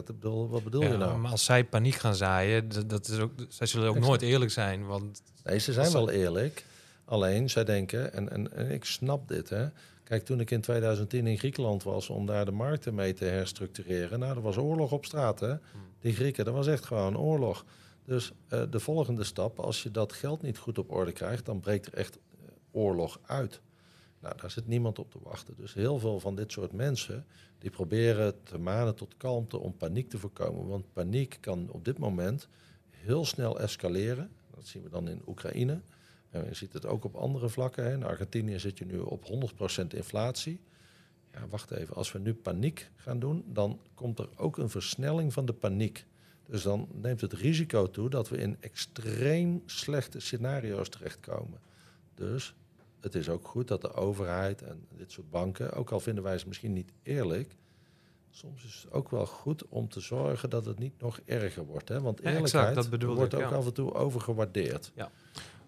bedoel, 0.05 0.49
wat 0.49 0.63
bedoel 0.63 0.81
je 0.81 0.97
nou? 0.97 1.17
maar 1.17 1.31
als 1.31 1.45
zij 1.45 1.63
paniek 1.63 1.95
gaan 1.95 2.15
zaaien, 2.15 2.69
dat, 2.69 2.89
dat 2.89 3.07
is 3.07 3.19
ook, 3.19 3.31
zij 3.49 3.67
zullen 3.67 3.89
ook 3.89 3.99
nooit 3.99 4.21
eerlijk 4.21 4.51
zijn. 4.51 4.85
Want 4.85 5.21
Nee, 5.43 5.59
ze 5.59 5.73
zijn 5.73 5.91
wel 5.91 6.09
eerlijk. 6.09 6.65
Alleen, 7.05 7.49
zij 7.49 7.63
denken, 7.63 8.13
en, 8.13 8.29
en, 8.31 8.53
en 8.53 8.71
ik 8.71 8.85
snap 8.85 9.27
dit, 9.27 9.49
hè. 9.49 9.67
Kijk, 10.03 10.25
toen 10.25 10.39
ik 10.39 10.51
in 10.51 10.61
2010 10.61 11.27
in 11.27 11.37
Griekenland 11.37 11.83
was 11.83 12.09
om 12.09 12.25
daar 12.25 12.45
de 12.45 12.51
markten 12.51 12.95
mee 12.95 13.13
te 13.13 13.25
herstructureren, 13.25 14.19
nou, 14.19 14.35
er 14.35 14.41
was 14.41 14.57
oorlog 14.57 14.91
op 14.91 15.05
straat, 15.05 15.39
hè. 15.39 15.53
Die 15.99 16.13
Grieken, 16.13 16.45
dat 16.45 16.53
was 16.53 16.67
echt 16.67 16.85
gewoon 16.85 17.17
oorlog. 17.17 17.65
Dus 18.05 18.31
eh, 18.47 18.61
de 18.69 18.79
volgende 18.79 19.23
stap, 19.23 19.59
als 19.59 19.83
je 19.83 19.91
dat 19.91 20.13
geld 20.13 20.41
niet 20.41 20.57
goed 20.57 20.77
op 20.77 20.91
orde 20.91 21.11
krijgt, 21.11 21.45
dan 21.45 21.59
breekt 21.59 21.85
er 21.85 21.93
echt 21.93 22.15
eh, 22.15 22.21
oorlog 22.73 23.19
uit. 23.25 23.61
Nou, 24.19 24.37
daar 24.37 24.51
zit 24.51 24.67
niemand 24.67 24.99
op 24.99 25.11
te 25.11 25.19
wachten. 25.21 25.55
Dus 25.57 25.73
heel 25.73 25.99
veel 25.99 26.19
van 26.19 26.35
dit 26.35 26.51
soort 26.51 26.71
mensen, 26.71 27.25
die 27.57 27.69
proberen 27.69 28.43
te 28.43 28.57
manen 28.57 28.95
tot 28.95 29.17
kalmte 29.17 29.57
om 29.57 29.77
paniek 29.77 30.09
te 30.09 30.17
voorkomen. 30.17 30.67
Want 30.67 30.93
paniek 30.93 31.37
kan 31.39 31.69
op 31.71 31.85
dit 31.85 31.97
moment 31.97 32.47
heel 32.89 33.25
snel 33.25 33.59
escaleren. 33.59 34.31
Dat 34.55 34.67
zien 34.67 34.83
we 34.83 34.89
dan 34.89 35.07
in 35.07 35.21
Oekraïne. 35.27 35.81
En 36.29 36.45
je 36.45 36.53
ziet 36.53 36.73
het 36.73 36.85
ook 36.85 37.03
op 37.03 37.15
andere 37.15 37.49
vlakken. 37.49 37.91
In 37.91 38.03
Argentinië 38.03 38.59
zit 38.59 38.77
je 38.77 38.85
nu 38.85 38.99
op 38.99 39.25
100% 39.83 39.87
inflatie. 39.87 40.59
Ja, 41.31 41.47
wacht 41.47 41.71
even. 41.71 41.95
Als 41.95 42.11
we 42.11 42.19
nu 42.19 42.33
paniek 42.33 42.91
gaan 42.95 43.19
doen, 43.19 43.43
dan 43.47 43.79
komt 43.93 44.19
er 44.19 44.29
ook 44.35 44.57
een 44.57 44.69
versnelling 44.69 45.33
van 45.33 45.45
de 45.45 45.53
paniek. 45.53 46.05
Dus 46.45 46.63
dan 46.63 46.87
neemt 46.91 47.21
het 47.21 47.33
risico 47.33 47.89
toe 47.89 48.09
dat 48.09 48.29
we 48.29 48.37
in 48.37 48.57
extreem 48.59 49.63
slechte 49.65 50.19
scenario's 50.19 50.89
terechtkomen. 50.89 51.59
Dus 52.15 52.55
het 53.03 53.15
is 53.15 53.29
ook 53.29 53.47
goed 53.47 53.67
dat 53.67 53.81
de 53.81 53.93
overheid 53.93 54.61
en 54.61 54.85
dit 54.97 55.11
soort 55.11 55.29
banken, 55.29 55.73
ook 55.73 55.91
al 55.91 55.99
vinden 55.99 56.23
wij 56.23 56.37
ze 56.37 56.47
misschien 56.47 56.73
niet 56.73 56.91
eerlijk, 57.03 57.55
soms 58.29 58.63
is 58.65 58.81
het 58.83 58.93
ook 58.93 59.09
wel 59.09 59.25
goed 59.25 59.67
om 59.67 59.89
te 59.89 59.99
zorgen 59.99 60.49
dat 60.49 60.65
het 60.65 60.79
niet 60.79 61.01
nog 61.01 61.19
erger 61.25 61.65
wordt. 61.65 61.89
Hè? 61.89 62.01
Want 62.01 62.19
Ja, 62.23 62.29
exact, 62.29 62.67
eerlijkheid 62.67 63.03
wordt 63.03 63.33
ik, 63.33 63.39
ook 63.39 63.49
ja. 63.49 63.55
af 63.55 63.65
en 63.65 63.73
toe 63.73 63.93
overgewaardeerd. 63.93 64.91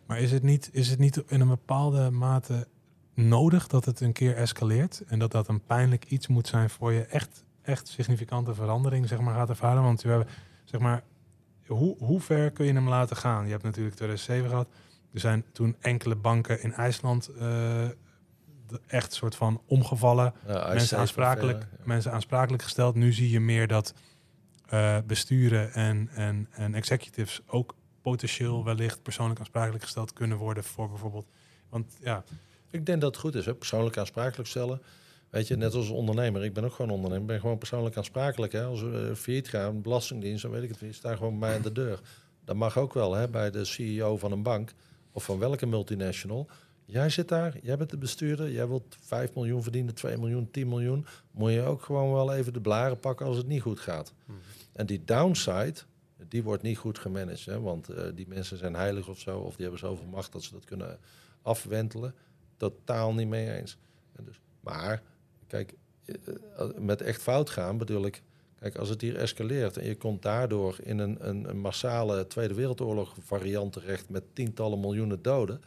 Maar 0.06 0.20
is 0.20 0.32
het, 0.32 0.44
niet, 0.44 0.70
is 0.72 0.90
het 0.90 0.99
niet 0.99 1.24
in 1.28 1.41
een 1.41 1.48
bepaalde 1.48 2.10
mate 2.10 2.68
nodig 3.14 3.68
dat 3.68 3.86
het 3.86 3.99
een 3.99 4.14
keer 4.14 4.36
escaleert? 4.36 5.03
En 5.07 5.20
dat 5.20 5.32
dat 5.32 5.48
een 5.48 5.66
pijnlijk 5.66 6.06
iets 6.06 6.28
moet 6.28 6.48
zijn 6.48 6.70
voor 6.70 6.91
je 6.91 7.06
echt, 7.06 7.44
echt 7.62 7.88
significante 7.88 8.53
verandering 8.53 9.07
zeg 9.07 9.20
maar, 9.20 9.36
gaat 9.36 9.49
ervaren? 9.49 9.84
Want 9.84 10.02
we 10.02 10.10
hebben, 10.10 10.28
zeg 10.64 10.82
maar, 10.82 11.03
hoe, 11.68 11.98
hoe 11.98 12.22
ver 12.22 12.52
kun 12.52 12.66
je 12.66 12.74
hem 12.74 12.90
laten 12.90 13.16
gaan? 13.16 13.45
Je 13.45 13.52
hebt 13.52 13.64
natuurlijk 13.64 13.95
2007 13.95 14.49
gehad. 14.49 14.68
Er 15.16 15.22
zijn 15.22 15.46
toen 15.52 15.76
enkele 15.80 16.16
banken 16.16 16.62
in 16.62 16.74
IJsland 16.74 17.28
eh, 17.28 17.86
echt 18.88 19.14
soort 19.14 19.36
van 19.36 19.62
omgevallen. 19.66 20.34
Ja, 20.48 20.68
mensen, 20.68 20.98
aansprakelijk, 20.98 21.62
ja. 21.62 21.84
mensen 21.84 22.12
aansprakelijk 22.12 22.64
gesteld. 22.64 22.96
Nu 22.96 23.14
zie 23.14 23.30
je 23.30 23.40
meer 23.40 23.68
dat 23.68 23.94
eh, 24.66 24.98
besturen 25.08 25.74
en, 25.74 26.10
en, 26.14 26.48
en 26.52 26.74
executives 26.74 27.42
ook 27.48 27.76
potentieel 28.02 28.64
wellicht 28.64 29.02
persoonlijk 29.02 29.40
aansprakelijk 29.40 29.84
gesteld 29.84 30.14
kunnen 30.14 30.38
worden 30.38 30.64
voor 30.64 30.90
bijvoorbeeld. 30.90 31.28
Want 31.70 31.98
ja, 32.02 32.24
Ik 32.72 32.86
denk 32.86 33.02
dat 33.02 33.12
het 33.12 33.24
goed 33.24 33.36
is, 33.36 33.46
hè? 33.46 33.54
persoonlijk 33.54 33.98
aansprakelijk 33.98 34.50
stellen. 34.50 34.82
Weet 35.30 35.48
je, 35.48 35.56
net 35.56 35.74
als 35.74 35.90
ondernemer. 35.90 36.44
Ik 36.44 36.54
ben 36.54 36.64
ook 36.64 36.74
gewoon 36.74 36.92
ondernemer. 36.92 37.24
Ik 37.24 37.32
ben 37.32 37.40
gewoon 37.40 37.58
persoonlijk 37.58 37.98
aansprakelijk. 37.98 38.52
Hè? 38.52 38.64
Als 38.64 38.82
we 38.82 39.08
uh, 39.10 39.16
failliet 39.16 39.48
gaan, 39.48 39.82
belastingdienst, 39.82 40.42
dan 40.42 40.52
weet 40.52 40.64
ik 40.64 40.70
het 40.70 40.82
niet. 40.82 40.96
Sta 40.96 41.16
gewoon 41.16 41.40
bij 41.40 41.48
mij 41.48 41.58
aan 41.58 41.64
de 41.64 41.72
deur. 41.72 42.00
Dat 42.44 42.56
mag 42.56 42.78
ook 42.78 42.94
wel 42.94 43.14
hè, 43.14 43.30
bij 43.30 43.52
de 43.52 43.66
CEO 43.66 44.18
van 44.18 44.32
een 44.32 44.44
bank 44.44 44.74
of 45.16 45.24
van 45.24 45.40
welke 45.40 45.66
multinational. 45.66 46.48
Jij 46.86 47.10
zit 47.10 47.28
daar, 47.28 47.58
jij 47.62 47.78
bent 47.78 47.90
de 47.90 47.98
bestuurder, 47.98 48.52
jij 48.52 48.68
wilt 48.68 48.98
5 49.00 49.36
miljoen 49.36 49.64
verdienen, 49.64 49.96
2 49.96 50.18
miljoen, 50.18 50.52
10 50.52 50.68
miljoen. 50.68 51.06
Moet 51.32 51.52
je 51.52 51.62
ook 51.62 51.82
gewoon 51.82 52.14
wel 52.14 52.34
even 52.34 52.54
de 52.54 52.62
blaren 52.62 53.00
pakken 53.00 53.26
als 53.26 53.38
het 53.38 53.48
niet 53.48 53.62
goed 53.62 53.80
gaat. 53.80 54.14
Mhm. 54.26 54.38
En 54.74 54.86
die 54.86 55.04
downside, 55.04 55.76
die 56.28 56.44
wordt 56.44 56.64
niet 56.64 56.78
goed 56.78 57.00
gemanaged. 57.00 57.46
Hè? 57.46 57.60
Want 57.60 57.90
uh, 57.90 58.04
die 58.16 58.28
mensen 58.28 58.58
zijn 58.58 58.76
heilig 58.76 59.08
of 59.08 59.20
zo, 59.20 59.40
of 59.40 59.56
die 59.56 59.62
hebben 59.62 59.80
zoveel 59.80 60.06
macht 60.06 60.32
dat 60.32 60.44
ze 60.44 60.54
dat 60.54 60.66
kunnen 60.66 61.00
afwentelen. 61.42 62.16
Totaal 62.58 63.14
niet 63.14 63.28
mee 63.28 63.52
eens. 63.58 63.78
En 64.16 64.24
dus, 64.26 64.40
maar, 64.60 65.04
kijk, 65.48 65.74
uh, 66.06 66.16
met 66.78 67.02
echt 67.02 67.22
fout 67.22 67.50
gaan 67.50 67.78
bedoel 67.78 68.06
ik... 68.06 68.24
Kijk, 68.66 68.78
als 68.78 68.90
het 68.90 69.02
hier 69.02 69.16
escaleert 69.16 69.78
en 69.78 69.86
je 69.86 69.96
komt 69.96 70.22
daardoor 70.22 70.76
in 70.84 71.00
een, 71.00 71.30
een, 71.30 71.50
een 71.50 71.60
massale 71.60 72.28
Tweede 72.28 72.54
Wereldoorlog 72.54 73.16
variant 73.22 73.74
terecht 73.74 74.10
met 74.10 74.24
tientallen 74.34 74.80
miljoenen 74.80 75.22
doden. 75.22 75.62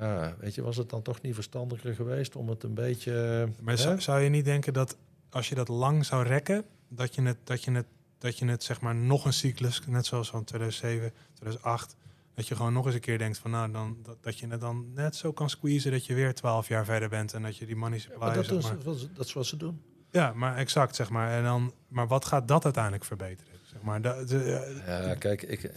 Ja, 0.00 0.34
weet 0.38 0.54
je, 0.54 0.62
was 0.62 0.76
het 0.76 0.90
dan 0.90 1.02
toch 1.02 1.20
niet 1.20 1.34
verstandiger 1.34 1.94
geweest 1.94 2.36
om 2.36 2.48
het 2.48 2.62
een 2.62 2.74
beetje. 2.74 3.48
Maar 3.62 3.78
zou, 3.78 4.00
zou, 4.00 4.20
je 4.20 4.28
niet 4.28 4.44
denken 4.44 4.72
dat 4.72 4.96
als 5.30 5.48
je 5.48 5.54
dat 5.54 5.68
lang 5.68 6.06
zou 6.06 6.26
rekken, 6.26 6.64
dat 6.88 7.14
je 7.14 7.22
het, 7.22 7.36
dat 7.44 7.64
je 7.64 7.70
het, 7.70 7.86
dat 8.18 8.38
je 8.38 8.46
het 8.46 8.62
zeg 8.62 8.80
maar 8.80 8.94
nog 8.94 9.24
een 9.24 9.32
cyclus, 9.32 9.82
net 9.86 10.06
zoals 10.06 10.30
van 10.30 10.44
2007, 10.44 11.12
2008, 11.32 11.96
dat 12.34 12.48
je 12.48 12.56
gewoon 12.56 12.72
nog 12.72 12.86
eens 12.86 12.94
een 12.94 13.00
keer 13.00 13.18
denkt 13.18 13.38
van 13.38 13.50
nou 13.50 13.72
dan 13.72 13.96
dat, 14.02 14.16
dat 14.20 14.38
je 14.38 14.46
het 14.46 14.60
dan 14.60 14.92
net 14.94 15.16
zo 15.16 15.32
kan 15.32 15.50
squeezen 15.50 15.90
dat 15.90 16.06
je 16.06 16.14
weer 16.14 16.34
12 16.34 16.68
jaar 16.68 16.84
verder 16.84 17.08
bent 17.08 17.34
en 17.34 17.42
dat 17.42 17.56
je 17.56 17.66
die 17.66 17.76
money 17.76 17.98
supply. 17.98 18.26
Ja, 18.26 18.34
dat, 18.34 18.44
zeg 18.44 18.62
maar. 18.62 18.82
dat 19.14 19.26
is 19.26 19.32
wat 19.32 19.46
ze 19.46 19.56
doen. 19.56 19.80
Ja, 20.10 20.32
maar 20.32 20.56
exact 20.56 20.96
zeg 20.96 21.10
maar. 21.10 21.30
En 21.30 21.42
dan, 21.42 21.72
maar 21.88 22.06
wat 22.06 22.24
gaat 22.24 22.48
dat 22.48 22.64
uiteindelijk 22.64 23.04
verbeteren? 23.04 23.52
Zeg 23.62 23.82
maar, 23.82 24.02
de, 24.02 24.80
ja, 24.86 25.14
kijk, 25.14 25.42
ik, 25.42 25.70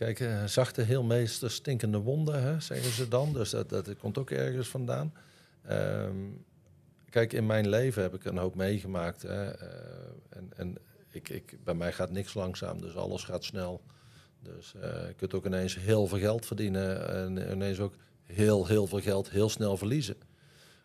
Kijk, 0.00 0.20
uh, 0.20 0.44
zachte 0.44 0.82
heelmeester 0.82 1.50
stinkende 1.50 1.98
wonden, 1.98 2.42
hè, 2.42 2.60
zeggen 2.60 2.92
ze 2.92 3.08
dan. 3.08 3.32
Dus 3.32 3.50
dat, 3.50 3.68
dat 3.68 3.96
komt 3.98 4.18
ook 4.18 4.30
ergens 4.30 4.68
vandaan. 4.68 5.12
Um, 5.70 6.44
kijk, 7.10 7.32
in 7.32 7.46
mijn 7.46 7.68
leven 7.68 8.02
heb 8.02 8.14
ik 8.14 8.24
een 8.24 8.36
hoop 8.36 8.54
meegemaakt. 8.54 9.22
Hè, 9.22 9.44
uh, 9.44 9.68
en 10.28 10.50
en 10.56 10.76
ik, 11.10 11.28
ik, 11.28 11.56
bij 11.64 11.74
mij 11.74 11.92
gaat 11.92 12.10
niks 12.10 12.34
langzaam, 12.34 12.80
dus 12.80 12.96
alles 12.96 13.24
gaat 13.24 13.44
snel. 13.44 13.82
Dus 14.42 14.74
uh, 14.76 14.82
je 14.82 15.14
kunt 15.16 15.34
ook 15.34 15.46
ineens 15.46 15.76
heel 15.76 16.06
veel 16.06 16.18
geld 16.18 16.46
verdienen 16.46 17.08
en 17.08 17.52
ineens 17.52 17.80
ook 17.80 17.94
heel, 18.22 18.66
heel 18.66 18.86
veel 18.86 19.00
geld 19.00 19.30
heel 19.30 19.48
snel 19.48 19.76
verliezen. 19.76 20.16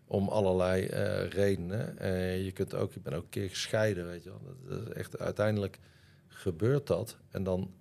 Om 0.08 0.28
allerlei 0.28 0.86
redenen. 1.30 1.96
je 2.44 2.52
kunt 2.52 2.74
ook, 2.74 2.94
ik 2.96 3.04
ben 3.04 3.14
ook 3.14 3.24
een 3.24 3.30
keer 3.30 3.50
gescheiden, 3.50 4.08
weet 4.08 4.24
je 4.24 4.30
wel. 4.30 4.42
Dat 4.68 4.88
is 4.88 4.94
echt, 4.94 5.20
uiteindelijk 5.20 5.80
gebeurt 6.28 6.88
dat. 6.88 7.18
En 7.30 7.44
dan 7.44 7.74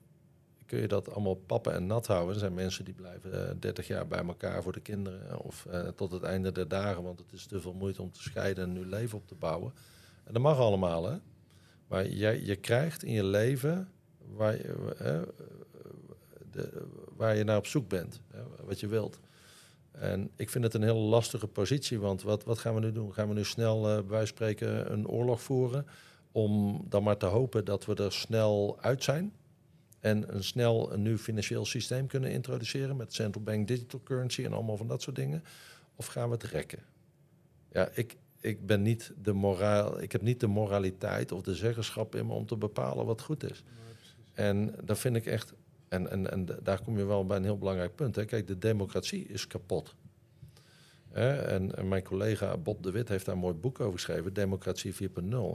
kun 0.66 0.80
je 0.80 0.88
dat 0.88 1.10
allemaal 1.10 1.34
pappen 1.34 1.72
en 1.72 1.86
nat 1.86 2.06
houden. 2.06 2.34
Er 2.34 2.40
zijn 2.40 2.54
mensen 2.54 2.84
die 2.84 2.94
blijven 2.94 3.30
uh, 3.32 3.50
30 3.58 3.86
jaar 3.86 4.06
bij 4.06 4.24
elkaar 4.24 4.62
voor 4.62 4.72
de 4.72 4.80
kinderen 4.80 5.38
of 5.38 5.66
uh, 5.68 5.88
tot 5.88 6.10
het 6.10 6.22
einde 6.22 6.52
der 6.52 6.68
dagen, 6.68 7.02
want 7.02 7.18
het 7.18 7.32
is 7.32 7.46
te 7.46 7.60
veel 7.60 7.72
moeite 7.74 8.02
om 8.02 8.10
te 8.10 8.22
scheiden 8.22 8.64
en 8.64 8.72
nu 8.72 8.86
leven 8.86 9.18
op 9.18 9.26
te 9.26 9.34
bouwen. 9.34 9.72
En 10.24 10.32
dat 10.32 10.42
mag 10.42 10.58
allemaal, 10.58 11.04
hè. 11.04 11.16
Maar 11.86 12.06
jij, 12.06 12.40
je 12.40 12.56
krijgt 12.56 13.02
in 13.02 13.12
je 13.12 13.24
leven 13.24 13.88
waar 14.18 14.52
je, 14.52 14.96
uh, 15.02 16.62
waar 17.16 17.36
je 17.36 17.44
naar 17.44 17.56
op 17.56 17.66
zoek 17.66 17.88
bent, 17.88 18.20
wat 18.64 18.80
je 18.80 18.86
wilt. 18.86 19.20
En 19.98 20.30
ik 20.36 20.50
vind 20.50 20.64
het 20.64 20.74
een 20.74 20.82
heel 20.82 20.98
lastige 20.98 21.46
positie, 21.46 22.00
want 22.00 22.22
wat, 22.22 22.44
wat 22.44 22.58
gaan 22.58 22.74
we 22.74 22.80
nu 22.80 22.92
doen? 22.92 23.14
Gaan 23.14 23.28
we 23.28 23.34
nu 23.34 23.44
snel, 23.44 23.98
uh, 23.98 24.04
bij 24.04 24.26
spreken, 24.26 24.92
een 24.92 25.08
oorlog 25.08 25.42
voeren 25.42 25.86
om 26.32 26.84
dan 26.88 27.02
maar 27.02 27.16
te 27.16 27.26
hopen 27.26 27.64
dat 27.64 27.84
we 27.84 27.94
er 27.94 28.12
snel 28.12 28.78
uit 28.80 29.04
zijn? 29.04 29.32
en 30.04 30.34
een 30.34 30.44
snel 30.44 30.92
een 30.92 31.02
nieuw 31.02 31.18
financieel 31.18 31.64
systeem 31.64 32.06
kunnen 32.06 32.30
introduceren 32.30 32.96
met 32.96 33.14
central 33.14 33.44
bank 33.44 33.68
digital 33.68 34.00
currency 34.04 34.44
en 34.44 34.52
allemaal 34.52 34.76
van 34.76 34.88
dat 34.88 35.02
soort 35.02 35.16
dingen? 35.16 35.44
Of 35.96 36.06
gaan 36.06 36.28
we 36.28 36.34
het 36.34 36.42
rekken? 36.42 36.78
Ja, 37.72 37.88
ik, 37.94 38.16
ik 38.40 38.66
ben 38.66 38.82
niet 38.82 39.12
de 39.22 39.32
moraal, 39.32 40.02
ik 40.02 40.12
heb 40.12 40.22
niet 40.22 40.40
de 40.40 40.46
moraliteit 40.46 41.32
of 41.32 41.42
de 41.42 41.54
zeggenschap 41.54 42.14
in 42.14 42.26
me 42.26 42.32
om 42.32 42.46
te 42.46 42.56
bepalen 42.56 43.06
wat 43.06 43.20
goed 43.20 43.50
is. 43.50 43.62
en 44.32 44.74
dat 44.84 44.98
vind 44.98 45.16
ik 45.16 45.26
echt, 45.26 45.52
en, 45.94 46.10
en, 46.10 46.30
en 46.30 46.46
daar 46.62 46.82
kom 46.82 46.98
je 46.98 47.04
wel 47.04 47.26
bij 47.26 47.36
een 47.36 47.44
heel 47.44 47.58
belangrijk 47.58 47.94
punt. 47.94 48.16
Hè. 48.16 48.24
Kijk, 48.24 48.46
de 48.46 48.58
democratie 48.58 49.26
is 49.26 49.46
kapot. 49.46 49.94
En, 51.12 51.76
en, 51.76 51.88
mijn 51.88 52.02
collega 52.02 52.56
Bob 52.56 52.82
de 52.82 52.90
Wit 52.90 53.08
heeft 53.08 53.24
daar 53.24 53.34
een 53.34 53.40
mooi 53.40 53.54
boek 53.54 53.80
over 53.80 53.92
geschreven, 53.92 54.32
Democratie 54.32 54.94
4.0. 54.94 54.98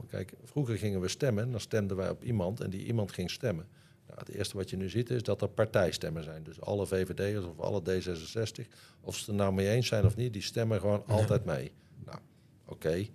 Kijk, 0.09 0.33
vroeger 0.43 0.77
gingen 0.77 1.01
we 1.01 1.07
stemmen, 1.07 1.51
dan 1.51 1.59
stemden 1.59 1.97
wij 1.97 2.09
op 2.09 2.23
iemand 2.23 2.59
en 2.59 2.69
die 2.69 2.85
iemand 2.85 3.11
ging 3.11 3.31
stemmen. 3.31 3.67
Nou, 4.07 4.19
het 4.19 4.29
eerste 4.29 4.57
wat 4.57 4.69
je 4.69 4.77
nu 4.77 4.89
ziet 4.89 5.09
is 5.09 5.23
dat 5.23 5.41
er 5.41 5.49
partijstemmen 5.49 6.23
zijn. 6.23 6.43
Dus 6.43 6.61
alle 6.61 6.85
VVD'ers 6.87 7.45
of 7.45 7.59
alle 7.59 7.81
D66, 7.81 8.67
of 9.01 9.15
ze 9.15 9.19
het 9.19 9.27
er 9.27 9.35
nou 9.35 9.53
mee 9.53 9.69
eens 9.69 9.87
zijn 9.87 10.05
of 10.05 10.15
niet, 10.15 10.33
die 10.33 10.41
stemmen 10.41 10.79
gewoon 10.79 11.03
altijd 11.07 11.45
mee. 11.45 11.71
Nou, 12.05 12.17
oké. 12.65 12.73
Okay. 12.73 13.11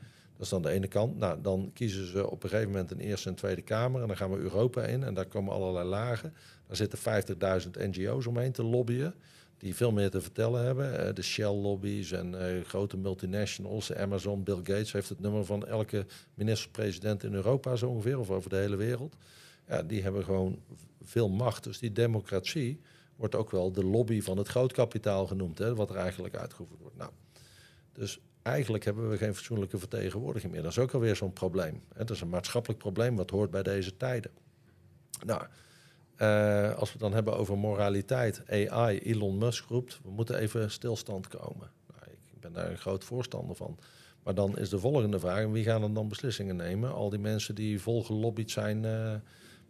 Is 0.53 0.63
de 0.63 0.71
ene 0.71 0.89
kant. 0.89 1.17
Nou, 1.17 1.41
dan 1.43 1.71
kiezen 1.75 2.07
ze 2.07 2.31
op 2.31 2.43
een 2.43 2.49
gegeven 2.49 2.71
moment 2.71 2.91
een 2.91 3.01
Eerste 3.01 3.29
en 3.29 3.35
Tweede 3.35 3.63
Kamer. 3.63 4.01
En 4.01 4.07
dan 4.07 4.17
gaan 4.17 4.31
we 4.31 4.39
Europa 4.39 4.83
in. 4.83 5.03
En 5.05 5.15
daar 5.15 5.27
komen 5.27 5.53
allerlei 5.53 5.89
lagen. 5.89 6.35
Daar 6.67 6.77
zitten 6.77 6.99
50.000 6.99 7.71
NGO's 7.71 8.27
omheen 8.27 8.53
te 8.53 8.63
lobbyen. 8.63 9.15
Die 9.59 9.75
veel 9.75 9.93
meer 9.93 10.11
te 10.11 10.21
vertellen 10.21 10.65
hebben. 10.65 11.15
De 11.15 11.23
Shell-lobby's 11.23 12.13
en 12.13 12.35
uh, 12.35 12.65
grote 12.65 12.97
multinationals. 12.97 13.95
Amazon, 13.95 14.43
Bill 14.43 14.57
Gates 14.57 14.93
heeft 14.93 15.09
het 15.09 15.21
nummer 15.21 15.45
van 15.45 15.67
elke 15.67 16.07
minister-president 16.35 17.23
in 17.23 17.35
Europa 17.35 17.77
zo 17.77 17.89
ongeveer. 17.89 18.19
Of 18.19 18.31
over 18.31 18.51
de 18.51 18.57
hele 18.57 18.77
wereld 18.77 19.17
ja, 19.69 19.83
die 19.83 20.03
hebben 20.03 20.25
gewoon 20.25 20.63
veel 21.03 21.29
macht. 21.29 21.65
Dus 21.65 21.79
die 21.79 21.93
democratie 21.93 22.81
wordt 23.17 23.35
ook 23.35 23.51
wel 23.51 23.73
de 23.73 23.85
lobby 23.85 24.21
van 24.21 24.39
het 24.39 24.49
grootkapitaal 24.49 25.27
genoemd, 25.27 25.59
hè, 25.59 25.75
wat 25.75 25.91
er 25.91 25.97
eigenlijk 25.97 26.37
uitgevoerd 26.37 26.81
wordt. 26.81 26.97
Nou, 26.97 27.11
dus 27.93 28.21
eigenlijk 28.45 28.85
hebben 28.85 29.11
we 29.11 29.17
geen 29.17 29.35
fatsoenlijke 29.35 29.79
vertegenwoordiging 29.79 30.53
meer. 30.53 30.63
Dat 30.63 30.71
is 30.71 30.79
ook 30.79 30.93
alweer 30.93 31.17
zo'n 31.17 31.33
probleem. 31.33 31.83
Dat 31.95 32.11
is 32.11 32.21
een 32.21 32.29
maatschappelijk 32.29 32.81
probleem 32.81 33.17
wat 33.17 33.31
hoort 33.31 33.51
bij 33.51 33.63
deze 33.63 33.97
tijden. 33.97 34.31
Nou, 35.25 35.43
uh, 36.19 36.75
als 36.75 36.89
we 36.89 36.93
het 36.93 37.01
dan 37.01 37.13
hebben 37.13 37.37
over 37.37 37.59
moraliteit, 37.59 38.43
AI, 38.51 38.99
Elon 38.99 39.39
Musk 39.39 39.69
roept, 39.69 40.01
we 40.03 40.11
moeten 40.11 40.39
even 40.39 40.71
stilstand 40.71 41.29
komen. 41.29 41.71
Nou, 41.87 42.11
ik 42.33 42.41
ben 42.41 42.53
daar 42.53 42.71
een 42.71 42.79
groot 42.79 43.05
voorstander 43.05 43.57
van. 43.57 43.79
Maar 44.23 44.35
dan 44.35 44.59
is 44.59 44.69
de 44.69 44.79
volgende 44.79 45.19
vraag, 45.19 45.47
wie 45.47 45.65
gaan 45.65 45.95
dan 45.95 46.09
beslissingen 46.09 46.57
nemen? 46.57 46.93
Al 46.93 47.11
die 47.11 47.19
mensen 47.19 47.55
die 47.55 47.81
vol 47.81 48.05
gelobbyd 48.05 48.51
zijn... 48.51 48.85
Uh, 48.85 49.15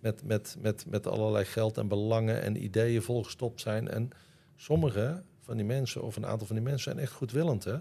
met, 0.05 0.25
met, 0.25 0.57
met, 0.61 0.87
met 0.89 1.07
allerlei 1.07 1.45
geld 1.45 1.79
en 1.79 1.89
belangen 1.89 2.43
en 2.43 2.65
ideeën 2.65 3.03
volgestopt 3.03 3.61
zijn. 3.61 3.89
En 3.89 4.11
sommige 4.57 5.23
van 5.41 5.57
die 5.57 5.67
mensen, 5.67 6.03
of 6.03 6.17
een 6.17 6.27
aantal 6.27 6.47
van 6.47 6.57
die 6.57 6.65
mensen, 6.65 6.93
zijn 6.93 6.99
echt 6.99 7.13
goedwillend. 7.13 7.65
Hè? 7.65 7.77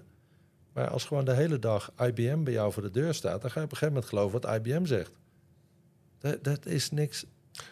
Maar 0.74 0.90
als 0.90 1.06
gewoon 1.06 1.26
de 1.26 1.34
hele 1.34 1.60
dag 1.60 1.92
IBM 1.98 2.44
bij 2.44 2.54
jou 2.54 2.74
voor 2.74 2.84
de 2.84 2.92
deur 2.92 3.14
staat, 3.14 3.42
dan 3.42 3.52
ga 3.52 3.60
je 3.60 3.66
op 3.66 3.72
een 3.72 3.78
gegeven 3.78 3.94
moment 3.94 4.06
geloven 4.06 4.42
wat 4.42 4.56
IBM 4.56 4.86
zegt. 4.86 5.12
Dat, 6.20 6.44
dat 6.44 6.66
is 6.66 6.92
niks 6.92 7.26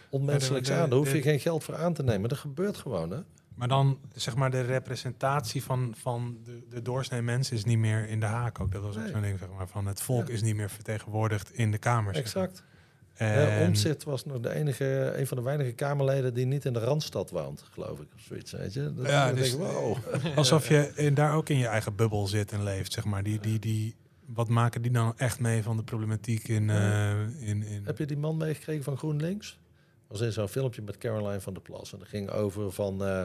onmenselijks 0.09 0.71
aan. 0.71 0.89
Daar 0.89 0.97
hoef 0.97 1.13
je 1.13 1.21
geen 1.21 1.39
geld 1.39 1.63
voor 1.63 1.75
aan 1.75 1.93
te 1.93 2.03
nemen. 2.03 2.29
Dat 2.29 2.37
gebeurt 2.37 2.77
gewoon. 2.77 3.11
Hè? 3.11 3.19
Maar 3.55 3.67
dan, 3.67 3.99
zeg 4.13 4.35
maar, 4.35 4.51
de 4.51 4.61
representatie 4.61 5.63
van, 5.63 5.93
van 5.97 6.37
de, 6.43 6.63
de 6.69 6.81
doorsnee 6.81 7.21
mensen 7.21 7.55
is 7.55 7.63
niet 7.63 7.77
meer 7.77 8.07
in 8.07 8.19
de 8.19 8.25
haak 8.25 8.59
ook. 8.59 8.71
Dat 8.71 8.81
was 8.81 8.95
ook 8.95 9.03
nee. 9.03 9.11
zo'n 9.11 9.21
ding, 9.21 9.39
zeg 9.39 9.49
maar, 9.57 9.67
van 9.67 9.85
het 9.85 10.01
volk 10.01 10.27
ja. 10.27 10.33
is 10.33 10.41
niet 10.41 10.55
meer 10.55 10.69
vertegenwoordigd 10.69 11.51
in 11.53 11.71
de 11.71 11.77
Kamers. 11.77 12.17
Exact. 12.17 12.63
En... 13.13 13.67
Omtzigt 13.67 14.03
was 14.03 14.25
nog 14.25 14.39
de 14.39 14.53
enige, 14.53 15.13
een 15.15 15.27
van 15.27 15.37
de 15.37 15.43
weinige 15.43 15.71
Kamerleden 15.71 16.33
die 16.33 16.45
niet 16.45 16.65
in 16.65 16.73
de 16.73 16.79
Randstad 16.79 17.29
woont, 17.29 17.63
geloof 17.71 17.99
ik. 17.99 18.07
Of 18.15 18.21
zoiets, 18.21 18.51
weet 18.51 18.73
je. 18.73 18.93
Dat 18.93 19.07
ja, 19.07 19.33
dus, 19.33 19.51
denk, 19.51 19.63
wow. 19.63 19.97
Alsof 20.35 20.67
je 20.67 20.91
in, 20.95 21.13
daar 21.13 21.35
ook 21.35 21.49
in 21.49 21.57
je 21.57 21.67
eigen 21.67 21.95
bubbel 21.95 22.27
zit 22.27 22.51
en 22.51 22.63
leeft, 22.63 22.93
zeg 22.93 23.05
maar. 23.05 23.23
Die, 23.23 23.39
die, 23.39 23.59
die, 23.59 23.95
wat 24.25 24.47
maken 24.47 24.81
die 24.81 24.91
dan 24.91 25.13
echt 25.17 25.39
mee 25.39 25.63
van 25.63 25.77
de 25.77 25.83
problematiek 25.83 26.47
in... 26.47 26.69
Uh, 26.69 27.11
in, 27.21 27.63
in... 27.63 27.81
Heb 27.85 27.97
je 27.97 28.05
die 28.05 28.17
man 28.17 28.37
meegekregen 28.37 28.83
van 28.83 28.97
GroenLinks? 28.97 29.59
was 30.07 30.21
in 30.21 30.31
zo'n 30.31 30.47
filmpje 30.47 30.81
met 30.81 30.97
Caroline 30.97 31.41
van 31.41 31.53
der 31.53 31.61
Plas. 31.61 31.93
En 31.93 31.99
dat 31.99 32.07
ging 32.07 32.29
over 32.29 32.71
van... 32.71 33.03
Uh, 33.03 33.23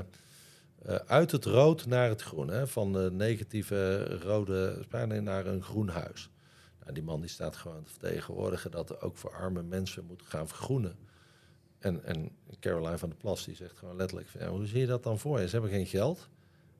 uh, 0.88 0.94
uit 1.06 1.30
het 1.30 1.44
rood 1.44 1.86
naar 1.86 2.08
het 2.08 2.22
groen. 2.22 2.48
Hè? 2.48 2.66
Van 2.66 2.92
de 2.92 3.10
negatieve 3.12 4.04
rode 4.04 4.78
Spanje 4.82 5.20
naar 5.20 5.46
een 5.46 5.62
groen 5.62 5.88
huis. 5.88 6.30
Nou, 6.86 6.98
die 6.98 7.06
man 7.06 7.20
die 7.20 7.30
staat 7.30 7.56
gewoon 7.56 7.82
te 7.82 7.90
vertegenwoordigen 7.90 8.70
dat 8.70 8.90
er 8.90 9.02
ook 9.02 9.16
voor 9.16 9.34
arme 9.34 9.62
mensen 9.62 10.04
moet 10.04 10.22
gaan 10.22 10.48
vergroenen. 10.48 10.96
En, 11.78 12.04
en 12.04 12.30
Caroline 12.60 12.98
van 12.98 13.08
der 13.08 13.18
Plas 13.18 13.44
die 13.44 13.54
zegt 13.54 13.78
gewoon 13.78 13.96
letterlijk: 13.96 14.28
ja, 14.38 14.48
hoe 14.48 14.66
zie 14.66 14.80
je 14.80 14.86
dat 14.86 15.02
dan 15.02 15.18
voor 15.18 15.40
je? 15.40 15.46
Ze 15.46 15.52
hebben 15.52 15.70
geen 15.70 15.86
geld. 15.86 16.28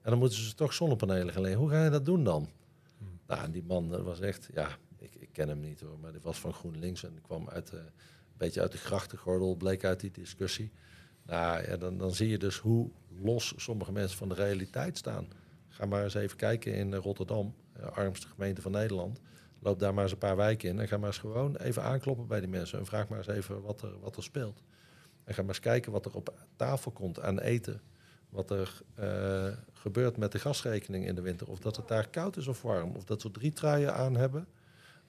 En 0.02 0.10
dan 0.10 0.18
moeten 0.18 0.38
ze 0.38 0.54
toch 0.54 0.72
zonnepanelen 0.72 1.32
gaan 1.32 1.42
leggen. 1.42 1.60
Hoe 1.60 1.70
ga 1.70 1.84
je 1.84 1.90
dat 1.90 2.04
doen 2.04 2.24
dan? 2.24 2.48
Hmm. 2.98 3.18
Nou, 3.26 3.50
die 3.50 3.62
man 3.66 4.02
was 4.02 4.20
echt, 4.20 4.48
ja, 4.52 4.68
ik, 4.98 5.14
ik, 5.14 5.28
ken 5.32 5.48
hem 5.48 5.60
niet 5.60 5.80
hoor, 5.80 5.98
maar 5.98 6.12
die 6.12 6.20
was 6.20 6.38
van 6.38 6.52
GroenLinks 6.52 7.04
en 7.04 7.20
kwam 7.22 7.48
uit, 7.48 7.72
uh, 7.72 7.80
een 7.80 7.86
beetje 8.36 8.60
uit 8.60 8.72
de 8.72 8.78
grachtengordel, 8.78 9.54
bleek 9.54 9.84
uit 9.84 10.00
die 10.00 10.10
discussie. 10.10 10.70
Nou 11.22 11.70
ja, 11.70 11.76
dan, 11.76 11.98
dan 11.98 12.14
zie 12.14 12.28
je 12.28 12.38
dus 12.38 12.58
hoe 12.58 12.90
los 13.20 13.54
sommige 13.56 13.92
mensen 13.92 14.18
van 14.18 14.28
de 14.28 14.34
realiteit 14.34 14.96
staan. 14.96 15.28
Ga 15.68 15.86
maar 15.86 16.04
eens 16.04 16.14
even 16.14 16.36
kijken 16.36 16.74
in 16.74 16.94
Rotterdam, 16.94 17.54
armste 17.92 18.28
gemeente 18.28 18.62
van 18.62 18.72
Nederland. 18.72 19.20
Loop 19.66 19.78
daar 19.78 19.94
maar 19.94 20.02
eens 20.02 20.12
een 20.12 20.18
paar 20.18 20.36
wijken 20.36 20.68
in 20.68 20.80
en 20.80 20.88
ga 20.88 20.96
maar 20.96 21.08
eens 21.08 21.18
gewoon 21.18 21.56
even 21.56 21.82
aankloppen 21.82 22.26
bij 22.26 22.40
die 22.40 22.48
mensen. 22.48 22.78
En 22.78 22.86
vraag 22.86 23.08
maar 23.08 23.18
eens 23.18 23.26
even 23.26 23.62
wat 23.62 23.82
er, 23.82 24.00
wat 24.00 24.16
er 24.16 24.22
speelt. 24.22 24.62
En 25.24 25.34
ga 25.34 25.40
maar 25.40 25.50
eens 25.50 25.60
kijken 25.60 25.92
wat 25.92 26.04
er 26.04 26.14
op 26.14 26.34
tafel 26.56 26.90
komt 26.90 27.20
aan 27.20 27.38
eten. 27.38 27.80
Wat 28.28 28.50
er 28.50 28.82
uh, 29.00 29.52
gebeurt 29.72 30.16
met 30.16 30.32
de 30.32 30.38
gasrekening 30.38 31.06
in 31.06 31.14
de 31.14 31.20
winter. 31.20 31.48
Of 31.48 31.58
dat 31.58 31.76
het 31.76 31.88
daar 31.88 32.08
koud 32.08 32.36
is 32.36 32.46
of 32.46 32.62
warm. 32.62 32.96
Of 32.96 33.04
dat 33.04 33.20
ze 33.20 33.30
drie 33.30 33.52
truien 33.52 33.94
aan 33.94 34.16
hebben. 34.16 34.46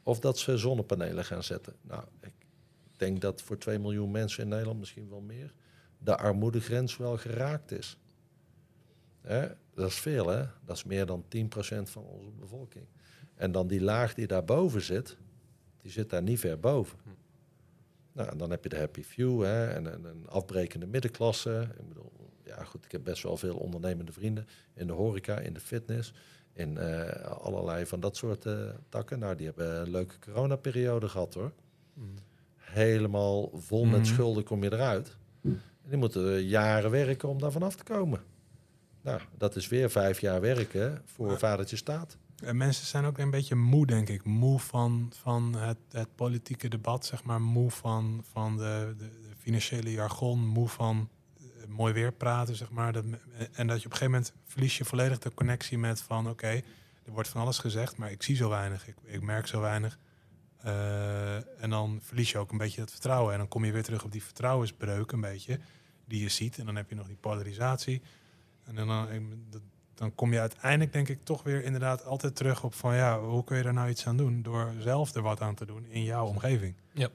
Of 0.03 0.19
dat 0.19 0.37
ze 0.37 0.57
zonnepanelen 0.57 1.25
gaan 1.25 1.43
zetten. 1.43 1.75
Nou, 1.81 2.03
ik 2.19 2.33
denk 2.97 3.21
dat 3.21 3.41
voor 3.41 3.57
2 3.57 3.79
miljoen 3.79 4.11
mensen 4.11 4.43
in 4.43 4.49
Nederland, 4.49 4.79
misschien 4.79 5.09
wel 5.09 5.21
meer, 5.21 5.53
de 5.97 6.17
armoedegrens 6.17 6.97
wel 6.97 7.17
geraakt 7.17 7.71
is. 7.71 7.97
Hè? 9.21 9.47
Dat 9.73 9.89
is 9.89 9.99
veel, 9.99 10.27
hè? 10.27 10.45
Dat 10.65 10.75
is 10.75 10.83
meer 10.83 11.05
dan 11.05 11.23
10% 11.23 11.27
van 11.83 12.03
onze 12.03 12.29
bevolking. 12.29 12.85
En 13.37 13.51
dan 13.51 13.67
die 13.67 13.81
laag 13.81 14.13
die 14.13 14.27
daarboven 14.27 14.81
zit, 14.81 15.17
die 15.81 15.91
zit 15.91 16.09
daar 16.09 16.21
niet 16.21 16.39
ver 16.39 16.59
boven. 16.59 16.97
Hm. 17.03 17.09
Nou, 18.11 18.29
en 18.29 18.37
dan 18.37 18.49
heb 18.49 18.63
je 18.63 18.69
de 18.69 18.77
happy 18.77 19.03
few 19.03 19.43
hè, 19.43 19.67
en 19.67 19.85
een, 19.85 20.03
een 20.05 20.27
afbrekende 20.27 20.87
middenklasse. 20.87 21.67
Ik 21.79 21.87
bedoel, 21.87 22.11
ja 22.43 22.63
goed, 22.63 22.85
ik 22.85 22.91
heb 22.91 23.03
best 23.03 23.23
wel 23.23 23.37
veel 23.37 23.55
ondernemende 23.55 24.11
vrienden 24.11 24.47
in 24.73 24.87
de 24.87 24.93
horeca, 24.93 25.39
in 25.39 25.53
de 25.53 25.59
fitness, 25.59 26.13
in 26.53 26.77
uh, 26.77 27.09
allerlei 27.21 27.85
van 27.85 27.99
dat 27.99 28.15
soort 28.15 28.45
uh, 28.45 28.69
takken. 28.89 29.19
Nou, 29.19 29.35
die 29.35 29.45
hebben 29.45 29.81
een 29.81 29.89
leuke 29.89 30.19
coronaperiode 30.19 31.09
gehad 31.09 31.33
hoor. 31.33 31.51
Mm. 31.93 32.13
Helemaal 32.55 33.49
vol 33.53 33.85
met 33.85 33.99
mm. 33.99 34.05
schulden 34.05 34.43
kom 34.43 34.63
je 34.63 34.73
eruit. 34.73 35.17
En 35.43 35.89
die 35.89 35.97
moeten 35.97 36.43
jaren 36.43 36.91
werken 36.91 37.29
om 37.29 37.39
daar 37.39 37.51
vanaf 37.51 37.75
te 37.75 37.83
komen. 37.83 38.23
Nou, 39.01 39.21
dat 39.37 39.55
is 39.55 39.67
weer 39.67 39.89
vijf 39.89 40.19
jaar 40.19 40.41
werken 40.41 41.01
voor 41.05 41.31
ja. 41.31 41.37
vadertje 41.37 41.75
staat. 41.75 42.17
En 42.43 42.57
mensen 42.57 42.85
zijn 42.85 43.05
ook 43.05 43.17
een 43.17 43.29
beetje 43.29 43.55
moe, 43.55 43.85
denk 43.85 44.09
ik. 44.09 44.23
Moe 44.23 44.59
van, 44.59 45.11
van 45.21 45.55
het, 45.55 45.77
het 45.91 46.15
politieke 46.15 46.67
debat, 46.67 47.05
zeg 47.05 47.23
maar. 47.23 47.41
Moe 47.41 47.71
van, 47.71 48.23
van 48.31 48.57
de, 48.57 48.95
de, 48.97 49.09
de 49.21 49.35
financiële 49.37 49.91
jargon. 49.91 50.47
Moe 50.47 50.69
van 50.69 51.09
mooi 51.67 51.93
weer 51.93 52.11
praten, 52.11 52.55
zeg 52.55 52.69
maar. 52.69 52.93
Dat, 52.93 53.05
en 53.51 53.67
dat 53.67 53.81
je 53.81 53.85
op 53.85 53.91
een 53.91 53.97
gegeven 53.97 54.11
moment 54.11 54.33
verlies 54.45 54.77
je 54.77 54.85
volledig 54.85 55.19
de 55.19 55.33
connectie 55.33 55.77
met 55.77 56.01
van 56.01 56.29
oké, 56.29 56.61
er 57.03 57.11
wordt 57.11 57.29
van 57.29 57.41
alles 57.41 57.57
gezegd, 57.57 57.97
maar 57.97 58.11
ik 58.11 58.23
zie 58.23 58.35
zo 58.35 58.49
weinig, 58.49 58.87
ik, 58.87 58.95
ik 59.03 59.21
merk 59.21 59.47
zo 59.47 59.59
weinig. 59.59 59.99
Uh, 60.65 61.61
en 61.63 61.69
dan 61.69 61.99
verlies 62.01 62.31
je 62.31 62.37
ook 62.37 62.51
een 62.51 62.57
beetje 62.57 62.79
dat 62.79 62.91
vertrouwen. 62.91 63.33
En 63.33 63.39
dan 63.39 63.47
kom 63.47 63.65
je 63.65 63.71
weer 63.71 63.83
terug 63.83 64.03
op 64.03 64.11
die 64.11 64.23
vertrouwensbreuk 64.23 65.11
een 65.11 65.21
beetje, 65.21 65.59
die 66.05 66.21
je 66.21 66.29
ziet. 66.29 66.57
En 66.57 66.65
dan 66.65 66.75
heb 66.75 66.89
je 66.89 66.95
nog 66.95 67.07
die 67.07 67.15
polarisatie. 67.15 68.01
En 68.63 68.75
dan, 68.75 69.07
dan 69.97 70.15
kom 70.15 70.33
je 70.33 70.39
uiteindelijk 70.39 70.93
denk 70.93 71.07
ik 71.07 71.23
toch 71.23 71.43
weer 71.43 71.63
inderdaad 71.63 72.05
altijd 72.05 72.35
terug 72.35 72.63
op 72.63 72.73
van 72.73 72.95
ja, 72.95 73.19
hoe 73.19 73.43
kun 73.43 73.57
je 73.57 73.63
daar 73.63 73.73
nou 73.73 73.89
iets 73.89 74.07
aan 74.07 74.17
doen? 74.17 74.41
Door 74.41 74.73
zelf 74.79 75.15
er 75.15 75.21
wat 75.21 75.41
aan 75.41 75.55
te 75.55 75.65
doen 75.65 75.85
in 75.89 76.03
jouw 76.03 76.25
omgeving. 76.25 76.75
Ja. 76.93 77.09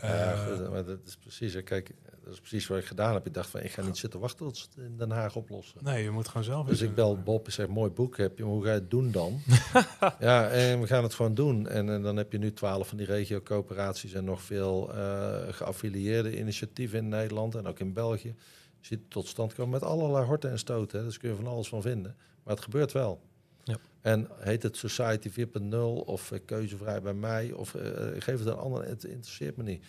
ja, 0.00 0.36
goed, 0.36 0.70
maar 0.70 0.84
dat 0.84 0.98
is 1.04 1.16
precies. 1.16 1.62
Kijk, 1.62 1.94
dat 2.24 2.32
is 2.32 2.38
precies 2.38 2.66
wat 2.66 2.78
ik 2.78 2.84
gedaan 2.84 3.14
heb. 3.14 3.26
Ik 3.26 3.34
dacht 3.34 3.50
van, 3.50 3.60
ik 3.60 3.70
ga 3.70 3.82
niet 3.82 3.96
zitten 3.96 4.20
wachten 4.20 4.46
tot 4.46 4.56
ze 4.56 4.66
het 4.74 4.84
in 4.84 4.96
Den 4.96 5.10
Haag 5.10 5.36
oplossen. 5.36 5.78
Nee, 5.84 6.02
je 6.02 6.10
moet 6.10 6.28
gewoon 6.28 6.44
zelf. 6.44 6.66
Dus 6.66 6.80
ik 6.80 6.94
bel 6.94 7.22
Bob 7.22 7.46
en 7.46 7.52
zeg, 7.52 7.66
mooi 7.68 7.90
boek 7.90 8.16
heb 8.16 8.38
je, 8.38 8.44
maar 8.44 8.52
hoe 8.52 8.62
ga 8.62 8.68
je 8.68 8.74
het 8.74 8.90
doen 8.90 9.10
dan? 9.10 9.40
ja, 10.18 10.48
en 10.48 10.80
we 10.80 10.86
gaan 10.86 11.02
het 11.02 11.14
gewoon 11.14 11.34
doen. 11.34 11.68
En, 11.68 11.88
en 11.88 12.02
dan 12.02 12.16
heb 12.16 12.32
je 12.32 12.38
nu 12.38 12.52
twaalf 12.52 12.88
van 12.88 12.96
die 12.96 13.06
regio-coöperaties 13.06 14.12
en 14.12 14.24
nog 14.24 14.42
veel 14.42 14.94
uh, 14.94 15.36
geaffilieerde 15.50 16.38
initiatieven 16.38 16.98
in 16.98 17.08
Nederland 17.08 17.54
en 17.54 17.66
ook 17.66 17.78
in 17.78 17.92
België. 17.92 18.34
Ziet 18.82 19.00
tot 19.08 19.26
stand 19.26 19.54
komen 19.54 19.70
met 19.70 19.82
allerlei 19.82 20.26
horten 20.26 20.50
en 20.50 20.58
stoten. 20.58 20.98
Hè. 20.98 21.04
Dus 21.04 21.18
kun 21.18 21.30
je 21.30 21.36
van 21.36 21.46
alles 21.46 21.68
van 21.68 21.82
vinden. 21.82 22.16
Maar 22.42 22.54
het 22.54 22.64
gebeurt 22.64 22.92
wel. 22.92 23.20
Ja. 23.64 23.78
En 24.00 24.28
heet 24.38 24.62
het 24.62 24.76
Society 24.76 25.30
4.0 25.30 25.76
of 26.04 26.30
uh, 26.30 26.38
keuzevrij 26.44 27.02
bij 27.02 27.14
mij 27.14 27.52
of 27.52 27.74
uh, 27.74 27.82
geef 28.18 28.38
het 28.38 28.46
een 28.46 28.56
ander, 28.56 28.88
het 28.88 29.04
interesseert 29.04 29.56
me 29.56 29.62
niet. 29.62 29.84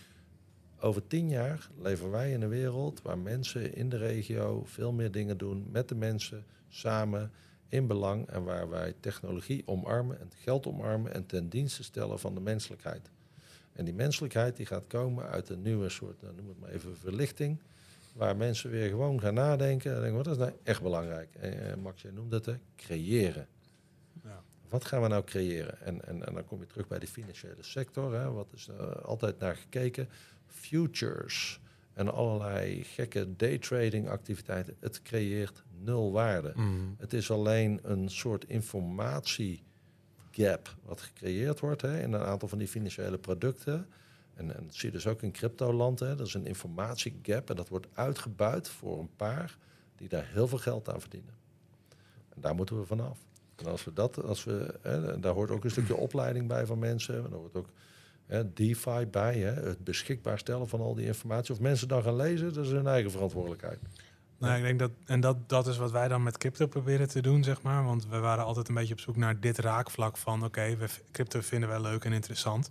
Over 0.80 1.08
tien 1.08 1.30
jaar 1.30 1.70
leven 1.82 2.12
wij 2.12 2.32
in 2.32 2.42
een 2.42 2.50
wereld 2.50 3.02
waar 3.02 3.18
mensen 3.18 3.76
in 3.76 3.90
de 3.90 3.98
regio 3.98 4.64
veel 4.66 4.92
meer 4.92 5.12
dingen 5.12 5.38
doen 5.38 5.68
met 5.72 5.90
de 5.90 5.96
mensen, 5.96 6.46
samen, 6.70 7.32
in 7.68 7.88
belang 7.88 8.28
en 8.28 8.44
waar 8.44 8.70
wij 8.70 8.94
technologie 9.00 9.64
omarmen 9.66 10.20
en 10.20 10.32
geld 10.36 10.68
omarmen 10.68 11.14
en 11.14 11.26
ten 11.26 11.50
dienste 11.50 11.84
stellen 11.84 12.20
van 12.20 12.36
de 12.36 12.42
menselijkheid. 12.42 13.10
En 13.74 13.86
die 13.86 13.94
menselijkheid 13.94 14.56
die 14.56 14.66
gaat 14.66 14.88
komen 14.88 15.30
uit 15.30 15.50
een 15.50 15.62
nieuwe 15.62 15.90
soort, 15.90 16.22
nou, 16.22 16.36
noem 16.36 16.48
het 16.48 16.60
maar 16.60 16.70
even, 16.70 16.98
verlichting, 16.98 17.60
waar 18.14 18.36
mensen 18.36 18.70
weer 18.70 18.90
gewoon 18.90 19.20
gaan 19.20 19.34
nadenken 19.34 19.96
en 19.96 20.02
denken, 20.02 20.18
wat 20.18 20.28
is 20.28 20.38
nou 20.38 20.52
echt 20.64 20.82
belangrijk? 20.82 21.36
En, 21.36 21.72
eh, 21.72 21.76
Max, 21.76 22.02
jij 22.02 22.12
noemde 22.12 22.36
het, 22.36 22.58
creëren. 22.76 23.48
Ja. 24.24 24.44
Wat 24.70 24.86
gaan 24.86 25.02
we 25.02 25.08
nou 25.08 25.24
creëren? 25.24 25.82
En, 25.82 26.08
en, 26.08 26.26
en 26.26 26.34
dan 26.34 26.46
kom 26.46 26.60
je 26.60 26.66
terug 26.66 26.88
bij 26.88 27.00
de 27.00 27.08
financiële 27.08 27.64
sector. 27.64 28.14
Hè. 28.14 28.32
Wat 28.32 28.54
is 28.54 28.68
er 28.68 29.02
altijd 29.02 29.40
naar 29.40 29.56
gekeken? 29.56 30.10
futures 30.54 31.60
en 31.94 32.14
allerlei 32.14 32.84
gekke 32.84 33.36
daytrading 33.36 34.10
activiteiten. 34.10 34.76
Het 34.80 35.02
creëert 35.02 35.64
nul 35.80 36.12
waarde. 36.12 36.52
Mm. 36.56 36.96
Het 36.98 37.14
is 37.14 37.32
alleen 37.32 37.80
een 37.84 38.10
soort 38.10 38.46
informatie 38.46 39.64
gap 40.32 40.76
wat 40.84 41.02
gecreëerd 41.02 41.60
wordt 41.60 41.82
hè, 41.82 42.02
in 42.02 42.14
een 42.14 42.24
aantal 42.24 42.48
van 42.48 42.58
die 42.58 42.68
financiële 42.68 43.18
producten. 43.18 43.88
En, 44.36 44.56
en 44.56 44.66
dat 44.66 44.76
zie 44.76 44.90
je 44.90 44.96
dus 44.96 45.08
ook 45.08 45.22
in 45.22 45.32
cryptoland. 45.32 46.00
Hè. 46.00 46.16
Dat 46.16 46.28
is 46.28 46.34
een 46.34 46.46
informatiegap 46.46 47.50
en 47.50 47.56
dat 47.56 47.70
wordt 47.70 47.88
uitgebuit 47.94 48.70
voor 48.70 49.00
een 49.00 49.16
paar 49.16 49.58
die 49.96 50.10
daar 50.10 50.28
heel 50.32 50.48
veel 50.48 50.58
geld 50.58 50.90
aan 50.90 51.02
verdienen. 51.02 51.34
En 52.30 52.42
daar 52.42 52.56
moeten 52.56 52.80
we 52.80 52.86
vanaf. 52.86 53.18
En 53.56 53.66
als 53.66 53.84
we 53.84 53.94
dat, 53.94 54.24
als 54.24 54.44
we, 54.44 54.80
hè, 54.82 55.20
daar 55.20 55.34
hoort 55.34 55.52
ook 55.52 55.64
een 55.64 55.72
stukje 55.72 55.96
opleiding 55.96 56.48
bij 56.48 56.66
van 56.66 56.80
mensen. 56.80 57.16
En 57.16 57.22
daar 57.22 57.40
hoort 57.40 57.56
ook 57.56 57.70
hè, 58.26 58.54
DeFi 58.54 59.06
bij, 59.06 59.38
hè, 59.38 59.54
het 59.54 59.84
beschikbaar 59.84 60.40
stellen 60.40 60.68
van 60.68 60.80
al 60.80 60.96
die 60.96 61.06
informatie. 61.06 61.54
Of 61.54 61.60
mensen 61.60 61.88
dan 61.88 62.04
gaan 62.04 62.16
lezen, 62.16 62.54
dat 62.54 62.66
is 62.66 62.72
hun 62.72 62.88
eigen 62.88 63.12
verantwoordelijkheid. 63.12 63.80
Nou, 64.38 64.58
ik 64.58 64.64
denk 64.64 64.80
dat, 64.80 64.92
en 65.06 65.20
dat, 65.20 65.50
dat 65.50 65.68
is 65.68 65.78
wat 65.78 65.92
wij 65.92 66.08
dan 66.08 66.24
met 66.24 66.38
crypto 66.38 66.68
proberen 66.68 67.08
te 67.08 67.22
doen, 67.22 67.44
zeg 67.44 67.62
maar. 67.62 67.84
Want 67.84 68.08
we 68.08 68.18
waren 68.18 68.44
altijd 68.44 68.68
een 68.68 68.74
beetje 68.74 68.94
op 68.94 69.00
zoek 69.00 69.16
naar 69.16 69.40
dit 69.40 69.58
raakvlak 69.58 70.18
van, 70.18 70.44
oké, 70.44 70.76
we 70.76 70.90
crypto 71.12 71.42
vinden 71.42 71.70
wij 71.70 71.82
leuk 71.82 72.06
en 72.06 72.12
interessant. 72.12 72.70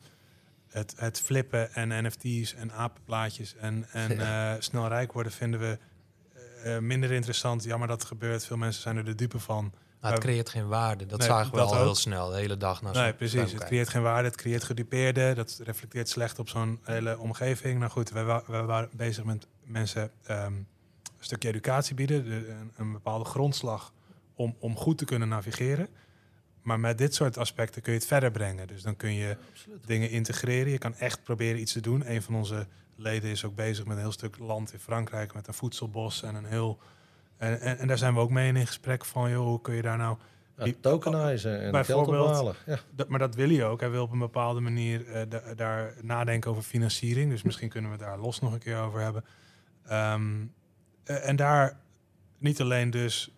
Het, 0.73 0.95
het 0.97 1.21
flippen 1.21 1.75
en 1.75 2.07
NFT's 2.07 2.55
en 2.55 2.73
apenplaatjes 2.73 3.57
en, 3.57 3.87
en 3.93 4.17
ja. 4.17 4.55
uh, 4.55 4.61
snel 4.61 4.89
rijk 4.89 5.13
worden 5.13 5.33
vinden 5.33 5.61
we 5.61 5.79
uh, 6.65 6.79
minder 6.79 7.11
interessant. 7.11 7.65
Ja, 7.65 7.77
maar 7.77 7.89
dat 7.89 8.05
gebeurt. 8.05 8.47
Veel 8.47 8.57
mensen 8.57 8.83
zijn 8.83 8.97
er 8.97 9.05
de 9.05 9.15
dupe 9.15 9.39
van. 9.39 9.73
Maar 10.01 10.13
het 10.13 10.21
creëert 10.21 10.49
geen 10.49 10.69
waarde. 10.69 11.07
Dat 11.07 11.23
zagen 11.23 11.55
we 11.55 11.61
al 11.61 11.77
heel 11.77 11.95
snel, 11.95 12.31
de 12.31 12.37
hele 12.37 12.57
dag. 12.57 12.83
Naar 12.83 12.95
nee, 12.95 13.13
precies. 13.13 13.53
Het 13.53 13.65
creëert 13.65 13.89
geen 13.89 14.03
waarde, 14.03 14.29
het 14.29 14.37
creëert 14.37 14.65
gedupeerde. 14.65 15.35
Dat 15.35 15.61
reflecteert 15.65 16.09
slecht 16.09 16.39
op 16.39 16.49
zo'n 16.49 16.81
hele 16.83 17.19
omgeving. 17.19 17.79
Nou 17.79 17.91
goed, 17.91 18.11
we, 18.11 18.43
we 18.47 18.63
waren 18.63 18.89
bezig 18.93 19.25
met 19.25 19.47
mensen 19.65 20.03
um, 20.03 20.37
een 20.37 20.67
stukje 21.19 21.49
educatie 21.49 21.95
bieden. 21.95 22.25
De, 22.25 22.49
een, 22.49 22.73
een, 22.77 22.93
bepaalde 22.93 23.25
grondslag 23.25 23.93
om, 24.35 24.57
om 24.59 24.77
goed 24.77 24.99
te 24.99 25.05
kunnen 25.05 25.29
navigeren. 25.29 25.89
Maar 26.63 26.81
met 26.81 26.99
dit 26.99 27.15
soort 27.15 27.39
aspecten 27.39 27.83
kun 27.83 27.93
je 27.93 27.99
het 27.99 28.09
verder 28.09 28.31
brengen. 28.31 28.67
Dus 28.67 28.83
dan 28.83 28.97
kun 28.97 29.13
je 29.13 29.27
ja, 29.27 29.37
dingen 29.85 30.11
integreren. 30.11 30.73
Je 30.73 30.79
kan 30.79 30.95
echt 30.95 31.23
proberen 31.23 31.61
iets 31.61 31.73
te 31.73 31.81
doen. 31.81 32.11
Een 32.11 32.23
van 32.23 32.35
onze 32.35 32.67
leden 32.97 33.31
is 33.31 33.45
ook 33.45 33.55
bezig 33.55 33.85
met 33.85 33.97
een 33.97 34.03
heel 34.03 34.13
stuk 34.13 34.39
land 34.39 34.73
in 34.73 34.79
Frankrijk... 34.79 35.35
met 35.35 35.47
een 35.47 35.55
voedselbos 35.55 36.23
en 36.23 36.35
een 36.35 36.45
heel 36.45 36.79
en, 37.43 37.61
en, 37.61 37.79
en, 37.79 37.87
daar 37.87 37.99
zijn 37.99 38.15
we 38.15 38.21
ook 38.21 38.31
mee 38.31 38.53
in, 38.53 38.67
gesprek 38.67 39.05
van, 39.05 39.31
joh, 39.31 39.47
hoe 39.47 39.61
kun 39.61 39.75
je 39.75 39.83
daar 39.83 39.97
nou... 39.97 40.17
Ja, 40.57 40.73
tokenizen 40.81 41.61
en 41.61 41.85
geld 41.85 42.09
ophalen. 42.09 42.55
Ja. 42.67 42.79
Dat, 42.91 43.09
maar 43.09 43.19
dat 43.19 43.35
wil 43.35 43.49
hij 43.49 43.67
ook. 43.67 43.81
Hij 43.81 43.91
wil 43.91 44.03
op 44.03 44.13
een 44.13 44.19
bepaalde 44.19 44.61
manier 44.61 45.07
uh, 45.07 45.41
daar 45.57 45.95
nadenken 46.03 46.51
over 46.51 46.63
financiering. 46.63 47.31
Dus 47.31 47.43
misschien 47.43 47.69
kunnen 47.69 47.91
we 47.91 47.97
daar 47.97 48.19
los 48.19 48.41
nog 48.41 48.53
een 48.53 48.59
keer 48.59 48.79
over 48.79 49.01
hebben. 49.01 49.25
Um, 49.91 50.55
uh, 51.07 51.29
en 51.29 51.37
daar 51.37 51.81
niet 52.39 52.61
alleen 52.61 52.91
dus 52.91 53.31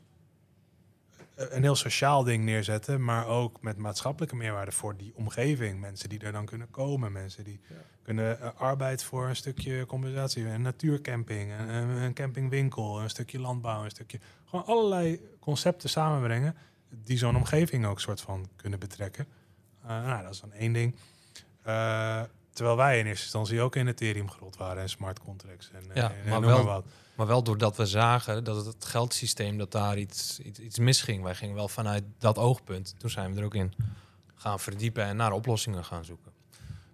een 1.35 1.63
heel 1.63 1.75
sociaal 1.75 2.25
ding 2.25 2.45
neerzetten, 2.45 3.05
maar 3.05 3.27
ook 3.27 3.63
met 3.63 3.77
maatschappelijke 3.77 4.37
meerwaarde 4.37 4.73
voor 4.73 4.97
die 4.97 5.13
omgeving. 5.17 5.81
Mensen 5.81 6.09
die 6.09 6.19
er 6.19 6.33
dan 6.33 6.47
kunnen 6.47 6.71
komen, 6.71 7.13
mensen 7.13 7.45
die 7.45 7.61
ja. 7.69 7.75
kunnen 8.03 8.39
uh, 8.41 8.49
arbeid 8.57 9.05
voor 9.05 9.29
een 9.29 9.37
stukje 9.37 9.87
compensatie, 9.87 10.47
een 10.47 10.63
natuurcamping, 10.63 11.53
een, 11.59 11.89
een, 11.89 12.15
campingwinkel, 12.15 13.01
een 13.01 13.11
stukje 13.11 13.41
landbouw, 13.41 13.85
een 13.85 13.91
stukje. 13.91 14.19
Gewoon 14.45 14.67
allerlei 14.67 15.21
concepten 15.41 15.89
samenbrengen 15.89 16.57
die 16.89 17.19
zo'n 17.19 17.37
omgeving 17.37 17.87
ook 17.87 18.01
soort 18.01 18.21
van 18.21 18.49
kunnen 18.57 18.79
betrekken. 18.79 19.27
Uh, 19.83 19.89
nou, 19.89 20.23
dat 20.23 20.33
is 20.33 20.41
dan 20.41 20.53
één 20.53 20.73
ding. 20.73 20.95
Uh, 21.67 22.23
terwijl 22.53 22.77
wij 22.77 22.99
in 22.99 23.07
eerste 23.07 23.23
instantie 23.23 23.61
ook 23.61 23.77
in 23.77 23.89
Ethereum 23.89 24.31
gerold 24.31 24.57
waren 24.57 24.83
en 24.83 24.89
smart 24.89 25.21
contracts 25.21 25.71
en, 25.71 25.85
ja, 25.95 26.13
en, 26.13 26.29
maar 26.29 26.41
wel, 26.41 26.65
wat. 26.65 26.85
Maar 27.17 27.27
wel 27.27 27.43
doordat 27.43 27.77
we 27.77 27.87
zagen 27.87 28.45
dat 28.45 28.67
het 28.67 28.85
geldsysteem, 28.85 29.59
dat 29.59 29.73
daar 29.73 29.99
iets, 29.99 30.41
iets, 30.41 30.59
iets 30.59 30.79
misging. 30.79 31.23
Wij 31.23 31.35
gingen 31.35 31.55
wel 31.55 31.69
vanuit 31.69 32.05
dat 32.19 32.39
oogpunt. 32.39 32.95
Toen 32.99 33.11
zijn 33.11 33.33
we 33.35 33.39
er 33.39 33.45
ook 33.45 33.55
in 33.55 33.73
gaan 34.35 34.61
verdiepen 34.61 35.05
en 35.05 35.17
naar 35.17 35.33
oplossingen 35.33 35.85
gaan 35.85 36.05
zoeken. 36.05 36.33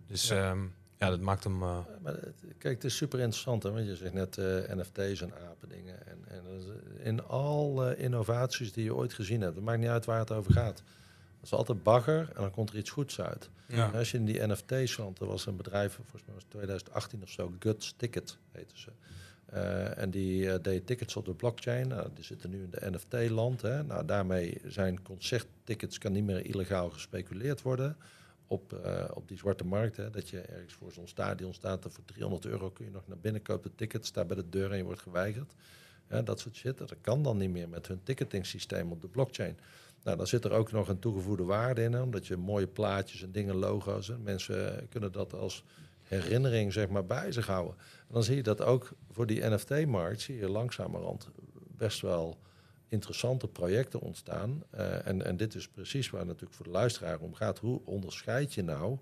Dus 0.06 0.28
ja, 0.28 0.50
um, 0.50 0.74
Ja, 0.98 1.10
dat 1.10 1.20
maakt 1.20 1.44
hem... 1.44 1.62
eh, 1.62 1.78
Maar 2.02 2.18
kijk, 2.58 2.74
het 2.74 2.84
is 2.84 2.96
super 2.96 3.18
interessant, 3.18 3.62
hè, 3.62 3.70
want 3.70 3.86
je 3.86 3.96
zegt 3.96 4.12
net 4.12 4.38
eh, 4.38 4.44
NFT's 4.76 5.20
en 5.20 5.32
apendingen. 5.50 6.06
En, 6.06 6.18
en 6.28 6.42
is 6.58 6.64
in 7.04 7.22
alle 7.24 7.96
innovaties 7.96 8.72
die 8.72 8.84
je 8.84 8.94
ooit 8.94 9.12
gezien 9.12 9.40
hebt, 9.40 9.54
het 9.54 9.64
maakt 9.64 9.78
niet 9.78 9.88
uit 9.88 10.04
waar 10.04 10.18
het 10.18 10.32
over 10.32 10.52
gaat. 10.52 10.76
Dat 10.76 11.44
is 11.44 11.52
altijd 11.52 11.82
bagger 11.82 12.28
en 12.34 12.40
dan 12.42 12.50
komt 12.50 12.70
er 12.70 12.76
iets 12.76 12.90
goeds 12.90 13.20
uit. 13.20 13.50
Ja. 13.68 13.88
Als 13.88 14.10
je 14.10 14.16
in 14.16 14.24
die 14.24 14.46
NFT's 14.46 14.92
zat, 14.92 15.20
er 15.20 15.26
was 15.26 15.46
een 15.46 15.56
bedrijf, 15.56 15.94
volgens 15.94 16.22
mij 16.24 16.34
was 16.34 16.42
het 16.42 16.50
2018 16.52 17.22
of 17.22 17.28
zo, 17.30 17.52
Guts 17.58 17.94
Ticket 17.96 18.38
heette 18.52 18.78
ze. 18.78 18.90
Eh, 19.50 19.98
en 19.98 20.10
die 20.10 20.52
eh, 20.52 20.62
deed 20.62 20.86
tickets 20.86 21.16
op 21.16 21.24
de 21.24 21.34
blockchain. 21.34 21.88
Nou, 21.88 22.08
die 22.14 22.24
zitten 22.24 22.50
nu 22.50 22.62
in 22.62 22.70
de 22.70 22.90
NFT-land. 22.90 23.62
Nou, 23.62 24.04
daarmee 24.04 24.60
zijn 24.66 25.02
concerttickets 25.02 25.98
kan 25.98 26.12
niet 26.12 26.24
meer 26.24 26.46
illegaal 26.46 26.90
gespeculeerd 26.90 27.62
worden 27.62 27.96
op, 28.46 28.72
eh, 28.72 29.04
op 29.14 29.28
die 29.28 29.36
zwarte 29.36 29.64
markt. 29.64 29.96
Hè, 29.96 30.10
dat 30.10 30.28
je 30.28 30.40
ergens 30.40 30.74
voor 30.74 30.92
zo'n 30.92 31.08
stadion 31.08 31.54
staat 31.54 31.84
en 31.84 31.92
voor 31.92 32.04
300 32.04 32.44
euro 32.44 32.70
kun 32.70 32.84
je 32.84 32.90
nog 32.90 33.06
naar 33.06 33.18
binnen 33.18 33.42
kopen. 33.42 33.74
ticket, 33.74 34.06
staat 34.06 34.26
bij 34.26 34.36
de 34.36 34.48
deur 34.48 34.70
en 34.70 34.76
je 34.76 34.84
wordt 34.84 35.00
geweigerd. 35.00 35.54
Ja, 36.08 36.22
dat 36.22 36.40
soort 36.40 36.56
shit. 36.56 36.78
Dat 36.78 36.94
kan 37.00 37.22
dan 37.22 37.36
niet 37.36 37.50
meer 37.50 37.68
met 37.68 37.86
hun 37.86 38.02
ticketing 38.02 38.46
systeem 38.46 38.92
op 38.92 39.00
de 39.00 39.08
blockchain. 39.08 39.58
Nou, 40.02 40.16
dan 40.16 40.26
zit 40.26 40.44
er 40.44 40.52
ook 40.52 40.72
nog 40.72 40.88
een 40.88 40.98
toegevoegde 40.98 41.44
waarde 41.44 41.82
in, 41.82 42.02
omdat 42.02 42.26
je 42.26 42.36
mooie 42.36 42.66
plaatjes 42.66 43.22
en 43.22 43.32
dingen, 43.32 43.54
logo's. 43.54 44.10
En 44.10 44.22
mensen 44.22 44.88
kunnen 44.88 45.12
dat 45.12 45.34
als 45.34 45.64
herinnering 46.10 46.72
zeg 46.72 46.88
maar, 46.88 47.06
bij 47.06 47.32
zich 47.32 47.46
houden. 47.46 47.74
En 47.78 48.14
dan 48.14 48.22
zie 48.22 48.36
je 48.36 48.42
dat 48.42 48.62
ook 48.62 48.92
voor 49.10 49.26
die 49.26 49.44
NFT-markt, 49.44 50.20
zie 50.20 50.36
je 50.36 50.48
langzamerhand 50.48 51.30
best 51.76 52.00
wel 52.00 52.38
interessante 52.88 53.48
projecten 53.48 54.00
ontstaan. 54.00 54.62
Eh, 54.70 55.06
en, 55.06 55.24
en 55.24 55.36
dit 55.36 55.54
is 55.54 55.68
precies 55.68 56.10
waar 56.10 56.26
natuurlijk 56.26 56.54
voor 56.54 56.64
de 56.64 56.72
luisteraar 56.72 57.18
om 57.18 57.34
gaat. 57.34 57.58
Hoe 57.58 57.80
onderscheid 57.84 58.54
je 58.54 58.62
nou 58.62 58.98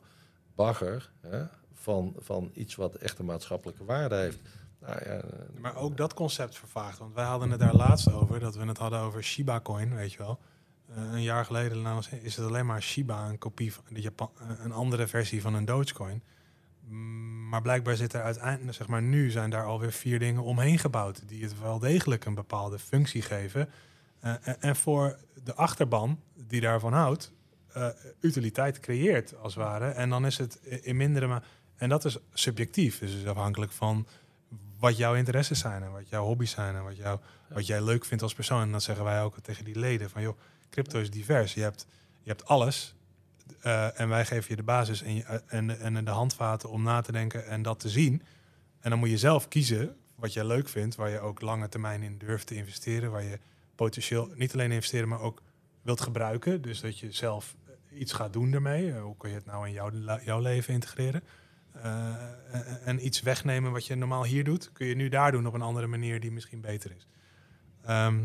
bagger 0.55 1.11
hè, 1.21 1.45
van, 1.73 2.15
van 2.17 2.51
iets 2.55 2.75
wat 2.75 2.95
echt 2.95 3.19
een 3.19 3.25
maatschappelijke 3.25 3.85
waarde 3.85 4.15
heeft? 4.15 4.41
Nou, 4.81 4.93
ja, 5.05 5.21
eh, 5.21 5.61
Maar 5.61 5.77
ook 5.77 5.97
dat 5.97 6.15
concept 6.15 6.59
vervaagt. 6.59 6.99
Want 6.99 7.15
wij 7.15 7.25
hadden 7.25 7.51
het 7.51 7.61
daar 7.61 7.75
laatst 7.75 8.13
over, 8.13 8.41
dat 8.41 8.57
we 8.57 8.67
het 8.67 8.79
hadden 8.79 8.99
over 8.99 9.25
Shiba 9.25 9.61
Coin, 9.61 9.95
weet 9.95 10.13
je 10.13 10.19
wel. 10.19 10.39
Eh, 10.89 11.13
een 11.13 11.23
jaar 11.23 11.45
geleden 11.45 11.83
nou, 11.83 12.03
is 12.23 12.37
het 12.37 12.47
alleen 12.47 12.67
maar 12.67 12.83
Shiba, 12.83 13.29
een 13.29 13.39
kopie 13.39 13.75
van 13.75 13.85
Japan, 13.89 14.31
een 14.63 14.73
andere 14.73 15.07
versie 15.07 15.43
van 15.43 15.55
een 15.55 15.65
Dogecoin. 15.65 16.23
Maar 17.49 17.63
blijkbaar 17.63 17.97
zit 17.97 18.13
er 18.13 18.23
uiteindelijk, 18.23 18.77
zeg 18.77 18.87
maar, 18.87 19.03
nu 19.03 19.31
zijn 19.31 19.51
daar 19.51 19.65
alweer 19.65 19.93
vier 19.93 20.19
dingen 20.19 20.43
omheen 20.43 20.79
gebouwd 20.79 21.29
die 21.29 21.43
het 21.43 21.61
wel 21.61 21.79
degelijk 21.79 22.25
een 22.25 22.35
bepaalde 22.35 22.79
functie 22.79 23.23
geven. 23.23 23.69
Eh, 24.21 24.35
en, 24.43 24.61
en 24.61 24.77
voor 24.77 25.19
de 25.45 25.55
achterban 25.55 26.21
die 26.35 26.61
daarvan 26.61 26.93
houdt, 26.93 27.33
eh, 27.73 27.89
utiliteit 28.21 28.81
creëert 28.81 29.37
als 29.37 29.55
het 29.55 29.65
ware. 29.65 29.89
En 29.89 30.11
dan 30.11 30.27
is 30.27 30.39
het 30.39 30.61
in 30.83 30.97
mindere 30.97 31.27
ma 31.27 31.43
En 31.77 31.89
dat 31.89 32.05
is 32.05 32.19
subjectief, 32.33 32.99
dus 32.99 33.11
het 33.11 33.21
is 33.21 33.27
afhankelijk 33.27 33.73
van 33.73 34.07
wat 34.79 34.97
jouw 34.97 35.15
interesses 35.15 35.59
zijn 35.59 35.83
en 35.83 35.93
wat 35.93 36.09
jouw 36.09 36.25
hobby's 36.25 36.51
zijn 36.51 36.75
en 36.75 36.85
wat, 36.85 36.97
jou, 36.97 37.19
wat 37.49 37.67
jij 37.67 37.83
leuk 37.83 38.05
vindt 38.05 38.23
als 38.23 38.35
persoon. 38.35 38.63
En 38.63 38.73
dat 38.73 38.83
zeggen 38.83 39.05
wij 39.05 39.23
ook 39.23 39.39
tegen 39.43 39.65
die 39.65 39.79
leden 39.79 40.11
van 40.11 40.23
joh, 40.23 40.39
crypto 40.71 41.01
is 41.01 41.11
divers. 41.11 41.55
Je 41.55 41.63
hebt, 41.63 41.87
je 42.23 42.29
hebt 42.29 42.45
alles 42.45 42.95
eh, 43.61 44.01
en 44.01 44.09
wij 44.09 44.25
geven 44.25 44.47
je 44.49 44.57
de 44.57 44.63
basis 44.63 45.03
en, 45.03 45.27
eh, 45.27 45.39
en, 45.47 45.81
en 45.97 46.05
de 46.05 46.11
handvaten 46.11 46.71
om 46.71 46.83
na 46.83 47.01
te 47.01 47.13
denken 47.13 47.47
en 47.47 47.63
dat 47.63 47.81
te 47.81 47.89
zien. 47.89 48.23
En 48.81 48.91
dan 48.91 48.99
moet 48.99 49.11
je 49.11 49.19
zelf 49.19 49.49
kiezen 49.49 49.97
wat 50.15 50.33
jij 50.33 50.45
leuk 50.45 50.69
vindt, 50.69 50.97
waar 50.97 51.11
je 51.11 51.21
ook 51.21 51.41
lange 51.41 51.69
termijn 51.69 52.03
in 52.03 52.19
durft 52.19 52.47
te 52.47 52.55
investeren, 52.55 53.11
waar 53.11 53.23
je 53.23 53.39
potentieel 53.75 54.31
niet 54.35 54.53
alleen 54.53 54.73
investeren, 54.73 55.09
maar 55.09 55.21
ook 55.21 55.43
wilt 55.83 56.01
gebruiken. 56.01 56.63
Dus 56.63 56.81
dat 56.81 56.99
je 56.99 57.13
zelf 57.13 57.57
eh, 57.67 58.01
iets 58.01 58.13
gaat 58.13 58.33
doen 58.33 58.53
ermee. 58.53 58.93
Hoe 58.93 59.17
kun 59.17 59.29
je 59.29 59.35
het 59.35 59.47
nou 59.47 59.67
in 59.67 59.73
jouw, 59.73 59.91
jouw 60.25 60.41
leven 60.41 60.75
integreren? 60.75 61.23
En, 62.85 63.07
iets 63.07 63.21
wegnemen 63.21 63.73
wat 63.73 63.87
je 63.87 63.95
normaal 63.95 64.25
hier 64.25 64.45
doet, 64.45 64.73
kun 64.73 64.87
je 64.87 64.95
nu 64.95 65.09
daar 65.09 65.33
doen 65.33 65.47
op 65.47 65.55
een 65.55 65.63
andere 65.63 65.87
manier 65.87 66.21
die 66.21 66.33
misschien 66.33 66.61
beter 66.61 66.91
is. 66.97 67.07
Ehm 67.85 68.25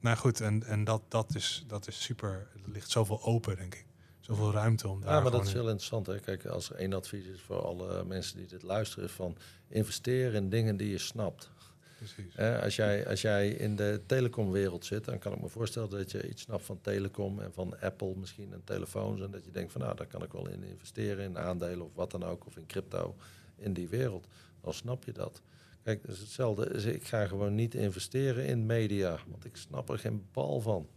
nou 0.00 0.16
goed, 0.16 0.40
en, 0.40 0.62
en 0.62 0.84
dat, 0.84 1.02
dat, 1.08 1.34
is, 1.34 1.64
dat 1.66 1.86
is 1.86 2.02
super. 2.02 2.48
Er 2.64 2.70
ligt 2.70 2.90
zoveel 2.90 3.22
open, 3.22 3.56
denk 3.56 3.74
ik. 3.74 3.86
Zoveel 4.36 4.52
ruimte 4.52 4.88
om 4.88 5.00
daar 5.00 5.10
Ja, 5.14 5.20
maar 5.20 5.30
dat 5.30 5.42
is 5.42 5.48
in- 5.48 5.54
heel 5.56 5.64
interessant. 5.68 6.06
Hè? 6.06 6.18
Kijk, 6.20 6.46
als 6.46 6.70
er 6.70 6.76
één 6.76 6.92
advies 6.92 7.24
is 7.26 7.40
voor 7.40 7.62
alle 7.62 8.04
mensen 8.04 8.36
die 8.36 8.46
dit 8.46 8.62
luisteren, 8.62 9.04
is 9.04 9.12
van 9.12 9.36
investeer 9.68 10.34
in 10.34 10.48
dingen 10.48 10.76
die 10.76 10.90
je 10.90 10.98
snapt. 10.98 11.50
Precies. 11.96 12.38
Als, 12.62 12.76
jij, 12.76 13.06
als 13.08 13.20
jij 13.20 13.48
in 13.48 13.76
de 13.76 14.00
telecomwereld 14.06 14.84
zit, 14.84 15.04
dan 15.04 15.18
kan 15.18 15.32
ik 15.32 15.40
me 15.40 15.48
voorstellen 15.48 15.90
dat 15.90 16.10
je 16.10 16.28
iets 16.28 16.42
snapt 16.42 16.64
van 16.64 16.80
telecom 16.80 17.40
en 17.40 17.52
van 17.52 17.80
Apple 17.80 18.12
misschien 18.16 18.52
en 18.52 18.60
telefoons. 18.64 19.20
En 19.20 19.30
dat 19.30 19.44
je 19.44 19.50
denkt 19.50 19.72
van 19.72 19.80
nou, 19.80 19.96
daar 19.96 20.06
kan 20.06 20.22
ik 20.22 20.32
wel 20.32 20.48
in 20.48 20.62
investeren, 20.64 21.24
in 21.24 21.38
aandelen 21.38 21.84
of 21.86 21.94
wat 21.94 22.10
dan 22.10 22.24
ook, 22.24 22.46
of 22.46 22.56
in 22.56 22.66
crypto 22.66 23.14
in 23.56 23.72
die 23.72 23.88
wereld. 23.88 24.26
Dan 24.60 24.74
snap 24.74 25.04
je 25.04 25.12
dat. 25.12 25.42
Kijk, 25.82 26.02
dat 26.06 26.14
is 26.14 26.20
hetzelfde. 26.20 26.72
Dus 26.72 26.84
ik 26.84 27.04
ga 27.04 27.26
gewoon 27.26 27.54
niet 27.54 27.74
investeren 27.74 28.46
in 28.46 28.66
media, 28.66 29.18
want 29.28 29.44
ik 29.44 29.56
snap 29.56 29.88
er 29.88 29.98
geen 29.98 30.24
bal 30.32 30.60
van. 30.60 30.88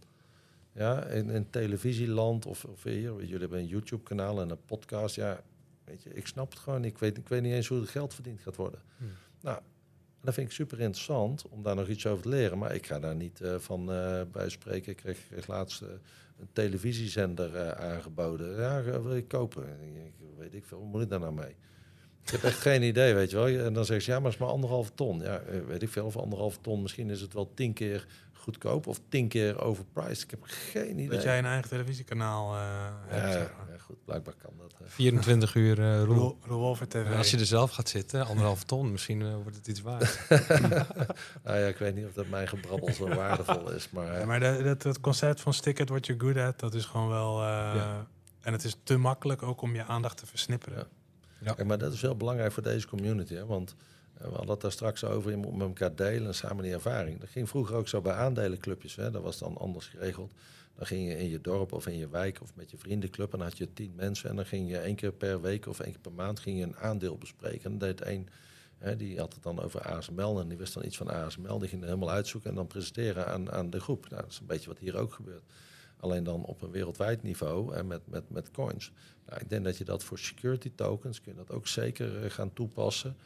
Ja, 0.74 1.04
in, 1.04 1.30
in 1.30 1.50
televisieland 1.50 2.46
of, 2.46 2.64
of 2.64 2.82
hier, 2.82 3.14
jullie 3.20 3.38
hebben 3.38 3.58
een 3.58 3.66
YouTube-kanaal 3.66 4.40
en 4.40 4.50
een 4.50 4.64
podcast. 4.66 5.14
Ja, 5.14 5.42
weet 5.84 6.02
je, 6.02 6.14
ik 6.14 6.26
snap 6.26 6.50
het 6.50 6.58
gewoon. 6.58 6.84
Ik 6.84 6.98
weet, 6.98 7.16
ik 7.16 7.28
weet 7.28 7.42
niet 7.42 7.52
eens 7.52 7.68
hoe 7.68 7.80
het 7.80 7.88
geld 7.88 8.14
verdiend 8.14 8.40
gaat 8.40 8.56
worden. 8.56 8.80
Hmm. 8.96 9.10
Nou, 9.40 9.60
dat 10.20 10.34
vind 10.34 10.46
ik 10.46 10.52
super 10.52 10.80
interessant 10.80 11.48
om 11.48 11.62
daar 11.62 11.74
nog 11.74 11.88
iets 11.88 12.06
over 12.06 12.22
te 12.22 12.28
leren. 12.28 12.58
Maar 12.58 12.74
ik 12.74 12.86
ga 12.86 12.98
daar 12.98 13.14
niet 13.14 13.40
eh, 13.40 13.58
van 13.58 13.92
eh, 13.92 14.20
bij 14.32 14.48
spreken. 14.48 14.90
Ik 14.90 14.96
kreeg, 14.96 15.18
kreeg 15.30 15.46
laatst 15.46 15.82
eh, 15.82 15.88
een 16.38 16.48
televisiezender 16.52 17.74
aangeboden. 17.74 18.56
Ja, 18.56 18.82
wil 18.82 19.14
je 19.14 19.26
kopen? 19.26 19.62
Ik, 19.96 20.12
weet 20.38 20.54
ik 20.54 20.64
veel, 20.64 20.78
wat 20.78 20.88
moet 20.88 21.02
ik 21.02 21.08
daar 21.08 21.20
nou 21.20 21.34
mee? 21.34 21.56
Ik 22.24 22.30
heb 22.30 22.42
echt 22.42 22.58
geen 22.60 22.82
idee, 22.82 23.14
weet 23.14 23.30
je 23.30 23.36
wel. 23.36 23.46
En 23.46 23.72
dan 23.72 23.84
zeg 23.84 24.04
je, 24.04 24.10
ja, 24.10 24.16
maar 24.16 24.24
het 24.30 24.34
is 24.34 24.40
maar 24.40 24.50
anderhalve 24.54 24.90
ton. 24.94 25.20
Ja, 25.20 25.38
eh, 25.38 25.60
weet 25.66 25.82
ik 25.82 25.88
veel, 25.88 26.04
of 26.06 26.16
anderhalve 26.16 26.58
ton. 26.60 26.82
Misschien 26.82 27.10
is 27.10 27.20
het 27.20 27.32
wel 27.32 27.50
tien 27.54 27.72
keer 27.72 28.06
goedkoop 28.32 28.86
of 28.86 29.00
tien 29.08 29.28
keer 29.28 29.60
overpriced. 29.60 30.22
Ik 30.22 30.30
heb 30.30 30.40
geen 30.44 30.90
idee. 30.98 31.08
Dat 31.08 31.22
jij 31.22 31.38
een 31.38 31.44
eigen 31.44 31.68
televisiekanaal 31.68 32.54
eh 32.54 32.60
hebt. 33.06 33.22
ja, 33.26 33.32
zeg 33.32 33.50
maar. 33.58 33.72
ja, 33.76 33.78
goed, 33.78 34.04
blijkbaar 34.04 34.34
kan 34.42 34.50
dat. 34.58 34.72
eh. 34.80 34.86
24 34.90 35.54
uur 35.54 35.78
eh 35.80 36.02
roel. 36.02 36.38
Revolver 36.42 36.88
TV. 36.88 37.04
En 37.06 37.16
als 37.16 37.30
je 37.30 37.38
er 37.38 37.46
zelf 37.46 37.70
gaat 37.70 37.88
zitten, 37.88 38.26
anderhalf 38.26 38.64
ton, 38.64 38.92
misschien 38.92 39.42
wordt 39.42 39.56
het 39.56 39.66
iets 39.68 39.80
waard. 39.80 40.18
nou 41.44 41.58
ja, 41.58 41.66
ik 41.66 41.76
weet 41.78 41.94
niet 41.94 42.06
of 42.06 42.12
dat 42.12 42.28
mijn 42.28 42.48
gebrabbel 42.48 42.92
zo 42.92 43.08
waardevol 43.14 43.70
is. 43.72 43.90
Maar, 43.90 44.18
Ja, 44.18 44.24
maar 44.26 44.40
dat, 44.64 44.82
dat 44.82 45.00
concept 45.00 45.40
van 45.40 45.54
stick 45.54 45.78
it 45.78 45.88
what 45.88 46.06
you're 46.06 46.22
good 46.24 46.36
at, 46.36 46.60
dat 46.60 46.74
is 46.74 46.84
gewoon 46.84 47.08
wel... 47.08 47.40
eh, 47.40 47.46
Ja. 47.74 48.06
En 48.40 48.52
het 48.52 48.64
is 48.64 48.76
te 48.82 48.96
makkelijk 48.96 49.42
ook 49.42 49.60
om 49.62 49.74
je 49.74 49.84
aandacht 49.84 50.16
te 50.16 50.26
versnipperen. 50.26 50.78
Ja. 50.78 50.86
Ja. 51.44 51.64
Maar 51.64 51.78
dat 51.78 51.92
is 51.92 52.00
heel 52.00 52.16
belangrijk 52.16 52.52
voor 52.52 52.62
deze 52.62 52.88
community. 52.88 53.34
Hè? 53.34 53.46
Want 53.46 53.74
eh, 54.14 54.22
we 54.22 54.28
hadden 54.28 54.50
het 54.50 54.60
daar 54.60 54.72
straks 54.72 55.04
over, 55.04 55.30
je 55.30 55.36
moet 55.36 55.56
met 55.56 55.66
elkaar 55.66 55.94
delen 55.94 56.26
en 56.26 56.34
samen 56.34 56.62
die 56.62 56.72
ervaring. 56.72 57.20
Dat 57.20 57.28
ging 57.28 57.48
vroeger 57.48 57.76
ook 57.76 57.88
zo 57.88 58.00
bij 58.00 58.12
aandelenclubjes. 58.12 58.96
Hè? 58.96 59.10
Dat 59.10 59.22
was 59.22 59.38
dan 59.38 59.56
anders 59.56 59.86
geregeld. 59.86 60.32
Dan 60.74 60.86
ging 60.86 61.08
je 61.08 61.18
in 61.18 61.28
je 61.28 61.40
dorp 61.40 61.72
of 61.72 61.86
in 61.86 61.98
je 61.98 62.08
wijk 62.08 62.38
of 62.42 62.54
met 62.54 62.70
je 62.70 62.76
vriendenclub... 62.76 63.32
en 63.32 63.38
dan 63.38 63.48
had 63.48 63.58
je 63.58 63.72
tien 63.72 63.92
mensen 63.96 64.30
en 64.30 64.36
dan 64.36 64.46
ging 64.46 64.70
je 64.70 64.78
één 64.78 64.94
keer 64.94 65.12
per 65.12 65.40
week 65.40 65.66
of 65.66 65.80
één 65.80 65.92
keer 65.92 66.00
per 66.00 66.12
maand... 66.12 66.40
ging 66.40 66.58
je 66.58 66.64
een 66.64 66.76
aandeel 66.76 67.18
bespreken. 67.18 67.64
En 67.64 67.78
dan 67.78 67.88
deed 67.88 68.00
één, 68.00 68.28
die 68.96 69.18
had 69.18 69.34
het 69.34 69.42
dan 69.42 69.62
over 69.62 69.80
ASML... 69.80 70.40
en 70.40 70.48
die 70.48 70.58
wist 70.58 70.74
dan 70.74 70.84
iets 70.84 70.96
van 70.96 71.10
ASML. 71.10 71.58
Die 71.58 71.68
ging 71.68 71.82
er 71.82 71.88
helemaal 71.88 72.10
uitzoeken 72.10 72.50
en 72.50 72.56
dan 72.56 72.66
presenteren 72.66 73.26
aan, 73.26 73.52
aan 73.52 73.70
de 73.70 73.80
groep. 73.80 74.08
Nou, 74.10 74.22
dat 74.22 74.30
is 74.30 74.38
een 74.38 74.46
beetje 74.46 74.68
wat 74.68 74.78
hier 74.78 74.96
ook 74.96 75.12
gebeurt. 75.12 75.42
Alleen 76.04 76.24
dan 76.24 76.44
op 76.44 76.62
een 76.62 76.70
wereldwijd 76.70 77.22
niveau 77.22 77.74
en 77.74 77.86
met, 77.86 78.00
met, 78.06 78.30
met 78.30 78.50
coins. 78.50 78.92
Nou, 79.26 79.40
ik 79.40 79.50
denk 79.50 79.64
dat 79.64 79.78
je 79.78 79.84
dat 79.84 80.04
voor 80.04 80.18
security 80.18 80.72
tokens 80.74 81.20
kun 81.20 81.32
je 81.32 81.38
dat 81.38 81.50
ook 81.50 81.66
zeker 81.66 82.24
eh, 82.24 82.30
gaan 82.30 82.52
toepassen. 82.52 83.16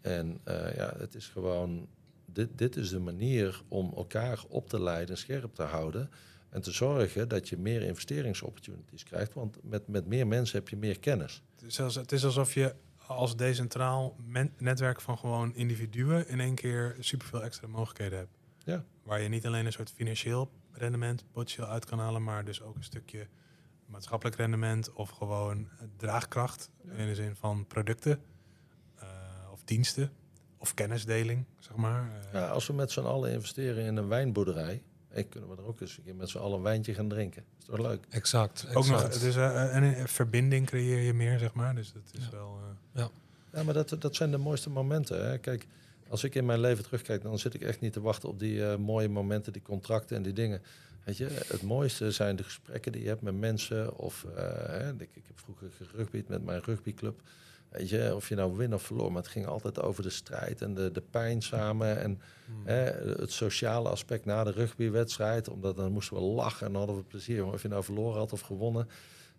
En 0.00 0.40
eh, 0.44 0.76
ja, 0.76 0.94
het 0.98 1.14
is 1.14 1.26
gewoon, 1.26 1.88
dit, 2.26 2.58
dit 2.58 2.76
is 2.76 2.90
de 2.90 2.98
manier 2.98 3.62
om 3.68 3.92
elkaar 3.96 4.44
op 4.48 4.68
te 4.68 4.80
leiden, 4.80 5.18
scherp 5.18 5.54
te 5.54 5.62
houden. 5.62 6.10
En 6.48 6.62
te 6.62 6.72
zorgen 6.72 7.28
dat 7.28 7.48
je 7.48 7.56
meer 7.56 7.82
investeringsopportunities 7.82 9.02
krijgt. 9.02 9.34
Want 9.34 9.58
met, 9.62 9.88
met 9.88 10.06
meer 10.06 10.26
mensen 10.26 10.58
heb 10.58 10.68
je 10.68 10.76
meer 10.76 10.98
kennis. 10.98 11.42
Het 11.54 11.70
is, 11.70 11.80
als, 11.80 11.94
het 11.94 12.12
is 12.12 12.24
alsof 12.24 12.54
je 12.54 12.74
als 13.06 13.36
decentraal 13.36 14.16
netwerk 14.58 15.00
van 15.00 15.18
gewoon 15.18 15.54
individuen 15.54 16.28
in 16.28 16.40
één 16.40 16.54
keer 16.54 16.96
superveel 17.00 17.42
extra 17.42 17.66
mogelijkheden 17.66 18.18
hebt. 18.18 18.38
Ja. 18.64 18.84
Waar 19.02 19.20
je 19.20 19.28
niet 19.28 19.46
alleen 19.46 19.66
een 19.66 19.72
soort 19.72 19.90
financieel 19.90 20.50
rendement 20.78 21.24
potentieel 21.32 21.66
uit 21.66 21.84
kan 21.84 21.98
halen, 21.98 22.22
maar 22.22 22.44
dus 22.44 22.62
ook 22.62 22.76
een 22.76 22.84
stukje 22.84 23.26
maatschappelijk 23.86 24.36
rendement 24.36 24.92
of 24.92 25.10
gewoon 25.10 25.68
draagkracht 25.96 26.70
in 26.96 27.06
de 27.06 27.14
zin 27.14 27.36
van 27.36 27.66
producten 27.66 28.20
eh, 28.96 29.06
of 29.52 29.62
diensten 29.64 30.10
of 30.58 30.74
kennisdeling, 30.74 31.44
zeg 31.58 31.76
maar. 31.76 32.10
Eh, 32.26 32.32
Ja, 32.32 32.48
als 32.48 32.66
we 32.66 32.72
met 32.72 32.90
z'n 32.90 33.00
allen 33.00 33.30
investeren 33.32 33.84
in 33.84 33.96
een 33.96 34.08
wijnboerderij, 34.08 34.82
en 35.08 35.28
kunnen 35.28 35.50
we 35.50 35.56
er 35.56 35.66
ook 35.66 35.80
eens 35.80 35.96
een 35.98 36.04
keer 36.04 36.14
met 36.14 36.28
z'n 36.28 36.38
allen 36.38 36.56
een 36.56 36.62
wijntje 36.62 36.94
gaan 36.94 37.08
drinken. 37.08 37.44
is 37.58 37.64
toch 37.64 37.78
leuk? 37.78 38.06
exact. 38.08 38.66
ook 38.74 38.86
nog, 38.86 39.08
dus, 39.18 39.36
en 39.36 39.82
een 39.82 40.08
verbinding 40.08 40.66
creëer 40.66 40.98
je 41.02 41.12
meer, 41.14 41.38
zeg 41.38 41.52
maar. 41.54 41.74
Dus 41.74 41.92
dat 41.92 42.02
is 42.12 42.24
Ja. 42.24 42.30
wel. 42.30 42.60
eh, 42.92 43.06
Ja, 43.52 43.62
maar 43.62 43.74
dat, 43.74 43.96
dat 43.98 44.14
zijn 44.16 44.30
de 44.30 44.36
mooiste 44.38 44.70
momenten. 44.70 45.28
Hè? 45.30 45.38
Kijk, 45.38 45.66
als 46.08 46.24
ik 46.24 46.34
in 46.34 46.46
mijn 46.46 46.60
leven 46.60 46.84
terugkijk, 46.84 47.22
dan 47.22 47.38
zit 47.38 47.54
ik 47.54 47.60
echt 47.60 47.80
niet 47.80 47.92
te 47.92 48.00
wachten 48.00 48.28
op 48.28 48.38
die 48.38 48.64
eh, 48.66 48.76
mooie 48.76 49.08
momenten, 49.08 49.52
die 49.52 49.62
contracten 49.62 50.16
en 50.16 50.22
die 50.22 50.32
dingen. 50.32 50.62
Weet 51.04 51.16
je, 51.16 51.26
het 51.46 51.62
mooiste 51.62 52.10
zijn 52.10 52.36
de 52.36 52.42
gesprekken 52.44 52.92
die 52.92 53.02
je 53.02 53.08
hebt 53.08 53.22
met 53.22 53.34
mensen. 53.38 53.96
Of 53.98 54.24
eh, 54.36 54.42
hè, 54.66 54.90
ik, 54.90 55.08
ik 55.12 55.24
heb 55.26 55.38
vroeger 55.38 55.68
gerugbied 55.90 56.28
met 56.28 56.44
mijn 56.44 56.60
rugbyclub. 56.64 57.20
Weet 57.68 57.88
je, 57.88 58.14
of 58.14 58.28
je 58.28 58.34
nou 58.34 58.56
win 58.56 58.74
of 58.74 58.82
verloor, 58.82 59.12
maar 59.12 59.22
het 59.22 59.30
ging 59.30 59.46
altijd 59.46 59.80
over 59.82 60.02
de 60.02 60.10
strijd 60.10 60.62
en 60.62 60.74
de, 60.74 60.90
de 60.92 61.02
pijn 61.10 61.42
samen. 61.42 61.98
En 62.00 62.20
Hmm. 62.46 62.66
hè, 62.66 62.82
het 63.20 63.32
sociale 63.32 63.88
aspect 63.88 64.24
na 64.24 64.44
de 64.44 64.50
rugbywedstrijd, 64.50 65.48
omdat 65.48 65.76
dan 65.76 65.92
moesten 65.92 66.16
we 66.16 66.22
lachen 66.22 66.66
en 66.66 66.74
hadden 66.74 66.96
we 66.96 67.02
plezier. 67.02 67.44
Maar 67.44 67.54
of 67.54 67.62
je 67.62 67.68
nou 67.68 67.84
verloren 67.84 68.18
had 68.18 68.32
of 68.32 68.40
gewonnen, 68.40 68.88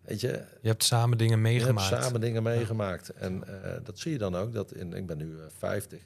weet 0.02 0.20
je, 0.20 0.44
Je 0.62 0.68
hebt 0.68 0.84
samen 0.84 1.18
dingen 1.18 1.38
je 1.42 1.48
hebt 1.48 1.58
meegemaakt. 1.62 2.02
samen 2.02 2.20
dingen 2.20 2.42
meegemaakt. 2.42 3.08
En 3.08 3.62
eh, 3.64 3.72
dat 3.84 3.98
zie 3.98 4.12
je 4.12 4.18
dan 4.18 4.36
ook. 4.36 4.52
Dat 4.52 4.72
in, 4.72 4.92
ik 4.92 5.06
ben 5.06 5.16
nu 5.18 5.38
eh, 5.38 5.44
50. 5.58 6.00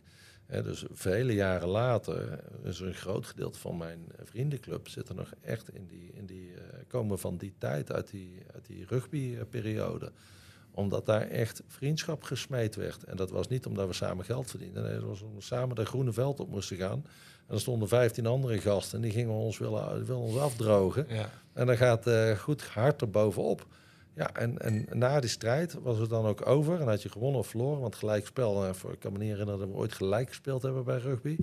Dus 0.62 0.85
vele 0.93 1.35
jaren 1.35 1.68
later 1.68 2.39
is 2.62 2.81
er 2.81 2.86
een 2.86 2.94
groot 2.94 3.26
gedeelte 3.26 3.59
van 3.59 3.76
mijn 3.76 4.06
vriendenclub 4.22 4.89
zit 4.89 5.09
er 5.09 5.14
nog 5.14 5.32
echt 5.40 5.74
in 5.74 5.86
die, 5.86 6.12
in 6.14 6.26
die 6.26 6.55
eh, 6.55 6.78
komen 6.89 7.18
van 7.18 7.36
die 7.36 7.55
tijd 7.59 7.93
uit 7.93 8.10
die, 8.10 8.43
uit 8.55 8.66
die 8.66 8.86
rugbyperiode. 8.89 10.12
Omdat 10.70 11.06
daar 11.06 11.28
echt 11.28 11.62
vriendschap 11.66 12.22
gesmeed 12.22 12.74
werd. 12.74 13.05
En 13.05 13.16
dat 13.16 13.31
was 13.31 13.48
niet 13.48 13.66
omdat 13.66 13.86
we 13.86 13.93
samen 13.93 14.24
geld 14.24 14.51
verdienden. 14.51 14.82
Nee, 14.82 14.94
dat 14.94 15.02
was 15.02 15.22
omdat 15.22 15.36
we 15.36 15.44
samen 15.44 15.76
de 15.76 15.85
groene 15.85 16.12
veld 16.12 16.40
op 16.40 16.51
moesten 16.51 16.76
gaan. 16.76 17.05
En 17.47 17.55
er 17.55 17.60
stonden 17.60 17.89
15 17.89 18.26
andere 18.26 18.60
gasten 18.60 18.97
en 18.97 19.02
die 19.05 19.12
gingen 19.12 19.35
ons 19.35 19.59
willen, 19.59 20.05
willen 20.05 20.22
ons 20.22 20.36
afdrogen. 20.36 21.06
Ja. 21.09 21.31
En 21.52 21.66
dan 21.66 21.76
gaat 21.76 22.06
eh 22.06 22.39
goed 22.39 22.62
hard 22.62 23.01
er 23.01 23.10
bovenop. 23.10 23.66
Ja, 24.14 24.34
en, 24.34 24.58
en 24.58 24.86
na 24.92 25.20
die 25.20 25.30
strijd 25.30 25.74
was 25.82 25.98
het 25.98 26.10
dan 26.10 26.26
ook 26.26 26.46
over. 26.46 26.80
En 26.80 26.88
had 26.88 27.02
je 27.02 27.08
gewonnen 27.08 27.40
of 27.40 27.46
verloren. 27.46 27.80
Want 27.80 27.94
gelijkspel, 27.94 28.64
eh, 28.64 28.72
voor, 28.72 28.92
ik 28.92 28.98
kan 28.98 29.12
me 29.12 29.18
niet 29.18 29.30
herinneren 29.30 29.60
dat 29.60 29.68
we 29.68 29.74
ooit 29.74 29.92
gelijk 29.92 30.28
gespeeld 30.28 30.62
hebben 30.62 30.84
bij 30.84 30.98
rugby. 30.98 31.36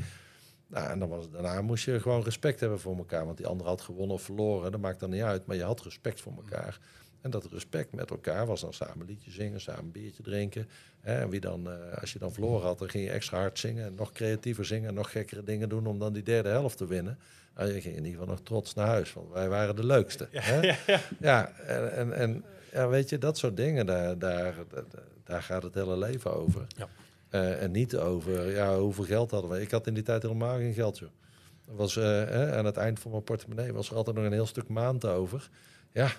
Nou, 0.68 0.90
en 0.90 1.00
dan 1.00 1.10
was, 1.10 1.30
daarna 1.30 1.62
moest 1.62 1.86
je 1.86 2.00
gewoon 2.00 2.24
respect 2.24 2.60
hebben 2.60 2.80
voor 2.80 2.98
elkaar. 2.98 3.26
Want 3.26 3.38
die 3.38 3.48
ander 3.48 3.68
had 3.68 3.82
gewonnen 3.82 4.16
of 4.16 4.22
verloren. 4.22 4.72
Dat 4.72 4.82
maakt 4.82 5.00
dan 5.00 5.10
niet 5.10 5.22
uit. 5.22 5.46
Maar 5.46 5.56
je 5.56 5.64
had 5.64 5.82
respect 5.82 6.22
voor 6.22 6.34
elkaar. 6.36 6.80
En 7.22 7.32
dat 7.32 7.46
respect 7.46 7.94
met 7.94 8.10
elkaar 8.10 8.46
was 8.46 8.62
dan 8.62 8.74
samen 8.74 9.06
liedje 9.06 9.32
zingen, 9.32 9.62
samen 9.62 9.84
een 9.84 9.92
biertje 9.92 10.24
drinken. 10.24 10.68
Hè, 11.00 11.20
en 11.20 11.30
wie 11.30 11.40
dan, 11.40 11.72
eh, 11.72 11.98
als 12.02 12.14
je 12.14 12.20
dan 12.20 12.34
verloren 12.34 12.68
had, 12.68 12.80
dan 12.80 12.90
ging 12.90 13.04
je 13.04 13.12
extra 13.12 13.38
hard 13.38 13.60
zingen. 13.60 13.86
En 13.86 13.96
nog 13.96 14.12
creatiever 14.12 14.66
zingen 14.66 14.90
en 14.90 14.96
nog 14.96 15.12
gekkere 15.12 15.44
dingen 15.44 15.70
doen 15.70 15.88
om 15.88 16.00
dan 16.00 16.14
die 16.14 16.24
derde 16.24 16.50
helft 16.50 16.78
te 16.78 16.86
winnen. 16.88 17.20
Nou, 17.56 17.74
je 17.74 17.82
ging 17.82 17.96
in 17.96 18.06
ieder 18.06 18.20
geval 18.20 18.36
nog 18.36 18.44
trots 18.44 18.74
naar 18.74 18.88
huis, 18.88 19.14
want 19.14 19.32
wij 19.32 19.50
waren 19.50 19.76
de 19.76 19.86
leukste. 19.86 20.28
hè? 20.32 20.76
Ja, 21.20 21.50
en, 21.50 21.94
en, 21.94 22.14
en 22.14 22.44
ja, 22.72 22.88
weet 22.88 23.10
je, 23.10 23.18
dat 23.18 23.38
soort 23.38 23.58
dingen, 23.58 23.86
daar, 23.86 24.18
daar, 24.18 24.56
daar, 25.24 25.44
gaat 25.44 25.64
het 25.64 25.74
hele 25.74 25.98
leven 25.98 26.34
over. 26.36 26.68
Ja. 26.68 26.88
Eh, 27.30 27.64
en 27.64 27.72
niet 27.72 27.98
over, 27.98 28.52
ja, 28.52 28.78
hoeveel 28.78 29.04
geld 29.04 29.32
hadden 29.32 29.52
we. 29.52 29.62
Ik 29.62 29.72
had 29.72 29.88
in 29.88 29.94
die 29.94 30.04
tijd 30.04 30.22
helemaal 30.22 30.58
geen 30.58 30.74
geld, 30.74 30.98
joh. 30.98 31.10
Was, 31.66 31.98
eh, 31.98 32.04
hè, 32.04 32.58
aan 32.58 32.66
het 32.66 32.78
eind 32.78 33.00
van 33.00 33.12
mijn 33.12 33.24
portemonnee 33.24 33.74
was 33.74 33.90
er 33.90 33.96
altijd 33.96 34.16
nog 34.16 34.26
een 34.26 34.32
heel 34.32 34.46
stuk 34.46 34.68
maand 34.68 35.06
over. 35.06 35.50
Ja, 35.92 36.12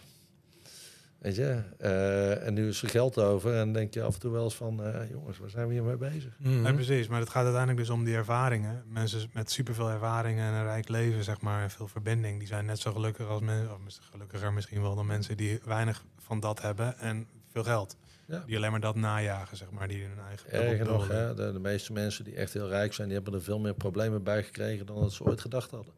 weet 1.22 1.36
je. 1.36 1.62
eh, 1.78 2.46
en 2.46 2.54
nu 2.54 2.68
is 2.68 2.82
er 2.82 2.88
geld 2.88 3.18
over 3.18 3.54
en 3.56 3.72
denk 3.72 3.94
je 3.94 4.02
af 4.02 4.14
en 4.14 4.20
toe 4.20 4.32
wel 4.32 4.44
eens 4.44 4.54
van... 4.56 4.84
eh, 4.84 5.10
jongens, 5.10 5.38
waar 5.38 5.50
zijn 5.50 5.66
we 5.66 5.72
hier 5.72 5.82
mee 5.82 5.96
bezig? 5.96 6.36
Mhm. 6.38 6.64
Ja, 6.66 6.72
precies. 6.72 7.08
Maar 7.08 7.20
het 7.20 7.28
gaat 7.28 7.42
uiteindelijk 7.42 7.80
dus 7.80 7.90
om 7.90 8.04
die 8.04 8.14
ervaringen. 8.14 8.82
Mensen 8.86 9.30
met 9.32 9.50
superveel 9.50 9.90
ervaringen 9.90 10.46
en 10.46 10.52
een 10.52 10.64
rijk 10.64 10.88
leven, 10.88 11.24
zeg 11.24 11.40
maar, 11.40 11.62
en 11.62 11.70
veel 11.70 11.88
verbinding, 11.88 12.38
die 12.38 12.48
zijn 12.48 12.64
net 12.64 12.78
zo 12.78 12.92
gelukkig 12.92 13.28
als 13.28 13.40
mensen, 13.40 13.72
of 13.72 13.78
misschien 13.84 14.06
gelukkiger 14.10 14.52
misschien 14.52 14.82
wel 14.82 14.94
dan 14.94 15.06
mensen 15.06 15.36
die 15.36 15.60
weinig 15.64 16.04
van 16.18 16.40
dat 16.40 16.62
hebben 16.62 16.98
en 16.98 17.26
veel 17.48 17.64
geld. 17.64 17.96
Ja. 18.26 18.42
Die 18.46 18.56
alleen 18.56 18.70
maar 18.70 18.80
dat 18.80 18.94
najagen, 18.96 19.56
zeg 19.56 19.70
maar, 19.70 19.88
die 19.88 20.02
hun 20.02 20.18
eigen 20.28 20.50
Erger 20.52 20.76
bubbel 20.76 20.92
nog, 20.92 21.08
hè, 21.08 21.34
de, 21.34 21.52
de 21.52 21.58
meeste 21.58 21.92
mensen 21.92 22.24
die 22.24 22.34
echt 22.34 22.52
heel 22.52 22.68
rijk 22.68 22.92
zijn... 22.92 23.06
die 23.08 23.16
hebben 23.16 23.34
er 23.34 23.42
veel 23.42 23.58
meer 23.58 23.74
problemen 23.74 24.22
bij 24.22 24.42
gekregen 24.42 24.86
dan 24.86 25.00
dat 25.00 25.12
ze 25.12 25.24
ooit 25.24 25.40
gedacht 25.40 25.70
hadden. 25.70 25.92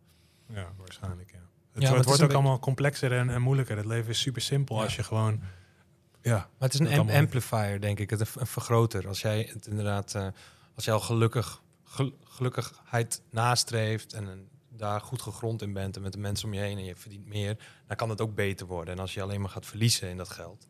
Ja, 0.47 0.73
waarschijnlijk, 0.77 1.31
ja. 1.33 1.39
Het, 1.75 1.83
maar 1.83 1.97
het 1.97 2.05
wordt 2.05 2.23
ook 2.23 2.33
allemaal 2.33 2.59
complexer 2.59 3.13
en, 3.13 3.31
en 3.31 3.43
moeilijker. 3.43 3.77
Het 3.77 3.87
leven 3.87 4.11
is 4.11 4.21
super 4.21 4.43
simpel 4.43 4.77
Ja. 4.77 4.83
als 4.83 4.97
je 4.97 5.03
gewoon... 5.03 5.41
Ja, 6.23 6.37
Maar 6.37 6.69
het 6.71 6.75
is 6.75 6.81
een 6.81 6.99
am- 6.99 7.11
amplifier, 7.11 7.81
denk 7.81 7.99
ik. 7.99 8.11
Het 8.11 8.21
een, 8.21 8.27
een 8.35 8.47
vergroter. 8.47 9.09
Als 9.09 9.21
jij 9.21 9.51
het 9.53 9.67
inderdaad, 9.67 10.15
eh, 10.15 10.27
als 10.75 10.85
jij 10.85 10.95
al 10.95 11.01
gelukkig, 11.01 11.63
gel- 11.85 12.17
gelukkigheid 12.25 13.23
nastreeft 13.31 14.13
en 14.13 14.27
een- 14.27 14.49
daar 14.77 15.01
goed 15.01 15.23
gegrond 15.23 15.63
in 15.63 15.73
bent 15.73 15.97
en 15.97 16.03
met 16.03 16.13
de 16.13 16.19
mensen 16.19 16.49
om 16.49 16.55
je 16.55 16.61
heen 16.61 16.79
en 16.79 16.85
je 16.85 16.97
verdient 16.97 17.27
meer, 17.27 17.57
dan 17.87 17.97
kan 17.97 18.11
het 18.11 18.21
ook 18.21 18.35
beter 18.35 18.67
worden. 18.67 18.95
En 18.95 19.01
als 19.01 19.15
je 19.15 19.23
alleen 19.23 19.41
maar 19.41 19.51
gaat 19.51 19.67
verliezen 19.67 20.09
in 20.11 20.17
dat 20.17 20.29
geld 20.31 20.67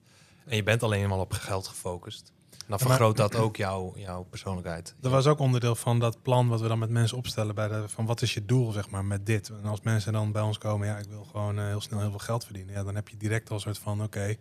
en 0.47 0.57
je 0.57 0.63
bent 0.63 0.83
alleen 0.83 1.09
maar 1.09 1.19
op 1.19 1.33
geld 1.33 1.67
gefocust, 1.69 2.33
dan 2.69 2.79
maar- 2.79 2.79
vergroot 2.79 3.17
dat 3.17 3.35
ook 3.37 3.57
jouw, 3.57 3.93
jouw 3.97 4.23
persoonlijkheid. 4.23 4.95
Dat 5.01 5.11
was 5.13 5.27
ook 5.27 5.39
onderdeel 5.39 5.75
van 5.75 5.99
dat 5.99 6.23
plan 6.23 6.49
wat 6.49 6.61
we 6.61 6.69
dan 6.69 6.79
met 6.79 6.91
mensen 6.91 7.17
opstellen 7.17 7.55
bij 7.55 7.69
de 7.69 7.89
van 7.89 8.07
wat 8.07 8.23
is 8.23 8.35
je 8.35 8.45
doel 8.45 8.73
zeg 8.73 8.91
maar 8.91 9.05
met 9.05 9.27
dit. 9.27 9.49
En 9.49 9.65
als 9.65 9.81
mensen 9.81 10.13
dan 10.13 10.33
bij 10.33 10.43
ons 10.43 10.59
komen, 10.59 10.87
ja, 10.87 10.99
ik 10.99 11.09
wil 11.09 11.25
gewoon 11.25 11.59
eh, 11.59 11.67
heel 11.67 11.81
snel 11.81 12.01
heel 12.01 12.11
veel 12.11 12.19
geld 12.19 12.45
verdienen. 12.45 12.75
Ja, 12.75 12.83
dan 12.85 12.95
heb 12.95 13.09
je 13.09 13.17
direct 13.17 13.49
al 13.49 13.55
een 13.55 13.61
soort 13.63 13.79
van 13.79 14.03
oké, 14.03 14.35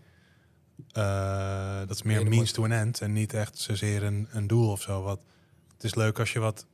eh, 0.92 1.78
dat 1.80 1.90
is 1.90 2.04
meer 2.04 2.28
means 2.28 2.52
to 2.52 2.64
an 2.64 2.72
end 2.72 3.02
en 3.02 3.14
niet 3.14 3.34
echt 3.34 3.58
zozeer 3.58 4.04
een, 4.04 4.28
een 4.32 4.48
doel 4.48 4.72
of 4.72 4.82
zo. 4.82 5.02
Wat 5.04 5.20
het 5.74 5.84
is 5.84 5.96
leuk 5.96 6.20
als 6.20 6.34
je 6.34 6.40
wat 6.40 6.66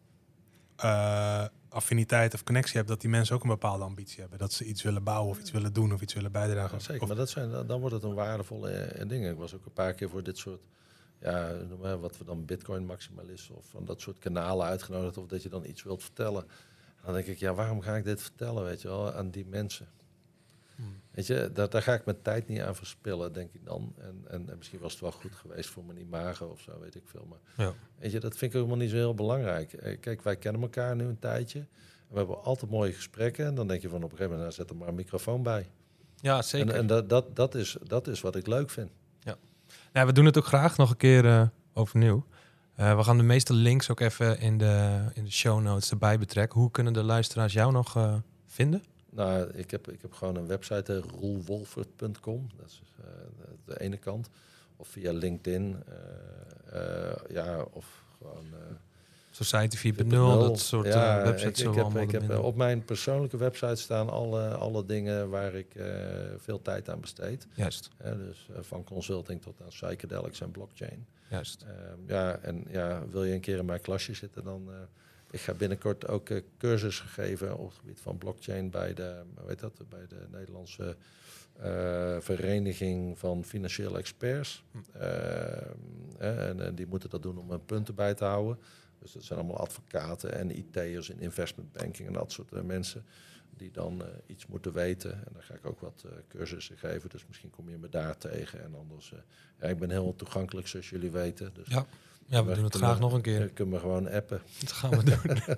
eh, 0.75 1.43
affiniteit 1.69 2.33
of 2.33 2.43
connectie 2.43 2.75
hebt, 2.75 2.87
dat 2.87 3.01
die 3.01 3.09
mensen 3.09 3.35
ook 3.35 3.43
een 3.43 3.49
bepaalde 3.49 3.83
ambitie 3.83 4.19
hebben, 4.19 4.39
dat 4.39 4.53
ze 4.53 4.65
iets 4.65 4.81
willen 4.81 5.03
bouwen 5.03 5.29
of 5.29 5.39
iets 5.39 5.51
willen 5.51 5.73
doen 5.73 5.93
of 5.93 6.01
iets 6.01 6.13
willen 6.13 6.31
bijdragen. 6.31 6.77
Ja, 6.77 6.83
zeker, 6.83 7.01
Of- 7.01 7.07
maar 7.07 7.17
dat 7.17 7.29
zijn, 7.29 7.51
dan 7.51 7.67
dan 7.67 7.79
wordt 7.79 7.95
het 7.95 8.03
een 8.03 8.13
waardevolle 8.13 8.69
eh, 8.69 9.09
ding. 9.09 9.27
Ik 9.27 9.37
was 9.37 9.55
ook 9.55 9.65
een 9.65 9.73
paar 9.73 9.93
keer 9.93 10.09
voor 10.09 10.23
dit 10.23 10.37
soort, 10.37 10.61
ja, 11.21 11.57
wat 11.99 12.17
we 12.17 12.23
dan 12.23 12.45
bitcoin 12.45 12.85
maximalisten 12.85 13.55
of 13.55 13.65
van 13.69 13.85
dat 13.85 14.01
soort 14.01 14.17
kanalen 14.19 14.65
uitgenodigd 14.67 15.17
of 15.17 15.25
dat 15.27 15.43
je 15.43 15.49
dan 15.49 15.65
iets 15.65 15.83
wilt 15.83 16.03
vertellen. 16.03 16.43
En 16.43 17.05
dan 17.05 17.13
denk 17.13 17.25
ik, 17.27 17.37
ja, 17.37 17.53
waarom 17.53 17.81
ga 17.81 17.95
ik 17.95 18.03
dit 18.03 18.21
vertellen, 18.21 18.63
weet 18.63 18.81
je 18.81 18.87
wel, 18.87 19.13
aan 19.13 19.29
die 19.29 19.45
mensen? 19.45 19.87
Hmm. 20.75 21.01
Weet 21.11 21.27
je, 21.27 21.49
daar, 21.53 21.69
daar 21.69 21.81
ga 21.81 21.93
ik 21.93 22.05
mijn 22.05 22.21
tijd 22.21 22.47
niet 22.47 22.59
aan 22.59 22.75
verspillen, 22.75 23.33
denk 23.33 23.53
ik 23.53 23.65
dan. 23.65 23.93
En, 23.97 24.21
en, 24.27 24.49
en 24.49 24.57
misschien 24.57 24.79
was 24.79 24.91
het 24.91 25.01
wel 25.01 25.11
goed 25.11 25.35
geweest 25.35 25.69
voor 25.69 25.83
mijn 25.85 25.97
imago 25.99 26.45
of 26.45 26.59
zo, 26.61 26.79
weet 26.79 26.95
ik 26.95 27.03
veel. 27.05 27.25
Maar 27.29 27.65
Ja. 27.65 27.73
weet 27.97 28.11
je, 28.11 28.19
dat 28.19 28.31
vind 28.37 28.51
ik 28.51 28.57
helemaal 28.57 28.77
niet 28.77 28.89
zo 28.89 28.95
heel 28.95 29.13
belangrijk. 29.15 29.73
Eh, 29.73 29.99
Kijk, 29.99 30.21
wij 30.21 30.35
kennen 30.35 30.61
elkaar 30.61 30.95
nu 30.95 31.03
een 31.05 31.19
tijdje. 31.19 31.65
We 32.07 32.17
hebben 32.17 32.43
altijd 32.43 32.71
mooie 32.71 32.93
gesprekken. 32.93 33.45
En 33.45 33.55
dan 33.55 33.67
denk 33.67 33.81
je 33.81 33.89
van 33.89 34.03
op 34.03 34.11
een 34.11 34.17
gegeven 34.17 34.37
moment, 34.37 34.55
nou, 34.57 34.61
zet 34.67 34.69
er 34.69 34.75
maar 34.79 34.87
een 34.87 34.95
microfoon 34.95 35.43
bij. 35.43 35.69
Ja, 36.21 36.41
zeker. 36.41 36.69
En, 36.69 36.75
en 36.75 36.87
dat, 36.87 37.09
dat, 37.09 37.35
dat, 37.35 37.55
is, 37.55 37.77
dat 37.83 38.07
is 38.07 38.21
wat 38.21 38.35
ik 38.35 38.47
leuk 38.47 38.69
vind. 38.69 38.91
We 39.91 40.11
doen 40.13 40.25
het 40.25 40.37
ook 40.37 40.45
graag 40.45 40.77
nog 40.77 40.89
een 40.89 40.97
keer 40.97 41.25
eh, 41.25 41.47
overnieuw. 41.73 42.25
Eh, 42.75 42.97
we 42.97 43.03
gaan 43.03 43.17
de 43.17 43.23
meeste 43.23 43.53
links 43.53 43.89
ook 43.89 43.99
even 43.99 44.39
in 44.39 44.57
de, 44.57 45.05
in 45.13 45.23
de 45.23 45.31
show 45.31 45.61
notes 45.61 45.89
erbij 45.89 46.19
betrekken. 46.19 46.59
Hoe 46.59 46.71
kunnen 46.71 46.93
de 46.93 47.03
luisteraars 47.03 47.53
jou 47.53 47.71
nog 47.71 47.95
eh, 47.95 48.15
vinden? 48.45 48.83
Nou, 49.09 49.49
ik 49.53 49.71
heb, 49.71 49.91
ik 49.91 50.01
heb 50.01 50.13
gewoon 50.13 50.35
een 50.35 50.47
website, 50.47 50.93
uh, 50.93 51.19
roelwolfert.com. 51.19 52.49
Dat 52.57 52.65
is 52.65 52.81
de, 52.95 53.03
de 53.65 53.79
ene 53.79 53.97
kant. 53.97 54.29
Of 54.75 54.87
via 54.87 55.11
LinkedIn. 55.11 55.83
ja, 57.29 57.65
of 57.71 58.03
gewoon... 58.17 58.45
eh, 59.39 59.45
Society 59.45 59.77
4.0, 59.93 60.05
4.0. 60.05 60.09
dat 60.09 60.59
soort 60.59 60.87
Ja, 60.87 61.17
eh, 61.19 61.23
websites 61.25 61.61
ik, 61.61 61.73
heb, 61.73 61.95
ik 61.97 62.11
heb, 62.11 62.29
eh, 62.29 62.43
op 62.43 62.55
mijn 62.55 62.85
persoonlijke 62.85 63.37
website 63.37 63.75
staan 63.75 64.09
alle, 64.09 64.47
alle 64.49 64.85
dingen 64.85 65.29
waar 65.29 65.53
ik 65.53 65.75
eh, 65.75 65.85
veel 66.37 66.61
tijd 66.61 66.89
aan 66.89 66.99
besteed. 66.99 67.47
Juist, 67.53 67.89
Hè, 67.97 68.17
dus 68.17 68.47
eh, 68.55 68.61
van 68.61 68.83
consulting 68.83 69.41
tot 69.41 69.61
aan 69.61 69.67
psychedelics 69.67 70.41
en 70.41 70.51
blockchain. 70.51 71.05
juist. 71.29 71.61
Ehm, 71.67 71.99
ja, 72.13 72.37
en 72.41 72.65
ja, 72.69 73.03
wil 73.09 73.23
je 73.23 73.33
een 73.33 73.39
keer 73.39 73.57
in 73.57 73.65
mijn 73.65 73.81
klasje 73.81 74.13
zitten, 74.13 74.43
dan... 74.43 74.63
eh, 74.69 74.75
ik 75.31 75.39
ga 75.39 75.53
binnenkort 75.53 76.07
ook 76.07 76.29
eh, 76.29 76.41
cursussen 76.57 77.07
geven 77.07 77.57
op 77.57 77.67
het 77.69 77.77
gebied 77.79 77.99
van 78.01 78.17
blockchain 78.17 78.69
bij 78.69 78.93
de, 78.93 79.21
heet 79.47 79.59
dat, 79.59 79.81
bij 79.89 80.05
de 80.07 80.15
Nederlandse 80.31 80.95
eh, 81.59 82.15
Vereniging 82.19 83.19
van 83.19 83.43
Financiële 83.43 83.97
Experts. 83.97 84.63
Hm. 84.71 84.77
Ehm, 84.97 85.69
en, 86.17 86.65
eh, 86.65 86.71
die 86.75 86.87
moeten 86.87 87.09
dat 87.09 87.21
doen 87.23 87.37
om 87.37 87.49
hun 87.49 87.65
punten 87.65 87.95
bij 87.95 88.13
te 88.13 88.23
houden. 88.25 88.57
Dus 88.99 89.11
dat 89.11 89.23
zijn 89.23 89.39
allemaal 89.39 89.57
advocaten 89.57 90.33
en 90.33 90.57
IT'ers 90.57 91.09
in 91.09 91.19
investment 91.19 91.71
banking 91.71 92.07
en 92.07 92.13
dat 92.13 92.31
soort 92.31 92.51
eh, 92.51 92.61
mensen 92.61 93.05
die 93.57 93.71
dan 93.71 94.01
eh, 94.01 94.07
iets 94.25 94.47
moeten 94.47 94.73
weten. 94.73 95.13
En 95.13 95.31
dan 95.33 95.41
ga 95.41 95.53
ik 95.53 95.65
ook 95.65 95.79
wat 95.79 96.03
eh, 96.05 96.11
cursussen 96.27 96.77
geven, 96.77 97.09
dus 97.09 97.25
misschien 97.27 97.49
kom 97.49 97.69
je 97.69 97.77
me 97.77 97.89
daar 97.89 98.17
tegen. 98.17 98.63
En 98.63 98.75
anders, 98.75 99.13
eh, 99.13 99.19
ja, 99.59 99.67
ik 99.67 99.79
ben 99.79 99.89
heel 99.89 100.15
toegankelijk 100.15 100.67
zoals 100.67 100.89
jullie 100.89 101.11
weten. 101.11 101.53
Dus 101.53 101.67
Ja, 101.67 101.85
ja 102.25 102.45
we 102.45 102.53
doen 102.53 102.63
het 102.63 102.75
graag 102.75 102.99
nog 102.99 103.13
een 103.13 103.21
keer. 103.21 103.39
je 103.39 103.49
kunt 103.49 103.69
me 103.69 103.79
gewoon 103.79 104.09
appen. 104.09 104.41
Dat 104.59 104.71
gaan 104.71 104.89
we 104.89 105.03
doen. 105.03 105.57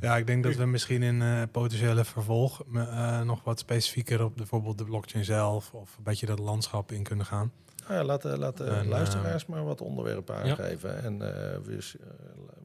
Ja, 0.00 0.16
ik 0.16 0.26
denk 0.26 0.42
dat 0.42 0.54
we 0.54 0.64
misschien 0.66 1.02
in 1.02 1.22
eh, 1.22 1.42
potentiële 1.52 2.04
vervolg 2.04 2.62
eh, 2.74 3.20
nog 3.20 3.44
wat 3.44 3.58
specifieker 3.58 4.24
op 4.24 4.36
bijvoorbeeld 4.36 4.78
de 4.78 4.84
blockchain 4.84 5.24
zelf 5.24 5.74
of 5.74 5.96
een 5.96 6.02
beetje 6.02 6.26
dat 6.26 6.38
landschap 6.38 6.92
in 6.92 7.02
kunnen 7.02 7.26
gaan. 7.26 7.52
Nou 7.82 7.94
ja, 7.94 8.04
laat, 8.04 8.24
eh, 8.24 8.36
laat 8.36 8.56
de 8.56 8.64
En, 8.64 8.88
luisteraars 8.88 9.46
maar 9.46 9.64
wat 9.64 9.80
onderwerpen 9.80 10.34
aangeven. 10.36 11.02
En 11.02 11.22
eh, 11.22 11.54
eh, 11.54 11.60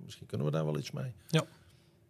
misschien 0.04 0.26
kunnen 0.28 0.46
we 0.48 0.52
daar 0.54 0.66
wel 0.66 0.78
iets 0.78 0.92
mee. 0.92 1.14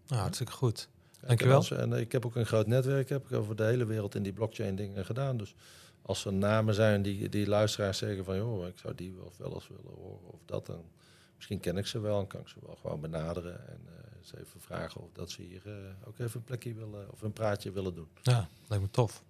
nou, 0.07 0.21
hartstikke 0.21 0.51
goed. 0.53 0.89
Ja, 1.21 1.27
Dankjewel. 1.27 1.53
ik 1.55 1.59
als- 1.71 1.71
En 1.79 1.93
ik 1.93 2.11
heb 2.11 2.25
ook 2.25 2.35
een 2.35 2.45
groot 2.45 2.67
netwerk 2.67 3.09
heb 3.09 3.25
ik 3.29 3.37
over 3.37 3.55
de 3.55 3.63
hele 3.63 3.85
wereld 3.85 4.15
in 4.15 4.23
die 4.23 4.33
blockchain 4.33 4.75
dingen 4.75 5.05
gedaan. 5.05 5.37
Dus 5.37 5.55
als 6.01 6.25
er 6.25 6.33
namen 6.33 6.73
zijn 6.73 7.01
die, 7.01 7.29
die 7.29 7.47
luisteraars 7.47 7.97
zeggen 7.97 8.25
van... 8.25 8.35
joh, 8.35 8.67
ik 8.67 8.77
zou 8.77 8.95
die 8.95 9.13
wel, 9.13 9.31
wel 9.37 9.53
eens 9.53 9.67
willen 9.67 9.93
horen 10.01 10.27
of 10.31 10.39
dat... 10.45 10.65
dan 10.65 10.83
misschien 11.35 11.59
ken 11.59 11.77
ik 11.77 11.85
ze 11.87 11.99
wel 11.99 12.19
en 12.19 12.27
kan 12.27 12.39
ik 12.41 12.47
ze 12.47 12.55
wel 12.65 12.75
gewoon 12.81 13.01
benaderen. 13.01 13.67
En 13.67 13.79
eh, 13.87 14.17
eens 14.17 14.33
even 14.35 14.61
vragen 14.61 15.01
of 15.01 15.09
dat 15.13 15.31
ze 15.31 15.41
hier 15.41 15.61
eh, 15.65 15.73
ook 16.07 16.19
even 16.19 16.39
een 16.39 16.43
plekje 16.45 16.73
willen... 16.73 17.11
of 17.11 17.21
een 17.21 17.33
praatje 17.33 17.71
willen 17.71 17.95
doen. 17.95 18.07
Ja, 18.21 18.47
lijkt 18.67 18.83
me 18.83 18.89
tof. 18.91 19.23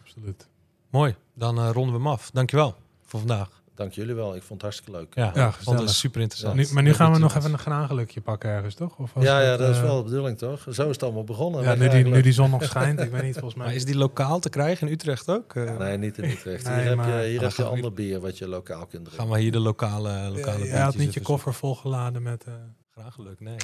Absoluut. 0.00 0.48
Mooi, 0.90 1.14
dan 1.34 1.58
eh, 1.58 1.70
ronden 1.72 1.92
we 1.92 1.98
hem 2.00 2.06
af. 2.08 2.30
Dankjewel 2.30 2.74
voor 3.06 3.18
vandaag. 3.20 3.62
dank 3.74 3.92
jullie 3.92 4.14
wel. 4.14 4.34
Ik 4.36 4.42
vond 4.42 4.50
het 4.52 4.62
hartstikke 4.62 4.90
leuk. 5.00 5.14
Ja, 5.14 5.30
Ja, 5.34 5.52
vond 5.52 5.80
het 5.80 5.90
super 5.90 6.20
interessant. 6.20 6.54
Nu, 6.54 6.66
maar 6.72 6.82
nu 6.82 6.94
gaan 6.94 7.12
we 7.12 7.18
nog 7.18 7.34
even 7.36 7.52
een 7.52 7.58
graangelukje 7.58 8.20
pakken 8.20 8.50
ergens, 8.50 8.74
toch? 8.74 8.98
Of 8.98 9.12
Ja, 9.20 9.40
ja, 9.40 9.48
het, 9.50 9.58
dat 9.58 9.68
is 9.70 9.76
eh, 9.76 9.82
wel 9.82 9.96
de 9.96 10.02
bedoeling, 10.10 10.38
toch? 10.38 10.60
Zo 10.62 10.68
is 10.68 10.78
het 10.78 11.02
allemaal 11.02 11.24
begonnen. 11.24 11.62
Ja, 11.62 11.74
nu 11.74 11.88
die, 11.88 12.04
nu 12.04 12.20
die 12.22 12.32
zon 12.32 12.50
nog 12.50 12.64
schijnt, 12.64 13.00
ik 13.00 13.10
weet 13.10 13.22
niet, 13.22 13.32
volgens 13.32 13.54
Maar 13.58 13.66
mij. 13.66 13.76
is 13.76 13.84
die 13.84 13.96
lokaal 13.96 14.38
te 14.38 14.48
krijgen 14.48 14.86
in 14.86 14.92
Utrecht 14.92 15.28
ook? 15.30 15.54
Eh, 15.54 15.76
Nee, 15.78 15.96
niet 15.98 16.18
in 16.18 16.24
Utrecht. 16.24 16.64
Nee, 16.64 16.74
hier 16.78 16.84
heb 16.88 16.96
maar- 16.96 17.22
je, 17.22 17.28
hier 17.28 17.40
heb 17.40 17.50
je 17.52 17.64
ander 17.64 17.92
bier 17.92 18.20
wat 18.20 18.38
je 18.38 18.48
lokaal 18.48 18.86
kunt 18.86 18.90
drinken. 19.04 19.12
Gaan 19.12 19.28
we 19.28 19.38
hier 19.40 19.52
de 19.52 19.58
lokale, 19.60 20.30
lokale 20.30 20.58
Ja, 20.66 20.74
je 20.76 20.82
had 20.82 20.96
niet 20.96 21.14
je 21.14 21.20
koffer 21.20 21.54
volgeladen 21.54 22.22
met... 22.22 22.44
eh, 22.44 22.52
zoeken. 22.52 22.74
Graag 22.90 23.14
geluk, 23.14 23.40
nee. 23.40 23.56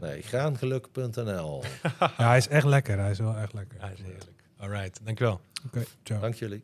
Nee, 0.00 0.22
graangeluk.nl. 0.22 1.62
Ja, 1.98 2.12
hij 2.16 2.36
is 2.36 2.48
echt 2.48 2.66
lekker. 2.66 2.98
Hij 2.98 3.10
is 3.10 3.18
wel 3.18 3.36
echt 3.36 3.52
lekker. 3.52 3.78
Ja, 3.80 3.86
is 3.88 3.98
heerlijk. 4.02 4.42
All 4.60 4.68
right, 4.68 5.00
dankjewel. 5.04 5.40
Oké, 5.66 5.84
ciao. 6.02 6.20
Dank 6.20 6.34
jullie. 6.34 6.62